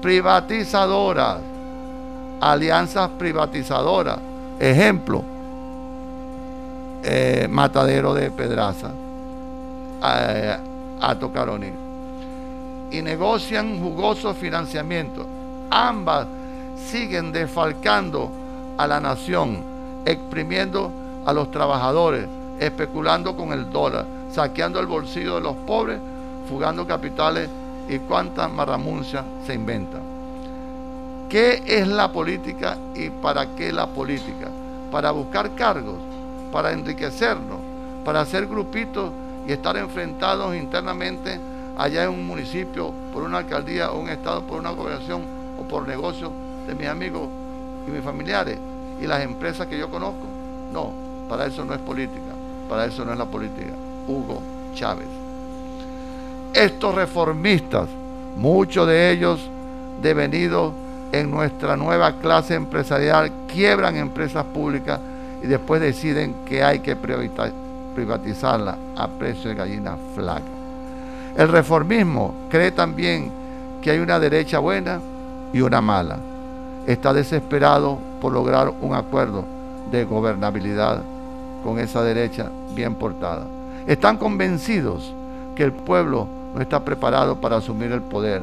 privatizadoras, 0.00 1.38
alianzas 2.40 3.10
privatizadoras. 3.18 4.18
Ejemplo, 4.60 5.24
eh, 7.02 7.48
Matadero 7.50 8.14
de 8.14 8.30
Pedraza, 8.30 8.90
eh, 10.04 10.56
a 11.00 11.14
Tocaroni. 11.16 11.72
Y 12.92 13.02
negocian 13.02 13.80
jugosos 13.80 14.36
financiamientos. 14.36 15.26
Ambas 15.68 16.28
siguen 16.76 17.32
defalcando 17.32 18.30
a 18.78 18.86
la 18.86 19.00
nación, 19.00 19.64
exprimiendo 20.04 20.92
a 21.26 21.32
los 21.32 21.50
trabajadores, 21.50 22.28
especulando 22.60 23.36
con 23.36 23.52
el 23.52 23.68
dólar, 23.72 24.06
saqueando 24.34 24.80
el 24.80 24.86
bolsillo 24.86 25.36
de 25.36 25.40
los 25.40 25.54
pobres, 25.58 26.00
fugando 26.48 26.84
capitales 26.86 27.48
y 27.88 27.98
cuántas 28.00 28.50
marramuncias 28.50 29.24
se 29.46 29.54
inventan. 29.54 30.02
¿Qué 31.28 31.62
es 31.64 31.86
la 31.86 32.10
política 32.10 32.76
y 32.96 33.10
para 33.10 33.54
qué 33.54 33.72
la 33.72 33.86
política? 33.86 34.48
Para 34.90 35.12
buscar 35.12 35.54
cargos, 35.54 35.98
para 36.50 36.72
enriquecernos, 36.72 37.58
para 38.04 38.22
hacer 38.22 38.48
grupitos 38.48 39.12
y 39.46 39.52
estar 39.52 39.76
enfrentados 39.76 40.56
internamente 40.56 41.38
allá 41.78 42.04
en 42.04 42.10
un 42.10 42.26
municipio, 42.26 42.92
por 43.12 43.22
una 43.22 43.38
alcaldía 43.38 43.92
o 43.92 44.00
un 44.00 44.08
estado, 44.08 44.42
por 44.42 44.58
una 44.58 44.70
gobernación 44.70 45.22
o 45.60 45.62
por 45.62 45.86
negocios 45.86 46.32
de 46.66 46.74
mis 46.74 46.88
amigos 46.88 47.28
y 47.86 47.90
mis 47.90 48.02
familiares 48.02 48.58
y 49.00 49.06
las 49.06 49.22
empresas 49.22 49.68
que 49.68 49.78
yo 49.78 49.88
conozco. 49.90 50.26
No, 50.72 50.92
para 51.28 51.46
eso 51.46 51.64
no 51.64 51.72
es 51.72 51.80
política, 51.80 52.34
para 52.68 52.86
eso 52.86 53.04
no 53.04 53.12
es 53.12 53.18
la 53.18 53.26
política. 53.26 53.74
Hugo 54.06 54.40
Chávez. 54.74 55.06
Estos 56.52 56.94
reformistas, 56.94 57.88
muchos 58.36 58.86
de 58.86 59.10
ellos 59.10 59.40
devenidos 60.02 60.72
en 61.12 61.30
nuestra 61.30 61.76
nueva 61.76 62.12
clase 62.18 62.54
empresarial, 62.54 63.30
quiebran 63.48 63.96
empresas 63.96 64.44
públicas 64.44 65.00
y 65.42 65.46
después 65.46 65.80
deciden 65.80 66.34
que 66.46 66.62
hay 66.62 66.80
que 66.80 66.96
privatizarla 66.96 68.76
a 68.96 69.08
precio 69.08 69.50
de 69.50 69.56
gallina 69.56 69.96
flaca. 70.14 70.42
El 71.36 71.48
reformismo 71.48 72.34
cree 72.48 72.70
también 72.70 73.30
que 73.82 73.90
hay 73.90 73.98
una 73.98 74.18
derecha 74.18 74.58
buena 74.58 75.00
y 75.52 75.60
una 75.60 75.80
mala 75.80 76.18
está 76.86 77.12
desesperado 77.12 77.98
por 78.20 78.32
lograr 78.32 78.72
un 78.80 78.94
acuerdo 78.94 79.44
de 79.90 80.04
gobernabilidad 80.04 81.02
con 81.62 81.78
esa 81.78 82.02
derecha 82.02 82.50
bien 82.74 82.94
portada. 82.94 83.46
Están 83.86 84.16
convencidos 84.16 85.12
que 85.54 85.62
el 85.62 85.72
pueblo 85.72 86.26
no 86.54 86.60
está 86.60 86.84
preparado 86.84 87.36
para 87.36 87.56
asumir 87.56 87.92
el 87.92 88.02
poder, 88.02 88.42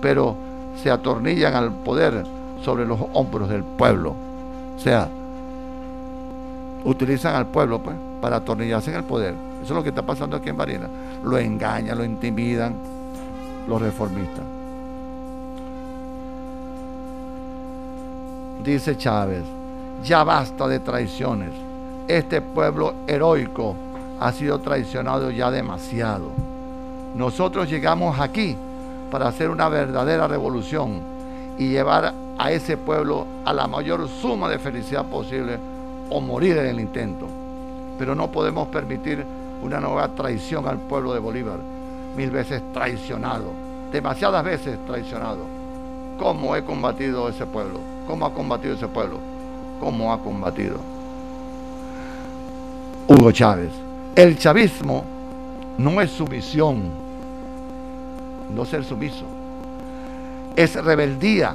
pero 0.00 0.36
se 0.82 0.90
atornillan 0.90 1.54
al 1.54 1.72
poder 1.72 2.24
sobre 2.64 2.86
los 2.86 2.98
hombros 3.12 3.48
del 3.48 3.64
pueblo. 3.64 4.14
O 4.76 4.80
sea, 4.80 5.08
utilizan 6.84 7.34
al 7.34 7.46
pueblo 7.46 7.80
pues, 7.80 7.96
para 8.20 8.36
atornillarse 8.36 8.90
en 8.90 8.96
el 8.96 9.04
poder. 9.04 9.34
Eso 9.62 9.72
es 9.72 9.76
lo 9.76 9.82
que 9.82 9.90
está 9.90 10.02
pasando 10.02 10.36
aquí 10.36 10.48
en 10.48 10.56
Marina. 10.56 10.88
Lo 11.24 11.36
engañan, 11.38 11.98
lo 11.98 12.04
intimidan 12.04 12.74
los 13.66 13.82
reformistas. 13.82 14.44
dice 18.64 18.96
Chávez, 18.96 19.44
ya 20.04 20.24
basta 20.24 20.68
de 20.68 20.80
traiciones. 20.80 21.50
Este 22.06 22.40
pueblo 22.40 22.94
heroico 23.06 23.74
ha 24.20 24.32
sido 24.32 24.58
traicionado 24.60 25.30
ya 25.30 25.50
demasiado. 25.50 26.30
Nosotros 27.14 27.68
llegamos 27.68 28.18
aquí 28.20 28.56
para 29.10 29.28
hacer 29.28 29.50
una 29.50 29.68
verdadera 29.68 30.28
revolución 30.28 31.00
y 31.58 31.68
llevar 31.68 32.14
a 32.38 32.52
ese 32.52 32.76
pueblo 32.76 33.26
a 33.44 33.52
la 33.52 33.66
mayor 33.66 34.08
suma 34.08 34.48
de 34.48 34.58
felicidad 34.58 35.04
posible 35.06 35.58
o 36.10 36.20
morir 36.20 36.56
en 36.58 36.66
el 36.66 36.80
intento. 36.80 37.26
Pero 37.98 38.14
no 38.14 38.30
podemos 38.30 38.68
permitir 38.68 39.24
una 39.62 39.80
nueva 39.80 40.08
traición 40.08 40.68
al 40.68 40.78
pueblo 40.78 41.12
de 41.14 41.20
Bolívar, 41.20 41.58
mil 42.16 42.30
veces 42.30 42.62
traicionado, 42.72 43.50
demasiadas 43.90 44.44
veces 44.44 44.78
traicionado. 44.86 45.40
¿Cómo 46.18 46.54
he 46.54 46.64
combatido 46.64 47.28
ese 47.28 47.46
pueblo? 47.46 47.80
¿Cómo 48.06 48.26
ha 48.26 48.32
combatido 48.32 48.74
ese 48.74 48.88
pueblo? 48.88 49.18
¿Cómo 49.80 50.12
ha 50.12 50.18
combatido? 50.18 50.78
Hugo 53.08 53.32
Chávez. 53.32 53.87
El 54.18 54.36
chavismo 54.36 55.04
no 55.78 56.00
es 56.00 56.10
sumisión, 56.10 56.82
no 58.52 58.64
ser 58.64 58.84
sumiso. 58.84 59.24
Es 60.56 60.74
rebeldía. 60.74 61.54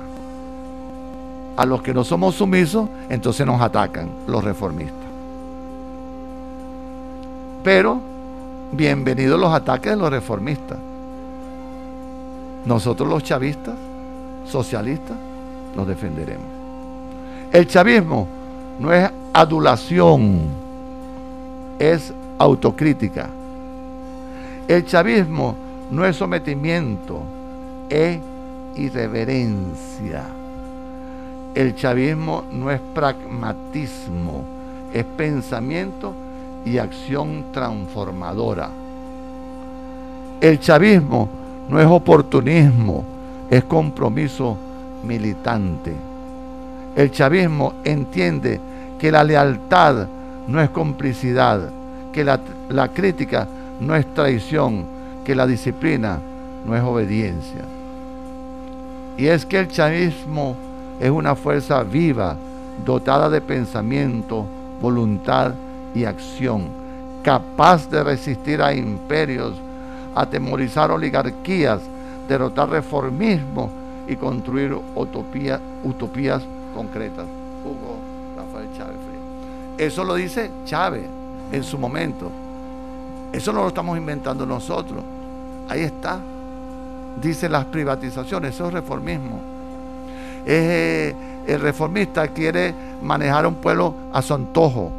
A 1.58 1.66
los 1.66 1.82
que 1.82 1.94
no 1.94 2.06
somos 2.06 2.36
sumisos, 2.36 2.88
entonces 3.10 3.46
nos 3.46 3.62
atacan 3.62 4.10
los 4.28 4.42
reformistas. 4.46 4.96
Pero, 7.66 8.00
bienvenidos 8.72 9.38
los 9.38 9.54
ataques 9.54 9.92
de 9.92 9.98
los 9.98 10.10
reformistas. 10.10 10.78
Nosotros 12.66 13.10
los 13.10 13.24
chavistas, 13.24 13.76
socialistas, 14.46 15.18
nos 15.76 15.86
defenderemos. 15.86 16.48
El 17.52 17.68
chavismo 17.68 18.26
no 18.80 18.94
es 18.94 19.12
adulación, 19.34 20.44
es 21.78 22.14
autocrítica. 22.38 23.30
El 24.68 24.86
chavismo 24.86 25.56
no 25.92 26.06
es 26.06 26.16
sometimiento, 26.16 27.22
es 27.90 28.20
irreverencia. 28.76 30.24
El 31.54 31.76
chavismo 31.76 32.44
no 32.52 32.72
es 32.72 32.80
pragmatismo, 32.94 34.44
es 34.94 35.06
pensamiento 35.06 36.14
y 36.66 36.78
acción 36.78 37.46
transformadora. 37.52 38.70
El 40.42 40.60
chavismo 40.60 41.30
no 41.70 41.80
es 41.80 41.88
oportunismo, 41.88 43.04
es 43.50 43.64
compromiso 43.66 44.58
militante. 45.04 45.94
El 46.96 47.12
chavismo 47.12 47.74
entiende 47.84 48.60
que 49.00 49.12
la 49.12 49.24
lealtad 49.24 50.08
no 50.48 50.62
es 50.62 50.70
complicidad, 50.70 51.70
que 52.14 52.24
la, 52.24 52.88
crítica 52.88 53.48
no 53.82 53.96
es 53.96 54.06
traición, 54.14 54.86
que 55.26 55.36
la 55.36 55.46
disciplina 55.46 56.20
no 56.66 56.76
es 56.76 56.82
obediencia. 56.82 57.62
Y 59.18 59.26
es 59.26 59.46
que 59.46 59.60
el 59.60 59.68
chavismo 59.68 60.56
es 61.02 61.10
una 61.10 61.36
fuerza 61.36 61.84
viva, 61.84 62.38
dotada 62.86 63.30
de 63.30 63.42
pensamiento, 63.42 64.46
voluntad 64.82 65.54
y 65.94 66.06
acción, 66.06 66.68
capaz 67.24 67.90
de 67.90 68.04
resistir 68.04 68.62
a 68.62 68.74
imperios, 68.74 69.56
atemorizar 70.16 70.92
oligarquías, 70.92 71.82
derrotar 72.28 72.70
reformismo 72.70 73.70
y 74.08 74.16
construir 74.16 74.76
utopías 74.96 76.42
concretas. 76.74 77.26
Hugo 77.66 77.98
Rafael 78.38 78.68
Chávez. 78.78 78.98
Eso 79.78 80.04
lo 80.04 80.16
dice 80.16 80.52
Chávez 80.66 81.23
en 81.54 81.64
su 81.64 81.78
momento. 81.78 82.30
Eso 83.32 83.54
no 83.54 83.62
lo 83.62 83.68
estamos 83.70 83.98
inventando 83.98 84.46
nosotros. 84.46 85.04
Ahí 85.70 85.82
está. 85.82 86.20
Dice 87.22 87.48
las 87.48 87.66
privatizaciones, 87.66 88.56
eso 88.56 88.68
es 88.68 88.74
reformismo. 88.74 89.40
Eh, 90.46 91.16
el 91.48 91.62
reformista 91.62 92.28
quiere 92.30 92.74
manejar 93.02 93.46
un 93.46 93.56
pueblo 93.56 93.94
a 94.12 94.22
su 94.22 94.34
antojo, 94.34 94.92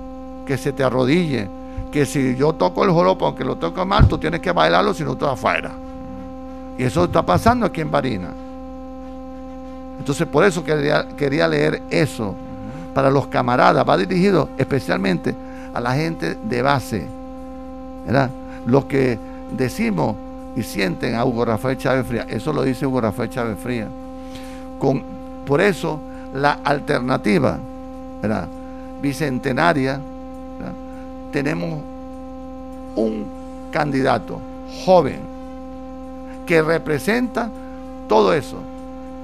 que 0.46 0.56
se 0.56 0.72
te 0.72 0.84
arrodille, 0.84 1.48
que 1.90 2.06
si 2.06 2.36
yo 2.36 2.52
toco 2.52 2.84
el 2.84 2.90
joropo, 2.90 3.26
aunque 3.26 3.44
lo 3.44 3.56
toco 3.56 3.84
mal, 3.84 4.06
tú 4.06 4.16
tienes 4.18 4.40
que 4.40 4.52
bailarlo 4.52 4.94
si 4.94 5.02
no 5.02 5.12
estás 5.12 5.30
afuera. 5.30 5.72
Y 6.78 6.84
eso 6.84 7.04
está 7.04 7.24
pasando 7.24 7.66
aquí 7.66 7.80
en 7.80 7.90
Barina. 7.90 8.30
Entonces 9.98 10.26
por 10.26 10.44
eso 10.44 10.62
quería, 10.62 11.08
quería 11.16 11.48
leer 11.48 11.82
eso 11.90 12.34
para 12.94 13.10
los 13.10 13.26
camaradas. 13.26 13.84
Va 13.88 13.96
dirigido 13.96 14.48
especialmente 14.56 15.34
a 15.74 15.80
la 15.80 15.94
gente 15.94 16.36
de 16.36 16.62
base. 16.62 17.06
¿verdad? 18.06 18.30
Los 18.66 18.84
que 18.86 19.18
decimos 19.52 20.16
y 20.56 20.62
sienten 20.62 21.14
a 21.14 21.24
Hugo 21.24 21.44
Rafael 21.44 21.76
Chávez 21.76 22.06
Fría. 22.06 22.26
Eso 22.28 22.52
lo 22.52 22.62
dice 22.62 22.86
Hugo 22.86 23.00
Rafael 23.00 23.28
Chávez 23.28 23.58
Fría. 23.58 23.88
Por 25.46 25.60
eso 25.60 25.98
la 26.34 26.58
alternativa 26.64 27.58
¿verdad? 28.20 28.48
bicentenaria, 29.00 30.00
tenemos 31.32 31.80
un 32.96 33.26
candidato 33.70 34.40
joven 34.84 35.20
que 36.46 36.62
representa 36.62 37.50
todo 38.08 38.32
eso, 38.32 38.56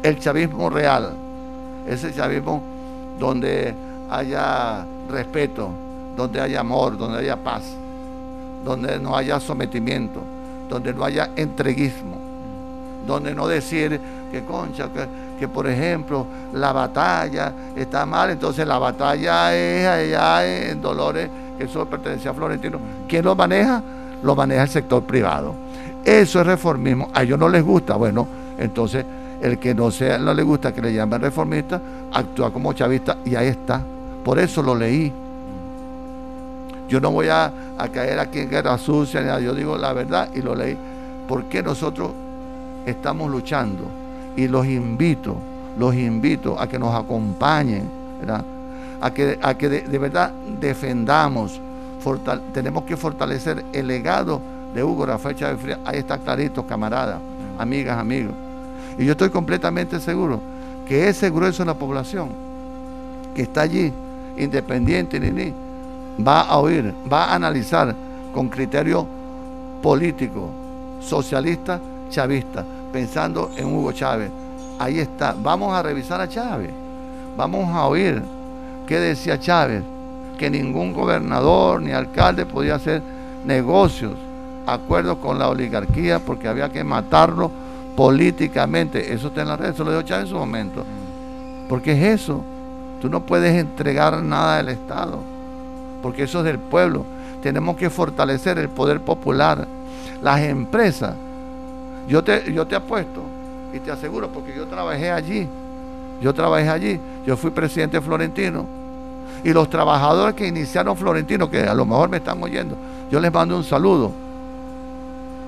el 0.02 0.18
chavismo 0.18 0.70
real, 0.70 1.12
ese 1.86 2.12
chavismo 2.12 2.62
donde 3.18 3.74
haya 4.10 4.84
respeto, 5.10 5.70
donde 6.20 6.40
haya 6.40 6.60
amor, 6.60 6.98
donde 6.98 7.18
haya 7.18 7.36
paz, 7.36 7.62
donde 8.64 8.98
no 8.98 9.16
haya 9.16 9.40
sometimiento, 9.40 10.20
donde 10.68 10.92
no 10.92 11.04
haya 11.04 11.30
entreguismo, 11.34 12.18
donde 13.06 13.34
no 13.34 13.48
decir 13.48 13.98
que 14.30 14.44
concha, 14.44 14.88
que, 15.38 15.48
por 15.48 15.66
ejemplo 15.66 16.26
la 16.52 16.72
batalla 16.72 17.52
está 17.74 18.04
mal, 18.04 18.30
entonces 18.30 18.66
la 18.66 18.78
batalla 18.78 19.56
es 19.56 19.86
allá 19.86 20.70
en 20.70 20.82
Dolores, 20.82 21.30
que 21.56 21.64
eso 21.64 21.86
pertenece 21.86 22.28
a 22.28 22.34
Florentino. 22.34 22.78
¿Quién 23.08 23.24
lo 23.24 23.34
maneja? 23.34 23.82
Lo 24.22 24.36
maneja 24.36 24.62
el 24.62 24.68
sector 24.68 25.02
privado. 25.02 25.54
Eso 26.04 26.40
es 26.40 26.46
reformismo. 26.46 27.08
A 27.14 27.22
ellos 27.22 27.38
no 27.38 27.48
les 27.48 27.62
gusta. 27.62 27.96
Bueno, 27.96 28.26
entonces 28.58 29.04
el 29.40 29.58
que 29.58 29.74
no 29.74 29.90
sea, 29.90 30.18
no 30.18 30.34
le 30.34 30.42
gusta 30.42 30.72
que 30.72 30.82
le 30.82 30.92
llamen 30.92 31.20
reformista, 31.20 31.80
actúa 32.12 32.52
como 32.52 32.72
chavista 32.74 33.16
y 33.24 33.34
ahí 33.34 33.48
está. 33.48 33.82
Por 34.22 34.38
eso 34.38 34.62
lo 34.62 34.74
leí. 34.74 35.12
Yo 36.90 37.00
no 37.00 37.12
voy 37.12 37.28
a, 37.28 37.52
caer 37.94 38.18
aquí 38.18 38.40
en 38.40 38.50
guerra 38.50 38.76
sucia, 38.76 39.22
nada. 39.22 39.38
yo 39.38 39.54
digo 39.54 39.78
la 39.78 39.92
verdad 39.92 40.28
y 40.34 40.42
lo 40.42 40.56
leí. 40.56 40.76
Porque 41.28 41.62
nosotros 41.62 42.10
estamos 42.84 43.30
luchando 43.30 43.84
y 44.36 44.48
los 44.48 44.66
invito, 44.66 45.36
los 45.78 45.94
invito 45.94 46.58
a 46.58 46.66
que 46.68 46.80
nos 46.80 46.92
acompañen, 46.92 47.88
a 49.00 49.10
que, 49.12 49.38
a 49.40 49.54
que 49.54 49.68
de, 49.68 49.98
verdad 49.98 50.32
defendamos, 50.60 51.60
tenemos 52.52 52.82
que 52.82 52.96
fortalecer 52.96 53.64
el 53.72 53.86
legado 53.86 54.40
de 54.74 54.82
Hugo 54.82 55.06
Rafael 55.06 55.36
Chávez 55.36 55.60
Frías. 55.60 55.78
Ahí 55.84 55.98
está 55.98 56.18
clarito, 56.18 56.66
camaradas, 56.66 57.20
amigas, 57.56 57.98
amigos. 57.98 58.34
Y 58.98 59.04
yo 59.04 59.12
estoy 59.12 59.30
completamente 59.30 60.00
seguro 60.00 60.40
que 60.88 61.08
ese 61.08 61.30
grueso 61.30 61.62
de 61.62 61.66
la 61.66 61.74
población 61.74 62.30
que 63.32 63.42
está 63.42 63.60
allí, 63.60 63.92
independiente 64.36 65.20
ni 65.20 65.30
ni, 65.30 65.69
va 66.26 66.42
a 66.42 66.58
oír, 66.58 66.94
va 67.10 67.26
a 67.26 67.34
analizar 67.34 67.94
con 68.32 68.48
criterio 68.48 69.06
político, 69.82 70.50
socialista, 71.00 71.80
chavista, 72.08 72.64
pensando 72.92 73.50
en 73.56 73.66
Hugo 73.66 73.92
Chávez. 73.92 74.30
Ahí 74.78 74.98
está, 74.98 75.34
vamos 75.40 75.72
a 75.72 75.82
revisar 75.82 76.20
a 76.20 76.28
Chávez, 76.28 76.70
vamos 77.36 77.68
a 77.74 77.86
oír 77.86 78.22
qué 78.86 78.98
decía 78.98 79.38
Chávez, 79.38 79.82
que 80.38 80.50
ningún 80.50 80.92
gobernador 80.92 81.82
ni 81.82 81.92
alcalde 81.92 82.46
podía 82.46 82.76
hacer 82.76 83.02
negocios, 83.44 84.12
acuerdos 84.66 85.18
con 85.18 85.38
la 85.38 85.48
oligarquía 85.48 86.18
porque 86.18 86.48
había 86.48 86.70
que 86.70 86.82
matarlo 86.82 87.50
políticamente. 87.96 89.12
Eso 89.12 89.28
está 89.28 89.42
en 89.42 89.48
la 89.48 89.56
red, 89.56 89.70
eso 89.70 89.84
lo 89.84 89.90
dijo 89.90 90.02
Chávez 90.02 90.24
en 90.24 90.30
su 90.30 90.36
momento. 90.36 90.84
Porque 91.68 91.92
es 91.92 92.20
eso. 92.20 92.42
Tú 93.00 93.08
no 93.08 93.20
puedes 93.20 93.54
entregar 93.54 94.22
nada 94.22 94.58
del 94.58 94.70
Estado, 94.70 95.20
porque 96.02 96.24
eso 96.24 96.38
es 96.38 96.44
del 96.44 96.58
pueblo. 96.58 97.04
Tenemos 97.42 97.76
que 97.76 97.90
fortalecer 97.90 98.58
el 98.58 98.68
poder 98.68 99.00
popular. 99.00 99.66
Las 100.22 100.40
empresas, 100.40 101.14
yo 102.08 102.22
te, 102.22 102.52
yo 102.52 102.66
te 102.66 102.76
apuesto 102.76 103.22
y 103.72 103.78
te 103.78 103.90
aseguro, 103.90 104.28
porque 104.28 104.54
yo 104.54 104.66
trabajé 104.66 105.10
allí, 105.10 105.48
yo 106.20 106.34
trabajé 106.34 106.68
allí, 106.68 107.00
yo 107.26 107.36
fui 107.36 107.50
presidente 107.50 108.00
florentino. 108.00 108.66
Y 109.42 109.52
los 109.52 109.70
trabajadores 109.70 110.34
que 110.34 110.46
iniciaron 110.46 110.94
Florentino, 110.96 111.48
que 111.48 111.62
a 111.62 111.72
lo 111.72 111.86
mejor 111.86 112.10
me 112.10 112.18
están 112.18 112.42
oyendo, 112.42 112.76
yo 113.10 113.18
les 113.20 113.32
mando 113.32 113.56
un 113.56 113.64
saludo. 113.64 114.12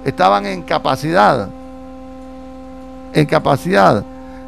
Estaban 0.03 0.47
en 0.47 0.63
capacidad 0.63 1.49
en 3.13 3.27
capacidad 3.27 4.03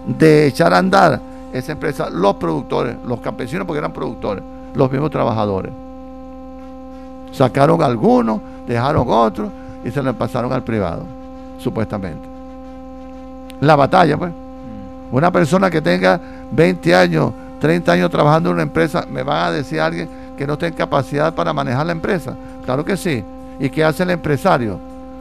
de 0.07 0.47
echar 0.47 0.73
a 0.73 0.79
andar 0.79 1.21
esa 1.53 1.73
empresa, 1.73 2.11
los 2.11 2.37
productores, 2.37 2.97
los 3.05 3.21
campesinos 3.21 3.67
porque 3.67 3.79
eran 3.79 3.93
productores, 3.93 4.43
los 4.75 4.91
mismos 4.91 5.11
trabajadores. 5.11 5.73
Sacaron 7.35 7.83
algunos, 7.83 8.41
dejaron 8.67 9.07
otros 9.09 9.51
y 9.85 9.91
se 9.91 10.03
lo 10.03 10.15
pasaron 10.15 10.53
al 10.53 10.63
privado, 10.63 11.03
supuestamente. 11.59 12.29
La 13.61 13.75
batalla, 13.77 14.17
pues. 14.17 14.33
Una 15.11 15.31
persona 15.31 15.69
que 15.69 15.81
tenga 15.81 16.21
20 16.53 16.95
años, 16.95 17.33
30 17.61 17.93
años 17.93 18.11
trabajando 18.11 18.51
en 18.51 18.55
una 18.55 18.63
empresa, 18.63 19.05
¿me 19.11 19.23
va 19.23 19.47
a 19.47 19.53
decir 19.53 19.81
alguien 19.81 20.09
que 20.37 20.47
no 20.47 20.57
tenga 20.57 20.77
capacidad 20.77 21.35
para 21.35 21.53
manejar 21.53 21.87
la 21.87 21.93
empresa? 21.93 22.35
Claro 22.65 22.85
que 22.85 22.97
sí. 22.97 23.25
¿Y 23.59 23.69
qué 23.69 23.85
hace 23.85 24.05
el 24.05 24.11
empresario? 24.11 24.79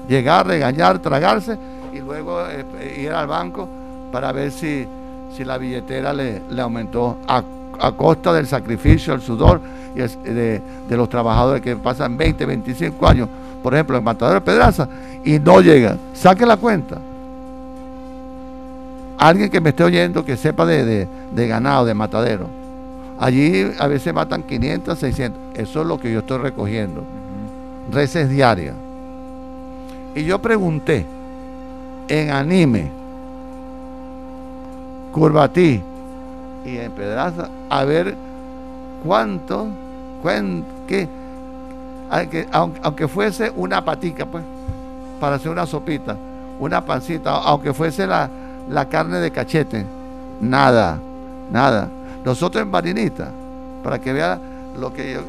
Llegar, 0.07 0.47
regañar, 0.47 0.99
tragarse 0.99 1.57
y 1.93 1.99
luego 1.99 2.41
eh, 2.47 3.01
ir 3.01 3.11
al 3.11 3.27
banco 3.27 3.67
para 4.11 4.31
ver 4.31 4.51
si, 4.51 4.87
si 5.35 5.43
la 5.43 5.57
billetera 5.57 6.13
le, 6.13 6.41
le 6.49 6.61
aumentó 6.61 7.17
a, 7.27 7.43
costa 7.97 8.33
del 8.33 8.47
sacrificio, 8.47 9.13
el 9.13 9.21
sudor 9.21 9.61
y 9.95 9.99
de, 9.99 10.61
los 10.89 11.09
trabajadores 11.09 11.61
que 11.61 11.75
pasan 11.75 12.17
20, 12.17 12.45
25 12.45 13.07
años, 13.07 13.29
por 13.61 13.73
ejemplo, 13.73 13.97
en 13.97 14.03
Matadero 14.03 14.39
de 14.39 14.41
Pedraza, 14.41 14.87
y 15.23 15.39
no 15.39 15.61
llegan. 15.61 15.97
Saque 16.13 16.45
la 16.45 16.57
cuenta. 16.57 16.97
Alguien 19.17 19.49
que 19.49 19.61
me 19.61 19.69
esté 19.69 19.83
oyendo 19.83 20.25
que 20.25 20.35
sepa 20.35 20.65
de, 20.65 21.07
ganado, 21.33 21.85
de 21.85 21.93
matadero. 21.93 22.47
Allí 23.19 23.71
a 23.79 23.87
veces 23.87 24.13
matan 24.13 24.43
500, 24.43 24.99
600. 24.99 25.41
Eso 25.55 25.81
es 25.81 25.87
lo 25.87 25.99
que 25.99 26.11
yo 26.11 26.19
estoy 26.19 26.39
recogiendo. 26.39 27.03
Reces 27.91 28.29
diarias. 28.29 28.75
Y 30.15 30.23
yo 30.23 30.39
pregunté, 30.39 31.05
en 32.07 32.31
Anime, 32.31 32.91
Curvatí 35.11 35.81
y 36.65 36.77
en 36.77 36.91
Pedraza, 36.91 37.49
a 37.73 37.85
ver 37.85 38.15
cuánto, 39.03 39.67
qué, 40.87 41.07
aunque 42.51 43.07
fuese 43.07 43.51
una 43.55 43.83
patica, 43.83 44.27
pues, 44.27 44.43
para 45.19 45.37
hacer 45.37 45.49
una 45.49 45.65
sopita, 45.65 46.15
una 46.59 46.85
pancita, 46.85 47.31
aunque 47.31 47.73
fuese 47.73 48.05
la, 48.05 48.29
la 48.69 48.87
carne 48.87 49.19
de 49.19 49.31
cachete, 49.31 49.85
nada, 50.39 50.99
nada. 51.51 51.89
Nosotros 52.23 52.61
en 52.61 52.69
Marinita, 52.69 53.31
para 53.83 53.99
que 53.99 54.13
vea 54.13 54.39
lo 54.79 54.93
que 54.93 55.19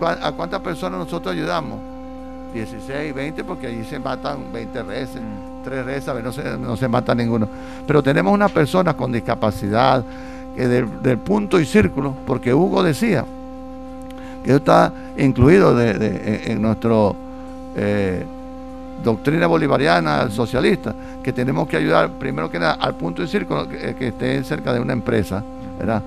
a 0.00 0.32
cuántas 0.32 0.60
personas 0.60 0.98
nosotros 1.00 1.34
ayudamos. 1.34 1.78
16, 2.54 3.14
20, 3.14 3.44
porque 3.44 3.66
allí 3.66 3.84
se 3.84 3.98
matan 3.98 4.50
20 4.50 4.82
reses, 4.84 5.20
3 5.64 5.84
mm. 5.84 5.86
reses, 5.86 6.24
no 6.24 6.32
se, 6.32 6.56
no 6.56 6.76
se 6.78 6.88
mata 6.88 7.14
ninguno. 7.14 7.46
Pero 7.86 8.02
tenemos 8.02 8.32
una 8.32 8.48
persona 8.48 8.94
con 8.94 9.12
discapacidad, 9.12 10.02
del, 10.56 11.18
punto 11.18 11.60
y 11.60 11.66
círculo, 11.66 12.14
porque 12.26 12.52
Hugo 12.54 12.82
decía 12.82 13.24
que 14.44 14.54
está 14.54 14.92
incluido 15.18 15.78
en, 15.80 16.62
nuestra 16.62 17.12
eh, 17.76 18.24
doctrina 19.04 19.46
bolivariana 19.46 20.30
socialista, 20.30 20.94
que 21.22 21.32
tenemos 21.32 21.68
que 21.68 21.76
ayudar 21.76 22.10
primero 22.10 22.50
que 22.50 22.58
nada 22.58 22.74
al 22.74 22.94
punto 22.94 23.22
y 23.22 23.28
círculo 23.28 23.68
que, 23.68 23.94
que 23.94 24.08
esté 24.08 24.42
cerca 24.44 24.72
de 24.72 24.80
una 24.80 24.92
empresa, 24.92 25.42
¿verdad? 25.78 26.02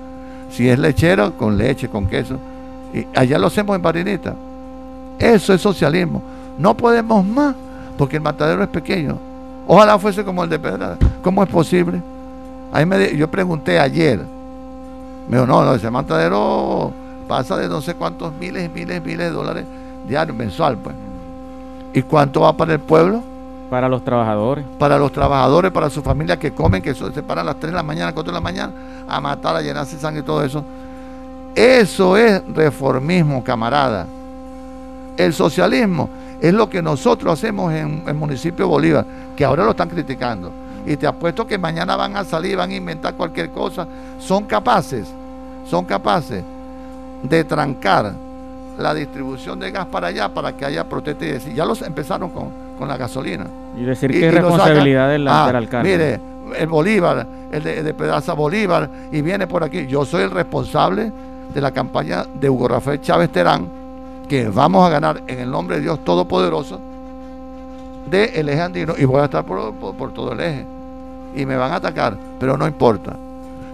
Si 0.50 0.68
es 0.68 0.78
lechero, 0.78 1.36
con 1.36 1.56
leche, 1.56 1.88
con 1.88 2.06
queso. 2.06 2.36
Y 2.92 3.06
allá 3.14 3.38
lo 3.38 3.46
hacemos 3.46 3.76
en 3.76 3.82
Barinita. 3.82 4.34
Eso 5.18 5.54
es 5.54 5.60
socialismo. 5.60 6.22
No 6.58 6.76
podemos 6.76 7.24
más, 7.24 7.54
porque 7.96 8.16
el 8.16 8.22
matadero 8.22 8.62
es 8.62 8.68
pequeño. 8.68 9.18
Ojalá 9.66 9.98
fuese 9.98 10.24
como 10.24 10.42
el 10.42 10.50
de 10.50 10.58
Pedrada. 10.58 10.96
¿Cómo 11.22 11.42
es 11.42 11.48
posible? 11.48 12.02
Ahí 12.72 12.84
me, 12.86 13.16
yo 13.16 13.30
pregunté 13.30 13.78
ayer. 13.78 14.20
Me 15.30 15.36
dijo, 15.36 15.46
no, 15.46 15.64
no, 15.64 15.74
ese 15.74 15.88
matadero 15.92 16.92
pasa 17.28 17.56
de 17.56 17.68
no 17.68 17.80
sé 17.80 17.94
cuántos 17.94 18.34
miles 18.34 18.68
miles 18.74 19.00
miles 19.00 19.28
de 19.28 19.30
dólares 19.30 19.64
diarios, 20.08 20.36
mensual, 20.36 20.76
pues. 20.78 20.96
¿Y 21.94 22.02
cuánto 22.02 22.40
va 22.40 22.56
para 22.56 22.72
el 22.72 22.80
pueblo? 22.80 23.22
Para 23.70 23.88
los 23.88 24.02
trabajadores. 24.04 24.64
Para 24.76 24.98
los 24.98 25.12
trabajadores, 25.12 25.70
para 25.70 25.88
su 25.88 26.02
familia 26.02 26.36
que 26.36 26.50
comen, 26.50 26.82
que 26.82 26.94
se 26.94 27.22
paran 27.22 27.46
a 27.46 27.52
las 27.52 27.60
3 27.60 27.70
de 27.70 27.76
la 27.76 27.84
mañana, 27.84 28.06
a 28.06 28.08
las 28.08 28.14
4 28.14 28.32
de 28.32 28.34
la 28.34 28.40
mañana, 28.40 28.72
a 29.08 29.20
matar, 29.20 29.54
a 29.54 29.62
llenarse 29.62 29.96
sangre 29.98 30.22
y 30.22 30.24
todo 30.24 30.42
eso. 30.42 30.64
Eso 31.54 32.16
es 32.16 32.42
reformismo, 32.52 33.44
camarada. 33.44 34.06
El 35.16 35.32
socialismo 35.32 36.10
es 36.40 36.52
lo 36.52 36.68
que 36.68 36.82
nosotros 36.82 37.32
hacemos 37.32 37.72
en 37.72 38.02
el 38.04 38.14
municipio 38.14 38.64
de 38.64 38.70
Bolívar, 38.70 39.06
que 39.36 39.44
ahora 39.44 39.64
lo 39.64 39.70
están 39.70 39.88
criticando. 39.88 40.50
Y 40.84 40.96
te 40.96 41.06
apuesto 41.06 41.46
que 41.46 41.56
mañana 41.56 41.94
van 41.94 42.16
a 42.16 42.24
salir, 42.24 42.56
van 42.56 42.70
a 42.70 42.74
inventar 42.74 43.14
cualquier 43.14 43.50
cosa. 43.50 43.86
Son 44.18 44.44
capaces, 44.44 45.12
son 45.66 45.84
capaces 45.84 46.42
de 47.22 47.44
trancar 47.44 48.12
la 48.78 48.94
distribución 48.94 49.58
de 49.60 49.70
gas 49.70 49.86
para 49.86 50.08
allá 50.08 50.28
para 50.28 50.56
que 50.56 50.64
haya 50.64 50.88
protesta 50.88 51.24
y 51.24 51.28
decir, 51.28 51.54
ya 51.54 51.64
los 51.64 51.82
empezaron 51.82 52.30
con, 52.30 52.70
la 52.88 52.96
gasolina. 52.96 53.46
Y 53.76 53.84
decir 53.84 54.10
que 54.10 54.26
es 54.26 54.34
responsabilidad 54.34 55.10
del, 55.10 55.28
ah, 55.28 55.48
alcalde. 55.48 55.90
Mire, 55.90 56.20
el 56.58 56.66
Bolívar, 56.66 57.26
el 57.52 57.62
de, 57.62 57.82
de 57.82 57.92
Pedaza 57.92 58.32
Bolívar, 58.32 58.88
y 59.12 59.20
viene 59.20 59.46
por 59.46 59.62
aquí. 59.62 59.86
Yo 59.86 60.06
soy 60.06 60.22
el 60.22 60.30
responsable 60.30 61.12
de 61.52 61.60
la 61.60 61.72
campaña 61.72 62.24
de 62.24 62.48
Hugo 62.48 62.68
Rafael 62.68 63.02
Chávez 63.02 63.28
Terán, 63.30 63.68
que 64.26 64.48
vamos 64.48 64.86
a 64.86 64.88
ganar 64.88 65.22
en 65.26 65.40
el 65.40 65.50
nombre 65.50 65.76
de 65.76 65.82
Dios 65.82 66.02
Todopoderoso 66.02 66.80
de 68.10 68.24
el 68.34 68.48
eje 68.48 68.60
andino 68.60 68.94
y 68.98 69.04
voy 69.04 69.20
a 69.20 69.24
estar 69.24 69.44
por, 69.44 70.12
todo 70.12 70.32
el 70.32 70.40
eje. 70.40 70.66
Y 71.34 71.46
me 71.46 71.56
van 71.56 71.72
a 71.72 71.76
atacar, 71.76 72.16
pero 72.38 72.56
no 72.56 72.66
importa. 72.66 73.16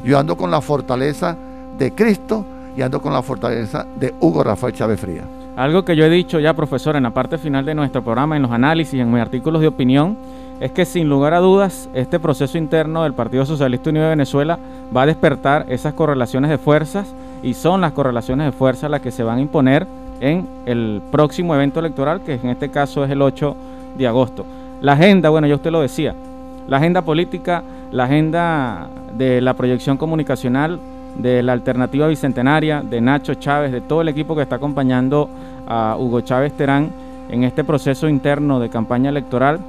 Yo 0.04 0.18
ando 0.18 0.36
con 0.36 0.50
la 0.50 0.60
fortaleza 0.60 1.36
de 1.78 1.92
Cristo 1.92 2.44
y 2.76 2.82
ando 2.82 3.00
con 3.00 3.12
la 3.12 3.22
fortaleza 3.22 3.86
de 3.98 4.14
Hugo 4.20 4.42
Rafael 4.44 4.74
Chávez 4.74 5.00
Fría. 5.00 5.22
Algo 5.56 5.84
que 5.84 5.96
yo 5.96 6.04
he 6.04 6.10
dicho 6.10 6.38
ya, 6.38 6.52
profesor, 6.54 6.96
en 6.96 7.04
la 7.04 7.10
parte 7.10 7.38
final 7.38 7.64
de 7.64 7.74
nuestro 7.74 8.02
programa, 8.02 8.36
en 8.36 8.42
los 8.42 8.50
análisis, 8.50 9.00
en 9.00 9.10
mis 9.10 9.22
artículos 9.22 9.62
de 9.62 9.68
opinión, 9.68 10.16
es 10.60 10.70
que 10.72 10.84
sin 10.84 11.08
lugar 11.08 11.34
a 11.34 11.38
dudas 11.38 11.88
este 11.94 12.20
proceso 12.20 12.58
interno 12.58 13.02
del 13.02 13.14
Partido 13.14 13.46
Socialista 13.46 13.90
Unido 13.90 14.04
de 14.04 14.10
Venezuela 14.10 14.58
va 14.94 15.02
a 15.02 15.06
despertar 15.06 15.66
esas 15.68 15.94
correlaciones 15.94 16.50
de 16.50 16.58
fuerzas 16.58 17.06
y 17.42 17.54
son 17.54 17.80
las 17.80 17.92
correlaciones 17.92 18.46
de 18.46 18.52
fuerza 18.52 18.88
las 18.88 19.00
que 19.00 19.10
se 19.10 19.22
van 19.22 19.38
a 19.38 19.42
imponer 19.42 19.86
en 20.20 20.46
el 20.64 21.02
próximo 21.10 21.54
evento 21.54 21.80
electoral, 21.80 22.22
que 22.22 22.34
en 22.34 22.48
este 22.48 22.70
caso 22.70 23.04
es 23.04 23.10
el 23.10 23.22
8 23.22 23.56
de 23.96 24.06
agosto. 24.06 24.46
La 24.80 24.92
agenda, 24.92 25.30
bueno, 25.30 25.46
ya 25.46 25.54
usted 25.54 25.70
lo 25.70 25.80
decía, 25.80 26.14
la 26.68 26.78
agenda 26.78 27.02
política, 27.02 27.62
la 27.92 28.04
agenda 28.04 28.88
de 29.16 29.40
la 29.40 29.54
proyección 29.54 29.96
comunicacional, 29.96 30.80
de 31.18 31.42
la 31.42 31.52
alternativa 31.52 32.06
bicentenaria, 32.06 32.82
de 32.82 33.00
Nacho 33.00 33.34
Chávez, 33.34 33.72
de 33.72 33.80
todo 33.80 34.02
el 34.02 34.08
equipo 34.08 34.34
que 34.34 34.42
está 34.42 34.56
acompañando 34.56 35.28
a 35.66 35.96
Hugo 35.98 36.20
Chávez 36.20 36.52
Terán 36.52 36.90
en 37.28 37.44
este 37.44 37.64
proceso 37.64 38.08
interno 38.08 38.60
de 38.60 38.68
campaña 38.68 39.10
electoral. 39.10 39.60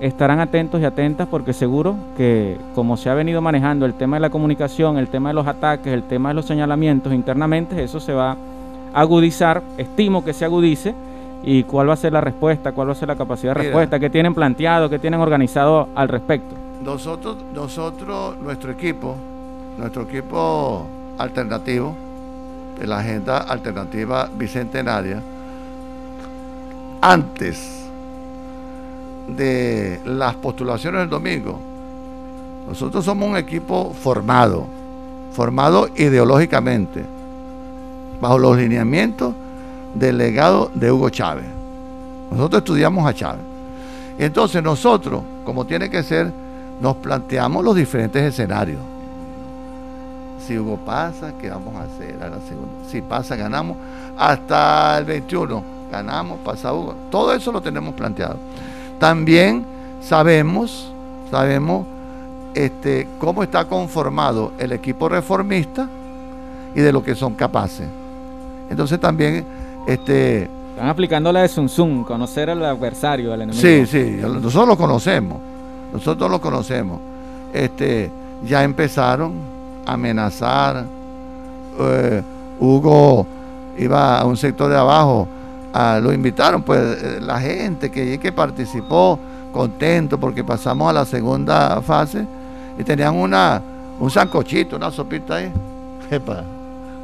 Estarán 0.00 0.40
atentos 0.40 0.80
y 0.80 0.84
atentas 0.84 1.26
porque 1.26 1.54
seguro 1.54 1.96
que 2.16 2.58
como 2.74 2.96
se 2.96 3.08
ha 3.08 3.14
venido 3.14 3.40
manejando 3.40 3.86
el 3.86 3.94
tema 3.94 4.16
de 4.16 4.20
la 4.20 4.30
comunicación, 4.30 4.98
el 4.98 5.08
tema 5.08 5.30
de 5.30 5.34
los 5.34 5.46
ataques, 5.46 5.92
el 5.92 6.02
tema 6.02 6.30
de 6.30 6.34
los 6.34 6.44
señalamientos 6.44 7.14
internamente, 7.14 7.82
eso 7.82 7.98
se 7.98 8.12
va 8.12 8.32
a 8.32 8.36
agudizar, 9.00 9.62
estimo 9.78 10.22
que 10.22 10.34
se 10.34 10.44
agudice. 10.44 10.94
Y 11.42 11.62
cuál 11.62 11.88
va 11.88 11.92
a 11.92 11.96
ser 11.96 12.12
la 12.12 12.20
respuesta, 12.20 12.72
cuál 12.72 12.88
va 12.88 12.92
a 12.92 12.96
ser 12.96 13.08
la 13.08 13.14
capacidad 13.14 13.54
de 13.54 13.62
respuesta, 13.62 14.00
qué 14.00 14.10
tienen 14.10 14.34
planteado, 14.34 14.90
qué 14.90 14.98
tienen 14.98 15.20
organizado 15.20 15.88
al 15.94 16.08
respecto. 16.08 16.56
Nosotros, 16.82 17.36
nosotros, 17.54 18.36
nuestro 18.40 18.72
equipo, 18.72 19.14
nuestro 19.76 20.02
equipo 20.02 20.86
alternativo, 21.18 21.94
de 22.78 22.86
la 22.86 22.98
agenda 22.98 23.38
alternativa 23.38 24.28
bicentenaria, 24.34 25.22
antes 27.00 27.84
de 29.28 30.00
las 30.04 30.34
postulaciones 30.36 31.00
del 31.00 31.10
domingo, 31.10 31.58
nosotros 32.68 33.04
somos 33.04 33.28
un 33.28 33.36
equipo 33.36 33.94
formado, 33.94 34.66
formado 35.32 35.88
ideológicamente, 35.96 37.04
bajo 38.20 38.38
los 38.38 38.56
lineamientos 38.56 39.34
del 39.94 40.18
legado 40.18 40.70
de 40.74 40.90
Hugo 40.90 41.10
Chávez. 41.10 41.44
Nosotros 42.30 42.60
estudiamos 42.60 43.06
a 43.06 43.14
Chávez. 43.14 43.42
Entonces 44.18 44.62
nosotros, 44.62 45.22
como 45.44 45.64
tiene 45.64 45.88
que 45.88 46.02
ser, 46.02 46.32
nos 46.80 46.96
planteamos 46.96 47.64
los 47.64 47.74
diferentes 47.74 48.22
escenarios. 48.22 48.80
Si 50.38 50.58
Hugo 50.58 50.76
pasa, 50.76 51.32
¿qué 51.40 51.50
vamos 51.50 51.74
a 51.74 51.82
hacer 51.82 52.22
a 52.22 52.28
la 52.28 52.40
segunda? 52.40 52.88
Si 52.88 53.02
pasa, 53.02 53.36
ganamos. 53.36 53.76
Hasta 54.18 54.98
el 54.98 55.04
21, 55.04 55.62
ganamos, 55.90 56.38
pasa 56.44 56.72
Hugo. 56.72 56.94
Todo 57.10 57.34
eso 57.34 57.52
lo 57.52 57.60
tenemos 57.60 57.94
planteado. 57.94 58.36
También 58.98 59.64
sabemos, 60.00 60.92
sabemos 61.30 61.86
este, 62.54 63.08
cómo 63.18 63.42
está 63.42 63.64
conformado 63.66 64.52
el 64.58 64.72
equipo 64.72 65.08
reformista 65.08 65.88
y 66.74 66.80
de 66.80 66.92
lo 66.92 67.02
que 67.02 67.14
son 67.14 67.34
capaces. 67.34 67.86
Entonces 68.70 68.98
también 69.00 69.44
este 69.86 70.48
están 70.76 70.90
aplicando 70.90 71.32
la 71.32 71.40
de 71.40 71.48
Sun 71.48 71.70
Sun, 71.70 72.04
conocer 72.04 72.50
al 72.50 72.62
adversario, 72.62 73.32
al 73.32 73.40
enemigo. 73.40 73.62
Sí, 73.62 73.86
sí, 73.86 74.18
nosotros 74.20 74.68
lo 74.68 74.76
conocemos. 74.76 75.38
Nosotros 75.90 76.30
lo 76.30 76.38
conocemos. 76.38 77.00
Este, 77.54 78.10
ya 78.44 78.62
empezaron 78.62 79.32
amenazar. 79.86 80.84
Eh, 81.78 82.22
Hugo 82.58 83.26
iba 83.78 84.18
a 84.18 84.24
un 84.24 84.36
sector 84.36 84.70
de 84.70 84.76
abajo 84.76 85.28
lo 86.00 86.12
invitaron, 86.12 86.62
pues 86.62 86.80
eh, 86.80 87.18
la 87.20 87.38
gente 87.40 87.90
que, 87.90 88.18
que 88.18 88.32
participó, 88.32 89.18
contento 89.52 90.18
porque 90.18 90.44
pasamos 90.44 90.88
a 90.90 90.92
la 90.92 91.04
segunda 91.04 91.80
fase 91.82 92.26
y 92.78 92.84
tenían 92.84 93.14
una, 93.14 93.60
un 93.98 94.10
sancochito, 94.10 94.76
una 94.76 94.90
sopita 94.90 95.36
ahí. 95.36 95.52
Epa, 96.10 96.44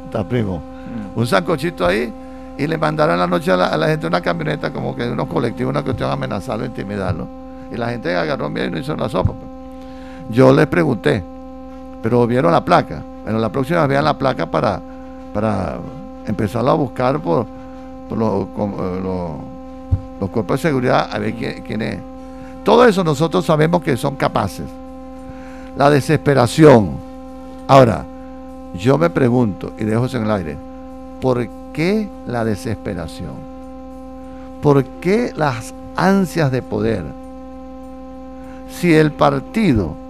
está 0.05 0.27
primo. 0.27 0.57
Mm. 0.57 1.19
Un 1.19 1.27
sancochito 1.27 1.85
ahí 1.85 2.11
y 2.57 2.67
le 2.67 2.77
mandaron 2.77 3.17
la 3.17 3.27
noche 3.27 3.51
a 3.51 3.57
la, 3.57 3.87
gente 3.87 4.07
una 4.07 4.21
camioneta 4.21 4.71
como 4.71 4.95
que 4.95 5.03
de 5.03 5.11
unos 5.11 5.27
colectivos, 5.27 5.71
una 5.71 5.83
cuestión 5.83 6.11
amenazarlo, 6.11 6.65
intimidarlo. 6.65 7.27
Y 7.71 7.77
la 7.77 7.89
gente 7.89 8.15
agarró 8.15 8.49
miedo 8.49 8.67
y 8.67 8.71
no 8.71 8.79
hizo 8.79 8.95
la 8.95 9.09
sopa. 9.09 9.33
Pues. 9.33 9.49
Yo 10.29 10.53
les 10.53 10.67
pregunté, 10.67 11.23
pero 12.03 12.27
vieron 12.27 12.51
la 12.51 12.63
placa. 12.63 13.01
Bueno, 13.23 13.39
la 13.39 13.49
próxima 13.49 13.79
vez 13.79 13.89
vean 13.89 14.03
la 14.03 14.17
placa 14.17 14.45
para, 14.45 14.79
para 15.33 15.77
empezarlo 16.27 16.69
a 16.69 16.75
buscar 16.75 17.19
por 17.21 17.47
los, 18.11 18.43
eh, 18.43 19.01
los, 20.19 20.29
cuerpos 20.29 20.61
de 20.61 20.69
seguridad 20.69 21.09
a 21.11 21.17
ver 21.17 21.33
quién, 21.33 21.81
es. 21.81 21.99
Todo 22.65 22.85
eso 22.85 23.03
nosotros 23.03 23.45
sabemos 23.45 23.81
que 23.81 23.95
son 23.95 24.17
capaces. 24.17 24.65
La 25.77 25.89
desesperación. 25.89 26.91
Ahora, 27.67 28.05
yo 28.75 28.97
me 28.97 29.09
pregunto 29.09 29.71
y 29.79 29.85
dejo 29.85 30.05
eso 30.05 30.17
en 30.17 30.23
el 30.23 30.31
aire, 30.31 30.57
¿por 31.21 31.47
qué 31.71 32.09
la 32.27 32.43
desesperación? 32.43 33.53
¿Por 34.61 34.83
qué 34.83 35.31
las 35.35 35.73
ansias 35.95 36.51
de 36.51 36.61
poder? 36.61 37.03
Si 38.69 38.93
el 38.93 39.11
partido 39.11 40.02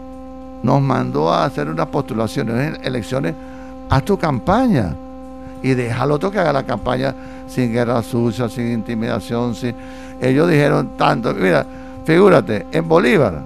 nos 0.64 0.82
mandó 0.82 1.32
a 1.32 1.46
hacer 1.46 1.70
unas 1.70 1.88
postulaciones 1.88 2.80
elecciones, 2.84 3.36
haz 3.90 4.04
tu 4.04 4.18
campaña 4.18 4.96
y 5.62 5.74
deja 5.74 6.06
otro 6.08 6.32
que 6.32 6.40
haga 6.40 6.54
la 6.54 6.64
campaña 6.64 7.14
sin 7.48 7.72
guerra 7.72 8.02
sucia, 8.02 8.50
sin 8.50 8.72
intimidación. 8.72 9.54
Sin... 9.54 9.76
Ellos 10.22 10.50
dijeron 10.50 10.92
tanto, 10.98 11.34
mira, 11.34 11.66
figúrate, 12.06 12.66
en 12.72 12.88
Bolívar, 12.88 13.42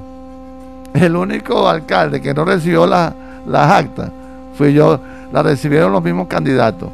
el 0.93 1.15
único 1.15 1.67
alcalde 1.67 2.21
que 2.21 2.33
no 2.33 2.45
recibió 2.45 2.85
las 2.87 3.13
actas 3.47 4.11
fui 4.55 4.73
yo, 4.73 4.99
la 5.31 5.43
recibieron 5.43 5.91
los 5.91 6.03
mismos 6.03 6.27
candidatos. 6.27 6.89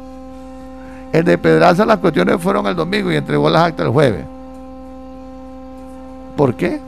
El 1.12 1.24
de 1.24 1.38
Pedraza 1.38 1.86
las 1.86 1.98
cuestiones 1.98 2.40
fueron 2.40 2.66
el 2.66 2.74
domingo 2.74 3.12
y 3.12 3.16
entregó 3.16 3.48
las 3.48 3.62
actas 3.62 3.86
el 3.86 3.92
jueves. 3.92 4.24
¿Por 6.36 6.54
qué? 6.54 6.80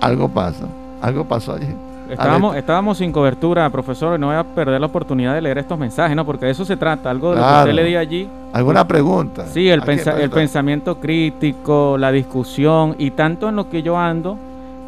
Algo 0.00 0.28
pasa, 0.28 0.66
algo 1.00 1.24
pasó 1.24 1.54
allí. 1.54 1.74
Estábamos, 2.08 2.56
estábamos 2.56 2.98
sin 2.98 3.12
cobertura, 3.12 3.68
profesor, 3.70 4.16
y 4.16 4.20
no 4.20 4.26
voy 4.28 4.36
a 4.36 4.44
perder 4.44 4.80
la 4.80 4.86
oportunidad 4.86 5.34
de 5.34 5.40
leer 5.40 5.58
estos 5.58 5.78
mensajes, 5.78 6.14
¿no? 6.14 6.24
Porque 6.24 6.46
de 6.46 6.52
eso 6.52 6.64
se 6.64 6.76
trata, 6.76 7.10
algo 7.10 7.30
de 7.30 7.40
lo 7.40 7.46
que 7.46 7.58
usted 7.60 7.72
le 7.72 7.84
di 7.84 7.96
allí. 7.96 8.28
¿Alguna 8.52 8.86
pregunta? 8.86 9.46
Sí, 9.46 9.68
el, 9.68 9.82
el 9.88 10.30
pensamiento 10.30 11.00
crítico, 11.00 11.96
la 11.98 12.12
discusión, 12.12 12.94
y 12.98 13.12
tanto 13.12 13.48
en 13.48 13.56
lo 13.56 13.70
que 13.70 13.82
yo 13.82 13.98
ando, 13.98 14.36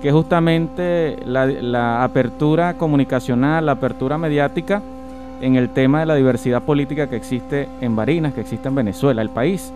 que 0.03 0.13
justamente 0.13 1.19
la, 1.25 1.47
la 1.47 2.05
apertura 2.05 2.75
comunicacional, 2.75 3.65
la 3.65 3.73
apertura 3.73 4.19
mediática 4.19 4.83
en 5.41 5.57
el 5.57 5.71
tema 5.71 6.01
de 6.01 6.07
la 6.07 6.15
diversidad 6.15 6.63
política 6.63 7.09
que 7.09 7.17
existe 7.17 7.69
en 7.81 7.97
Barinas, 7.97 8.35
que 8.35 8.43
existe 8.43 8.69
en 8.69 8.75
Venezuela. 8.75 9.23
El 9.23 9.31
país 9.31 9.73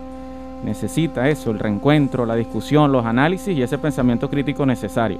necesita 0.63 1.27
eso, 1.27 1.49
el 1.49 1.59
reencuentro, 1.59 2.25
la 2.25 2.35
discusión, 2.35 2.91
los 2.91 3.05
análisis 3.05 3.57
y 3.57 3.63
ese 3.63 3.79
pensamiento 3.79 4.29
crítico 4.29 4.65
necesario. 4.65 5.17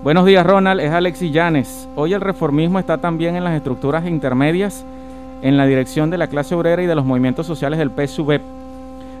Buenos 0.00 0.26
días, 0.26 0.46
Ronald. 0.46 0.80
Es 0.80 0.92
Alexis 0.92 1.32
Llanes. 1.32 1.88
Hoy 1.96 2.14
el 2.14 2.20
reformismo 2.20 2.78
está 2.78 2.98
también 2.98 3.34
en 3.34 3.42
las 3.42 3.56
estructuras 3.56 4.06
intermedias, 4.06 4.84
en 5.42 5.56
la 5.56 5.66
dirección 5.66 6.08
de 6.08 6.18
la 6.18 6.28
clase 6.28 6.54
obrera 6.54 6.80
y 6.80 6.86
de 6.86 6.94
los 6.94 7.04
movimientos 7.04 7.48
sociales 7.48 7.80
del 7.80 7.90
PSUV. 7.90 8.38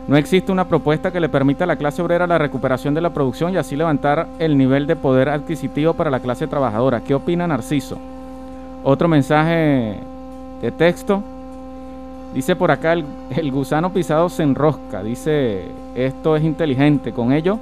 No 0.06 0.16
existe 0.16 0.52
una 0.52 0.68
propuesta 0.68 1.10
que 1.10 1.18
le 1.18 1.28
permita 1.28 1.64
a 1.64 1.66
la 1.66 1.74
clase 1.74 2.00
obrera 2.00 2.28
la 2.28 2.38
recuperación 2.38 2.94
de 2.94 3.00
la 3.00 3.10
producción 3.10 3.52
y 3.52 3.56
así 3.56 3.74
levantar 3.74 4.28
el 4.38 4.56
nivel 4.56 4.86
de 4.86 4.94
poder 4.94 5.30
adquisitivo 5.30 5.94
para 5.94 6.10
la 6.10 6.20
clase 6.20 6.46
trabajadora. 6.46 7.00
¿Qué 7.00 7.12
opina 7.12 7.48
Narciso? 7.48 7.98
Otro 8.84 9.08
mensaje 9.08 9.96
de 10.62 10.70
texto. 10.70 11.24
Dice 12.32 12.54
por 12.54 12.70
acá, 12.70 12.92
el, 12.92 13.04
el 13.36 13.50
gusano 13.50 13.92
pisado 13.92 14.28
se 14.28 14.44
enrosca. 14.44 15.02
Dice, 15.02 15.64
esto 15.96 16.36
es 16.36 16.44
inteligente. 16.44 17.12
Con 17.12 17.32
ello 17.32 17.58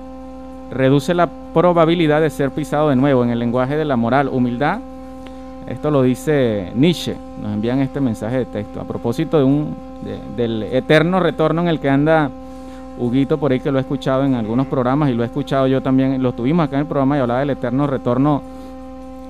reduce 0.71 1.15
la 1.15 1.29
probabilidad 1.55 2.21
de 2.21 2.31
ser 2.31 2.51
pisado 2.51 2.91
de 2.91 2.97
nuevo 2.97 3.25
en 3.25 3.31
el 3.31 3.39
lenguaje 3.39 3.77
de 3.77 3.85
la 3.85 3.97
moral, 3.97 4.29
humildad. 4.31 4.81
Esto 5.67 5.91
lo 5.91 6.03
dice 6.03 6.71
Nietzsche, 6.75 7.17
nos 7.43 7.53
envían 7.53 7.81
este 7.81 8.01
mensaje 8.01 8.39
de 8.39 8.45
texto 8.45 8.81
a 8.81 8.85
propósito 8.85 9.39
de 9.39 9.45
un 9.45 9.75
del 10.37 10.63
eterno 10.65 11.19
retorno 11.19 11.63
en 11.63 11.69
el 11.69 11.81
que 11.81 11.89
anda 11.89 12.31
Huguito 12.99 13.39
por 13.39 13.53
ahí 13.53 13.61
que 13.61 13.71
lo 13.73 13.79
he 13.79 13.81
escuchado 13.81 14.25
en 14.25 14.35
algunos 14.35 14.67
programas 14.69 15.11
y 15.11 15.15
lo 15.15 15.23
he 15.23 15.27
escuchado 15.27 15.67
yo 15.67 15.83
también, 15.83 16.23
lo 16.23 16.33
tuvimos 16.33 16.65
acá 16.65 16.77
en 16.77 16.83
el 16.83 16.87
programa 16.87 17.17
y 17.17 17.21
hablaba 17.21 17.41
del 17.41 17.51
eterno 17.51 17.87
retorno 17.87 18.43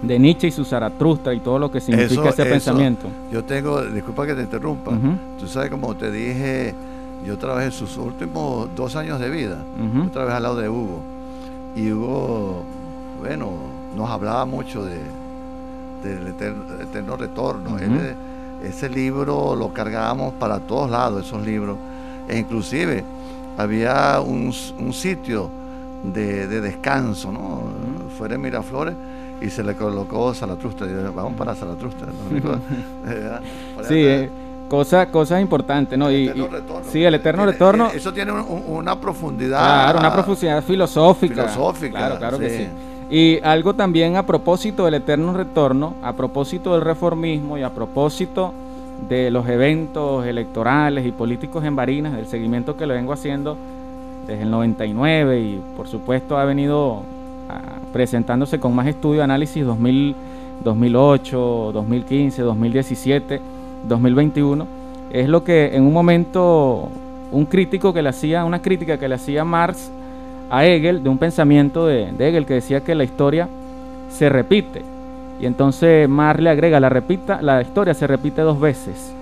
de 0.03 0.19
Nietzsche 0.19 0.49
y 0.49 0.51
su 0.51 0.65
Zaratustra 0.65 1.33
y 1.33 1.41
todo 1.41 1.59
lo 1.59 1.71
que 1.71 1.81
significa 1.81 2.29
ese 2.29 2.45
pensamiento. 2.45 3.09
Yo 3.33 3.43
tengo, 3.45 3.83
disculpa 3.83 4.27
que 4.27 4.35
te 4.35 4.43
interrumpa, 4.43 4.93
tú 5.39 5.49
sabes 5.49 5.71
como 5.71 5.97
te 5.97 6.11
dije, 6.11 6.75
yo 7.27 7.39
trabajé 7.39 7.71
sus 7.71 7.97
últimos 7.97 8.69
dos 8.77 8.95
años 8.95 9.19
de 9.19 9.31
vida, 9.31 9.59
yo 9.95 10.11
trabajé 10.11 10.37
al 10.37 10.43
lado 10.43 10.57
de 10.57 10.69
Hugo 10.69 11.16
y 11.77 11.93
Hugo, 11.93 12.65
bueno, 13.21 13.53
nos 13.95 14.11
hablaba 14.11 14.47
mucho 14.47 14.85
de, 14.85 14.99
del 16.03 16.29
eterno, 16.29 17.17
retorno. 17.17 17.77
ese 18.65 18.89
libro 18.89 19.55
lo 19.55 19.73
cargábamos 19.73 20.33
para 20.35 20.59
todos 20.61 20.91
lados, 20.91 21.27
esos 21.27 21.45
libros. 21.45 21.77
E 22.29 22.39
inclusive 22.39 23.05
había 23.59 24.21
un, 24.21 24.53
sitio 24.93 25.51
de, 26.03 26.47
descanso, 26.49 27.31
¿no? 27.31 27.63
Fuera 28.17 28.33
de 28.33 28.39
Miraflores 28.39 28.95
y 29.41 29.51
se 29.51 29.63
le 29.63 29.75
colocó 29.75 30.33
Salatrustra. 30.33 30.87
vamos 31.15 31.35
para 31.35 31.55
Salatrustra. 31.55 32.09
sí, 33.89 33.95
eh, 33.95 34.31
Cosa, 34.69 35.07
cosas 35.07 35.41
importantes, 35.41 35.97
¿no? 35.97 36.11
Y, 36.11 36.33
sí, 36.91 37.05
el 37.05 37.15
eterno 37.15 37.47
retorno. 37.47 37.89
Eso 37.95 38.13
tiene 38.13 38.33
una 38.33 39.01
profundidad. 39.01 39.59
Claro, 39.59 39.99
una 40.01 40.13
profundidad 40.13 40.63
filosófica. 40.63 41.49
Filosófica. 41.49 41.99
Claro, 41.99 42.19
claro 42.19 42.39
que 42.39 42.51
sí. 42.51 42.69
Y 43.09 43.39
algo 43.45 43.75
también 43.75 44.17
a 44.17 44.27
propósito 44.27 44.85
del 44.85 44.95
eterno 44.95 45.33
retorno, 45.33 45.95
a 46.03 46.15
propósito 46.15 46.73
del 46.73 46.81
reformismo 46.81 47.57
y 47.57 47.63
a 47.63 47.71
propósito 47.71 48.53
de 49.09 49.31
los 49.31 49.49
eventos 49.49 50.27
electorales 50.27 51.07
y 51.07 51.13
políticos 51.13 51.65
en 51.65 51.77
Barinas, 51.77 52.17
del 52.17 52.27
seguimiento 52.27 52.77
que 52.77 52.87
le 52.87 52.95
vengo 52.95 53.13
haciendo 53.13 53.57
desde 54.27 54.43
el 54.43 54.51
99 54.51 55.39
y 55.39 55.63
por 55.77 55.87
supuesto 55.87 56.37
ha 56.37 56.45
venido 56.45 57.03
ah, 57.49 57.79
presentándose 57.93 58.59
con 58.59 58.75
más 58.75 58.89
estudio, 58.89 59.23
análisis 59.23 59.65
2000, 59.65 60.17
2008, 60.65 61.71
2015, 61.73 62.43
2017 62.43 63.41
2021, 63.85 64.67
es 65.11 65.29
lo 65.29 65.45
que 65.45 65.77
en 65.77 65.85
un 65.85 65.93
momento 65.93 66.89
un 67.33 67.47
crítico 67.47 67.93
que 67.93 68.03
le 68.03 68.09
hacía, 68.09 68.45
una 68.45 68.61
crítica 68.61 68.99
que 68.99 69.09
le 69.09 69.15
hacía 69.15 69.45
Marx 69.45 69.91
a 70.51 70.65
Hegel 70.65 71.03
de 71.03 71.09
un 71.09 71.19
pensamiento 71.19 71.87
de, 71.87 72.11
Hegel 72.19 72.47
que 72.47 72.55
decía 72.55 72.81
que 72.81 72.95
la 72.95 73.05
historia 73.05 73.49
se 74.11 74.29
repite. 74.29 74.83
Y 75.41 75.47
entonces 75.47 76.09
Marx 76.09 76.43
le 76.43 76.51
agrega, 76.51 76.81
la, 76.81 76.89
repita, 76.89 77.43
la 77.43 77.61
historia 77.61 77.95
se 77.95 78.07
repite 78.07 78.43
dos 78.43 78.59
veces. 78.59 79.13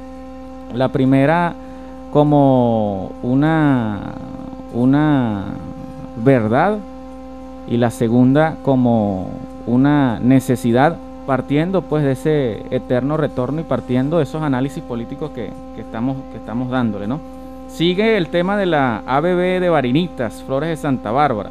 La 0.73 0.89
primera 0.89 1.55
como 2.13 3.11
una, 3.23 4.01
una 4.73 5.45
verdad 6.23 6.79
y 7.67 7.77
la 7.77 7.91
segunda 7.91 8.57
como 8.63 9.31
una 9.67 10.21
necesidad 10.21 10.97
partiendo 11.27 11.83
pues 11.83 12.05
de 12.05 12.13
ese 12.13 12.63
eterno 12.71 13.17
retorno 13.17 13.61
y 13.61 13.65
partiendo 13.65 14.19
de 14.19 14.25
esos 14.25 14.43
análisis 14.43 14.83
políticos 14.83 15.31
que, 15.35 15.51
estamos, 15.79 16.17
que 16.31 16.39
estamos 16.39 16.71
dándole, 16.71 17.07
¿no? 17.07 17.21
Sigue 17.69 18.17
el 18.17 18.29
tema 18.29 18.57
de 18.57 18.67
la 18.67 19.03
ABB 19.07 19.61
de 19.61 19.69
Varinitas, 19.69 20.43
Flores 20.43 20.69
de 20.69 20.77
Santa 20.77 21.11
Bárbara. 21.11 21.51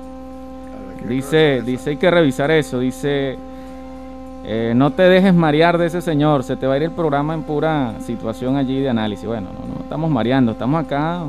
Dice, 1.07 1.61
dice 1.65 1.91
hay 1.91 1.97
que 1.97 2.09
revisar 2.09 2.49
eso, 2.49 2.79
dice, 2.79 3.37
eh, 4.45 4.73
no 4.75 4.91
te 4.91 5.03
dejes 5.03 5.33
marear 5.33 5.77
de 5.77 5.87
ese 5.87 6.01
señor, 6.01 6.43
se 6.43 6.55
te 6.55 6.65
va 6.65 6.75
a 6.75 6.77
ir 6.77 6.83
el 6.83 6.91
programa 6.91 7.33
en 7.33 7.43
pura 7.43 7.95
situación 7.99 8.55
allí 8.55 8.79
de 8.79 8.89
análisis. 8.89 9.25
Bueno, 9.25 9.49
no, 9.53 9.73
no 9.73 9.81
estamos 9.81 10.09
mareando, 10.09 10.53
estamos 10.53 10.85
acá 10.85 11.23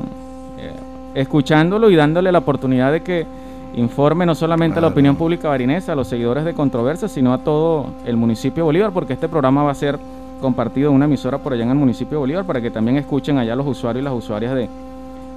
eh, 0.57 0.71
escuchándolo 1.13 1.89
y 1.89 1.95
dándole 1.95 2.31
la 2.31 2.39
oportunidad 2.39 2.91
de 2.93 3.01
que 3.01 3.25
informe 3.75 4.25
no 4.25 4.35
solamente 4.35 4.79
a 4.79 4.81
la 4.81 4.87
opinión 4.87 5.15
pública 5.15 5.49
barinesa, 5.49 5.93
a 5.93 5.95
los 5.95 6.07
seguidores 6.07 6.45
de 6.45 6.53
controversia, 6.53 7.07
sino 7.07 7.33
a 7.33 7.39
todo 7.39 7.87
el 8.05 8.17
municipio 8.17 8.63
de 8.63 8.65
Bolívar, 8.65 8.91
porque 8.91 9.13
este 9.13 9.27
programa 9.27 9.63
va 9.63 9.71
a 9.71 9.75
ser 9.75 9.99
compartido 10.41 10.89
en 10.89 10.95
una 10.95 11.05
emisora 11.05 11.37
por 11.37 11.53
allá 11.53 11.63
en 11.63 11.69
el 11.69 11.75
municipio 11.75 12.17
de 12.17 12.19
Bolívar, 12.19 12.45
para 12.45 12.61
que 12.61 12.71
también 12.71 12.97
escuchen 12.97 13.37
allá 13.37 13.55
los 13.55 13.67
usuarios 13.67 14.01
y 14.01 14.05
las 14.05 14.13
usuarias 14.13 14.55
de, 14.55 14.69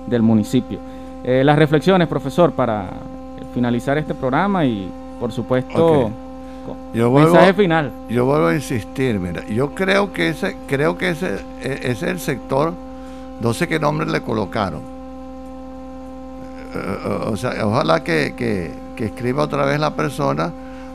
del 0.07 0.23
municipio. 0.23 0.79
Eh, 1.25 1.43
las 1.45 1.59
reflexiones, 1.59 2.07
profesor, 2.09 2.53
para 2.53 2.91
finalizar 3.55 3.99
este 3.99 4.15
programa 4.15 4.65
y, 4.65 4.91
por 5.19 5.33
supuesto, 5.33 6.11
yo 6.93 7.11
mensaje 7.11 7.55
final. 7.55 7.91
Yo 8.09 8.25
vuelvo 8.25 8.49
a 8.49 8.55
insistir, 8.55 9.19
mira, 9.19 9.45
yo 9.47 9.75
creo 9.75 10.13
que 10.13 10.29
ese, 10.29 10.57
creo 10.67 10.97
que 10.99 11.11
ese, 11.11 11.41
e, 11.63 11.81
ese 11.83 11.91
es 11.91 12.03
el 12.03 12.21
sector, 12.21 12.73
no 13.41 13.55
sé 13.55 13.67
qué 13.69 13.79
nombre 13.79 14.07
le 14.07 14.21
colocaron, 14.21 14.81
o 17.27 17.37
sea, 17.37 17.55
ojalá 17.65 18.03
que, 18.05 18.73
escriba 18.97 19.45
otra 19.45 19.65
vez 19.65 19.79
la 19.81 19.95
persona 19.95 20.53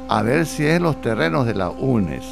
a 0.10 0.22
ver 0.22 0.46
si 0.46 0.66
es 0.66 0.82
los 0.82 1.00
terrenos 1.02 1.46
de 1.46 1.56
la 1.56 1.70
UNES. 1.70 2.24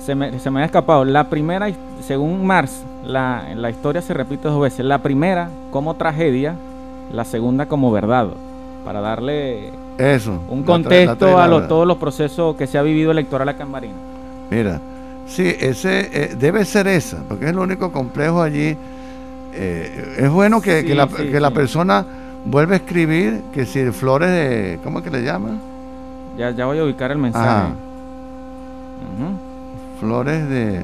se, 0.00 0.14
me, 0.14 0.38
se, 0.38 0.50
me, 0.50 0.62
ha 0.62 0.64
escapado. 0.64 1.04
La 1.04 1.24
primera, 1.30 1.68
según 2.00 2.46
Marx, 2.46 2.82
la, 3.04 3.44
la 3.54 3.70
historia 3.70 4.02
se 4.02 4.12
repite 4.12 4.48
dos 4.48 4.60
veces. 4.60 4.84
La 4.84 4.98
primera 4.98 5.48
como 5.70 5.94
tragedia, 5.94 6.56
la 7.12 7.24
segunda 7.24 7.66
como 7.66 7.90
verdad. 7.92 8.28
Para 8.84 9.00
darle 9.00 9.72
Eso, 9.98 10.40
un 10.48 10.62
contexto 10.62 11.38
a 11.38 11.66
todos 11.66 11.86
los 11.86 11.96
procesos 11.96 12.54
que 12.56 12.68
se 12.68 12.78
ha 12.78 12.82
vivido 12.82 13.10
electoral 13.10 13.48
acá 13.48 13.64
en 13.64 13.70
Marina. 13.70 13.94
Mira, 14.48 14.80
sí, 15.26 15.52
ese 15.58 16.08
eh, 16.12 16.36
debe 16.38 16.64
ser 16.64 16.86
esa, 16.86 17.18
porque 17.26 17.46
es 17.46 17.50
el 17.50 17.58
único 17.58 17.90
complejo 17.90 18.42
allí. 18.42 18.76
Eh, 19.54 20.16
es 20.18 20.30
bueno 20.30 20.60
que, 20.60 20.82
la, 20.94 21.08
que 21.08 21.40
la 21.40 21.50
persona 21.50 22.06
vuelve 22.46 22.74
a 22.74 22.76
escribir 22.76 23.42
que 23.52 23.66
si 23.66 23.90
flores 23.90 24.30
de. 24.30 24.78
¿Cómo 24.82 24.98
es 24.98 25.04
que 25.04 25.10
le 25.10 25.22
llaman? 25.22 25.60
Ya, 26.38 26.50
ya 26.50 26.66
voy 26.66 26.78
a 26.78 26.84
ubicar 26.84 27.10
el 27.10 27.18
mensaje. 27.18 27.72
Flores 30.00 30.48
de. 30.48 30.82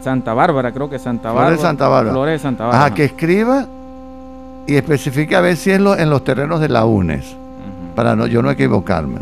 Santa, 0.00 0.32
Bárbara, 0.32 0.72
creo 0.72 0.88
que 0.88 0.98
Santa 0.98 1.28
Bárbara. 1.28 1.46
Flores 1.46 1.58
de 1.58 1.62
Santa 1.62 1.88
Bárbara. 1.88 2.12
Flores 2.12 2.32
de 2.32 2.38
Santa 2.38 2.64
Bárbara. 2.64 2.86
Ajá, 2.86 2.94
que 2.94 3.04
escriba 3.04 3.66
y 4.66 4.74
especifique 4.76 5.36
a 5.36 5.40
ver 5.40 5.56
si 5.56 5.70
es 5.70 5.78
en 5.78 6.10
los 6.10 6.24
terrenos 6.24 6.60
de 6.60 6.68
la 6.68 6.84
UNES. 6.84 7.36
Para 7.94 8.16
no, 8.16 8.26
yo 8.26 8.40
no 8.40 8.50
equivocarme. 8.50 9.18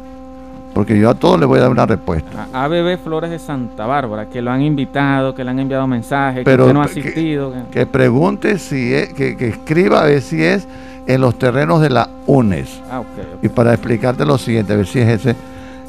Porque 0.75 0.97
yo 0.97 1.11
a 1.11 1.15
todos 1.15 1.41
les 1.41 1.49
voy 1.49 1.59
a 1.59 1.63
dar 1.63 1.71
una 1.71 1.87
respuesta. 1.87 2.47
ABB 2.53 2.99
Flores 2.99 3.31
de 3.31 3.41
Santa 3.41 3.87
Bárbara, 3.87 4.27
que 4.27 4.41
lo 4.41 4.53
han 4.53 4.63
invitado, 4.63 5.35
que 5.35 5.43
le 5.43 5.51
han 5.51 5.59
enviado 5.59 5.89
mensajes, 5.89 6.45
que 6.45 6.57
no 6.57 6.81
ha 6.81 6.85
asistido. 6.85 7.53
Que, 7.73 7.85
pregunte 7.85 8.59
si 8.61 8.95
es, 8.95 9.13
que, 9.13 9.37
que 9.37 9.49
escriba 9.49 10.03
a 10.03 10.05
ver 10.05 10.21
si 10.21 10.45
es 10.45 10.69
en 11.09 11.21
los 11.21 11.37
terrenos 11.37 11.81
de 11.81 11.91
la 11.91 12.09
UNES. 12.27 12.81
Ah, 12.89 13.03
y 13.43 13.49
para 13.49 13.73
explicarte 13.73 14.25
lo 14.25 14.39
siguiente, 14.39 14.75
a 14.75 14.77
ver 14.77 14.87
si 14.87 15.01
es 15.01 15.09
ese, 15.09 15.35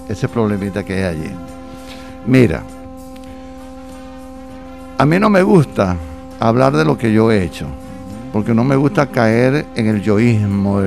ese 0.07 0.27
problemita 0.27 0.83
que 0.83 0.93
hay 0.93 1.03
allí. 1.03 1.31
Mira, 2.25 2.63
A 4.99 5.05
mí 5.05 5.17
no 5.17 5.29
me 5.29 5.41
gusta 5.43 5.95
hablar 6.41 6.75
de 6.75 6.83
lo 6.83 6.97
que 6.97 7.13
yo 7.13 7.31
he 7.31 7.41
hecho, 7.41 7.67
porque 8.33 8.53
no 8.53 8.65
me 8.65 8.75
gusta 8.75 9.05
caer 9.07 9.65
en 9.73 9.87
el 9.87 10.01
yoísmo, 10.01 10.81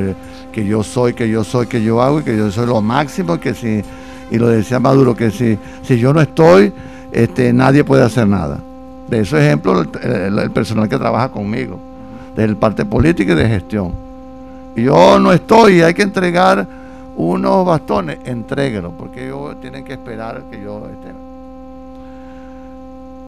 que 0.52 0.66
yo 0.66 0.82
soy, 0.82 1.14
que 1.14 1.30
yo 1.30 1.42
soy, 1.44 1.66
que 1.66 1.82
yo 1.82 2.02
hago 2.02 2.20
y 2.20 2.22
que 2.22 2.36
yo 2.36 2.50
soy 2.50 2.66
lo 2.66 2.82
máximo, 2.82 3.40
que 3.40 3.54
si, 3.54 3.82
y 4.30 4.36
lo 4.36 4.48
decía 4.48 4.78
Maduro, 4.78 5.16
que 5.16 5.30
si, 5.30 5.58
si 5.82 5.98
yo 5.98 6.12
no 6.12 6.20
estoy, 6.20 6.74
este, 7.10 7.54
nadie 7.54 7.84
puede 7.84 8.02
hacer 8.02 8.28
nada. 8.28 8.60
De 9.08 9.20
eso 9.20 9.38
ejemplo 9.38 9.80
el, 9.80 10.38
el 10.38 10.50
personal 10.50 10.90
que 10.90 10.98
trabaja 10.98 11.30
conmigo, 11.30 11.78
del 12.36 12.54
parte 12.58 12.84
política 12.84 13.32
y 13.32 13.36
de 13.36 13.48
gestión. 13.48 14.11
Yo 14.76 15.18
no 15.18 15.32
estoy 15.32 15.82
hay 15.82 15.94
que 15.94 16.02
entregar 16.02 16.66
unos 17.16 17.66
bastones, 17.66 18.18
entréguelos, 18.24 18.92
porque 18.98 19.26
ellos 19.26 19.60
tienen 19.60 19.84
que 19.84 19.92
esperar 19.92 20.42
que 20.50 20.60
yo 20.62 20.78
esté. 20.78 21.12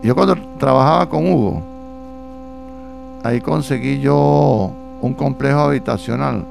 Yo 0.02 0.14
cuando 0.14 0.36
trabajaba 0.58 1.08
con 1.08 1.30
Hugo, 1.30 1.62
ahí 3.22 3.40
conseguí 3.40 4.00
yo 4.00 4.70
un 5.00 5.14
complejo 5.14 5.60
habitacional 5.60 6.44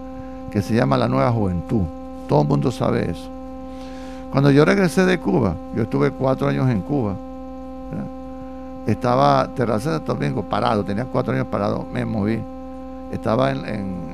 que 0.51 0.61
se 0.61 0.75
llama 0.75 0.97
La 0.97 1.07
Nueva 1.07 1.31
Juventud. 1.31 1.83
Todo 2.27 2.41
el 2.43 2.47
mundo 2.47 2.71
sabe 2.71 3.09
eso. 3.09 3.29
Cuando 4.31 4.49
yo 4.51 4.65
regresé 4.65 5.05
de 5.05 5.19
Cuba, 5.19 5.55
yo 5.75 5.83
estuve 5.83 6.11
cuatro 6.11 6.47
años 6.47 6.69
en 6.69 6.81
Cuba, 6.81 7.15
estaba 8.87 9.47
Terraza 9.55 9.99
de 9.99 10.05
Domingo 10.05 10.43
parado, 10.43 10.83
tenía 10.83 11.05
cuatro 11.05 11.33
años 11.33 11.47
parado, 11.47 11.85
me 11.91 12.05
moví. 12.05 12.39
Estaba 13.11 13.51
en, 13.51 14.12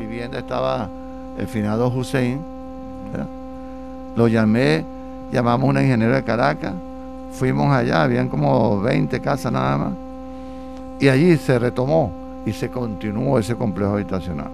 vivienda, 0.00 0.38
estaba 0.38 0.88
el 1.38 1.46
finado 1.46 1.88
Hussein. 1.88 2.40
Lo 4.16 4.28
llamé, 4.28 4.84
llamamos 5.30 5.68
a 5.68 5.70
una 5.70 5.82
ingeniera 5.82 6.16
de 6.16 6.24
Caracas, 6.24 6.72
fuimos 7.32 7.72
allá, 7.72 8.02
habían 8.02 8.28
como 8.28 8.80
20 8.80 9.20
casas 9.20 9.52
nada 9.52 9.78
más. 9.78 9.92
Y 10.98 11.08
allí 11.08 11.36
se 11.36 11.58
retomó 11.58 12.12
y 12.44 12.52
se 12.52 12.68
continuó 12.68 13.38
ese 13.38 13.54
complejo 13.54 13.92
habitacional. 13.92 14.50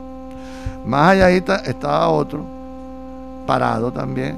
Más 0.85 1.13
allá 1.13 1.31
estaba 1.31 2.09
otro, 2.09 2.45
parado 3.47 3.91
también, 3.91 4.37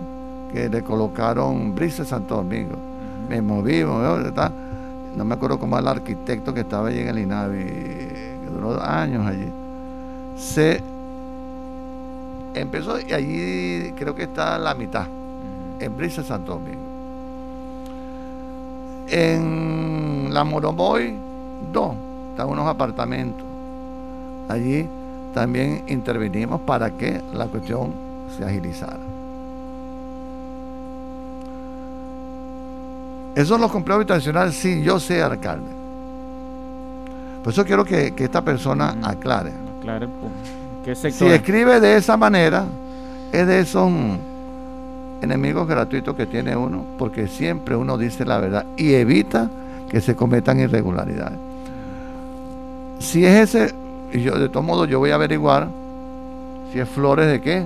que 0.53 0.69
le 0.69 0.83
colocaron 0.83 1.75
Brice 1.75 2.05
Santo 2.05 2.37
Domingo. 2.37 2.77
Me 3.29 3.43
moví, 3.43 3.83
no 3.83 5.25
me 5.25 5.35
acuerdo 5.35 5.59
cómo 5.59 5.77
era 5.79 5.91
el 5.91 5.99
arquitecto 5.99 6.55
que 6.55 6.61
estaba 6.61 6.89
allí 6.89 7.01
en 7.01 7.09
el 7.09 7.19
INAVI, 7.19 7.65
que 7.65 8.51
duró 8.55 8.81
años 8.83 9.27
allí. 9.27 9.53
Se 10.37 10.81
empezó 12.61 12.99
y 13.01 13.13
allí 13.13 13.93
creo 13.97 14.15
que 14.15 14.25
está 14.25 14.59
la 14.59 14.75
mitad, 14.75 15.07
en 15.81 15.97
Brice 15.97 16.23
Santo 16.23 16.53
Domingo. 16.55 16.89
En 19.09 20.29
la 20.33 20.45
Moromoy, 20.45 21.15
dos, 21.73 21.95
están 22.31 22.49
unos 22.49 22.67
apartamentos. 22.67 23.47
Allí 24.49 24.89
también 25.35 25.85
intervinimos 25.89 26.61
para 26.63 26.91
que 26.91 27.23
la 27.33 27.47
cuestión 27.47 27.93
se 28.37 28.45
agilizara. 28.45 28.99
Eso 33.35 33.57
los 33.57 33.71
complejos 33.71 34.01
habitacionales 34.01 34.57
sí, 34.57 34.83
yo 34.83 34.99
sé 34.99 35.23
alcalde. 35.23 35.71
Por 37.45 37.53
eso 37.53 37.65
quiero 37.65 37.85
que, 37.85 38.13
esta 38.17 38.43
persona 38.43 38.97
aclare. 39.03 39.53
Aclare 39.79 40.09
qué 40.95 41.13
Si 41.13 41.27
escribe 41.27 41.81
de 41.81 41.97
esa 41.97 42.17
manera, 42.17 42.65
es 43.33 43.47
de 43.47 43.61
esos 43.61 43.91
enemigos 45.21 45.67
gratuitos 45.67 46.15
que 46.15 46.27
tiene 46.27 46.57
uno, 46.57 46.85
porque 46.99 47.27
siempre 47.27 47.77
uno 47.77 47.99
dice 47.99 48.25
la 48.25 48.39
verdad 48.39 48.65
y 48.77 48.95
evita 48.95 49.51
que 49.89 50.01
se 50.01 50.15
cometan 50.15 50.61
irregularidades. 50.61 51.39
Si 53.01 53.25
es 53.25 53.55
ese, 53.55 53.75
y 54.13 54.23
yo 54.23 54.39
de 54.39 54.49
todos 54.49 54.65
modos 54.65 54.89
yo 54.89 54.99
voy 54.99 55.11
a 55.11 55.17
averiguar 55.17 55.69
si 56.73 56.79
es 56.79 56.89
Flores 56.89 57.27
de 57.27 57.41
qué, 57.41 57.65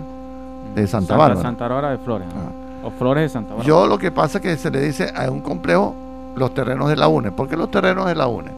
de 0.74 0.86
Santa, 0.86 1.16
Bárbara. 1.16 1.42
Santa 1.42 1.68
Bárbara 1.68 1.90
de 1.90 1.98
Flores. 1.98 2.28
Ah. 2.34 2.86
O 2.86 2.90
Flores 2.90 3.22
de 3.22 3.28
Santa 3.28 3.50
Bárbara. 3.50 3.66
Yo 3.66 3.86
lo 3.86 3.98
que 3.98 4.10
pasa 4.10 4.38
es 4.38 4.42
que 4.42 4.56
se 4.56 4.70
le 4.70 4.80
dice 4.80 5.12
a 5.14 5.30
un 5.30 5.40
complejo 5.40 5.94
los 6.36 6.54
terrenos 6.54 6.88
de 6.88 6.96
la 6.96 7.08
UNE. 7.08 7.32
¿Por 7.32 7.48
qué 7.48 7.56
los 7.56 7.70
terrenos 7.70 8.06
de 8.06 8.14
la 8.14 8.26
UNE? 8.26 8.50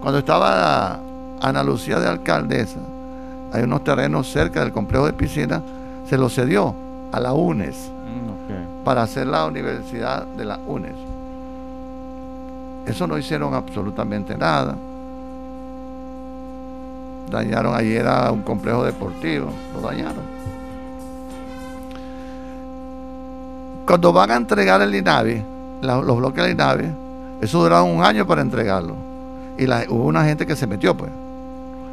Cuando 0.00 0.18
estaba 0.18 0.98
Ana 1.40 1.62
Lucía 1.62 1.98
de 1.98 2.08
alcaldesa, 2.08 2.80
hay 3.52 3.62
unos 3.62 3.84
terrenos 3.84 4.30
cerca 4.30 4.60
del 4.60 4.72
complejo 4.72 5.06
de 5.06 5.12
piscina, 5.12 5.62
se 6.08 6.16
los 6.16 6.34
cedió 6.34 6.74
a 7.12 7.20
la 7.20 7.32
UNES 7.34 7.90
mm, 7.90 8.84
para 8.84 9.02
hacer 9.02 9.26
la 9.26 9.46
universidad 9.46 10.26
de 10.26 10.44
la 10.44 10.58
UNES. 10.66 10.94
Eso 12.86 13.06
no 13.06 13.18
hicieron 13.18 13.54
absolutamente 13.54 14.36
nada. 14.36 14.74
Dañaron, 17.30 17.74
ayer 17.74 18.06
a 18.06 18.30
un 18.32 18.42
complejo 18.42 18.84
deportivo, 18.84 19.50
lo 19.74 19.80
dañaron. 19.80 20.42
Cuando 23.86 24.12
van 24.12 24.30
a 24.30 24.36
entregar 24.36 24.80
el 24.82 24.94
INAVI, 24.94 25.42
los 25.82 26.16
bloques 26.16 26.42
del 26.42 26.52
INAVI, 26.52 26.86
eso 27.40 27.62
duraron 27.62 27.90
un 27.90 28.04
año 28.04 28.26
para 28.26 28.42
entregarlo. 28.42 28.94
Y 29.58 29.64
hubo 29.90 30.06
una 30.06 30.24
gente 30.24 30.46
que 30.46 30.56
se 30.56 30.66
metió, 30.66 30.96
pues. 30.96 31.10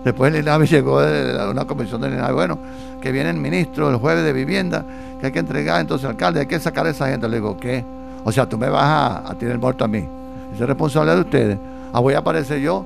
Después 0.04 0.34
el 0.34 0.40
INAVI 0.42 0.68
llegó 0.68 1.02
de 1.02 1.50
una 1.50 1.66
comisión 1.66 2.02
del 2.02 2.14
INAVI, 2.14 2.34
bueno, 2.34 2.58
que 3.02 3.12
viene 3.12 3.30
el 3.30 3.38
ministro 3.38 3.90
el 3.90 3.98
jueves 3.98 4.24
de 4.24 4.34
vivienda, 4.34 4.86
que 5.20 5.28
hay 5.28 5.32
que 5.32 5.40
entregar, 5.40 5.82
entonces 5.82 6.10
alcalde, 6.10 6.42
hay 6.42 6.46
que 6.46 6.60
sacar 6.60 6.86
a 6.86 6.90
esa 6.90 7.08
gente. 7.08 7.28
Le 7.28 7.38
digo, 7.38 7.58
¿qué? 7.58 7.84
O 8.24 8.32
sea, 8.32 8.48
tú 8.48 8.58
me 8.58 8.70
vas 8.70 8.84
a, 8.84 9.30
a 9.30 9.36
tirar 9.36 9.58
muerto 9.58 9.84
a 9.84 9.88
mí. 9.88 10.08
Esa 10.54 10.64
es 10.64 10.68
responsabilidad 10.70 11.16
de 11.16 11.22
ustedes. 11.22 11.58
Ah, 11.92 12.00
voy 12.00 12.14
a 12.14 12.20
aparecer 12.20 12.60
yo, 12.60 12.86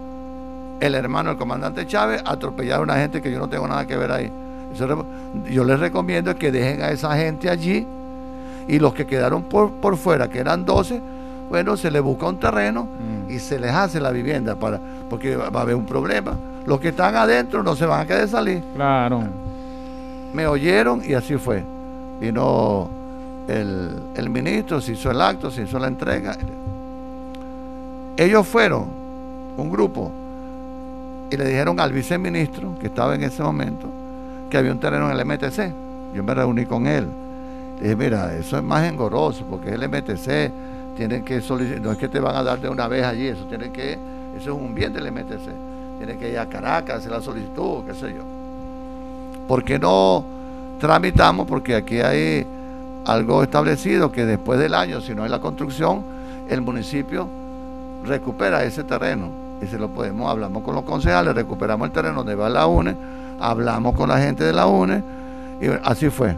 el 0.79 0.95
hermano 0.95 1.29
del 1.29 1.37
comandante 1.37 1.85
Chávez, 1.85 2.21
atropellar 2.25 2.79
a 2.79 2.83
una 2.83 2.95
gente 2.95 3.21
que 3.21 3.31
yo 3.31 3.39
no 3.39 3.47
tengo 3.47 3.67
nada 3.67 3.85
que 3.85 3.95
ver 3.95 4.11
ahí. 4.11 4.31
yo 5.49 5.63
les 5.63 5.79
recomiendo 5.79 6.35
que 6.35 6.51
dejen 6.51 6.81
a 6.81 6.89
esa 6.89 7.15
gente 7.15 7.49
allí 7.49 7.85
y 8.67 8.79
los 8.79 8.93
que 8.93 9.05
quedaron 9.05 9.43
por, 9.43 9.71
por 9.71 9.97
fuera, 9.97 10.29
que 10.29 10.39
eran 10.39 10.65
12, 10.65 11.01
bueno, 11.49 11.77
se 11.77 11.91
les 11.91 12.01
busca 12.01 12.27
un 12.27 12.39
terreno 12.39 12.83
mm. 12.83 13.31
y 13.31 13.39
se 13.39 13.59
les 13.59 13.71
hace 13.71 13.99
la 13.99 14.11
vivienda 14.11 14.55
para, 14.55 14.79
porque 15.09 15.35
va 15.35 15.59
a 15.59 15.61
haber 15.61 15.75
un 15.75 15.85
problema. 15.85 16.33
Los 16.65 16.79
que 16.79 16.89
están 16.89 17.15
adentro 17.15 17.63
no 17.63 17.75
se 17.75 17.85
van 17.85 18.01
a 18.01 18.05
querer 18.05 18.27
salir. 18.27 18.63
Claro. 18.75 19.23
Me 20.33 20.47
oyeron 20.47 21.01
y 21.05 21.13
así 21.13 21.37
fue. 21.37 21.63
Vino 22.19 22.89
el, 23.47 24.01
el 24.15 24.29
ministro, 24.29 24.79
se 24.81 24.93
hizo 24.93 25.11
el 25.11 25.21
acto, 25.21 25.51
se 25.51 25.63
hizo 25.63 25.77
la 25.79 25.87
entrega. 25.87 26.35
Ellos 28.15 28.47
fueron, 28.47 28.85
un 29.57 29.69
grupo, 29.69 30.11
y 31.29 31.37
le 31.37 31.45
dijeron 31.45 31.79
al 31.79 31.91
viceministro, 31.91 32.77
que 32.79 32.87
estaba 32.87 33.15
en 33.15 33.23
ese 33.23 33.43
momento, 33.43 33.87
que 34.49 34.57
había 34.57 34.71
un 34.71 34.79
terreno 34.79 35.11
en 35.11 35.19
el 35.19 35.25
MTC. 35.25 36.13
Yo 36.13 36.23
me 36.23 36.33
reuní 36.33 36.65
con 36.65 36.87
él 36.87 37.07
dije, 37.83 37.95
mira, 37.95 38.33
eso 38.33 38.57
es 38.57 38.63
más 38.63 38.89
engorroso 38.89 39.45
porque 39.45 39.69
el 39.69 39.87
MTC 39.89 40.95
tiene 40.95 41.23
que 41.23 41.41
solicitar, 41.41 41.81
no 41.81 41.91
es 41.91 41.97
que 41.97 42.07
te 42.07 42.19
van 42.19 42.35
a 42.35 42.43
dar 42.43 42.59
de 42.59 42.69
una 42.69 42.87
vez 42.87 43.03
allí, 43.03 43.27
eso 43.27 43.45
tiene 43.45 43.71
que, 43.71 43.93
eso 44.37 44.55
es 44.55 44.61
un 44.61 44.73
bien 44.73 44.93
del 44.93 45.11
MTC, 45.11 45.49
tiene 45.97 46.17
que 46.17 46.31
ir 46.31 46.39
a 46.39 46.47
Caracas, 46.47 46.97
hacer 46.97 47.11
la 47.11 47.21
solicitud, 47.21 47.83
qué 47.85 47.93
sé 47.93 48.13
yo. 48.13 48.23
¿Por 49.47 49.63
qué 49.63 49.79
no 49.79 50.23
tramitamos? 50.79 51.47
Porque 51.47 51.75
aquí 51.75 51.99
hay 51.99 52.45
algo 53.05 53.43
establecido 53.43 54.11
que 54.11 54.25
después 54.25 54.59
del 54.59 54.73
año, 54.73 55.01
si 55.01 55.13
no 55.13 55.23
hay 55.23 55.29
la 55.29 55.39
construcción, 55.39 56.03
el 56.49 56.61
municipio 56.61 57.27
recupera 58.05 58.63
ese 58.63 58.83
terreno 58.83 59.29
y 59.61 59.67
se 59.67 59.77
lo 59.77 59.89
podemos, 59.89 60.29
hablamos 60.29 60.63
con 60.63 60.75
los 60.75 60.83
concejales, 60.83 61.35
recuperamos 61.35 61.87
el 61.87 61.93
terreno 61.93 62.15
donde 62.17 62.35
va 62.35 62.49
la 62.49 62.67
UNE, 62.67 62.95
hablamos 63.39 63.95
con 63.95 64.09
la 64.09 64.19
gente 64.19 64.43
de 64.43 64.53
la 64.53 64.67
UNE 64.67 65.03
y 65.61 65.67
así 65.83 66.09
fue 66.09 66.35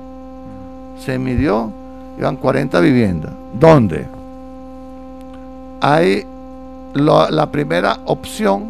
se 0.99 1.19
midió, 1.19 1.71
iban 2.17 2.37
40 2.37 2.79
viviendas. 2.79 3.31
¿Dónde? 3.53 4.07
Hay 5.81 6.25
la 6.93 7.47
primera 7.51 7.99
opción, 8.05 8.69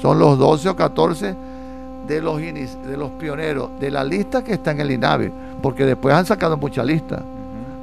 son 0.00 0.18
los 0.18 0.38
12 0.38 0.68
o 0.68 0.76
14 0.76 1.34
de 2.06 2.20
los, 2.20 2.38
de 2.38 2.96
los 2.96 3.10
pioneros, 3.12 3.70
de 3.80 3.90
la 3.90 4.04
lista 4.04 4.42
que 4.44 4.54
está 4.54 4.70
en 4.72 4.80
el 4.80 4.90
INAVI, 4.90 5.32
porque 5.62 5.84
después 5.84 6.14
han 6.14 6.26
sacado 6.26 6.56
mucha 6.56 6.84
lista, 6.84 7.22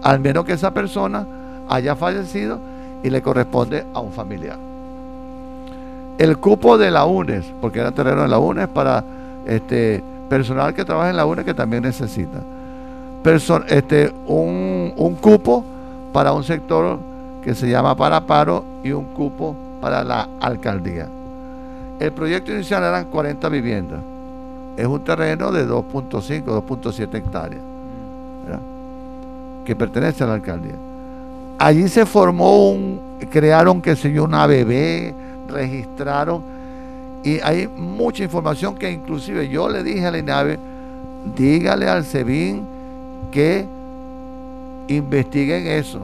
al 0.02 0.20
menos 0.20 0.46
que 0.46 0.54
esa 0.54 0.72
persona 0.72 1.26
haya 1.68 1.96
fallecido 1.96 2.60
y 3.04 3.10
le 3.10 3.22
corresponde 3.22 3.86
a 3.94 4.00
un 4.00 4.12
familiar. 4.12 4.58
El 6.18 6.38
cupo 6.38 6.78
de 6.78 6.92
la 6.92 7.06
UNES, 7.06 7.46
porque 7.60 7.80
era 7.80 7.92
terreno 7.92 8.22
de 8.22 8.28
la 8.28 8.40
UNES 8.40 8.68
para 8.68 9.04
este 9.46 10.04
personal 10.30 10.74
que 10.74 10.86
trabaja 10.86 11.10
en 11.10 11.18
la 11.18 11.26
UNES 11.26 11.46
que 11.46 11.54
también 11.54 11.84
necesita 11.84 12.40
este, 13.68 14.14
un, 14.28 14.94
un 14.98 15.16
cupo 15.16 15.64
para 16.12 16.34
un 16.34 16.44
sector 16.44 17.00
que 17.44 17.56
se 17.56 17.70
llama 17.70 17.96
para 17.96 18.22
paro 18.22 18.64
y 18.84 18.92
un 18.92 19.06
cupo 19.06 19.56
para 19.82 20.04
la 20.04 20.28
alcaldía. 20.40 21.08
El 22.04 22.12
proyecto 22.12 22.52
inicial 22.52 22.84
eran 22.84 23.06
40 23.06 23.48
viviendas. 23.48 24.02
Es 24.76 24.86
un 24.86 25.02
terreno 25.06 25.54
de 25.54 25.66
2.5, 25.66 26.44
2.7 26.44 27.16
hectáreas 27.16 27.62
que 29.64 29.74
pertenece 29.74 30.26
a 30.26 30.28
la 30.28 30.34
alcaldía. 30.34 30.76
Allí 31.58 31.88
se 31.88 32.06
formó 32.06 32.72
un 32.72 33.00
crearon, 33.32 33.82
que 33.82 33.96
se 33.96 34.12
yo, 34.12 34.26
una 34.26 34.46
bebé, 34.48 35.16
registraron. 35.48 36.42
Y 37.24 37.40
hay 37.40 37.70
mucha 37.70 38.22
información 38.22 38.76
que 38.76 38.92
inclusive 38.92 39.48
yo 39.48 39.70
le 39.70 39.82
dije 39.82 40.06
a 40.06 40.12
la 40.12 40.18
INAVE, 40.18 40.60
dígale 41.38 41.88
al 41.88 42.04
SEBIN 42.04 42.66
que 43.32 43.66
investiguen 44.90 45.68
eso. 45.68 46.02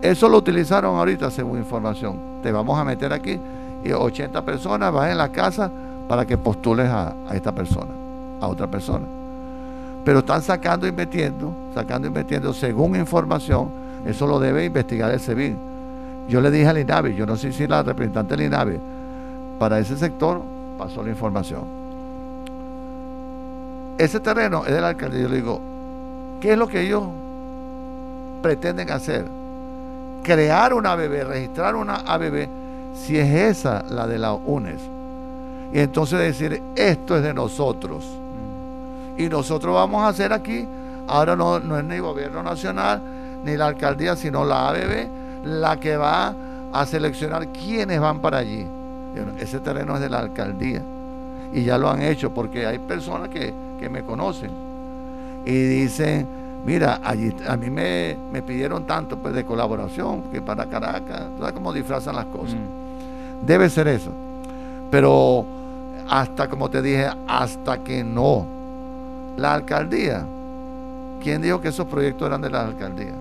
Eso 0.00 0.30
lo 0.30 0.38
utilizaron 0.38 0.96
ahorita 0.96 1.30
según 1.30 1.58
información. 1.58 2.16
Te 2.42 2.50
vamos 2.50 2.78
a 2.78 2.84
meter 2.84 3.12
aquí 3.12 3.38
y 3.86 3.92
80 3.92 4.44
personas 4.44 4.92
van 4.92 5.10
en 5.10 5.18
la 5.18 5.30
casa 5.30 5.70
para 6.08 6.24
que 6.24 6.36
postules 6.36 6.88
a, 6.88 7.14
esta 7.32 7.52
persona, 7.52 7.92
a 8.40 8.46
otra 8.46 8.66
persona. 8.66 9.06
Pero 10.04 10.20
están 10.20 10.42
sacando 10.42 10.86
y 10.86 10.92
metiendo, 10.92 11.52
sacando 11.74 12.08
y 12.08 12.10
metiendo 12.10 12.52
según 12.52 12.96
información, 12.96 13.70
eso 14.06 14.26
lo 14.26 14.38
debe 14.38 14.64
investigar 14.64 15.10
el 15.10 15.20
SEBIN. 15.20 15.56
Yo 16.28 16.40
le 16.40 16.50
dije 16.50 16.66
al 16.66 16.78
INAVE, 16.78 17.14
yo 17.14 17.26
no 17.26 17.36
sé 17.36 17.52
si 17.52 17.66
la 17.66 17.82
representante 17.82 18.36
del 18.36 18.46
INAVE 18.46 18.80
para 19.58 19.78
ese 19.78 19.96
sector 19.96 20.42
pasó 20.78 21.02
la 21.02 21.10
información. 21.10 21.86
Ese 23.98 24.20
terreno 24.20 24.64
es 24.66 24.74
del 24.74 24.84
alcalde. 24.84 25.22
Yo 25.22 25.28
le 25.28 25.36
digo, 25.36 25.60
¿qué 26.40 26.52
es 26.52 26.58
lo 26.58 26.68
que 26.68 26.82
ellos 26.82 27.04
pretenden 28.42 28.90
hacer? 28.90 29.24
Crear 30.22 30.74
una 30.74 30.92
ABB, 30.92 31.26
registrar 31.26 31.74
una 31.76 31.96
ABB, 32.06 32.48
si 32.96 33.18
es 33.18 33.28
esa 33.28 33.84
la 33.88 34.06
de 34.06 34.18
la 34.18 34.32
UNES. 34.32 34.80
Y 35.72 35.78
entonces 35.80 36.18
decir, 36.18 36.62
esto 36.74 37.16
es 37.16 37.22
de 37.22 37.34
nosotros. 37.34 38.04
Y 39.16 39.28
nosotros 39.28 39.74
vamos 39.74 40.02
a 40.02 40.08
hacer 40.08 40.32
aquí, 40.32 40.66
ahora 41.06 41.36
no, 41.36 41.58
no 41.58 41.78
es 41.78 41.84
ni 41.84 41.98
gobierno 41.98 42.42
nacional, 42.42 43.00
ni 43.44 43.56
la 43.56 43.66
alcaldía, 43.66 44.16
sino 44.16 44.44
la 44.44 44.68
ABB, 44.68 45.08
la 45.44 45.78
que 45.78 45.96
va 45.96 46.34
a 46.72 46.86
seleccionar 46.86 47.48
quiénes 47.48 48.00
van 48.00 48.20
para 48.20 48.38
allí. 48.38 48.66
Ese 49.38 49.60
terreno 49.60 49.94
es 49.94 50.00
de 50.00 50.10
la 50.10 50.18
alcaldía. 50.18 50.82
Y 51.52 51.64
ya 51.64 51.78
lo 51.78 51.90
han 51.90 52.02
hecho 52.02 52.32
porque 52.34 52.66
hay 52.66 52.78
personas 52.78 53.28
que, 53.28 53.54
me 53.88 54.02
conocen 54.02 54.50
y 55.44 55.52
dicen, 55.52 56.26
mira, 56.64 56.98
allí 57.04 57.32
a 57.46 57.56
mí 57.56 57.70
me, 57.70 58.42
pidieron 58.42 58.84
tanto 58.84 59.16
pues, 59.16 59.32
de 59.32 59.44
colaboración 59.44 60.22
que 60.32 60.42
para 60.42 60.66
Caracas, 60.66 61.22
¿sabes 61.38 61.52
cómo 61.52 61.72
disfrazan 61.72 62.16
las 62.16 62.24
cosas? 62.24 62.54
Mm. 62.54 62.85
Debe 63.44 63.68
ser 63.68 63.88
eso. 63.88 64.10
Pero 64.90 65.44
hasta, 66.08 66.48
como 66.48 66.70
te 66.70 66.82
dije, 66.82 67.08
hasta 67.26 67.82
que 67.82 68.04
no. 68.04 68.46
La 69.36 69.54
alcaldía, 69.54 70.24
¿quién 71.22 71.42
dijo 71.42 71.60
que 71.60 71.68
esos 71.68 71.86
proyectos 71.86 72.26
eran 72.26 72.40
de 72.40 72.50
la 72.50 72.62
alcaldía? 72.64 73.12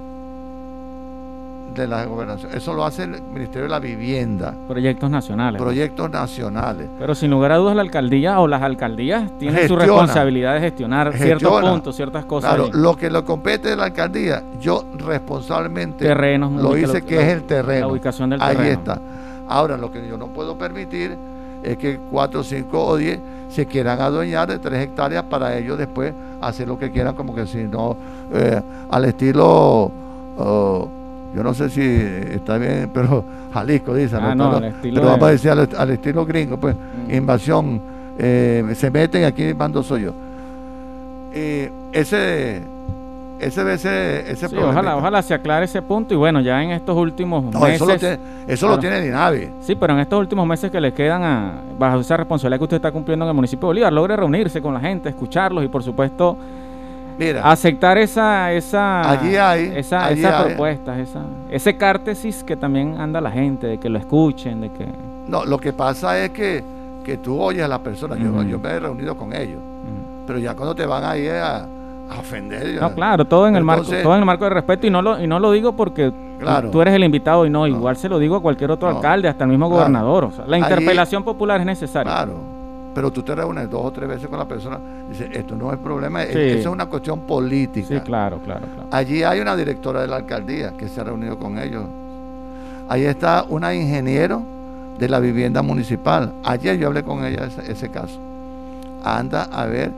de 1.75 1.87
la 1.87 2.05
gobernación. 2.05 2.51
Eso 2.53 2.73
lo 2.73 2.85
hace 2.85 3.03
el 3.03 3.21
Ministerio 3.21 3.63
de 3.63 3.69
la 3.69 3.79
Vivienda. 3.79 4.53
Proyectos 4.67 5.09
nacionales. 5.09 5.61
Proyectos 5.61 6.09
nacionales. 6.09 6.87
Pero 6.97 7.13
sin 7.13 7.29
lugar 7.29 7.51
a 7.51 7.57
dudas 7.57 7.75
la 7.75 7.81
alcaldía 7.81 8.39
o 8.39 8.47
las 8.47 8.61
alcaldías 8.61 9.37
tienen 9.37 9.67
su 9.67 9.75
responsabilidad 9.75 10.55
de 10.55 10.61
gestionar 10.61 11.13
ciertos 11.13 11.61
puntos, 11.61 11.95
ciertas 11.95 12.25
cosas. 12.25 12.55
Claro, 12.55 12.69
lo 12.73 12.95
que 12.95 13.09
le 13.09 13.23
compete 13.23 13.73
a 13.73 13.75
la 13.75 13.85
alcaldía, 13.85 14.43
yo 14.59 14.85
responsablemente 14.97 16.13
lo 16.15 16.77
hice 16.77 17.03
que 17.03 17.21
es 17.21 17.27
el 17.27 17.43
terreno. 17.43 17.87
La 17.87 17.91
ubicación 17.91 18.29
del 18.29 18.39
terreno. 18.39 18.61
Ahí 18.61 18.69
está. 18.69 18.99
Ahora, 19.47 19.77
lo 19.77 19.91
que 19.91 20.07
yo 20.07 20.17
no 20.17 20.27
puedo 20.27 20.57
permitir 20.57 21.17
es 21.63 21.77
que 21.77 21.99
4, 22.11 22.43
5 22.43 22.85
o 22.85 22.97
10 22.97 23.19
se 23.49 23.65
quieran 23.65 24.01
adueñar 24.01 24.47
de 24.47 24.59
3 24.59 24.84
hectáreas 24.84 25.23
para 25.23 25.57
ellos 25.57 25.77
después 25.77 26.13
hacer 26.41 26.67
lo 26.67 26.77
que 26.77 26.91
quieran, 26.91 27.15
como 27.15 27.34
que 27.34 27.47
si 27.47 27.63
no, 27.63 27.95
eh, 28.34 28.61
al 28.89 29.05
estilo... 29.05 29.91
Oh, 30.38 30.89
yo 31.35 31.43
no 31.43 31.53
sé 31.53 31.69
si 31.69 31.81
está 31.81 32.57
bien, 32.57 32.89
pero 32.93 33.23
Jalisco 33.53 33.93
dice, 33.93 34.15
ah, 34.15 34.34
pero, 34.81 35.05
vamos 35.05 35.23
a 35.23 35.31
decir 35.31 35.51
al, 35.51 35.89
estilo 35.89 36.26
gringo, 36.26 36.57
pues, 36.57 36.76
mm. 36.76 37.13
invasión, 37.13 37.81
eh, 38.17 38.73
se 38.76 38.89
meten 38.89 39.26
aquí, 39.26 39.53
mando 39.53 39.84
soy 39.84 40.03
yo. 40.03 40.13
Y 41.34 41.67
ese, 41.91 42.61
ese 43.39 43.73
ese, 43.73 44.31
ese 44.31 44.47
sí, 44.47 44.55
ojalá, 44.57 44.95
ojalá 44.95 45.21
se 45.21 45.33
aclare 45.33 45.65
ese 45.65 45.81
punto 45.81 46.13
y 46.13 46.17
bueno, 46.17 46.39
ya 46.41 46.63
en 46.63 46.71
estos 46.71 46.95
últimos 46.95 47.43
meses. 47.43 47.75
Eso 47.75 47.85
lo 47.85 47.97
tiene, 47.97 48.19
eso 48.47 48.67
lo 48.67 48.79
tiene 48.79 49.09
nadie. 49.09 49.51
Sí, 49.61 49.75
pero 49.75 49.93
en 49.93 49.99
estos 49.99 50.19
últimos 50.19 50.47
meses 50.47 50.71
que 50.71 50.79
le 50.79 50.93
quedan 50.93 51.23
a, 51.23 51.53
bajo 51.77 51.99
esa 51.99 52.17
responsabilidad 52.17 52.59
que 52.59 52.63
usted 52.63 52.77
está 52.77 52.91
cumpliendo 52.91 53.25
en 53.25 53.29
el 53.29 53.35
municipio 53.35 53.67
de 53.67 53.71
Bolívar, 53.71 53.93
logre 53.93 54.15
reunirse 54.15 54.61
con 54.61 54.73
la 54.73 54.79
gente, 54.79 55.09
escucharlos 55.09 55.63
y 55.63 55.67
por 55.67 55.83
supuesto 55.83 56.37
aceptar 57.43 57.97
esa 57.97 58.51
esa 58.51 59.09
allí 59.09 59.35
hay, 59.35 59.73
esa, 59.75 60.11
esa 60.11 60.45
propuesta, 60.45 60.99
esa, 60.99 61.21
ese 61.49 61.77
cártesis 61.77 62.43
que 62.43 62.55
también 62.55 62.99
anda 62.99 63.21
la 63.21 63.31
gente, 63.31 63.67
de 63.67 63.77
que 63.77 63.89
lo 63.89 63.99
escuchen, 63.99 64.61
de 64.61 64.69
que... 64.71 64.85
No, 65.27 65.45
lo 65.45 65.57
que 65.57 65.73
pasa 65.73 66.17
es 66.19 66.31
que, 66.31 66.63
que 67.03 67.17
tú 67.17 67.39
oyes 67.39 67.63
a 67.63 67.67
las 67.67 67.79
personas, 67.79 68.19
yo, 68.19 68.43
yo, 68.43 68.59
me 68.59 68.69
he 68.69 68.79
reunido 68.79 69.15
con 69.15 69.33
ellos, 69.33 69.59
pero 70.27 70.39
ya 70.39 70.55
cuando 70.55 70.75
te 70.75 70.85
van 70.85 71.03
ahí 71.03 71.27
a, 71.27 71.65
a 72.10 72.19
ofender... 72.19 72.82
No, 72.82 72.94
claro, 72.94 73.26
todo 73.26 73.48
en, 73.48 73.56
el 73.56 73.64
marco, 73.64 73.86
todo 73.86 74.14
en 74.14 74.19
el 74.19 74.26
marco 74.26 74.44
de 74.45 74.52
respeto 74.52 74.88
y 74.88 74.90
no 74.90 75.02
lo, 75.02 75.22
y 75.22 75.27
no 75.27 75.40
lo 75.40 75.52
digo 75.52 75.76
porque 75.76 76.11
claro, 76.40 76.69
tú 76.69 76.82
eres 76.82 76.94
el 76.94 77.03
invitado 77.03 77.45
y 77.45 77.49
no, 77.49 77.68
igual 77.68 77.98
se 77.98 78.10
lo 78.10 78.19
digo 78.19 78.36
a 78.36 78.41
cualquier 78.41 78.72
otro 78.72 78.90
alcalde, 78.90 79.27
hasta 79.27 79.44
el 79.44 79.49
mismo 79.49 79.69
gobernador. 79.69 80.30
la 80.48 80.57
interpelación 80.57 81.23
popular 81.23 81.60
es 81.60 81.65
necesaria. 81.65 82.11
Claro 82.11 82.56
pero 82.95 83.11
tú 83.11 83.22
te 83.22 83.36
reúnes 83.36 83.69
dos 83.69 83.86
o 83.86 83.91
tres 83.91 84.07
veces 84.07 84.30
con 84.30 84.40
la 84.40 84.48
persona, 84.48 84.80
dice, 85.10 85.30
esto 85.34 85.53
no 85.53 85.72
es 85.73 85.77
problema, 85.80 86.23
eso 86.23 86.40
es 86.40 86.65
una 86.65 86.86
cuestión 86.86 87.19
política. 87.19 87.88
Sí, 87.90 87.99
claro, 87.99 88.40
claro, 88.40 88.65
claro. 88.73 88.88
Allí 88.90 89.22
hay 89.22 89.41
una 89.41 89.53
directora 89.57 89.99
de 89.99 90.07
la 90.07 90.15
alcaldía 90.15 90.72
que 90.77 90.88
se 90.88 91.02
ha 91.02 91.03
reunido 91.03 91.38
con 91.38 91.60
ellos. 91.60 91.84
Ahí 92.88 93.03
está 93.03 93.45
una 93.49 93.73
ingeniero 93.76 94.41
de 94.98 95.10
la 95.10 95.19
vivienda 95.19 95.61
municipal. 95.61 96.32
Ayer 96.45 96.77
yo 96.77 96.88
hablé 96.88 97.03
con 97.03 97.26
ella 97.26 97.45
ese, 97.48 97.69
ese 97.69 97.90
caso. 97.90 98.18
Anda 99.03 99.44
a 99.52 99.65
ver, 99.65 99.91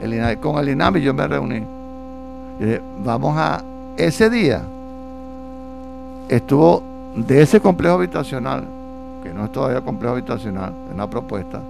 el 0.00 0.38
con 0.40 0.58
el 0.58 0.68
INAMI 0.68 1.00
yo 1.00 1.14
me 1.14 1.26
reuní. 1.26 1.62
Y 2.58 2.64
dije, 2.64 2.82
vamos 3.04 3.36
a, 3.36 3.62
ese 3.96 4.30
día 4.30 4.62
estuvo 6.28 6.82
de 7.14 7.42
ese 7.42 7.60
complejo 7.60 7.94
habitacional, 7.94 8.64
que 9.22 9.32
no 9.32 9.44
es 9.44 9.52
todavía 9.52 9.80
complejo 9.80 10.14
habitacional, 10.14 10.72
es 10.88 10.94
una 10.94 11.08
propuesta, 11.08 11.60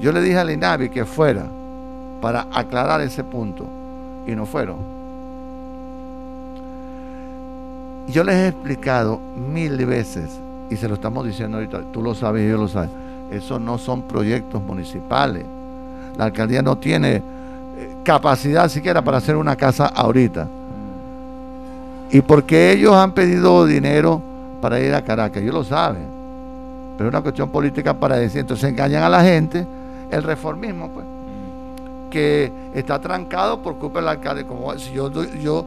yo 0.00 0.12
le 0.12 0.20
dije 0.20 0.38
al 0.38 0.50
INAVI 0.50 0.90
que 0.90 1.04
fuera 1.04 1.46
para 2.20 2.46
aclarar 2.52 3.00
ese 3.00 3.24
punto 3.24 3.66
y 4.26 4.32
no 4.32 4.46
fueron. 4.46 4.76
Yo 8.08 8.24
les 8.24 8.36
he 8.36 8.48
explicado 8.48 9.20
mil 9.36 9.84
veces 9.84 10.40
y 10.70 10.76
se 10.76 10.88
lo 10.88 10.94
estamos 10.94 11.26
diciendo 11.26 11.58
ahorita, 11.58 11.82
tú 11.92 12.02
lo 12.02 12.14
sabes 12.14 12.46
y 12.46 12.50
yo 12.50 12.56
lo 12.56 12.68
sabes, 12.68 12.90
esos 13.30 13.60
no 13.60 13.76
son 13.76 14.02
proyectos 14.02 14.62
municipales. 14.62 15.44
La 16.18 16.26
alcaldía 16.26 16.60
no 16.60 16.76
tiene 16.76 17.16
eh, 17.16 17.22
capacidad 18.04 18.68
siquiera 18.68 19.00
para 19.00 19.16
hacer 19.16 19.36
una 19.36 19.56
casa 19.56 19.86
ahorita. 19.86 20.46
Y 22.10 22.20
porque 22.20 22.72
ellos 22.72 22.94
han 22.94 23.12
pedido 23.12 23.64
dinero 23.64 24.20
para 24.60 24.80
ir 24.80 24.94
a 24.94 25.02
Caracas, 25.02 25.42
ellos 25.42 25.54
lo 25.54 25.64
saben. 25.64 26.06
Pero 26.96 27.08
es 27.08 27.14
una 27.14 27.22
cuestión 27.22 27.48
política 27.50 27.94
para 27.94 28.16
decir, 28.16 28.40
entonces 28.40 28.68
engañan 28.68 29.04
a 29.04 29.08
la 29.08 29.22
gente 29.22 29.64
el 30.10 30.22
reformismo, 30.22 30.88
pues, 30.88 31.06
que 32.10 32.50
está 32.74 32.98
trancado 32.98 33.62
por 33.62 33.76
culpa 33.76 34.00
del 34.00 34.08
alcalde. 34.08 34.44
Como 34.44 34.76
si 34.78 34.92
yo, 34.92 35.10
yo, 35.40 35.64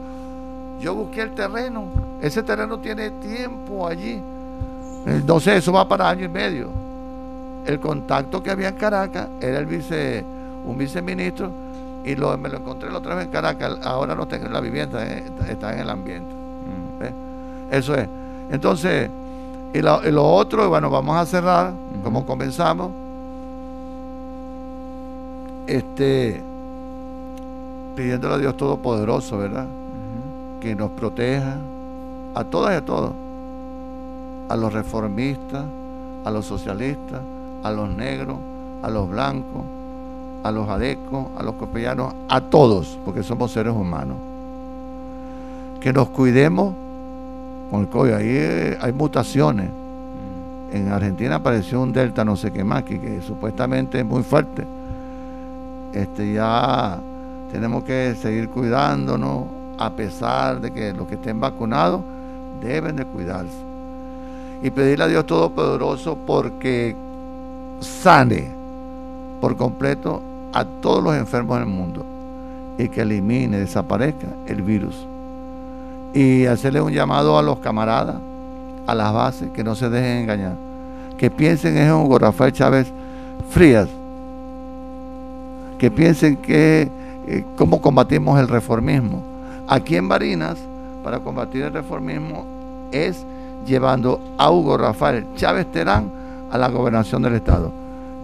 yo 0.80 0.94
busqué 0.94 1.22
el 1.22 1.30
terreno, 1.30 1.84
ese 2.20 2.42
terreno 2.42 2.78
tiene 2.78 3.10
tiempo 3.10 3.86
allí. 3.86 4.20
Entonces 5.06 5.54
eso 5.54 5.72
va 5.72 5.88
para 5.88 6.10
año 6.10 6.26
y 6.26 6.28
medio. 6.28 6.68
El 7.64 7.78
contacto 7.78 8.42
que 8.42 8.50
había 8.50 8.68
en 8.68 8.74
Caracas 8.74 9.28
era 9.40 9.58
el 9.58 9.66
vice, 9.66 10.24
un 10.64 10.78
viceministro, 10.78 11.50
y 12.04 12.14
lo, 12.16 12.36
me 12.36 12.48
lo 12.48 12.58
encontré 12.58 12.90
la 12.90 12.98
otra 12.98 13.14
vez 13.14 13.26
en 13.26 13.30
Caracas. 13.30 13.78
Ahora 13.84 14.14
no 14.14 14.26
tengo 14.26 14.46
en 14.46 14.52
la 14.52 14.60
vivienda, 14.60 15.06
eh, 15.06 15.24
está 15.48 15.72
en 15.74 15.80
el 15.80 15.90
ambiente. 15.90 16.34
Eso 17.70 17.94
es. 17.94 18.08
Entonces, 18.50 19.08
y 19.72 19.80
lo, 19.80 20.24
otro, 20.24 20.68
bueno, 20.68 20.90
vamos 20.90 21.16
a 21.16 21.24
cerrar, 21.24 21.72
como 22.04 22.26
comenzamos 22.26 22.90
este, 25.66 26.42
pidiéndole 27.96 28.34
a 28.34 28.38
Dios 28.38 28.56
Todopoderoso, 28.56 29.38
¿verdad? 29.38 29.66
Que 30.60 30.74
nos 30.74 30.90
proteja 30.90 31.56
a 32.34 32.44
todas 32.44 32.74
y 32.74 32.76
a 32.76 32.84
todos, 32.84 33.12
a 34.50 34.56
los 34.56 34.72
reformistas, 34.72 35.64
a 36.24 36.30
los 36.30 36.44
socialistas, 36.44 37.20
a 37.62 37.70
los 37.70 37.88
negros, 37.88 38.36
a 38.82 38.90
los 38.90 39.08
blancos, 39.08 39.62
a 40.42 40.50
los 40.50 40.68
adecos, 40.68 41.26
a 41.38 41.42
los 41.42 41.54
copellanos, 41.54 42.14
a 42.28 42.40
todos, 42.40 42.98
porque 43.04 43.22
somos 43.22 43.52
seres 43.52 43.72
humanos. 43.72 44.16
Que 45.80 45.92
nos 45.92 46.08
cuidemos 46.08 46.74
con 47.70 47.80
el 47.80 47.88
COVID. 47.88 48.12
Ahí 48.12 48.76
hay 48.80 48.92
mutaciones. 48.92 49.70
En 50.72 50.88
Argentina 50.88 51.36
apareció 51.36 51.80
un 51.80 51.92
delta 51.92 52.24
no 52.24 52.36
sé 52.36 52.50
qué 52.50 52.64
más, 52.64 52.82
que 52.84 53.20
supuestamente 53.26 54.00
es 54.00 54.04
muy 54.04 54.22
fuerte 54.22 54.66
este, 55.92 56.32
ya 56.32 56.98
tenemos 57.50 57.84
que 57.84 58.14
seguir 58.14 58.48
cuidándonos, 58.48 59.44
a 59.78 59.90
pesar 59.90 60.60
de 60.60 60.72
que 60.72 60.92
los 60.92 61.06
que 61.06 61.14
estén 61.14 61.38
vacunados 61.40 62.00
deben 62.60 62.96
de 62.96 63.04
cuidarse. 63.04 63.56
Y 64.62 64.70
pedirle 64.70 65.04
a 65.04 65.08
Dios 65.08 65.26
Todopoderoso 65.26 66.16
porque 66.26 66.96
sane 67.80 68.50
por 69.40 69.56
completo 69.56 70.22
a 70.52 70.64
todos 70.64 71.02
los 71.02 71.16
enfermos 71.16 71.58
del 71.58 71.66
mundo 71.66 72.04
y 72.78 72.88
que 72.88 73.02
elimine, 73.02 73.58
desaparezca 73.58 74.28
el 74.46 74.62
virus. 74.62 75.06
Y 76.14 76.46
hacerle 76.46 76.80
un 76.80 76.92
llamado 76.92 77.38
a 77.38 77.42
los 77.42 77.58
camaradas, 77.58 78.16
a 78.86 78.94
las 78.94 79.12
bases, 79.12 79.50
que 79.50 79.64
no 79.64 79.74
se 79.74 79.88
dejen 79.88 80.18
engañar, 80.18 80.56
que 81.16 81.30
piensen 81.30 81.76
en 81.76 81.92
Hugo 81.92 82.18
Rafael 82.18 82.52
Chávez 82.52 82.92
Frías, 83.50 83.88
que 85.78 85.90
piensen 85.90 86.36
que 86.36 86.90
eh, 87.26 87.44
cómo 87.56 87.80
combatimos 87.80 88.38
el 88.38 88.48
reformismo. 88.48 89.22
Aquí 89.68 89.96
en 89.96 90.08
Barinas, 90.08 90.58
para 91.02 91.20
combatir 91.20 91.62
el 91.62 91.72
reformismo, 91.72 92.44
es 92.90 93.24
llevando 93.66 94.20
a 94.38 94.50
Hugo 94.50 94.76
Rafael 94.76 95.26
Chávez 95.36 95.70
Terán 95.72 96.10
a 96.50 96.58
la 96.58 96.68
gobernación 96.68 97.22
del 97.22 97.34
Estado. 97.34 97.81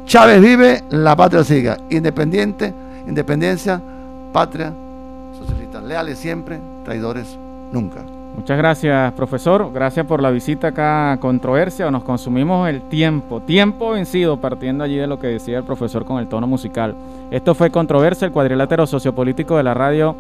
Chávez 0.09 0.41
vive, 0.41 0.85
la 0.89 1.15
patria 1.15 1.45
siga. 1.45 1.77
Independiente, 1.91 2.73
independencia, 3.07 3.79
patria, 4.33 4.73
socialistas 5.39 5.85
leales 5.85 6.19
siempre, 6.19 6.59
traidores 6.83 7.39
nunca. 7.71 8.01
Muchas 8.35 8.57
gracias, 8.57 9.13
profesor. 9.13 9.71
Gracias 9.71 10.07
por 10.07 10.23
la 10.23 10.31
visita 10.31 10.69
acá 10.69 11.13
a 11.13 11.17
Controversia. 11.19 11.91
Nos 11.91 12.05
consumimos 12.05 12.71
el 12.71 12.81
tiempo, 12.89 13.43
tiempo 13.43 13.91
vencido, 13.91 14.39
partiendo 14.39 14.83
allí 14.83 14.97
de 14.97 15.07
lo 15.07 15.19
que 15.19 15.27
decía 15.27 15.59
el 15.59 15.65
profesor 15.65 16.07
con 16.07 16.19
el 16.21 16.27
tono 16.27 16.47
musical. 16.47 16.95
Esto 17.31 17.55
fue 17.55 17.69
Controversia, 17.69 18.25
el 18.25 18.33
cuadrilátero 18.33 18.87
sociopolítico 18.87 19.59
de 19.59 19.63
la 19.63 19.75
radio 19.75 20.17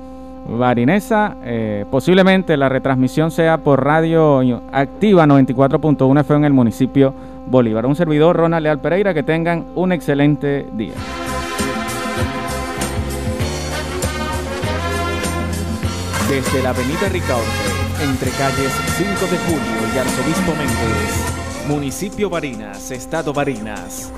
Barinesa. 0.50 1.36
Eh, 1.44 1.86
posiblemente 1.90 2.58
la 2.58 2.68
retransmisión 2.68 3.30
sea 3.30 3.56
por 3.56 3.82
radio 3.82 4.42
activa 4.70 5.24
94.1 5.24 6.20
FM 6.20 6.38
en 6.40 6.44
el 6.44 6.52
municipio 6.52 7.14
Bolívar. 7.48 7.86
Un 7.86 7.96
servidor, 7.96 8.36
Ronald 8.36 8.62
Leal 8.62 8.80
Pereira, 8.80 9.14
que 9.14 9.22
tengan 9.22 9.66
un 9.74 9.92
excelente 9.92 10.66
día. 10.72 10.94
Desde 16.28 16.62
la 16.62 16.70
avenida 16.70 17.08
Ricaurte, 17.10 17.46
entre 18.04 18.30
calles 18.32 18.72
5 18.96 19.10
de 19.30 19.38
Julio 19.38 19.94
y 19.94 19.98
Arzobispo 19.98 20.52
Méndez, 20.52 21.68
municipio 21.68 22.28
Barinas, 22.28 22.90
estado 22.90 23.32
Barinas 23.32 24.12